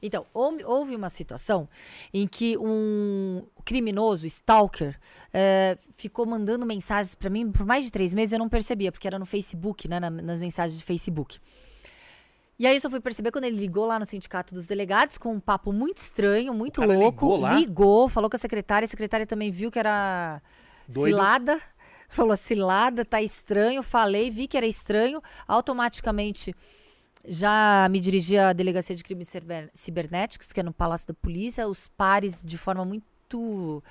Então, 0.00 0.24
houve 0.32 0.94
uma 0.94 1.08
situação 1.08 1.68
em 2.14 2.26
que 2.26 2.56
um 2.56 3.44
criminoso, 3.64 4.26
stalker, 4.26 4.96
é, 5.32 5.76
ficou 5.96 6.24
mandando 6.24 6.64
mensagens 6.64 7.14
para 7.16 7.28
mim 7.28 7.50
por 7.50 7.66
mais 7.66 7.84
de 7.84 7.90
três 7.90 8.14
meses 8.14 8.32
eu 8.32 8.38
não 8.38 8.48
percebia, 8.48 8.92
porque 8.92 9.08
era 9.08 9.18
no 9.18 9.26
Facebook, 9.26 9.88
né, 9.88 9.98
nas 9.98 10.40
mensagens 10.40 10.78
de 10.78 10.84
Facebook. 10.84 11.38
E 12.58 12.66
aí 12.66 12.76
eu 12.76 12.80
só 12.80 12.88
fui 12.88 13.00
perceber 13.00 13.30
quando 13.30 13.44
ele 13.44 13.56
ligou 13.56 13.84
lá 13.84 13.98
no 13.98 14.06
sindicato 14.06 14.54
dos 14.54 14.66
delegados 14.66 15.18
com 15.18 15.34
um 15.34 15.40
papo 15.40 15.72
muito 15.72 15.98
estranho, 15.98 16.54
muito 16.54 16.80
louco. 16.82 17.26
Ligou, 17.26 17.40
lá? 17.40 17.54
ligou, 17.54 18.08
falou 18.08 18.30
com 18.30 18.36
a 18.36 18.38
secretária, 18.38 18.86
a 18.86 18.88
secretária 18.88 19.26
também 19.26 19.50
viu 19.50 19.70
que 19.70 19.78
era 19.78 20.40
Doido. 20.88 21.16
cilada. 21.16 21.60
Falou, 22.08 22.36
cilada, 22.36 23.04
tá 23.04 23.20
estranho. 23.20 23.82
Falei, 23.82 24.30
vi 24.30 24.46
que 24.46 24.56
era 24.56 24.64
estranho. 24.64 25.20
Automaticamente 25.46 26.54
já 27.26 27.88
me 27.90 28.00
dirigi 28.00 28.38
à 28.38 28.52
Delegacia 28.52 28.94
de 28.94 29.02
Crimes 29.02 29.32
Cibernéticos, 29.74 30.52
que 30.52 30.60
é 30.60 30.62
no 30.62 30.72
Palácio 30.72 31.08
da 31.08 31.14
Polícia, 31.14 31.66
os 31.68 31.88
pares 31.88 32.44
de 32.44 32.56
forma 32.56 32.84
muito 32.84 33.82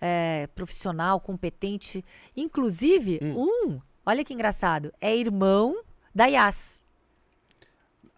é, 0.00 0.48
profissional, 0.54 1.20
competente. 1.20 2.04
Inclusive, 2.36 3.18
hum. 3.22 3.48
um, 3.48 3.80
olha 4.04 4.24
que 4.24 4.32
engraçado, 4.32 4.92
é 5.00 5.14
irmão 5.16 5.82
da 6.14 6.26
Yas. 6.26 6.82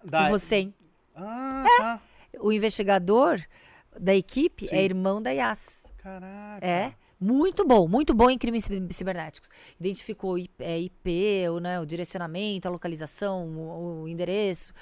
Da... 0.04 0.30
O 0.30 0.34
Hussein. 0.34 0.74
Ah, 1.14 1.64
é. 1.66 1.82
tá. 1.82 2.00
O 2.40 2.52
investigador 2.52 3.40
da 3.98 4.14
equipe 4.14 4.66
é 4.66 4.68
Sim. 4.68 4.76
é 4.76 4.84
irmão 4.84 5.20
da 5.20 5.30
Yas. 5.30 5.86
Caraca. 5.96 6.64
É. 6.64 6.94
Muito 7.20 7.66
bom, 7.66 7.88
muito 7.88 8.14
bom 8.14 8.30
em 8.30 8.38
crimes 8.38 8.68
cibernéticos. 8.90 9.50
Identificou 9.78 10.38
IP, 10.38 10.62
é, 10.62 10.78
IP 10.78 11.48
o, 11.50 11.58
né, 11.58 11.80
o 11.80 11.86
direcionamento, 11.86 12.68
a 12.68 12.70
localização, 12.70 13.48
o, 13.48 14.02
o 14.02 14.08
endereço, 14.08 14.72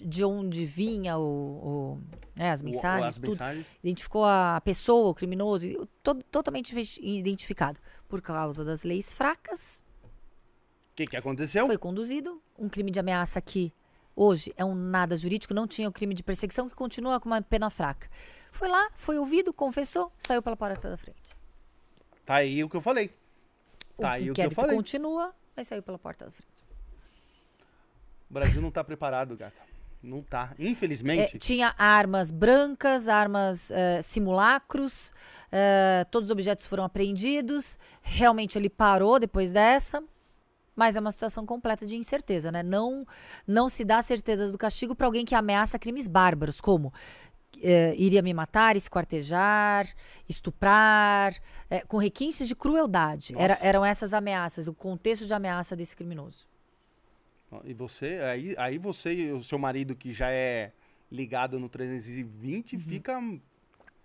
de 0.00 0.24
onde 0.24 0.64
vinha 0.64 1.18
o, 1.18 1.22
o 1.22 2.00
né, 2.36 2.52
as 2.52 2.62
mensagens, 2.62 3.08
as 3.08 3.14
tudo. 3.16 3.30
Mensagens. 3.30 3.66
Identificou 3.82 4.24
a 4.24 4.60
pessoa, 4.64 5.10
o 5.10 5.14
criminoso, 5.14 5.88
todo, 6.02 6.22
totalmente 6.24 6.72
identificado. 7.00 7.80
Por 8.08 8.22
causa 8.22 8.64
das 8.64 8.84
leis 8.84 9.12
fracas. 9.12 9.82
O 10.92 10.94
que, 10.94 11.06
que 11.06 11.16
aconteceu? 11.16 11.66
Foi 11.66 11.78
conduzido 11.78 12.40
um 12.56 12.68
crime 12.68 12.90
de 12.90 13.00
ameaça 13.00 13.40
que 13.40 13.72
hoje 14.14 14.52
é 14.56 14.64
um 14.64 14.74
nada 14.74 15.16
jurídico, 15.16 15.54
não 15.54 15.66
tinha 15.66 15.88
o 15.88 15.92
crime 15.92 16.14
de 16.14 16.22
perseguição 16.22 16.68
que 16.68 16.76
continua 16.76 17.18
com 17.18 17.28
uma 17.28 17.42
pena 17.42 17.70
fraca. 17.70 18.08
Foi 18.52 18.68
lá, 18.68 18.90
foi 18.94 19.18
ouvido, 19.18 19.52
confessou, 19.52 20.12
saiu 20.18 20.42
pela 20.42 20.56
porta 20.56 20.90
da 20.90 20.96
frente. 20.96 21.41
Tá 22.24 22.36
aí 22.36 22.62
o 22.62 22.68
que 22.68 22.76
eu 22.76 22.80
falei. 22.80 23.08
Tá 23.08 23.14
o 23.98 24.06
aí 24.06 24.30
o 24.30 24.34
que 24.34 24.42
eu 24.42 24.50
falei. 24.50 24.76
continua, 24.76 25.34
mas 25.56 25.68
saiu 25.68 25.82
pela 25.82 25.98
porta 25.98 26.26
da 26.26 26.30
frente. 26.30 26.64
O 28.30 28.34
Brasil 28.34 28.62
não 28.62 28.70
tá 28.70 28.82
preparado, 28.82 29.36
gata. 29.36 29.60
Não 30.02 30.22
tá. 30.22 30.52
Infelizmente. 30.58 31.36
É, 31.36 31.38
tinha 31.38 31.74
armas 31.78 32.30
brancas, 32.30 33.08
armas 33.08 33.70
uh, 33.70 34.02
simulacros, 34.02 35.12
uh, 35.52 36.04
todos 36.10 36.28
os 36.28 36.32
objetos 36.32 36.66
foram 36.66 36.82
apreendidos. 36.84 37.78
Realmente 38.00 38.58
ele 38.58 38.68
parou 38.68 39.20
depois 39.20 39.52
dessa. 39.52 40.02
Mas 40.74 40.96
é 40.96 41.00
uma 41.00 41.12
situação 41.12 41.44
completa 41.44 41.84
de 41.84 41.94
incerteza, 41.96 42.50
né? 42.50 42.62
Não, 42.62 43.06
não 43.46 43.68
se 43.68 43.84
dá 43.84 44.00
certeza 44.00 44.50
do 44.50 44.56
castigo 44.56 44.94
para 44.94 45.06
alguém 45.06 45.22
que 45.22 45.34
ameaça 45.34 45.78
crimes 45.78 46.08
bárbaros, 46.08 46.62
como 46.62 46.90
uh, 47.62 47.94
iria 47.96 48.22
me 48.22 48.34
matar, 48.34 48.76
esquartejar, 48.76 49.86
estuprar, 50.28 51.32
uh, 51.70 51.86
com 51.86 51.96
requintes 51.96 52.46
de 52.46 52.54
crueldade. 52.54 53.34
Era, 53.36 53.58
eram 53.62 53.84
essas 53.84 54.12
ameaças, 54.12 54.68
o 54.68 54.74
contexto 54.74 55.26
de 55.26 55.34
ameaça 55.34 55.76
desse 55.76 55.96
criminoso. 55.96 56.46
E 57.64 57.74
você, 57.74 58.20
aí, 58.22 58.54
aí 58.56 58.78
você 58.78 59.12
e 59.12 59.32
o 59.32 59.42
seu 59.42 59.58
marido, 59.58 59.94
que 59.94 60.12
já 60.12 60.30
é 60.30 60.72
ligado 61.10 61.60
no 61.60 61.68
320, 61.68 62.76
uhum. 62.76 62.80
fica. 62.80 63.20
Meu 63.20 63.40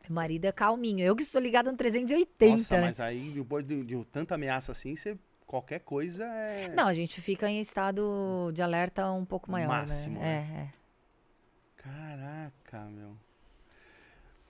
marido 0.09 0.45
é 0.45 0.51
calminho. 0.51 0.99
Eu 0.99 1.15
que 1.15 1.23
sou 1.23 1.41
ligado 1.41 1.71
no 1.71 1.77
380. 1.77 2.51
Nossa, 2.51 2.75
né? 2.75 2.81
mas 2.81 2.99
aí, 2.99 3.31
depois 3.31 3.65
de, 3.65 3.83
de 3.83 4.05
tanta 4.05 4.35
ameaça 4.35 4.73
assim, 4.73 4.95
você 4.95 5.17
qualquer 5.45 5.79
coisa 5.79 6.25
é. 6.25 6.67
Não, 6.75 6.87
a 6.87 6.93
gente 6.93 7.21
fica 7.21 7.49
em 7.49 7.59
estado 7.59 8.51
de 8.53 8.61
alerta 8.61 9.09
um 9.11 9.25
pouco 9.25 9.49
maior, 9.49 9.69
né? 9.69 9.77
Máximo, 9.77 10.19
né? 10.19 10.27
É, 10.27 10.61
é. 10.61 10.73
Caraca, 11.77 12.85
meu. 12.89 13.17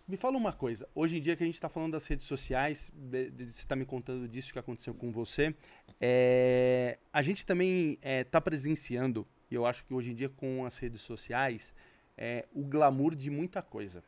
Me 0.07 0.15
fala 0.15 0.37
uma 0.37 0.53
coisa. 0.53 0.87
Hoje 0.95 1.17
em 1.17 1.21
dia 1.21 1.35
que 1.35 1.43
a 1.43 1.45
gente 1.45 1.55
está 1.55 1.67
falando 1.67 1.91
das 1.91 2.07
redes 2.07 2.25
sociais, 2.25 2.89
você 3.11 3.43
está 3.43 3.75
me 3.75 3.85
contando 3.85 4.25
disso 4.25 4.53
que 4.53 4.59
aconteceu 4.59 4.93
com 4.93 5.11
você. 5.11 5.53
É, 5.99 6.97
a 7.11 7.21
gente 7.21 7.45
também 7.45 7.95
está 7.95 8.09
é, 8.09 8.23
tá 8.23 8.39
presenciando, 8.39 9.27
e 9.51 9.55
eu 9.55 9.65
acho 9.65 9.85
que 9.85 9.93
hoje 9.93 10.11
em 10.11 10.15
dia 10.15 10.29
com 10.29 10.63
as 10.63 10.77
redes 10.77 11.01
sociais, 11.01 11.73
é, 12.17 12.45
o 12.53 12.63
glamour 12.63 13.15
de 13.15 13.29
muita 13.29 13.61
coisa. 13.61 14.01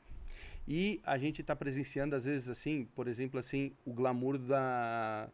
E 0.66 1.02
a 1.04 1.18
gente 1.18 1.42
está 1.42 1.54
presenciando, 1.54 2.16
às 2.16 2.24
vezes, 2.24 2.48
assim, 2.48 2.88
por 2.96 3.10
exemplo, 3.10 3.38
assim, 3.38 3.74
o 3.84 3.92
glamour 3.92 4.38
da, 4.38 5.30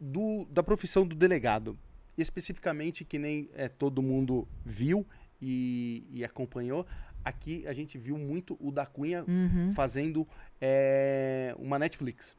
do, 0.00 0.46
da 0.46 0.62
profissão 0.62 1.06
do 1.06 1.14
delegado. 1.14 1.78
Especificamente, 2.16 3.04
que 3.04 3.18
nem 3.18 3.50
é, 3.52 3.68
todo 3.68 4.00
mundo 4.00 4.48
viu 4.64 5.06
e, 5.42 6.06
e 6.10 6.24
acompanhou, 6.24 6.86
aqui 7.24 7.66
a 7.66 7.72
gente 7.72 7.96
viu 7.98 8.18
muito 8.18 8.56
o 8.60 8.70
da 8.70 8.84
Cunha 8.86 9.24
Uhum. 9.26 9.72
fazendo 9.72 10.26
é, 10.60 11.54
uma 11.58 11.78
Netflix 11.78 12.36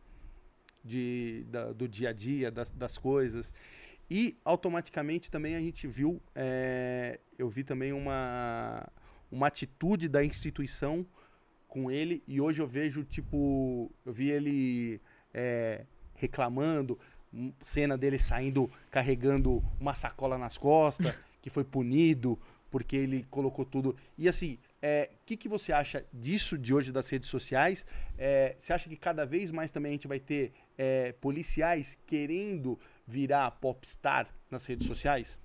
de, 0.84 1.46
da- 1.50 1.72
do 1.74 1.88
dia 1.88 2.10
a 2.10 2.14
dia, 2.14 2.52
das, 2.52 2.70
das 2.70 2.98
coisas. 2.98 3.54
E 4.10 4.38
automaticamente 4.46 5.32
também 5.32 5.56
a 5.56 5.60
gente 5.60 5.88
viu, 5.88 6.22
é, 6.36 7.20
eu 7.40 7.50
vi 7.50 7.64
também 7.64 7.92
uma, 7.92 8.88
uma 9.32 9.48
atitude 9.48 10.08
da 10.08 10.24
instituição 10.24 11.06
com 11.68 11.90
ele, 11.92 12.24
e 12.28 12.40
hoje 12.40 12.62
eu 12.62 12.68
vejo, 12.68 13.04
tipo, 13.04 13.92
eu 14.06 14.14
vi 14.14 14.30
ele 14.30 15.02
é, 15.34 15.86
reclamando, 16.14 16.98
um- 17.34 17.52
cena 17.62 17.98
dele 17.98 18.18
saindo 18.20 18.72
carregando 18.92 19.62
uma 19.80 19.94
sacola 19.96 20.38
nas 20.38 20.58
costas, 20.58 21.14
que 21.42 21.50
foi 21.50 21.64
punido 21.64 22.40
porque 22.72 22.96
ele 22.96 23.26
colocou 23.30 23.66
tudo. 23.66 23.96
E 24.18 24.28
assim, 24.30 24.58
o 25.12 25.26
que, 25.26 25.36
que 25.36 25.50
você 25.50 25.72
acha 25.72 26.06
disso 26.14 26.58
de 26.58 26.74
hoje 26.74 26.92
das 26.92 27.10
redes 27.10 27.30
sociais? 27.30 27.86
É, 28.18 28.56
você 28.58 28.72
acha 28.74 28.88
que 28.88 28.98
cada 28.98 29.26
vez 29.26 29.50
mais 29.52 29.72
também 29.72 29.92
a 29.92 29.94
gente 29.94 30.08
vai 30.08 30.20
ter 30.20 30.54
é, 30.78 31.12
policiais 31.14 31.98
querendo 32.06 32.80
virar 33.08 33.52
popstar 33.52 34.28
nas 34.50 34.66
redes 34.66 34.86
sociais? 34.86 35.38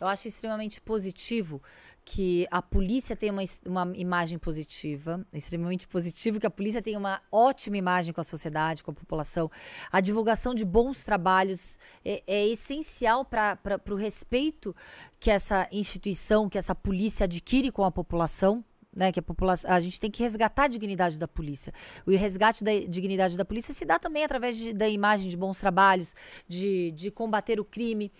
Eu 0.00 0.06
acho 0.06 0.28
extremamente 0.28 0.80
positivo 0.80 1.62
que 2.04 2.46
a 2.50 2.60
polícia 2.60 3.16
tenha 3.16 3.32
uma, 3.32 3.42
uma 3.66 3.96
imagem 3.96 4.38
positiva, 4.38 5.26
extremamente 5.32 5.88
positivo 5.88 6.38
que 6.38 6.46
a 6.46 6.50
polícia 6.50 6.82
tenha 6.82 6.98
uma 6.98 7.22
ótima 7.32 7.78
imagem 7.78 8.12
com 8.12 8.20
a 8.20 8.24
sociedade, 8.24 8.84
com 8.84 8.90
a 8.90 8.94
população. 8.94 9.50
A 9.90 10.00
divulgação 10.00 10.54
de 10.54 10.64
bons 10.64 11.02
trabalhos 11.02 11.78
é, 12.04 12.22
é 12.26 12.46
essencial 12.46 13.24
para 13.24 13.58
o 13.90 13.94
respeito 13.94 14.76
que 15.18 15.30
essa 15.30 15.66
instituição, 15.72 16.48
que 16.48 16.58
essa 16.58 16.74
polícia 16.74 17.24
adquire 17.24 17.70
com 17.70 17.84
a 17.84 17.90
população. 17.90 18.62
Né, 18.94 19.10
que 19.10 19.18
a, 19.18 19.22
população, 19.22 19.68
a 19.72 19.80
gente 19.80 19.98
tem 19.98 20.08
que 20.08 20.22
resgatar 20.22 20.64
a 20.64 20.68
dignidade 20.68 21.18
da 21.18 21.26
polícia. 21.26 21.72
O 22.06 22.12
resgate 22.12 22.62
da 22.62 22.70
dignidade 22.88 23.36
da 23.36 23.44
polícia 23.44 23.74
se 23.74 23.84
dá 23.84 23.98
também 23.98 24.22
através 24.22 24.56
de- 24.56 24.72
da 24.72 24.88
imagem 24.88 25.28
de 25.28 25.36
bons 25.36 25.58
trabalhos, 25.58 26.14
de, 26.46 26.92
de 26.92 27.10
combater 27.10 27.58
o 27.58 27.64
crime. 27.64 28.12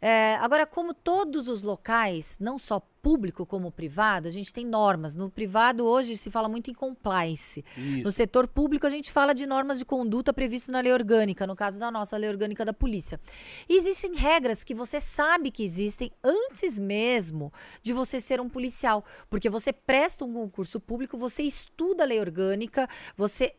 É, 0.00 0.36
agora, 0.36 0.64
como 0.66 0.94
todos 0.94 1.48
os 1.48 1.62
locais, 1.62 2.36
não 2.38 2.60
só 2.60 2.80
público 3.02 3.46
como 3.46 3.70
privado, 3.70 4.28
a 4.28 4.30
gente 4.30 4.52
tem 4.52 4.64
normas. 4.64 5.14
No 5.14 5.30
privado, 5.30 5.84
hoje, 5.84 6.16
se 6.16 6.30
fala 6.30 6.48
muito 6.48 6.70
em 6.70 6.74
compliance. 6.74 7.64
No 7.76 8.00
Isso. 8.00 8.12
setor 8.12 8.46
público, 8.46 8.86
a 8.86 8.90
gente 8.90 9.10
fala 9.10 9.34
de 9.34 9.46
normas 9.46 9.78
de 9.78 9.84
conduta 9.84 10.32
previsto 10.32 10.70
na 10.70 10.80
lei 10.80 10.92
orgânica, 10.92 11.46
no 11.46 11.56
caso 11.56 11.78
da 11.78 11.90
nossa 11.90 12.16
lei 12.16 12.28
orgânica 12.28 12.64
da 12.64 12.72
polícia. 12.72 13.20
E 13.68 13.76
existem 13.76 14.14
regras 14.14 14.62
que 14.62 14.74
você 14.74 15.00
sabe 15.00 15.50
que 15.50 15.62
existem 15.62 16.10
antes 16.22 16.78
mesmo 16.78 17.52
de 17.82 17.92
você 17.92 18.20
ser 18.20 18.40
um 18.40 18.48
policial, 18.48 19.04
porque 19.28 19.48
você 19.48 19.72
presta 19.72 20.24
um 20.24 20.32
concurso 20.32 20.78
público, 20.78 21.16
você 21.16 21.42
estuda 21.42 22.04
a 22.04 22.06
lei 22.06 22.20
orgânica, 22.20 22.88
você 23.16 23.54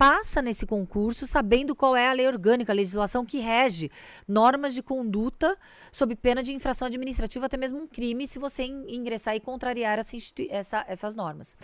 passa 0.00 0.40
nesse 0.40 0.64
concurso 0.64 1.26
sabendo 1.26 1.76
qual 1.76 1.94
é 1.94 2.08
a 2.08 2.12
lei 2.14 2.26
orgânica, 2.26 2.72
a 2.72 2.74
legislação 2.74 3.22
que 3.22 3.38
rege 3.38 3.90
normas 4.26 4.72
de 4.72 4.82
conduta 4.82 5.58
sob 5.92 6.16
pena 6.16 6.42
de 6.42 6.54
infração 6.54 6.86
administrativa, 6.86 7.44
até 7.44 7.58
mesmo 7.58 7.80
um 7.82 7.86
crime, 7.86 8.26
se 8.26 8.38
você 8.38 8.62
in- 8.64 8.86
ingressar 8.88 9.34
e 9.36 9.40
contrariar 9.40 9.98
essa 9.98 10.16
essa- 10.48 10.84
essas 10.88 11.14
normas. 11.14 11.54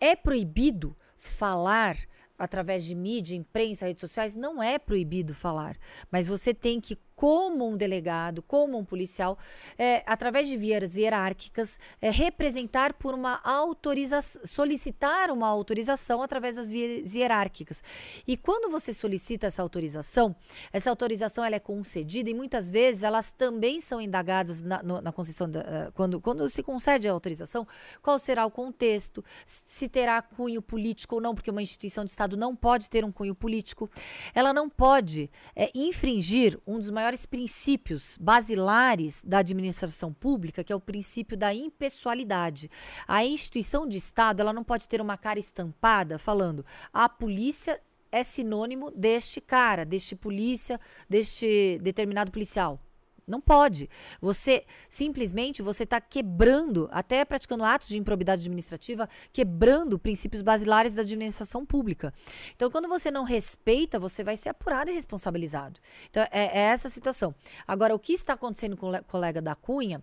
É 0.00 0.16
proibido 0.16 0.96
falar 1.16 1.96
através 2.36 2.84
de 2.84 2.92
mídia, 2.94 3.36
imprensa, 3.36 3.86
redes 3.86 4.00
sociais? 4.00 4.34
Não 4.34 4.60
é 4.60 4.80
proibido 4.80 5.32
falar, 5.32 5.76
mas 6.10 6.26
você 6.26 6.52
tem 6.52 6.80
que, 6.80 6.98
como 7.16 7.66
um 7.66 7.76
delegado, 7.76 8.42
como 8.42 8.76
um 8.78 8.84
policial, 8.84 9.38
é, 9.78 10.02
através 10.06 10.46
de 10.46 10.56
vias 10.56 10.96
hierárquicas, 10.96 11.78
é, 12.00 12.10
representar 12.10 12.92
por 12.92 13.14
uma 13.14 13.40
autorização, 13.42 14.42
solicitar 14.44 15.30
uma 15.30 15.48
autorização 15.48 16.22
através 16.22 16.56
das 16.56 16.70
vias 16.70 17.14
hierárquicas. 17.14 17.82
E 18.28 18.36
quando 18.36 18.70
você 18.70 18.92
solicita 18.92 19.46
essa 19.46 19.62
autorização, 19.62 20.36
essa 20.70 20.90
autorização 20.90 21.42
ela 21.42 21.56
é 21.56 21.58
concedida 21.58 22.28
e 22.28 22.34
muitas 22.34 22.68
vezes 22.68 23.02
elas 23.02 23.32
também 23.32 23.80
são 23.80 23.98
indagadas 23.98 24.60
na, 24.60 24.82
no- 24.82 25.00
na 25.00 25.10
concessão, 25.10 25.48
da, 25.50 25.60
eh, 25.60 25.90
quando, 25.94 26.20
quando 26.20 26.46
se 26.50 26.62
concede 26.62 27.08
a 27.08 27.12
autorização, 27.12 27.66
qual 28.02 28.18
será 28.18 28.44
o 28.44 28.50
contexto, 28.50 29.24
se 29.46 29.88
terá 29.88 30.20
cunho 30.20 30.60
político 30.60 31.14
ou 31.14 31.20
não, 31.22 31.34
porque 31.34 31.50
uma 31.50 31.62
instituição 31.62 32.04
de 32.04 32.10
Estado 32.10 32.36
não 32.36 32.54
pode 32.54 32.90
ter 32.90 33.04
um 33.06 33.10
cunho 33.12 33.34
político. 33.34 33.88
Ela 34.34 34.52
não 34.52 34.68
pode 34.68 35.30
eh, 35.54 35.70
infringir 35.74 36.58
um 36.66 36.78
dos 36.78 36.90
maiores 36.90 37.05
princípios 37.26 38.18
basilares 38.20 39.22
da 39.22 39.38
administração 39.38 40.12
pública, 40.12 40.64
que 40.64 40.72
é 40.72 40.76
o 40.76 40.80
princípio 40.80 41.36
da 41.36 41.54
impessoalidade. 41.54 42.70
A 43.06 43.24
instituição 43.24 43.86
de 43.86 43.98
Estado 43.98 44.40
ela 44.40 44.52
não 44.52 44.64
pode 44.64 44.88
ter 44.88 45.00
uma 45.00 45.16
cara 45.16 45.38
estampada 45.38 46.18
falando 46.18 46.64
a 46.92 47.08
polícia 47.08 47.80
é 48.10 48.24
sinônimo 48.24 48.90
deste 48.90 49.40
cara, 49.40 49.84
deste 49.84 50.16
polícia, 50.16 50.80
deste 51.08 51.78
determinado 51.82 52.30
policial. 52.30 52.80
Não 53.26 53.40
pode. 53.40 53.90
Você 54.20 54.64
simplesmente 54.88 55.60
você 55.60 55.82
está 55.82 56.00
quebrando, 56.00 56.88
até 56.92 57.24
praticando 57.24 57.64
atos 57.64 57.88
de 57.88 57.98
improbidade 57.98 58.42
administrativa, 58.42 59.08
quebrando 59.32 59.98
princípios 59.98 60.42
basilares 60.42 60.94
da 60.94 61.02
administração 61.02 61.66
pública. 61.66 62.14
Então, 62.54 62.70
quando 62.70 62.86
você 62.88 63.10
não 63.10 63.24
respeita, 63.24 63.98
você 63.98 64.22
vai 64.22 64.36
ser 64.36 64.50
apurado 64.50 64.90
e 64.90 64.94
responsabilizado. 64.94 65.80
Então, 66.08 66.22
é, 66.30 66.44
é 66.56 66.58
essa 66.66 66.86
a 66.86 66.90
situação. 66.90 67.34
Agora, 67.66 67.94
o 67.94 67.98
que 67.98 68.12
está 68.12 68.34
acontecendo 68.34 68.76
com 68.76 68.86
o 68.86 68.92
le- 68.92 69.02
colega 69.02 69.42
da 69.42 69.56
Cunha, 69.56 70.00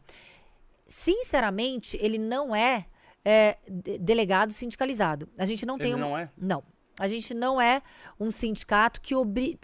sinceramente, 0.85 1.97
ele 2.01 2.17
não 2.17 2.53
é, 2.55 2.85
é, 3.23 3.57
de- 3.69 3.99
delegado 3.99 4.51
sindicalizado. 4.51 5.29
A 5.37 5.45
gente 5.45 5.65
não 5.65 5.77
tem 5.77 5.91
Ele 5.93 5.95
um, 5.95 5.99
não 6.09 6.17
é? 6.17 6.29
não. 6.37 6.63
A 6.99 7.07
gente 7.07 7.33
não 7.33 7.59
é 7.59 7.81
um 8.19 8.29
sindicato 8.29 9.01
que, 9.01 9.13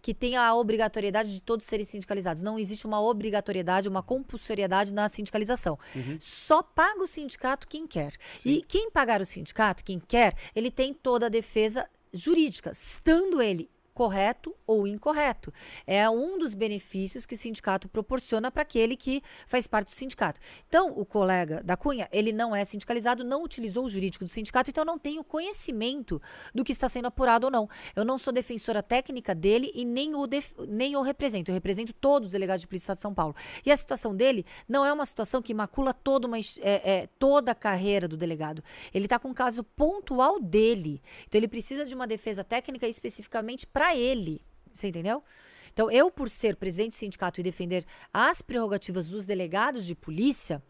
que 0.01 0.13
tenha 0.13 0.41
a 0.41 0.55
obrigatoriedade 0.55 1.31
de 1.31 1.41
todos 1.41 1.65
serem 1.65 1.85
sindicalizados. 1.85 2.41
Não 2.41 2.57
existe 2.57 2.87
uma 2.87 2.99
obrigatoriedade, 3.01 3.87
uma 3.87 4.01
compulsoriedade 4.01 4.93
na 4.93 5.07
sindicalização. 5.07 5.77
Só 6.19 6.63
paga 6.63 7.01
o 7.01 7.07
sindicato 7.07 7.67
quem 7.67 7.85
quer. 7.85 8.13
E 8.43 8.61
quem 8.63 8.89
pagar 8.89 9.21
o 9.21 9.25
sindicato, 9.25 9.83
quem 9.83 9.99
quer, 9.99 10.33
ele 10.55 10.71
tem 10.71 10.93
toda 10.93 11.27
a 11.27 11.29
defesa 11.29 11.87
jurídica, 12.11 12.71
estando 12.71 13.41
ele 13.41 13.69
correto 13.99 14.55
ou 14.65 14.87
incorreto. 14.87 15.51
É 15.85 16.09
um 16.09 16.37
dos 16.37 16.53
benefícios 16.53 17.25
que 17.25 17.35
o 17.35 17.37
sindicato 17.37 17.89
proporciona 17.89 18.49
para 18.49 18.61
aquele 18.61 18.95
que 18.95 19.21
faz 19.45 19.67
parte 19.67 19.89
do 19.89 19.93
sindicato. 19.93 20.39
Então, 20.69 20.93
o 20.95 21.05
colega 21.05 21.61
da 21.61 21.75
Cunha, 21.75 22.07
ele 22.09 22.31
não 22.31 22.55
é 22.55 22.63
sindicalizado, 22.63 23.25
não 23.25 23.43
utilizou 23.43 23.83
o 23.83 23.89
jurídico 23.89 24.23
do 24.23 24.29
sindicato, 24.29 24.69
então 24.69 24.85
não 24.85 24.97
tem 24.97 25.19
o 25.19 25.23
conhecimento 25.23 26.21
do 26.55 26.63
que 26.63 26.71
está 26.71 26.87
sendo 26.87 27.07
apurado 27.07 27.47
ou 27.47 27.51
não. 27.51 27.67
Eu 27.93 28.05
não 28.05 28.17
sou 28.17 28.31
defensora 28.31 28.81
técnica 28.81 29.35
dele 29.35 29.69
e 29.75 29.83
nem 29.83 30.15
o, 30.15 30.25
nem 30.69 30.95
o 30.95 31.01
represento. 31.01 31.51
Eu 31.51 31.55
represento 31.55 31.91
todos 31.91 32.27
os 32.27 32.31
delegados 32.31 32.61
de 32.61 32.67
polícia 32.67 32.95
de 32.95 33.01
São 33.01 33.13
Paulo. 33.13 33.35
E 33.65 33.69
a 33.69 33.75
situação 33.75 34.15
dele 34.15 34.45
não 34.65 34.85
é 34.85 34.93
uma 34.93 35.05
situação 35.05 35.41
que 35.41 35.53
macula 35.53 35.93
toda, 35.93 36.25
uma, 36.25 36.37
é, 36.37 36.43
é, 36.61 37.07
toda 37.19 37.51
a 37.51 37.55
carreira 37.55 38.07
do 38.07 38.15
delegado. 38.15 38.63
Ele 38.93 39.07
está 39.07 39.19
com 39.19 39.27
um 39.27 39.33
caso 39.33 39.61
pontual 39.61 40.39
dele. 40.39 41.01
Então, 41.27 41.37
ele 41.37 41.49
precisa 41.49 41.85
de 41.85 41.93
uma 41.93 42.07
defesa 42.07 42.45
técnica 42.45 42.87
especificamente 42.87 43.67
para 43.67 43.88
ele. 43.95 44.41
Você 44.71 44.87
entendeu? 44.87 45.23
Então, 45.71 45.89
eu, 45.89 46.11
por 46.11 46.29
ser 46.29 46.55
presidente 46.55 46.91
do 46.91 46.95
sindicato 46.95 47.39
e 47.39 47.43
defender 47.43 47.85
as 48.13 48.41
prerrogativas 48.41 49.07
dos 49.07 49.25
delegados 49.25 49.85
de 49.85 49.95
polícia, 49.95 50.61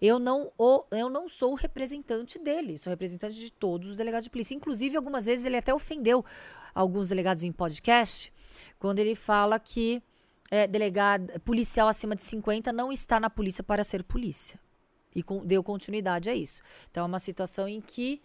eu 0.00 0.18
não, 0.18 0.52
o, 0.58 0.84
eu 0.90 1.08
não 1.08 1.28
sou 1.28 1.52
o 1.52 1.54
representante 1.54 2.38
dele, 2.38 2.76
sou 2.76 2.90
representante 2.90 3.38
de 3.38 3.50
todos 3.50 3.90
os 3.90 3.96
delegados 3.96 4.24
de 4.24 4.30
polícia. 4.30 4.54
Inclusive, 4.54 4.96
algumas 4.96 5.26
vezes 5.26 5.46
ele 5.46 5.56
até 5.56 5.72
ofendeu 5.72 6.24
alguns 6.74 7.08
delegados 7.08 7.44
em 7.44 7.52
podcast, 7.52 8.32
quando 8.78 8.98
ele 8.98 9.14
fala 9.14 9.58
que 9.58 10.02
é, 10.50 10.66
delegado, 10.66 11.40
policial 11.40 11.88
acima 11.88 12.14
de 12.14 12.22
50 12.22 12.72
não 12.72 12.92
está 12.92 13.18
na 13.20 13.30
polícia 13.30 13.62
para 13.62 13.84
ser 13.84 14.02
polícia. 14.02 14.60
E 15.14 15.22
com- 15.22 15.44
deu 15.44 15.62
continuidade 15.62 16.28
a 16.28 16.34
isso. 16.34 16.62
Então, 16.90 17.04
é 17.04 17.06
uma 17.06 17.18
situação 17.18 17.66
em 17.68 17.80
que. 17.80 18.20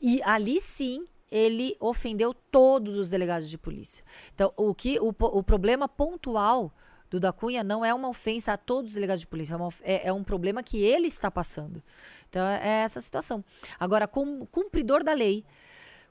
E 0.00 0.20
ali 0.24 0.60
sim 0.60 1.06
ele 1.30 1.76
ofendeu 1.80 2.34
todos 2.34 2.94
os 2.96 3.08
delegados 3.08 3.48
de 3.48 3.58
polícia. 3.58 4.04
Então, 4.34 4.52
o, 4.56 4.74
que, 4.74 4.98
o, 5.00 5.08
o 5.18 5.42
problema 5.42 5.88
pontual 5.88 6.72
do 7.10 7.20
da 7.20 7.32
Cunha 7.32 7.62
não 7.62 7.84
é 7.84 7.92
uma 7.94 8.08
ofensa 8.08 8.52
a 8.52 8.56
todos 8.56 8.90
os 8.90 8.94
delegados 8.94 9.20
de 9.20 9.26
polícia, 9.26 9.54
é, 9.54 9.56
uma 9.56 9.68
é- 9.82 10.08
é 10.08 10.12
um 10.12 10.24
problema 10.24 10.62
que 10.62 10.82
ele 10.82 11.06
está 11.06 11.30
passando. 11.30 11.82
Então, 12.28 12.44
é 12.46 12.60
é 12.62 12.82
essa 12.82 13.00
situação. 13.00 13.44
Agora, 13.78 14.08
como 14.08 14.46
cumpridor 14.46 15.04
da 15.04 15.12
lei, 15.12 15.44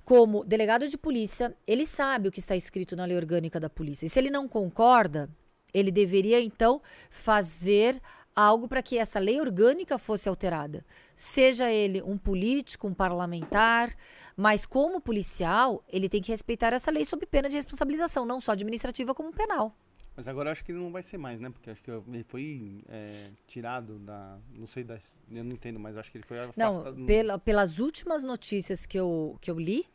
como 0.06 0.44
delegado 0.44 0.88
de 0.88 0.98
polícia, 0.98 1.56
ele 1.66 1.86
sabe 1.86 2.28
o 2.28 2.32
que 2.32 2.40
está 2.40 2.56
escrito 2.56 2.96
na 2.96 3.06
lei 3.06 3.16
orgânica 3.18 3.60
da 3.60 3.70
polícia. 3.70 4.06
E 4.06 4.10
se 4.10 4.20
ele 4.20 4.30
não 4.30 4.48
concorda, 4.48 5.30
ele 5.74 5.92
deveria 5.92 6.42
então 6.42 6.82
fazer 7.10 8.02
algo 8.36 8.68
para 8.68 8.82
que 8.82 8.98
essa 8.98 9.20
lei 9.20 9.40
orgânica 9.40 9.98
fosse 9.98 10.28
alterada. 10.28 10.86
Seja 11.16 11.72
ele 11.72 12.02
um 12.02 12.18
político, 12.18 12.88
um 12.88 12.94
parlamentar, 12.94 13.96
mas 14.36 14.66
como 14.66 15.00
policial, 15.00 15.84
ele 15.88 16.10
tem 16.10 16.22
que 16.22 16.32
respeitar 16.32 16.74
essa 16.74 16.92
lei 16.92 17.06
sob 17.06 17.26
pena 17.26 17.50
de 17.50 17.56
responsabilização, 17.56 18.26
não 18.26 18.42
só 18.42 18.52
administrativa 18.52 19.14
como 19.14 19.32
penal. 19.32 19.76
Mas 20.16 20.28
agora 20.28 20.50
eu 20.50 20.52
acho 20.52 20.64
que 20.64 20.72
ele 20.72 20.80
não 20.80 20.92
vai 20.92 21.02
ser 21.02 21.18
mais, 21.18 21.40
né? 21.40 21.50
Porque 21.50 21.72
acho 21.72 21.82
que 21.82 21.90
ele 21.90 22.24
foi 22.24 22.84
é, 22.88 23.30
tirado 23.48 23.98
da. 23.98 24.38
Não 24.54 24.68
sei 24.68 24.84
das. 24.84 25.12
Eu 25.32 25.44
não 25.44 25.54
entendo, 25.54 25.80
mas 25.80 25.98
acho 25.98 26.12
que 26.12 26.18
ele 26.20 26.26
foi 26.26 26.40
afastado. 26.40 26.96
Não, 26.96 27.06
pela, 27.06 27.40
pelas 27.40 27.80
últimas 27.80 28.24
notícias 28.24 28.86
que 28.86 29.00
eu, 29.00 29.38
que 29.42 29.50
eu 29.50 29.60
li, 29.60 29.88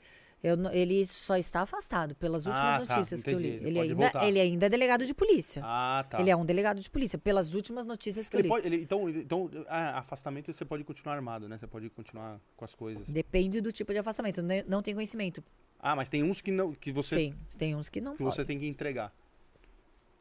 eu, 0.42 0.56
ele 0.72 1.04
só 1.06 1.36
está 1.36 1.62
afastado. 1.62 2.14
Pelas 2.14 2.46
últimas 2.46 2.82
Ah, 2.82 2.86
tá, 2.86 2.94
notícias 2.96 3.22
que 3.24 3.30
eu 3.30 3.38
li. 3.38 3.48
Ele 3.48 3.56
Ele 3.56 3.74
pode 3.74 3.90
ainda, 3.90 4.02
voltar. 4.02 4.28
ele 4.28 4.40
ainda 4.40 4.66
é 4.66 4.68
delegado 4.68 5.04
de 5.04 5.12
polícia. 5.14 5.62
Ah, 5.64 6.04
tá. 6.08 6.20
Ele 6.20 6.30
é 6.30 6.36
um 6.36 6.44
delegado 6.44 6.80
de 6.80 6.88
polícia. 6.88 7.18
Pelas 7.18 7.54
últimas 7.54 7.84
notícias 7.86 8.28
que 8.30 8.36
eu 8.36 8.40
Ele 8.40 8.48
li. 8.48 8.48
pode, 8.48 8.66
ele- 8.66 8.82
então, 8.82 9.08
então 9.10 9.50
ah, 9.68 9.98
afastamento 9.98 10.52
você 10.52 10.64
pode 10.64 10.84
continuar 10.84 11.14
armado, 11.16 11.48
né? 11.48 11.58
Você 11.58 11.66
pode 11.66 11.90
continuar 11.90 12.40
com 12.56 12.64
as 12.64 12.74
coisas. 12.74 13.08
Depende 13.08 13.60
do 13.60 13.72
tipo 13.72 13.92
de 13.92 13.98
afastamento. 13.98 14.40
Ne- 14.42 14.62
Não 14.68 14.82
tem 14.82 14.94
conhecimento. 14.94 15.42
Ah, 15.80 15.94
mas 15.96 16.08
tem 16.08 16.22
uns 16.22 16.40
que 16.40 16.50
não 16.50 16.72
que 16.72 16.90
você 16.92 17.14
Sim, 17.16 17.34
tem 17.56 17.74
uns 17.76 17.88
que 17.88 18.00
não 18.00 18.16
que 18.16 18.22
você 18.22 18.42
podem. 18.42 18.46
tem 18.46 18.58
que 18.60 18.66
entregar. 18.68 19.12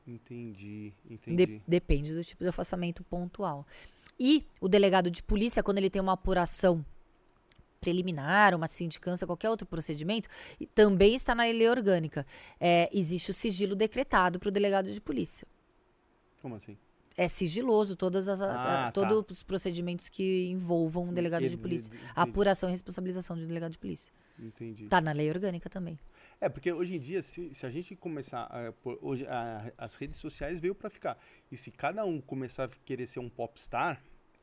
Entendi, 0.08 0.94
entendi. 1.10 1.46
De- 1.46 1.62
depende 1.68 2.14
do 2.14 2.24
tipo 2.24 2.44
de 2.44 2.50
afastamento 2.50 3.04
pontual. 3.04 3.66
E 4.20 4.46
o 4.62 4.68
delegado 4.68 5.12
de 5.12 5.22
polícia, 5.22 5.62
quando 5.62 5.78
ele 5.80 5.90
tem 5.90 6.02
uma 6.02 6.14
apuração 6.14 6.84
preliminar, 7.80 8.54
uma 8.56 8.68
sindicância, 8.68 9.26
qualquer 9.28 9.50
outro 9.50 9.66
procedimento, 9.68 10.28
e 10.60 10.66
também 10.66 11.16
está 11.16 11.34
na 11.36 11.44
lei 11.44 11.70
orgânica. 11.70 12.26
É, 12.60 12.90
existe 12.94 13.32
o 13.32 13.34
sigilo 13.34 13.76
decretado 13.76 14.40
para 14.40 14.50
o 14.50 14.52
delegado 14.52 14.92
de 14.92 15.00
polícia. 15.02 15.48
Como 16.42 16.56
assim? 16.56 16.78
É 17.20 17.28
sigiloso 17.28 17.96
todas 17.96 18.30
as, 18.30 18.42
Ah, 18.44 18.88
a- 18.88 18.92
tá. 18.92 18.92
todos 18.92 19.38
os 19.40 19.44
procedimentos 19.44 20.08
que 20.08 20.48
envolvam 20.50 21.06
um 21.06 21.14
delegado 21.14 21.42
de 21.42 21.48
Ele- 21.48 21.58
polícia. 21.58 21.92
A 22.16 22.22
apuração 22.22 22.70
e 22.70 22.72
responsabilização 22.72 23.36
de 23.36 23.44
um 23.44 23.48
delegado 23.48 23.72
de 23.72 23.80
polícia. 23.80 24.14
Entendi. 24.40 24.84
Está 24.84 25.02
na 25.02 25.12
lei 25.14 25.28
orgânica 25.28 25.68
também. 25.68 25.98
É, 26.40 26.48
porque 26.48 26.72
hoje 26.72 26.96
em 26.96 27.00
dia, 27.00 27.24
se, 27.24 27.52
se 27.56 27.66
a 27.66 27.72
gente 27.72 27.96
começar. 27.96 28.44
A, 28.44 28.72
pôr- 28.72 29.00
hoje, 29.02 29.26
a- 29.26 29.72
as 29.80 29.96
redes 29.96 30.20
sociais 30.20 30.60
veio 30.60 30.76
pra 30.76 30.92
ficar. 30.92 31.18
E 31.52 31.58
se 31.58 31.72
cada 31.72 32.06
um 32.06 32.22
começar 32.22 32.66
a 32.66 32.68
querer 32.86 33.08
ser 33.08 33.20
um 33.20 33.30
popstar. 33.30 34.00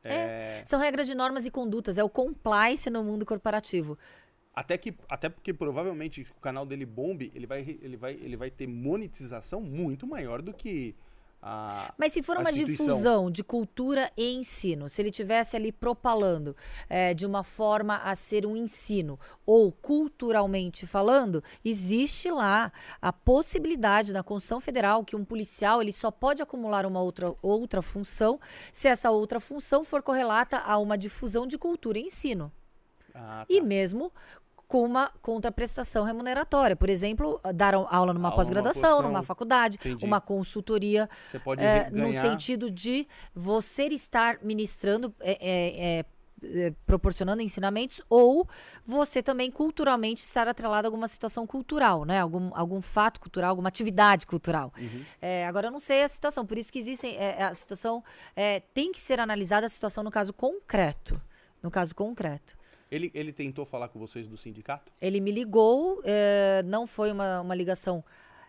É. 0.09 0.61
São 0.65 0.79
regras 0.79 1.07
de 1.07 1.15
normas 1.15 1.45
e 1.45 1.51
condutas, 1.51 1.97
é 1.97 2.03
o 2.03 2.09
compliance 2.09 2.89
no 2.89 3.03
mundo 3.03 3.25
corporativo. 3.25 3.97
Até, 4.53 4.77
que, 4.77 4.95
até 5.09 5.27
porque 5.27 5.53
provavelmente 5.53 6.21
o 6.21 6.39
canal 6.39 6.65
dele 6.65 6.85
bombe, 6.85 7.31
ele 7.35 7.45
vai, 7.45 7.77
ele, 7.81 7.97
vai, 7.97 8.13
ele 8.13 8.37
vai 8.37 8.49
ter 8.49 8.65
monetização 8.67 9.59
muito 9.59 10.07
maior 10.07 10.41
do 10.41 10.53
que 10.53 10.95
a. 11.45 11.93
Mas 11.95 12.11
se 12.11 12.23
for 12.23 12.37
uma 12.37 12.51
difusão 12.51 13.29
de 13.29 13.43
cultura 13.43 14.11
e 14.17 14.33
ensino, 14.33 14.89
se 14.89 14.99
ele 14.99 15.11
tivesse 15.11 15.55
ali 15.55 15.71
propalando 15.71 16.55
eh, 16.89 17.13
de 17.13 17.23
uma 17.23 17.43
forma 17.43 17.97
a 17.97 18.15
ser 18.15 18.47
um 18.47 18.55
ensino, 18.55 19.19
ou 19.45 19.71
culturalmente 19.71 20.87
falando, 20.87 21.43
existe 21.63 22.31
lá 22.31 22.71
a 22.99 23.13
possibilidade 23.13 24.11
na 24.11 24.23
Constituição 24.23 24.59
Federal 24.59 25.05
que 25.05 25.15
um 25.15 25.23
policial 25.23 25.83
ele 25.83 25.93
só 25.93 26.09
pode 26.09 26.41
acumular 26.41 26.83
uma 26.83 27.01
outra, 27.01 27.35
outra 27.43 27.81
função 27.81 28.39
se 28.73 28.87
essa 28.87 29.11
outra 29.11 29.39
função 29.39 29.83
for 29.83 30.01
correlata 30.01 30.57
a 30.57 30.79
uma 30.79 30.97
difusão 30.97 31.45
de 31.45 31.59
cultura 31.59 31.99
e 31.99 32.03
ensino. 32.03 32.51
Ah, 33.13 33.19
tá. 33.19 33.45
E 33.47 33.61
mesmo 33.61 34.11
com 34.67 34.83
uma 34.83 35.09
contraprestação 35.21 36.03
remuneratória. 36.03 36.75
Por 36.75 36.89
exemplo, 36.89 37.39
dar 37.53 37.75
aula 37.75 38.13
numa 38.13 38.29
Aula, 38.29 38.35
pós-graduação, 38.35 38.99
uma 38.99 39.07
numa 39.07 39.23
faculdade, 39.23 39.77
Entendi. 39.77 40.05
uma 40.05 40.19
consultoria 40.19 41.09
Você 41.25 41.39
pode 41.39 41.63
é, 41.63 41.89
no 41.91 42.11
sentido 42.13 42.71
de 42.71 43.07
você 43.33 43.85
estar 43.87 44.39
ministrando, 44.41 45.13
é, 45.19 45.99
é, 45.99 46.05
proporcionando 46.85 47.41
ensinamentos, 47.41 48.01
ou 48.09 48.47
você 48.85 49.21
também 49.21 49.49
culturalmente 49.49 50.21
estar 50.21 50.47
atrelado 50.47 50.87
a 50.87 50.89
alguma 50.89 51.07
situação 51.07 51.47
cultural, 51.47 52.05
né? 52.05 52.19
Algum, 52.19 52.51
algum 52.53 52.81
fato 52.81 53.19
cultural, 53.19 53.51
alguma 53.51 53.69
atividade 53.69 54.27
cultural. 54.27 54.73
Uhum. 54.77 55.05
É, 55.21 55.47
agora 55.47 55.67
eu 55.67 55.71
não 55.71 55.79
sei 55.79 56.03
a 56.03 56.07
situação, 56.07 56.45
por 56.45 56.57
isso 56.57 56.71
que 56.71 56.79
existem. 56.79 57.15
é, 57.15 57.43
a 57.43 57.53
situação 57.53 58.03
é, 58.35 58.59
tem 58.73 58.91
que 58.91 58.99
ser 58.99 59.19
analisada 59.19 59.65
a 59.65 59.69
situação 59.69 60.03
no 60.03 60.11
caso 60.11 60.33
concreto. 60.33 61.19
No 61.63 61.71
caso 61.71 61.95
concreto. 61.95 62.55
Ele, 62.95 63.11
ele 63.13 63.33
tentou 63.33 63.65
falar 63.65 63.89
com 63.89 63.99
vocês 63.99 64.25
do 64.27 64.37
sindicato? 64.37 64.89
Ele 65.01 65.19
me 65.19 65.31
ligou, 65.31 66.01
é, 66.05 66.63
não 66.65 66.87
foi 66.87 67.11
uma, 67.11 67.41
uma 67.41 67.53
ligação 67.53 68.03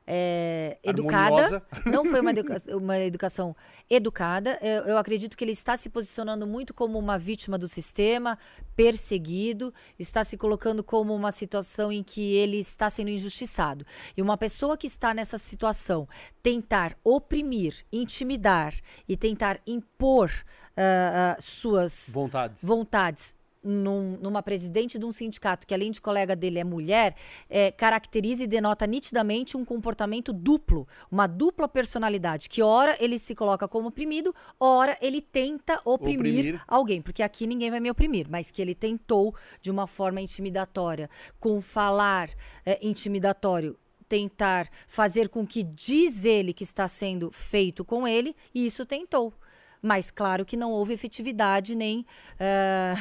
é, 0.06 0.78
educada. 0.84 1.66
Não 1.84 2.04
foi 2.04 2.20
uma, 2.20 2.30
educa- 2.30 2.62
uma 2.76 2.96
educação 2.98 3.56
educada. 3.90 4.56
Eu, 4.62 4.84
eu 4.84 4.98
acredito 4.98 5.36
que 5.36 5.42
ele 5.42 5.50
está 5.50 5.76
se 5.76 5.90
posicionando 5.90 6.46
muito 6.46 6.72
como 6.72 6.96
uma 6.96 7.18
vítima 7.18 7.58
do 7.58 7.66
sistema, 7.66 8.38
perseguido, 8.76 9.74
está 9.98 10.22
se 10.22 10.36
colocando 10.36 10.84
como 10.84 11.12
uma 11.12 11.32
situação 11.32 11.90
em 11.90 12.04
que 12.04 12.36
ele 12.36 12.58
está 12.58 12.88
sendo 12.88 13.10
injustiçado. 13.10 13.84
E 14.16 14.22
uma 14.22 14.36
pessoa 14.36 14.76
que 14.76 14.86
está 14.86 15.12
nessa 15.12 15.38
situação 15.38 16.08
tentar 16.40 16.96
oprimir, 17.02 17.84
intimidar 17.92 18.74
e 19.08 19.16
tentar 19.16 19.60
impor 19.66 20.30
ah, 20.76 21.34
ah, 21.36 21.40
suas 21.40 22.10
Vontades. 22.12 22.62
vontades 22.62 23.34
num- 23.66 24.16
numa 24.20 24.42
presidente 24.42 24.98
de 24.98 25.04
um 25.04 25.12
sindicato 25.12 25.66
que, 25.66 25.74
além 25.74 25.90
de 25.90 26.00
colega 26.00 26.36
dele, 26.36 26.58
é 26.58 26.64
mulher, 26.64 27.14
é, 27.50 27.70
caracteriza 27.70 28.44
e 28.44 28.46
denota 28.46 28.86
nitidamente 28.86 29.56
um 29.56 29.64
comportamento 29.64 30.32
duplo, 30.32 30.86
uma 31.10 31.26
dupla 31.26 31.68
personalidade, 31.68 32.48
que 32.48 32.62
ora 32.62 32.96
ele 33.00 33.18
se 33.18 33.34
coloca 33.34 33.66
como 33.66 33.88
oprimido, 33.88 34.34
ora 34.60 34.96
ele 35.00 35.20
tenta 35.20 35.80
oprimir, 35.84 36.16
Oprimir. 36.40 36.62
alguém, 36.68 37.02
porque 37.02 37.22
aqui 37.22 37.46
ninguém 37.46 37.70
vai 37.70 37.80
me 37.80 37.90
oprimir, 37.90 38.26
mas 38.30 38.50
que 38.50 38.62
ele 38.62 38.74
tentou 38.74 39.34
de 39.60 39.70
uma 39.70 39.86
forma 39.86 40.20
intimidatória, 40.20 41.10
com 41.40 41.60
falar 41.60 42.30
é, 42.64 42.78
intimidatório, 42.86 43.76
tentar 44.08 44.68
fazer 44.86 45.28
com 45.28 45.44
que 45.44 45.64
diz 45.64 46.24
ele 46.24 46.52
que 46.52 46.62
está 46.62 46.86
sendo 46.86 47.30
feito 47.32 47.84
com 47.84 48.06
ele, 48.06 48.36
e 48.54 48.64
isso 48.64 48.86
tentou. 48.86 49.34
Mas 49.82 50.10
claro 50.10 50.44
que 50.44 50.56
não 50.56 50.70
houve 50.72 50.94
efetividade 50.94 51.74
nem 51.74 52.04
eh, 52.40 52.94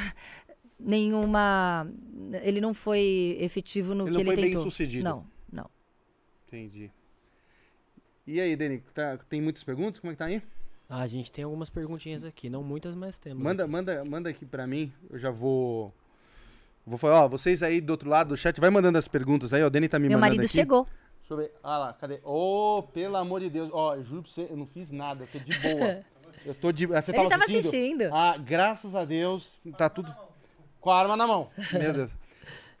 nenhuma. 0.78 1.88
Ele 2.42 2.60
não 2.60 2.74
foi 2.74 3.36
efetivo 3.40 3.94
no 3.94 4.04
Ele 4.04 4.10
que 4.10 4.14
não 4.14 4.20
ele 4.20 4.26
foi 4.26 4.36
bem 4.36 4.44
tentou. 4.46 4.62
sucedido. 4.64 5.04
Não, 5.04 5.26
não. 5.52 5.68
Entendi. 6.46 6.90
E 8.26 8.40
aí, 8.40 8.56
Deni, 8.56 8.80
tá- 8.92 9.18
tem 9.28 9.40
muitas 9.40 9.62
perguntas? 9.62 10.00
Como 10.00 10.10
é 10.10 10.14
que 10.14 10.18
tá 10.18 10.24
aí? 10.26 10.42
Ah, 10.88 11.02
a 11.02 11.06
gente 11.06 11.30
tem 11.32 11.44
algumas 11.44 11.68
perguntinhas 11.70 12.24
aqui, 12.24 12.48
não 12.48 12.62
muitas, 12.62 12.94
mas 12.94 13.18
temos. 13.18 13.42
Manda, 13.42 13.64
aqui. 13.64 13.72
manda, 13.72 14.04
manda 14.04 14.30
aqui 14.30 14.44
pra 14.44 14.66
mim. 14.66 14.92
Eu 15.10 15.18
já 15.18 15.30
vou. 15.30 15.92
Vou 16.86 16.96
falar, 16.98 17.24
ó, 17.24 17.28
vocês 17.28 17.62
aí 17.62 17.80
do 17.80 17.90
outro 17.90 18.08
lado 18.08 18.28
do 18.28 18.36
chat, 18.36 18.60
vai 18.60 18.70
mandando 18.70 18.96
as 18.96 19.08
perguntas 19.08 19.52
aí, 19.52 19.62
ó. 19.62 19.66
O 19.66 19.70
Deni 19.70 19.88
tá 19.88 19.98
me 19.98 20.08
Meu 20.08 20.16
mandando 20.18 20.28
marido 20.36 20.44
aqui. 20.44 20.52
chegou. 20.54 20.84
Deixa 21.20 21.34
eu 21.34 21.36
ver. 21.38 21.52
Ah 21.62 21.78
lá, 21.78 21.92
cadê? 21.92 22.20
Ô, 22.22 22.84
pelo 22.92 23.16
amor 23.16 23.40
de 23.40 23.50
Deus. 23.50 23.68
Ó, 23.72 23.96
eu 23.96 24.04
juro 24.04 24.22
pra 24.22 24.30
você, 24.30 24.46
eu 24.48 24.56
não 24.56 24.66
fiz 24.66 24.90
nada, 24.92 25.24
eu 25.24 25.28
tô 25.28 25.38
de 25.38 25.58
boa. 25.58 26.04
Eu 26.44 26.54
tô 26.54 26.70
de. 26.70 26.84
Ah, 26.94 27.02
Você 27.02 27.10
Ele 27.10 27.16
tava 27.18 27.28
tava 27.30 27.42
assistindo? 27.44 28.02
assistindo. 28.02 28.14
Ah, 28.14 28.36
graças 28.38 28.94
a 28.94 29.04
Deus, 29.04 29.58
tá 29.76 29.88
tudo. 29.90 30.14
Com 30.86 30.92
a 30.92 31.00
arma 31.00 31.16
na 31.16 31.26
mão. 31.26 31.50
Meu 31.74 31.92
Deus. 31.92 32.16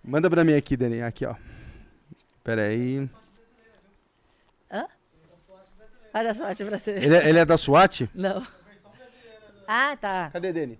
Manda 0.04 0.30
pra 0.30 0.44
mim 0.44 0.54
aqui, 0.54 0.76
Dani. 0.76 1.02
Aqui, 1.02 1.26
ó. 1.26 1.34
Pera 2.44 2.62
aí. 2.62 3.10
Vai 6.12 6.22
dar 6.22 6.32
sorte 6.32 6.64
pra 6.64 6.78
você. 6.78 6.92
Ele 6.92 7.16
é, 7.16 7.28
ele 7.28 7.38
é 7.40 7.44
da 7.44 7.58
SWAT? 7.58 8.08
Não. 8.14 8.46
Ah, 9.66 9.96
tá. 10.00 10.30
Cadê, 10.30 10.52
Dani? 10.52 10.78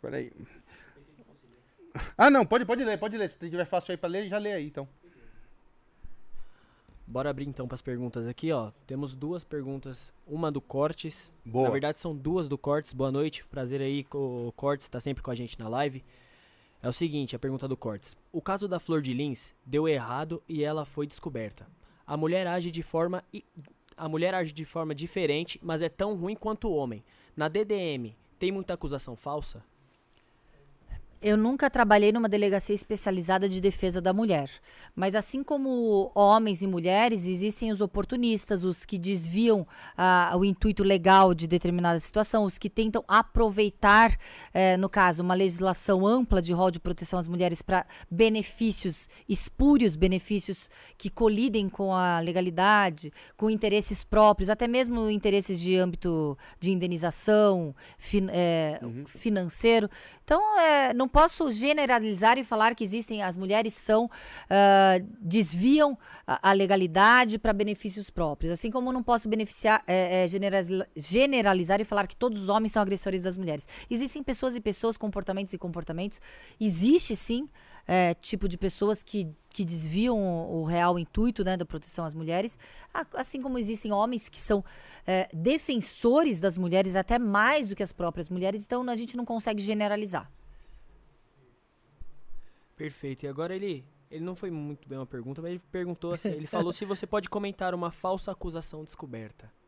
Pera 0.00 0.18
aí. 0.18 0.30
Ah, 2.16 2.30
não, 2.30 2.46
pode, 2.46 2.64
pode 2.64 2.84
ler, 2.84 2.96
pode 2.96 3.16
ler. 3.16 3.28
Se 3.28 3.36
tiver 3.36 3.64
fácil 3.64 3.90
aí 3.90 3.96
pra 3.96 4.08
ler, 4.08 4.28
já 4.28 4.38
lê 4.38 4.52
aí, 4.52 4.68
então. 4.68 4.88
Bora 7.06 7.28
abrir 7.30 7.46
então 7.46 7.66
para 7.68 7.74
as 7.74 7.82
perguntas 7.82 8.26
aqui, 8.26 8.50
ó. 8.50 8.70
Temos 8.86 9.14
duas 9.14 9.44
perguntas, 9.44 10.12
uma 10.26 10.50
do 10.50 10.60
Cortes. 10.60 11.30
Boa. 11.44 11.64
Na 11.64 11.70
verdade 11.70 11.98
são 11.98 12.16
duas 12.16 12.48
do 12.48 12.56
Cortes. 12.56 12.94
Boa 12.94 13.12
noite, 13.12 13.46
prazer 13.46 13.80
aí, 13.80 14.06
o 14.12 14.52
Cortes 14.56 14.88
tá 14.88 14.98
sempre 14.98 15.22
com 15.22 15.30
a 15.30 15.34
gente 15.34 15.58
na 15.58 15.68
live. 15.68 16.02
É 16.82 16.88
o 16.88 16.92
seguinte, 16.92 17.36
a 17.36 17.38
pergunta 17.38 17.68
do 17.68 17.76
Cortes. 17.76 18.16
O 18.32 18.40
caso 18.42 18.66
da 18.66 18.78
Flor 18.80 19.00
de 19.02 19.12
Lins 19.12 19.54
deu 19.64 19.86
errado 19.86 20.42
e 20.48 20.62
ela 20.64 20.84
foi 20.84 21.06
descoberta. 21.06 21.66
A 22.06 22.16
mulher 22.16 22.46
age 22.46 22.70
de 22.70 22.82
forma 22.82 23.22
i- 23.32 23.44
a 23.96 24.08
mulher 24.08 24.34
age 24.34 24.52
de 24.52 24.64
forma 24.64 24.94
diferente, 24.94 25.58
mas 25.62 25.80
é 25.82 25.88
tão 25.88 26.14
ruim 26.16 26.34
quanto 26.34 26.68
o 26.68 26.74
homem. 26.74 27.02
Na 27.36 27.48
DDM, 27.48 28.14
tem 28.38 28.50
muita 28.50 28.74
acusação 28.74 29.14
falsa? 29.16 29.62
Eu 31.26 31.38
nunca 31.38 31.70
trabalhei 31.70 32.12
numa 32.12 32.28
delegacia 32.28 32.74
especializada 32.74 33.48
de 33.48 33.58
defesa 33.58 33.98
da 33.98 34.12
mulher. 34.12 34.50
Mas 34.94 35.14
assim 35.14 35.42
como 35.42 36.12
homens 36.14 36.60
e 36.60 36.66
mulheres, 36.66 37.24
existem 37.24 37.72
os 37.72 37.80
oportunistas, 37.80 38.62
os 38.62 38.84
que 38.84 38.98
desviam 38.98 39.66
ah, 39.96 40.34
o 40.36 40.44
intuito 40.44 40.82
legal 40.84 41.32
de 41.32 41.46
determinada 41.46 41.98
situação, 41.98 42.44
os 42.44 42.58
que 42.58 42.68
tentam 42.68 43.02
aproveitar, 43.08 44.14
eh, 44.52 44.76
no 44.76 44.86
caso, 44.90 45.22
uma 45.22 45.32
legislação 45.32 46.06
ampla 46.06 46.42
de 46.42 46.52
rol 46.52 46.70
de 46.70 46.78
proteção 46.78 47.18
às 47.18 47.26
mulheres 47.26 47.62
para 47.62 47.86
benefícios 48.10 49.08
espúrios, 49.26 49.96
benefícios 49.96 50.68
que 50.98 51.08
colidem 51.08 51.70
com 51.70 51.94
a 51.94 52.20
legalidade, 52.20 53.10
com 53.34 53.48
interesses 53.48 54.04
próprios, 54.04 54.50
até 54.50 54.68
mesmo 54.68 55.08
interesses 55.08 55.58
de 55.58 55.74
âmbito 55.74 56.36
de 56.60 56.70
indenização 56.70 57.74
fin- 57.96 58.28
eh, 58.30 58.78
financeiro. 59.06 59.88
Então, 60.22 60.60
é, 60.60 60.92
não 60.92 61.13
posso 61.14 61.48
generalizar 61.52 62.38
e 62.38 62.44
falar 62.44 62.74
que 62.74 62.82
existem 62.82 63.22
as 63.22 63.36
mulheres 63.36 63.72
são 63.72 64.10
ah, 64.50 64.98
desviam 65.20 65.96
a, 66.26 66.50
a 66.50 66.52
legalidade 66.52 67.38
para 67.38 67.52
benefícios 67.52 68.10
próprios, 68.10 68.50
assim 68.50 68.68
como 68.68 68.92
não 68.92 69.02
posso 69.02 69.28
beneficiar 69.28 69.84
é, 69.86 70.24
é, 70.24 70.26
generaliza- 70.26 70.88
generalizar 70.96 71.80
e 71.80 71.84
falar 71.84 72.08
que 72.08 72.16
todos 72.16 72.42
os 72.42 72.48
homens 72.48 72.72
são 72.72 72.82
agressores 72.82 73.22
das 73.22 73.38
mulheres. 73.38 73.68
Existem 73.88 74.24
pessoas 74.24 74.56
e 74.56 74.60
pessoas, 74.60 74.96
comportamentos 74.96 75.54
e 75.54 75.58
comportamentos. 75.58 76.20
Existe 76.60 77.14
sim 77.14 77.48
é, 77.86 78.14
tipo 78.14 78.48
de 78.48 78.58
pessoas 78.58 79.00
que, 79.00 79.28
que 79.50 79.64
desviam 79.64 80.18
o, 80.18 80.64
real 80.64 80.98
intuito 80.98 81.44
né, 81.44 81.56
da 81.56 81.64
proteção 81.64 82.04
às 82.04 82.14
mulheres, 82.14 82.58
assim 83.14 83.40
como 83.40 83.56
existem 83.56 83.92
homens 83.92 84.28
que 84.28 84.38
são 84.38 84.64
é, 85.06 85.28
defensores 85.32 86.40
das 86.40 86.58
mulheres 86.58 86.96
até 86.96 87.20
mais 87.20 87.68
do 87.68 87.76
que 87.76 87.82
as 87.84 87.92
próprias 87.92 88.28
mulheres, 88.28 88.64
então 88.64 88.82
a 88.88 88.96
gente 88.96 89.16
não 89.16 89.24
consegue 89.24 89.62
generalizar. 89.62 90.28
Perfeito. 92.76 93.24
E 93.24 93.28
agora 93.28 93.54
ele, 93.54 93.84
ele 94.10 94.24
não 94.24 94.34
foi 94.34 94.50
muito 94.50 94.88
bem 94.88 94.98
uma 94.98 95.06
pergunta, 95.06 95.40
mas 95.42 95.50
ele 95.52 95.62
perguntou 95.70 96.12
assim, 96.12 96.28
ele 96.28 96.46
falou 96.46 96.72
se 96.72 96.84
você 96.84 97.06
pode 97.06 97.28
comentar 97.28 97.74
uma 97.74 97.90
falsa 97.90 98.32
acusação 98.32 98.82
descoberta. 98.84 99.50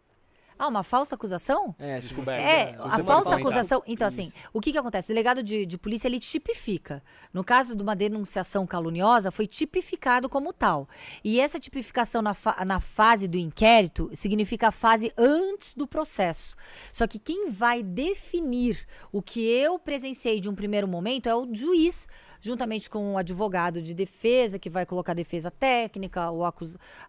Ah, 0.58 0.68
uma 0.68 0.82
falsa 0.82 1.14
acusação? 1.16 1.74
É, 1.78 1.98
Descoberta. 1.98 2.42
É, 2.42 2.74
a 2.80 3.04
falsa 3.04 3.34
acusação. 3.36 3.82
Então, 3.86 4.08
assim, 4.08 4.28
Isso. 4.28 4.34
o 4.54 4.58
que, 4.62 4.72
que 4.72 4.78
acontece? 4.78 5.08
O 5.08 5.14
delegado 5.14 5.42
de, 5.42 5.66
de 5.66 5.76
polícia 5.76 6.08
ele 6.08 6.18
tipifica. 6.18 7.02
No 7.30 7.44
caso 7.44 7.76
de 7.76 7.82
uma 7.82 7.94
denunciação 7.94 8.66
caluniosa, 8.66 9.30
foi 9.30 9.46
tipificado 9.46 10.30
como 10.30 10.54
tal. 10.54 10.88
E 11.22 11.38
essa 11.40 11.60
tipificação 11.60 12.22
na, 12.22 12.32
fa- 12.32 12.64
na 12.64 12.80
fase 12.80 13.28
do 13.28 13.36
inquérito 13.36 14.08
significa 14.14 14.68
a 14.68 14.72
fase 14.72 15.12
antes 15.18 15.74
do 15.74 15.86
processo. 15.86 16.56
Só 16.90 17.06
que 17.06 17.18
quem 17.18 17.50
vai 17.50 17.82
definir 17.82 18.86
o 19.12 19.20
que 19.20 19.40
eu 19.46 19.78
presenciei 19.78 20.40
de 20.40 20.48
um 20.48 20.54
primeiro 20.54 20.88
momento 20.88 21.28
é 21.28 21.34
o 21.34 21.46
juiz. 21.54 22.08
Juntamente 22.40 22.88
com 22.88 23.14
o 23.14 23.18
advogado 23.18 23.80
de 23.82 23.94
defesa, 23.94 24.58
que 24.58 24.70
vai 24.70 24.86
colocar 24.86 25.14
defesa 25.14 25.50
técnica, 25.50 26.30
ou 26.30 26.42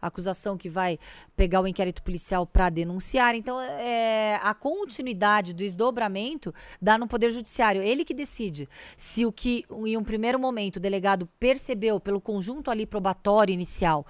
acusação 0.02 0.58
que 0.58 0.70
vai 0.70 0.99
pegar 1.36 1.62
o 1.62 1.68
inquérito 1.68 2.02
policial 2.02 2.45
para 2.45 2.70
denunciar. 2.70 3.36
Então, 3.36 3.60
é, 3.62 4.40
a 4.41 4.54
continuidade 4.54 5.54
do 5.54 5.58
desdobramento 5.58 6.54
dá 6.82 6.98
no 6.98 7.08
Poder 7.08 7.32
Judiciário. 7.32 7.82
Ele 7.82 8.06
que 8.06 8.14
decide 8.14 8.68
se 8.95 9.26
o 9.26 9.32
que, 9.32 9.66
em 9.86 9.98
um 9.98 10.04
primeiro 10.04 10.40
momento, 10.40 10.78
o 10.78 10.80
delegado 10.80 11.28
percebeu 11.40 11.99
pelo 11.99 12.22
conjunto 12.22 12.72
ali 12.72 12.86
probatório 12.86 13.54
inicial 13.54 14.06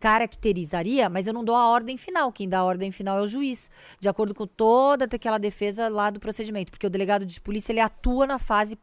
caracterizaria, 0.00 1.10
mas 1.10 1.26
eu 1.26 1.34
não 1.34 1.44
dou 1.44 1.54
a 1.54 1.68
ordem 1.68 1.98
final. 1.98 2.32
Quem 2.32 2.48
dá 2.48 2.60
a 2.60 2.64
ordem 2.64 2.90
final 2.90 3.18
é 3.18 3.20
o 3.20 3.26
juiz, 3.26 3.70
de 4.00 4.08
acordo 4.08 4.34
com 4.34 4.46
toda 4.46 5.04
aquela 5.04 5.36
defesa 5.36 5.88
lá 5.88 6.08
do 6.08 6.18
procedimento, 6.18 6.70
porque 6.70 6.86
o 6.86 6.90
delegado 6.90 7.26
de 7.26 7.38
polícia 7.38 7.70
ele 7.70 7.80
atua 7.80 8.26
na 8.26 8.38
fase 8.38 8.74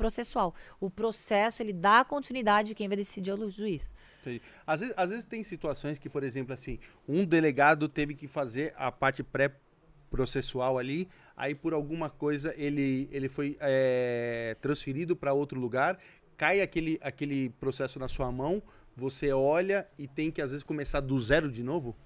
pré-processual. 0.00 0.54
O 0.80 0.88
processo 0.90 1.62
ele 1.62 1.72
dá 1.72 2.04
continuidade, 2.04 2.74
quem 2.74 2.88
vai 2.88 2.96
decidir 2.96 3.30
é 3.30 3.34
o 3.34 3.50
juiz. 3.50 3.92
Às 4.66 4.80
vezes, 4.80 4.94
às 4.96 5.10
vezes 5.10 5.24
tem 5.24 5.42
situações 5.44 5.98
que, 5.98 6.08
por 6.08 6.22
exemplo, 6.22 6.52
assim, 6.54 6.78
um 7.08 7.24
delegado 7.24 7.88
teve 7.88 8.14
que 8.14 8.26
fazer 8.26 8.74
a 8.76 8.90
parte 8.90 9.22
pré-processual 9.22 10.78
ali, 10.78 11.08
aí 11.36 11.54
por 11.54 11.72
alguma 11.72 12.10
coisa 12.10 12.54
ele, 12.56 13.08
ele 13.12 13.28
foi 13.28 13.56
é, 13.60 14.56
transferido 14.60 15.14
para 15.14 15.32
outro 15.32 15.58
lugar, 15.60 15.98
cai 16.36 16.60
aquele, 16.60 16.98
aquele 17.02 17.50
processo 17.50 17.98
na 17.98 18.08
sua 18.08 18.30
mão, 18.32 18.62
você 18.96 19.32
olha 19.32 19.86
e 19.98 20.06
tem 20.06 20.30
que 20.30 20.42
às 20.42 20.50
vezes 20.50 20.62
começar 20.64 21.00
do 21.00 21.18
zero 21.20 21.50
de 21.50 21.62
novo? 21.62 21.96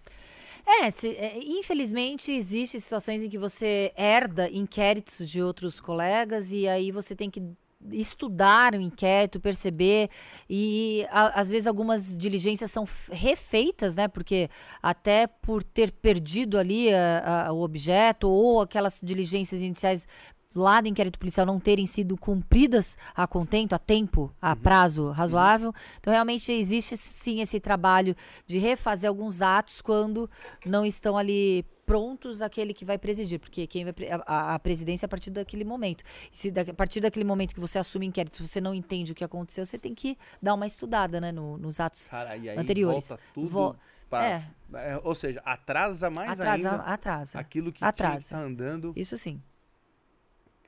É, 0.66 0.90
se- 0.90 1.16
é, 1.16 1.36
infelizmente 1.38 2.32
existem 2.32 2.80
situações 2.80 3.22
em 3.22 3.28
que 3.28 3.36
você 3.36 3.92
herda 3.96 4.48
inquéritos 4.50 5.28
de 5.28 5.42
outros 5.42 5.78
colegas 5.80 6.52
e 6.52 6.66
aí 6.68 6.90
você 6.90 7.14
tem 7.14 7.28
que 7.28 7.42
estudar 7.90 8.74
o 8.74 8.80
inquérito, 8.80 9.40
perceber 9.40 10.08
e 10.48 11.06
a- 11.10 11.40
às 11.40 11.50
vezes 11.50 11.66
algumas 11.66 12.16
diligências 12.16 12.70
são 12.70 12.86
refeitas, 13.10 13.94
né? 13.96 14.08
Porque 14.08 14.48
até 14.82 15.26
por 15.26 15.62
ter 15.62 15.92
perdido 15.92 16.58
ali 16.58 16.92
a- 16.92 17.46
a- 17.48 17.52
o 17.52 17.62
objeto 17.62 18.28
ou 18.28 18.60
aquelas 18.60 19.00
diligências 19.02 19.60
iniciais 19.60 20.06
lá 20.54 20.80
do 20.80 20.86
inquérito 20.86 21.18
policial 21.18 21.44
não 21.44 21.58
terem 21.58 21.84
sido 21.84 22.16
cumpridas 22.16 22.96
a 23.14 23.26
contento, 23.26 23.72
a 23.72 23.78
tempo, 23.78 24.32
a 24.40 24.54
prazo 24.54 25.10
razoável. 25.10 25.72
Então, 25.98 26.12
realmente 26.12 26.52
existe 26.52 26.96
sim 26.96 27.40
esse 27.40 27.58
trabalho 27.58 28.14
de 28.46 28.58
refazer 28.58 29.08
alguns 29.08 29.42
atos 29.42 29.82
quando 29.82 30.30
não 30.64 30.86
estão 30.86 31.18
ali 31.18 31.64
prontos 31.84 32.40
aquele 32.42 32.72
que 32.74 32.84
vai 32.84 32.98
presidir, 32.98 33.38
porque 33.38 33.66
quem 33.66 33.84
vai 33.84 33.94
a- 34.26 34.54
a, 34.54 34.58
presidência 34.58 35.04
é 35.04 35.08
a 35.08 35.08
partir 35.08 35.30
daquele 35.30 35.64
momento. 35.64 36.02
E 36.32 36.36
se 36.36 36.50
da- 36.50 36.62
a 36.62 36.74
partir 36.74 37.00
daquele 37.00 37.24
momento 37.24 37.54
que 37.54 37.60
você 37.60 37.78
assume 37.78 38.06
inquérito, 38.06 38.44
você 38.46 38.60
não 38.60 38.74
entende 38.74 39.12
o 39.12 39.14
que 39.14 39.24
aconteceu, 39.24 39.64
você 39.64 39.78
tem 39.78 39.94
que 39.94 40.16
dar 40.42 40.54
uma 40.54 40.66
estudada, 40.66 41.20
né, 41.20 41.30
no- 41.32 41.56
nos 41.58 41.80
atos. 41.80 42.08
Cara, 42.08 42.36
e 42.36 42.48
aí 42.48 42.56
Anteriores. 42.58 43.08
volta 43.08 43.22
tudo 43.34 43.48
Vo- 43.48 43.76
pra- 44.10 44.24
é. 44.24 44.44
é, 44.74 45.00
Ou 45.04 45.14
seja, 45.14 45.40
atrasa 45.44 46.10
mais 46.10 46.30
atrasa, 46.38 46.70
ainda 46.70 46.82
atrasa. 46.84 47.38
aquilo 47.38 47.72
que 47.72 47.84
Atrasa. 47.84 48.34
tá 48.36 48.40
andando. 48.40 48.92
Isso 48.96 49.16
sim. 49.16 49.40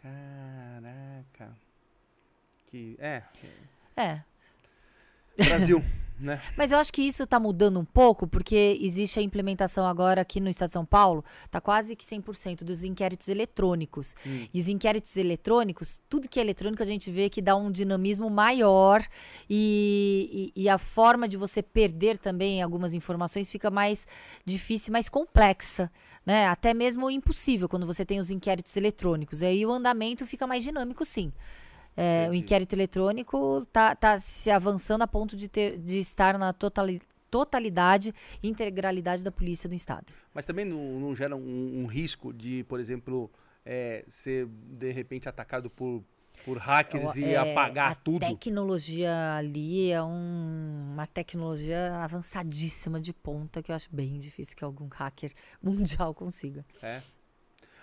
Caraca. 0.03 1.57
Que... 2.69 2.97
É, 3.01 3.23
É. 3.97 4.21
Brasil, 5.45 5.83
né? 6.19 6.41
Mas 6.57 6.73
eu 6.73 6.79
acho 6.79 6.93
que 6.93 7.03
isso 7.03 7.25
está 7.25 7.39
mudando 7.39 7.79
um 7.79 7.85
pouco, 7.85 8.27
porque 8.27 8.79
existe 8.81 9.19
a 9.19 9.23
implementação 9.23 9.87
agora 9.87 10.21
aqui 10.21 10.41
no 10.41 10.49
estado 10.49 10.69
de 10.69 10.73
São 10.73 10.85
Paulo, 10.85 11.25
está 11.45 11.61
quase 11.61 11.95
que 11.95 12.05
100% 12.05 12.65
dos 12.65 12.85
inquéritos 12.85 13.29
eletrônicos. 13.29 14.15
Hum. 14.27 14.47
E 14.53 14.59
os 14.59 14.69
inquéritos 14.69 15.17
eletrônicos, 15.17 16.01
tudo 16.09 16.29
que 16.29 16.39
é 16.39 16.43
eletrônico 16.43 16.83
a 16.83 16.87
gente 16.87 17.11
vê 17.11 17.29
que 17.29 17.43
dá 17.43 17.55
um 17.55 17.71
dinamismo 17.71 18.31
maior 18.31 19.05
e, 19.49 20.53
e, 20.57 20.63
e 20.63 20.69
a 20.69 20.79
forma 20.79 21.29
de 21.29 21.37
você 21.37 21.63
perder 21.63 22.17
também 22.17 22.63
algumas 22.63 22.95
informações 22.95 23.51
fica 23.51 23.71
mais 23.71 24.07
difícil, 24.45 24.93
mais 24.93 25.09
complexa, 25.09 25.91
né? 26.25 26.47
Até 26.47 26.73
mesmo 26.75 27.11
impossível 27.11 27.69
quando 27.69 27.87
você 27.87 28.05
tem 28.05 28.19
os 28.19 28.31
inquéritos 28.31 28.77
eletrônicos. 28.77 29.43
Aí 29.43 29.65
o 29.65 29.71
andamento 29.71 30.27
fica 30.27 30.47
mais 30.47 30.65
dinâmico, 30.65 31.05
sim. 31.05 31.33
É, 31.97 32.29
o 32.29 32.35
inquérito 32.35 32.75
eletrônico 32.75 33.65
tá, 33.73 33.95
tá 33.97 34.19
se 34.19 34.51
avançando 34.51 35.03
a 35.03 35.07
ponto 35.07 35.35
de, 35.37 35.49
ter, 35.49 35.79
de 35.79 35.99
estar 35.99 36.39
na 36.39 36.53
totali- 36.53 37.01
totalidade 37.31 38.15
e 38.43 38.49
integralidade 38.49 39.25
da 39.25 39.33
polícia 39.33 39.69
do 39.69 39.75
estado. 39.75 40.07
Mas 40.35 40.45
também 40.45 40.65
não, 40.65 41.01
não 41.01 41.17
gera 41.17 41.35
um, 41.35 41.83
um 41.83 41.87
risco 41.87 42.33
de, 42.33 42.65
por 42.65 42.79
exemplo, 42.81 43.31
é, 43.65 44.05
ser 44.09 44.47
de 44.47 44.91
repente 44.93 45.27
atacado 45.29 45.71
por, 45.71 46.05
por 46.45 46.59
hackers 46.59 47.17
e 47.17 47.25
É, 47.35 47.53
apagar 47.53 47.93
a 47.93 47.97
tudo? 47.97 48.21
tecnologia 48.21 49.35
ali 49.37 49.91
é 49.91 50.03
um- 50.03 50.91
uma 50.93 51.07
tecnologia 51.07 51.95
avançadíssima 51.97 53.01
de 53.01 53.13
ponta 53.15 53.63
que 53.63 53.71
eu 53.73 53.75
acho 53.75 53.89
bem 53.91 54.19
difícil 54.19 54.55
que 54.57 54.65
algum 54.65 54.89
hacker 54.89 55.33
mundial 55.63 56.15
consiga. 56.15 56.65
É. 56.83 57.01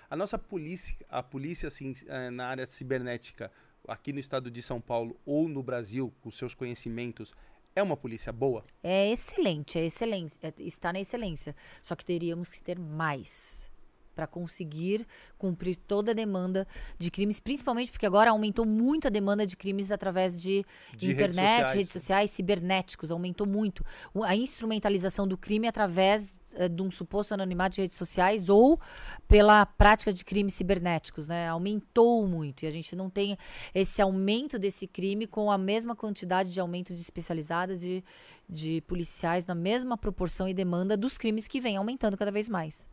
A 0.10 0.16
nossa 0.16 0.38
polícia, 0.38 0.96
a 1.10 1.24
polícia 1.24 1.68
assim, 1.68 1.94
eh, 2.06 2.30
na 2.30 2.46
área 2.46 2.68
cibernética, 2.68 3.52
aqui 3.88 4.14
no 4.14 4.20
estado 4.20 4.50
de 4.50 4.62
São 4.62 4.80
Paulo 4.80 5.20
ou 5.26 5.48
no 5.48 5.62
Brasil, 5.64 6.14
com 6.22 6.32
seus 6.32 6.56
conhecimentos, 6.56 7.34
é 7.76 7.82
uma 7.82 7.98
polícia 7.98 8.32
boa? 8.32 8.64
É 8.84 9.12
excelente, 9.12 9.80
é 9.80 9.86
excelência, 9.86 10.40
é- 10.44 10.54
está 10.64 10.94
na 10.94 11.00
excelência. 11.00 11.56
Só 11.82 11.96
que 11.96 12.06
teríamos 12.06 12.52
que 12.52 12.62
ter 12.62 12.78
mais 12.80 13.70
para 14.14 14.28
conseguir 14.28 15.06
cumprir 15.38 15.76
toda 15.76 16.12
a 16.12 16.14
demanda 16.14 16.68
de 16.98 17.10
crimes, 17.12 17.40
principalmente 17.40 17.92
porque 17.92 18.06
agora 18.06 18.32
aumentou 18.32 18.66
muito 18.66 19.08
a 19.08 19.10
demanda 19.10 19.46
de 19.46 19.58
crimes 19.58 19.92
através 19.92 20.42
de, 20.42 20.66
De 20.96 21.08
redes 21.08 21.22
internet, 21.22 21.62
sociais. 21.62 21.72
redes 21.74 21.92
sociais, 21.92 22.32
cibernéticos, 22.32 23.12
aumentou 23.12 23.48
muito. 23.48 23.84
A 24.24 24.36
instrumentalização 24.36 25.28
do 25.28 25.38
crime 25.38 25.68
através 25.68 26.40
eh, 26.56 26.70
de 26.70 26.82
um 26.82 26.92
suposto 26.92 27.34
anonimato 27.34 27.76
de 27.76 27.82
redes 27.82 27.98
sociais 27.98 28.50
ou 28.50 28.80
pela 29.28 29.66
prática 29.66 30.14
de 30.14 30.24
crimes 30.24 30.54
cibernéticos, 30.54 31.28
né? 31.28 31.48
Aumentou 31.48 32.28
muito 32.28 32.64
e 32.64 32.68
a 32.68 32.72
gente 32.72 32.96
não 32.96 33.10
tem 33.10 33.38
esse 33.74 34.02
aumento 34.02 34.60
desse 34.60 34.88
crime 34.88 35.28
com 35.28 35.52
a 35.52 35.58
mesma 35.58 35.96
quantidade 35.96 36.52
de 36.52 36.60
aumento 36.60 36.94
de 36.94 37.02
especializadas 37.02 37.82
de, 37.82 38.04
de 38.48 38.82
policiais 38.82 39.46
na 39.46 39.56
mesma 39.56 39.98
proporção 39.98 40.48
e 40.48 40.54
demanda 40.54 40.96
dos 40.96 41.18
crimes 41.18 41.48
que 41.48 41.60
vem 41.60 41.78
aumentando 41.78 42.18
cada 42.18 42.32
vez 42.32 42.48
mais. 42.50 42.88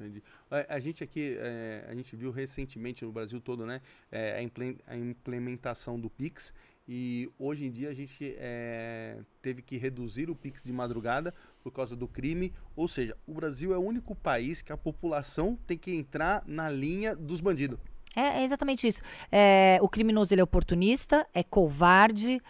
Entendi. 0.00 0.22
A, 0.50 0.76
a 0.76 0.80
gente 0.80 1.04
aqui, 1.04 1.36
eh, 1.38 1.84
a 1.86 1.94
gente 1.94 2.16
viu 2.16 2.30
recentemente 2.30 3.04
no 3.04 3.12
Brasil 3.12 3.38
todo, 3.38 3.66
né, 3.66 3.82
eh, 4.10 4.38
a, 4.38 4.42
imple- 4.42 4.78
a 4.86 4.96
implementação 4.96 6.00
do 6.00 6.08
Pix 6.08 6.54
e 6.88 7.30
hoje 7.38 7.66
em 7.66 7.70
dia 7.70 7.90
a 7.90 7.94
gente 7.94 8.34
eh, 8.38 9.18
teve 9.42 9.60
que 9.60 9.76
reduzir 9.76 10.30
o 10.30 10.34
Pix 10.34 10.64
de 10.64 10.72
madrugada 10.72 11.34
por 11.62 11.70
causa 11.70 11.94
do 11.94 12.08
crime, 12.08 12.50
ou 12.74 12.88
seja, 12.88 13.14
o 13.26 13.34
Brasil 13.34 13.74
é 13.74 13.76
o 13.76 13.82
único 13.82 14.14
país 14.14 14.62
que 14.62 14.72
a 14.72 14.76
população 14.76 15.58
tem 15.66 15.76
que 15.76 15.94
entrar 15.94 16.42
na 16.46 16.70
linha 16.70 17.14
dos 17.14 17.42
bandidos. 17.42 17.78
É, 18.16 18.40
é 18.40 18.42
exatamente 18.42 18.88
isso. 18.88 19.02
É, 19.30 19.78
o 19.82 19.88
criminoso 19.88 20.32
ele 20.32 20.40
é 20.40 20.44
oportunista, 20.44 21.26
é 21.34 21.44
covarde, 21.44 22.40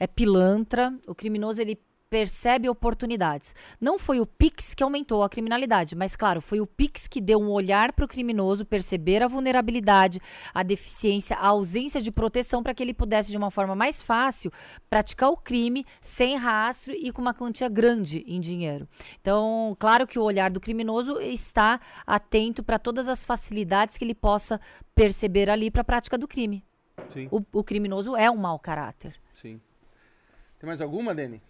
é 0.00 0.06
pilantra. 0.06 0.92
O 1.06 1.14
criminoso 1.14 1.60
ele 1.60 1.78
percebe 2.10 2.68
oportunidades. 2.68 3.54
Não 3.80 3.98
foi 3.98 4.20
o 4.20 4.26
Pix 4.26 4.74
que 4.74 4.82
aumentou 4.82 5.22
a 5.22 5.28
criminalidade, 5.28 5.96
mas 5.96 6.14
claro, 6.14 6.40
foi 6.40 6.60
o 6.60 6.66
Pix 6.66 7.08
que 7.08 7.20
deu 7.20 7.40
um 7.40 7.50
olhar 7.50 7.92
para 7.92 8.04
o 8.04 8.08
criminoso 8.08 8.64
perceber 8.64 9.22
a 9.22 9.26
vulnerabilidade, 9.26 10.20
a 10.52 10.62
deficiência, 10.62 11.36
a 11.36 11.48
ausência 11.48 12.00
de 12.00 12.12
proteção 12.12 12.62
para 12.62 12.72
que 12.74 12.82
ele 12.82 12.94
pudesse 12.94 13.30
de 13.30 13.36
uma 13.36 13.50
forma 13.50 13.74
mais 13.74 14.00
fácil 14.00 14.52
praticar 14.88 15.30
o 15.30 15.36
crime 15.36 15.84
sem 16.00 16.36
rastro 16.36 16.94
e 16.94 17.10
com 17.10 17.20
uma 17.20 17.34
quantia 17.34 17.68
grande 17.68 18.24
em 18.26 18.40
dinheiro. 18.40 18.88
Então, 19.20 19.76
claro 19.78 20.06
que 20.06 20.18
o 20.18 20.22
olhar 20.22 20.50
do 20.50 20.60
criminoso 20.60 21.20
está 21.20 21.80
atento 22.06 22.62
para 22.62 22.78
todas 22.78 23.08
as 23.08 23.24
facilidades 23.24 23.98
que 23.98 24.04
ele 24.04 24.14
possa 24.14 24.60
perceber 24.94 25.50
ali 25.50 25.70
para 25.70 25.80
a 25.82 25.84
prática 25.84 26.16
do 26.16 26.28
crime. 26.28 26.64
Sim, 27.08 27.28
O, 27.30 27.42
o 27.52 27.64
criminoso 27.64 28.14
é 28.14 28.30
um 28.30 28.36
mau 28.36 28.58
caráter. 28.58 29.20
sim. 29.32 29.60
Tem 30.58 30.68
mais 30.68 30.80
alguma, 30.80 31.14
Dani? 31.14 31.42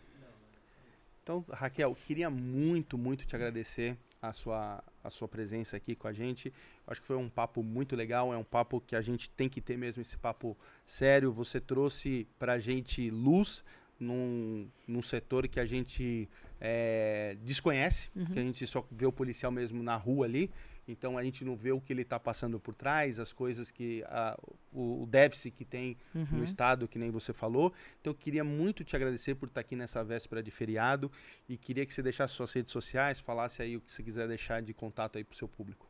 Então, 1.25 1.43
Raquel, 1.51 1.97
queria 2.07 2.29
muito, 2.29 2.99
muito 2.99 3.25
te 3.27 3.35
agradecer 3.35 3.97
a 4.21 4.31
sua, 4.31 4.85
a 5.03 5.09
sua 5.09 5.27
presença 5.27 5.75
aqui 5.75 5.95
com 5.97 6.07
a 6.07 6.13
gente. 6.13 6.53
Acho 6.87 7.01
que 7.01 7.07
foi 7.07 7.17
um 7.17 7.31
papo 7.31 7.63
muito 7.63 7.97
legal, 7.97 8.31
é 8.33 8.37
um 8.37 8.45
papo 8.45 8.79
que 8.79 8.95
a 8.95 9.01
gente 9.01 9.31
tem 9.31 9.49
que 9.49 9.59
ter 9.59 9.79
mesmo, 9.79 10.03
esse 10.03 10.19
papo 10.19 10.55
sério. 10.85 11.33
Você 11.33 11.59
trouxe 11.59 12.27
pra 12.39 12.59
gente 12.59 13.09
luz 13.11 13.65
num, 13.99 14.69
num 14.87 15.01
setor 15.01 15.49
que 15.49 15.59
a 15.59 15.65
gente 15.65 16.29
é, 16.61 17.39
desconhece, 17.43 18.11
que 18.35 18.39
a 18.39 18.43
gente 18.43 18.67
só 18.67 18.87
vê 18.91 19.07
o 19.07 19.13
policial 19.13 19.51
mesmo 19.51 19.83
na 19.83 19.97
rua 19.97 20.27
ali. 20.27 20.51
Então 20.87 21.17
a 21.17 21.25
gente 21.25 21.43
não 21.43 21.57
vê 21.57 21.73
o 21.73 21.81
que 21.81 21.91
ele 21.95 22.03
está 22.03 22.21
passando 22.21 22.61
por 22.61 22.75
trás, 22.75 23.19
as 23.19 23.33
coisas 23.33 23.71
que 23.71 24.05
a- 24.09 24.39
o, 24.75 25.05
o 25.05 25.07
déficit 25.07 25.55
que 25.57 25.65
tem 25.65 25.97
no 26.13 26.43
estado, 26.43 26.89
que 26.89 26.99
nem 26.99 27.11
você 27.11 27.33
falou. 27.33 27.73
Então 28.01 28.11
eu 28.11 28.15
queria 28.15 28.45
muito 28.45 28.85
te 28.85 28.97
agradecer 28.97 29.35
por 29.35 29.49
estar 29.49 29.61
aqui 29.61 29.77
nessa 29.77 30.03
véspera 30.03 30.43
de 30.43 30.51
feriado 30.51 31.11
e 31.49 31.57
queria 31.57 31.87
que 31.87 31.95
você 31.95 32.03
deixasse 32.03 32.35
suas 32.35 32.53
redes 32.53 32.73
sociais, 32.73 33.21
falasse 33.21 33.63
aí 33.63 33.77
o 33.77 33.81
que 33.81 33.91
você 33.91 34.03
quiser 34.03 34.27
deixar 34.29 34.61
de 34.61 34.75
contato 34.75 35.17
aí 35.17 35.25
pro 35.25 35.37
seu 35.37 35.49
público. 35.49 35.89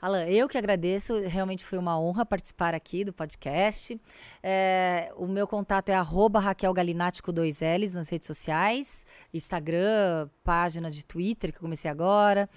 Alan, 0.00 0.24
eu 0.24 0.48
que 0.48 0.56
agradeço, 0.56 1.14
realmente 1.28 1.62
foi 1.64 1.78
uma 1.78 2.00
honra 2.00 2.24
participar 2.24 2.74
aqui 2.74 3.04
do 3.04 3.12
podcast. 3.12 4.00
É, 4.42 5.12
o 5.16 5.26
meu 5.26 5.46
contato 5.46 5.90
é 5.90 5.94
arroba 5.94 6.40
Raquel 6.40 6.72
Galinatti 6.72 7.22
com 7.22 7.32
dois 7.32 7.60
L's 7.60 7.92
nas 7.92 8.08
redes 8.08 8.26
sociais, 8.26 9.04
Instagram, 9.34 10.30
página 10.42 10.90
de 10.90 11.04
Twitter 11.04 11.52
que 11.52 11.58
eu 11.58 11.62
comecei 11.62 11.90
agora. 11.90 12.48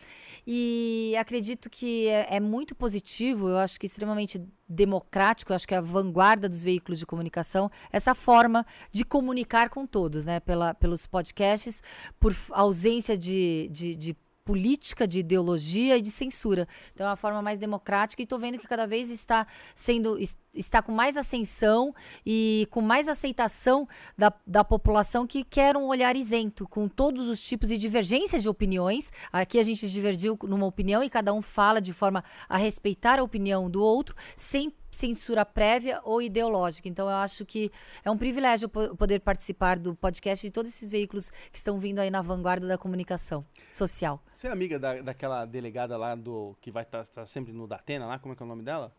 E 0.48 1.14
acredito 1.20 1.70
que 1.70 2.08
é, 2.08 2.36
é 2.36 2.40
muito 2.40 2.74
positivo, 2.74 3.50
eu 3.50 3.58
acho 3.58 3.78
que 3.78 3.86
extremamente 3.86 4.42
democrático, 4.68 5.54
acho 5.54 5.68
que 5.68 5.74
é 5.74 5.78
a 5.78 5.82
vanguarda 5.82 6.48
dos 6.48 6.64
veículos 6.64 7.00
de 7.00 7.06
comunicação, 7.06 7.70
essa 7.92 8.16
forma 8.16 8.66
de 8.92 9.04
comunicar 9.06 9.70
com 9.70 9.86
todos, 9.86 10.26
né? 10.26 10.40
Pela, 10.40 10.74
pelos 10.74 11.06
podcasts, 11.06 11.82
por 12.20 12.36
ausência 12.52 13.18
de, 13.18 13.70
de, 13.72 13.96
de 13.96 14.18
política, 14.44 15.08
de 15.08 15.20
ideologia 15.20 15.98
e 15.98 16.02
de 16.02 16.12
censura. 16.12 16.68
Então 16.94 17.06
é 17.08 17.10
uma 17.10 17.16
forma 17.16 17.42
mais 17.42 17.58
democrática 17.58 18.22
e 18.22 18.26
estou 18.26 18.38
vendo 18.38 18.58
que 18.58 18.68
cada 18.68 18.86
vez 18.86 19.10
está 19.10 19.48
sendo 19.76 20.18
es- 20.20 20.38
está 20.54 20.82
com 20.82 20.92
mais 20.92 21.18
ascensão 21.18 21.94
e 22.26 22.68
com 22.70 22.82
mais 22.82 23.08
aceitação 23.08 23.88
da, 24.18 24.32
da 24.46 24.64
população 24.64 25.26
que 25.26 25.44
quer 25.44 25.76
um 25.76 25.88
olhar 25.88 26.16
isento, 26.16 26.68
com 26.68 26.88
todos 26.88 27.28
os 27.28 27.42
tipos 27.42 27.70
de 27.70 27.78
divergências 27.78 28.42
de 28.42 28.50
opiniões. 28.50 29.12
Aqui 29.32 29.58
a 29.58 29.64
gente 29.64 29.90
divergiu 29.90 30.38
numa 30.44 30.66
opinião 30.66 31.04
e 31.04 31.10
cada 31.10 31.34
um 31.34 31.42
fala 31.42 31.82
de 31.82 31.92
forma 31.94 32.24
a 32.48 32.58
respeitar 32.58 33.20
a 33.20 33.24
opinião 33.24 33.70
do 33.70 33.82
outro, 33.82 34.16
sem 34.36 34.72
censura 34.96 35.44
prévia 35.46 36.00
ou 36.04 36.22
ideológica. 36.22 36.88
Então 36.88 37.10
eu 37.10 37.16
acho 37.16 37.46
que 37.46 37.72
é 38.04 38.12
um 38.12 38.18
privilégio 38.18 38.70
po- 38.70 38.96
poder 38.96 39.20
participar 39.20 39.78
do 39.80 39.96
podcast 39.96 40.46
de 40.46 40.52
todos 40.52 40.72
esses 40.72 40.90
veículos 40.92 41.30
que 41.30 41.58
estão 41.58 41.78
vindo 41.78 42.00
aí 42.00 42.10
na 42.12 42.22
vanguarda 42.22 42.68
da 42.68 42.78
comunicação 42.78 43.46
social. 43.72 44.22
Você 44.34 44.48
é 44.48 44.52
amiga 44.52 44.78
da, 44.80 45.02
daquela 45.02 45.46
delegada 45.46 45.98
lá 45.98 46.16
do 46.16 46.56
que 46.62 46.72
vai 46.72 46.84
estar 46.84 47.06
sempre 47.26 47.52
no 47.52 47.68
Datena 47.68 48.06
lá, 48.06 48.20
como 48.20 48.34
é 48.34 48.38
que 48.38 48.44
é 48.44 48.46
o 48.46 48.50
nome 48.50 48.64
dela? 48.64 48.94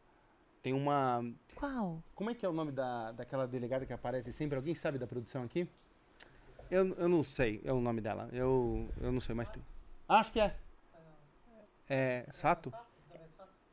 Tem 0.62 0.72
uma 0.72 1.22
Qual? 1.54 2.02
Como 2.14 2.30
é 2.30 2.34
que 2.34 2.44
é 2.44 2.48
o 2.48 2.52
nome 2.52 2.72
da, 2.72 3.12
daquela 3.12 3.46
delegada 3.46 3.84
que 3.86 3.92
aparece 3.92 4.32
sempre? 4.32 4.56
Alguém 4.56 4.74
sabe 4.74 4.98
da 4.98 5.06
produção 5.06 5.42
aqui? 5.42 5.68
Eu, 6.70 6.94
eu 6.94 7.08
não 7.08 7.22
sei, 7.22 7.60
é 7.64 7.72
o 7.72 7.80
nome 7.80 8.00
dela. 8.00 8.28
Eu, 8.32 8.88
eu 9.00 9.12
não 9.12 9.20
sei, 9.20 9.34
mas 9.34 9.50
tem. 9.50 9.62
Acho 10.08 10.32
que 10.32 10.40
é. 10.40 10.56
É. 11.88 12.26
Sato? 12.32 12.72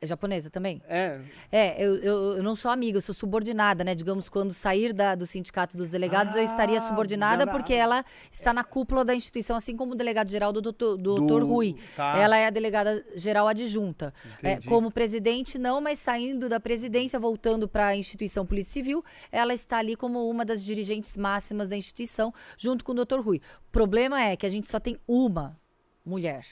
É 0.02 0.06
japonesa 0.06 0.50
também? 0.50 0.82
É. 0.88 1.20
É, 1.52 1.80
eu, 1.80 1.94
eu, 1.98 2.36
eu 2.38 2.42
não 2.42 2.56
sou 2.56 2.72
amiga, 2.72 2.96
eu 2.98 3.00
sou 3.00 3.14
subordinada, 3.14 3.84
né? 3.84 3.94
Digamos, 3.94 4.28
quando 4.28 4.52
sair 4.52 4.92
da- 4.92 5.14
do 5.14 5.24
sindicato 5.24 5.76
dos 5.76 5.92
delegados, 5.92 6.34
eu 6.34 6.42
estaria 6.42 6.78
Ah, 6.78 6.80
subordinada 6.80 7.46
da- 7.46 7.52
porque 7.52 7.72
ela 7.72 8.04
está 8.28 8.52
na 8.52 8.64
cúpula 8.64 9.04
da 9.04 9.14
instituição, 9.14 9.54
assim 9.56 9.76
como 9.76 9.92
o 9.92 9.94
delegado-geral 9.94 10.52
do 10.52 10.60
doutor, 10.60 10.96
do 10.96 11.14
doutor 11.14 11.44
Rui. 11.44 11.76
tá. 11.94 12.18
Ela 12.18 12.36
é 12.36 12.46
a 12.46 12.50
delegada-geral 12.50 13.46
adjunta. 13.46 14.12
É, 14.42 14.56
como 14.68 14.90
presidente, 14.90 15.56
não, 15.56 15.80
mas 15.80 16.00
saindo 16.00 16.48
da 16.48 16.58
presidência, 16.58 17.20
voltando 17.20 17.68
para 17.68 17.86
a 17.86 17.96
instituição 17.96 18.44
Polícia 18.44 18.72
Civil, 18.72 19.04
ela 19.30 19.54
está 19.54 19.78
ali 19.78 19.94
como 19.94 20.28
uma 20.28 20.44
das 20.44 20.64
dirigentes 20.64 21.16
máximas 21.16 21.68
da 21.68 21.76
instituição, 21.76 22.34
junto 22.58 22.84
com 22.84 22.90
o 22.90 22.94
doutor 22.96 23.20
Rui. 23.20 23.40
O 23.68 23.70
problema 23.70 24.20
é 24.20 24.34
que 24.36 24.44
a 24.46 24.48
gente 24.48 24.66
só 24.66 24.80
tem 24.80 24.98
uma 25.06 25.56
mulher, 26.04 26.44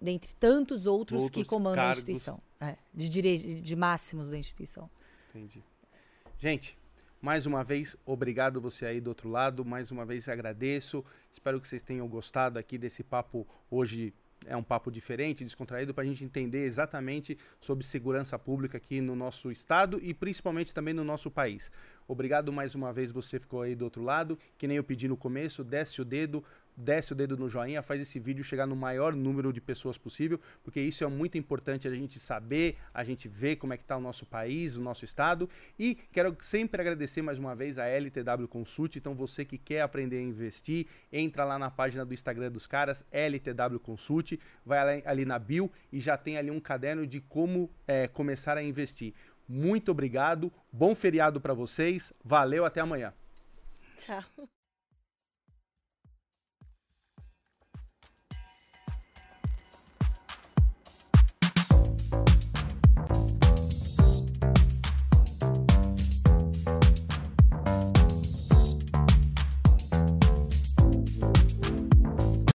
dentre 0.00 0.34
tantos 0.34 0.86
outros, 0.86 1.22
Outros 1.24 1.44
que 1.44 1.48
comandam 1.48 1.84
a 1.84 1.92
instituição. 1.92 2.40
É, 2.64 2.76
de, 2.92 3.08
dire... 3.08 3.36
de 3.60 3.76
máximos 3.76 4.30
da 4.30 4.38
instituição. 4.38 4.88
Entendi. 5.30 5.62
Gente, 6.38 6.76
mais 7.20 7.46
uma 7.46 7.64
vez, 7.64 7.96
obrigado 8.04 8.60
você 8.60 8.84
aí 8.84 9.00
do 9.00 9.08
outro 9.08 9.30
lado. 9.30 9.64
Mais 9.64 9.90
uma 9.90 10.04
vez 10.04 10.28
agradeço. 10.28 11.04
Espero 11.32 11.58
que 11.60 11.66
vocês 11.66 11.82
tenham 11.82 12.06
gostado 12.06 12.58
aqui 12.58 12.76
desse 12.76 13.02
papo 13.02 13.46
hoje. 13.70 14.12
É 14.46 14.54
um 14.54 14.62
papo 14.62 14.90
diferente, 14.90 15.42
descontraído, 15.42 15.94
para 15.94 16.04
a 16.04 16.06
gente 16.06 16.22
entender 16.22 16.66
exatamente 16.66 17.38
sobre 17.58 17.82
segurança 17.82 18.38
pública 18.38 18.76
aqui 18.76 19.00
no 19.00 19.16
nosso 19.16 19.50
estado 19.50 19.98
e 20.02 20.12
principalmente 20.12 20.74
também 20.74 20.92
no 20.92 21.02
nosso 21.02 21.30
país. 21.30 21.70
Obrigado 22.06 22.52
mais 22.52 22.74
uma 22.74 22.92
vez, 22.92 23.10
você 23.10 23.40
ficou 23.40 23.62
aí 23.62 23.74
do 23.74 23.86
outro 23.86 24.02
lado. 24.02 24.38
Que 24.58 24.68
nem 24.68 24.76
eu 24.76 24.84
pedi 24.84 25.08
no 25.08 25.16
começo, 25.16 25.64
desce 25.64 26.02
o 26.02 26.04
dedo, 26.04 26.44
desce 26.76 27.12
o 27.12 27.16
dedo 27.16 27.36
no 27.36 27.48
joinha, 27.48 27.82
faz 27.82 28.00
esse 28.00 28.18
vídeo 28.18 28.42
chegar 28.44 28.66
no 28.66 28.74
maior 28.76 29.14
número 29.14 29.52
de 29.52 29.60
pessoas 29.60 29.96
possível, 29.96 30.40
porque 30.62 30.80
isso 30.80 31.04
é 31.04 31.06
muito 31.06 31.38
importante 31.38 31.86
a 31.86 31.94
gente 31.94 32.18
saber, 32.18 32.76
a 32.92 33.04
gente 33.04 33.28
ver 33.28 33.56
como 33.56 33.72
é 33.72 33.76
que 33.76 33.84
está 33.84 33.96
o 33.96 34.00
nosso 34.00 34.26
país, 34.26 34.76
o 34.76 34.80
nosso 34.80 35.04
estado. 35.04 35.48
E 35.78 35.94
quero 36.12 36.36
sempre 36.40 36.80
agradecer 36.80 37.22
mais 37.22 37.38
uma 37.38 37.54
vez 37.54 37.78
a 37.78 37.86
LTW 37.86 38.48
Consult. 38.48 38.96
Então 38.96 39.14
você 39.14 39.44
que 39.44 39.58
quer 39.58 39.82
aprender 39.82 40.18
a 40.18 40.22
investir, 40.22 40.86
entra 41.12 41.44
lá 41.44 41.58
na 41.58 41.70
página 41.70 42.04
do 42.04 42.12
Instagram 42.14 42.50
dos 42.50 42.66
caras, 42.66 43.04
LTW 43.12 43.78
Consult, 43.80 44.38
vai 44.64 45.02
ali- 45.04 45.24
na 45.24 45.38
bio 45.38 45.70
e 45.92 46.00
já 46.00 46.16
tem 46.18 46.36
ali 46.36 46.50
um 46.50 46.60
caderno 46.60 47.06
de 47.06 47.20
como 47.20 47.70
é, 47.86 48.06
começar 48.08 48.58
a 48.58 48.62
investir. 48.62 49.14
Muito 49.48 49.90
obrigado, 49.90 50.52
bom 50.72 50.94
feriado 50.94 51.40
para 51.40 51.54
vocês, 51.54 52.12
valeu, 52.24 52.64
até 52.64 52.80
amanhã. 52.80 53.12
Tchau. 53.98 54.48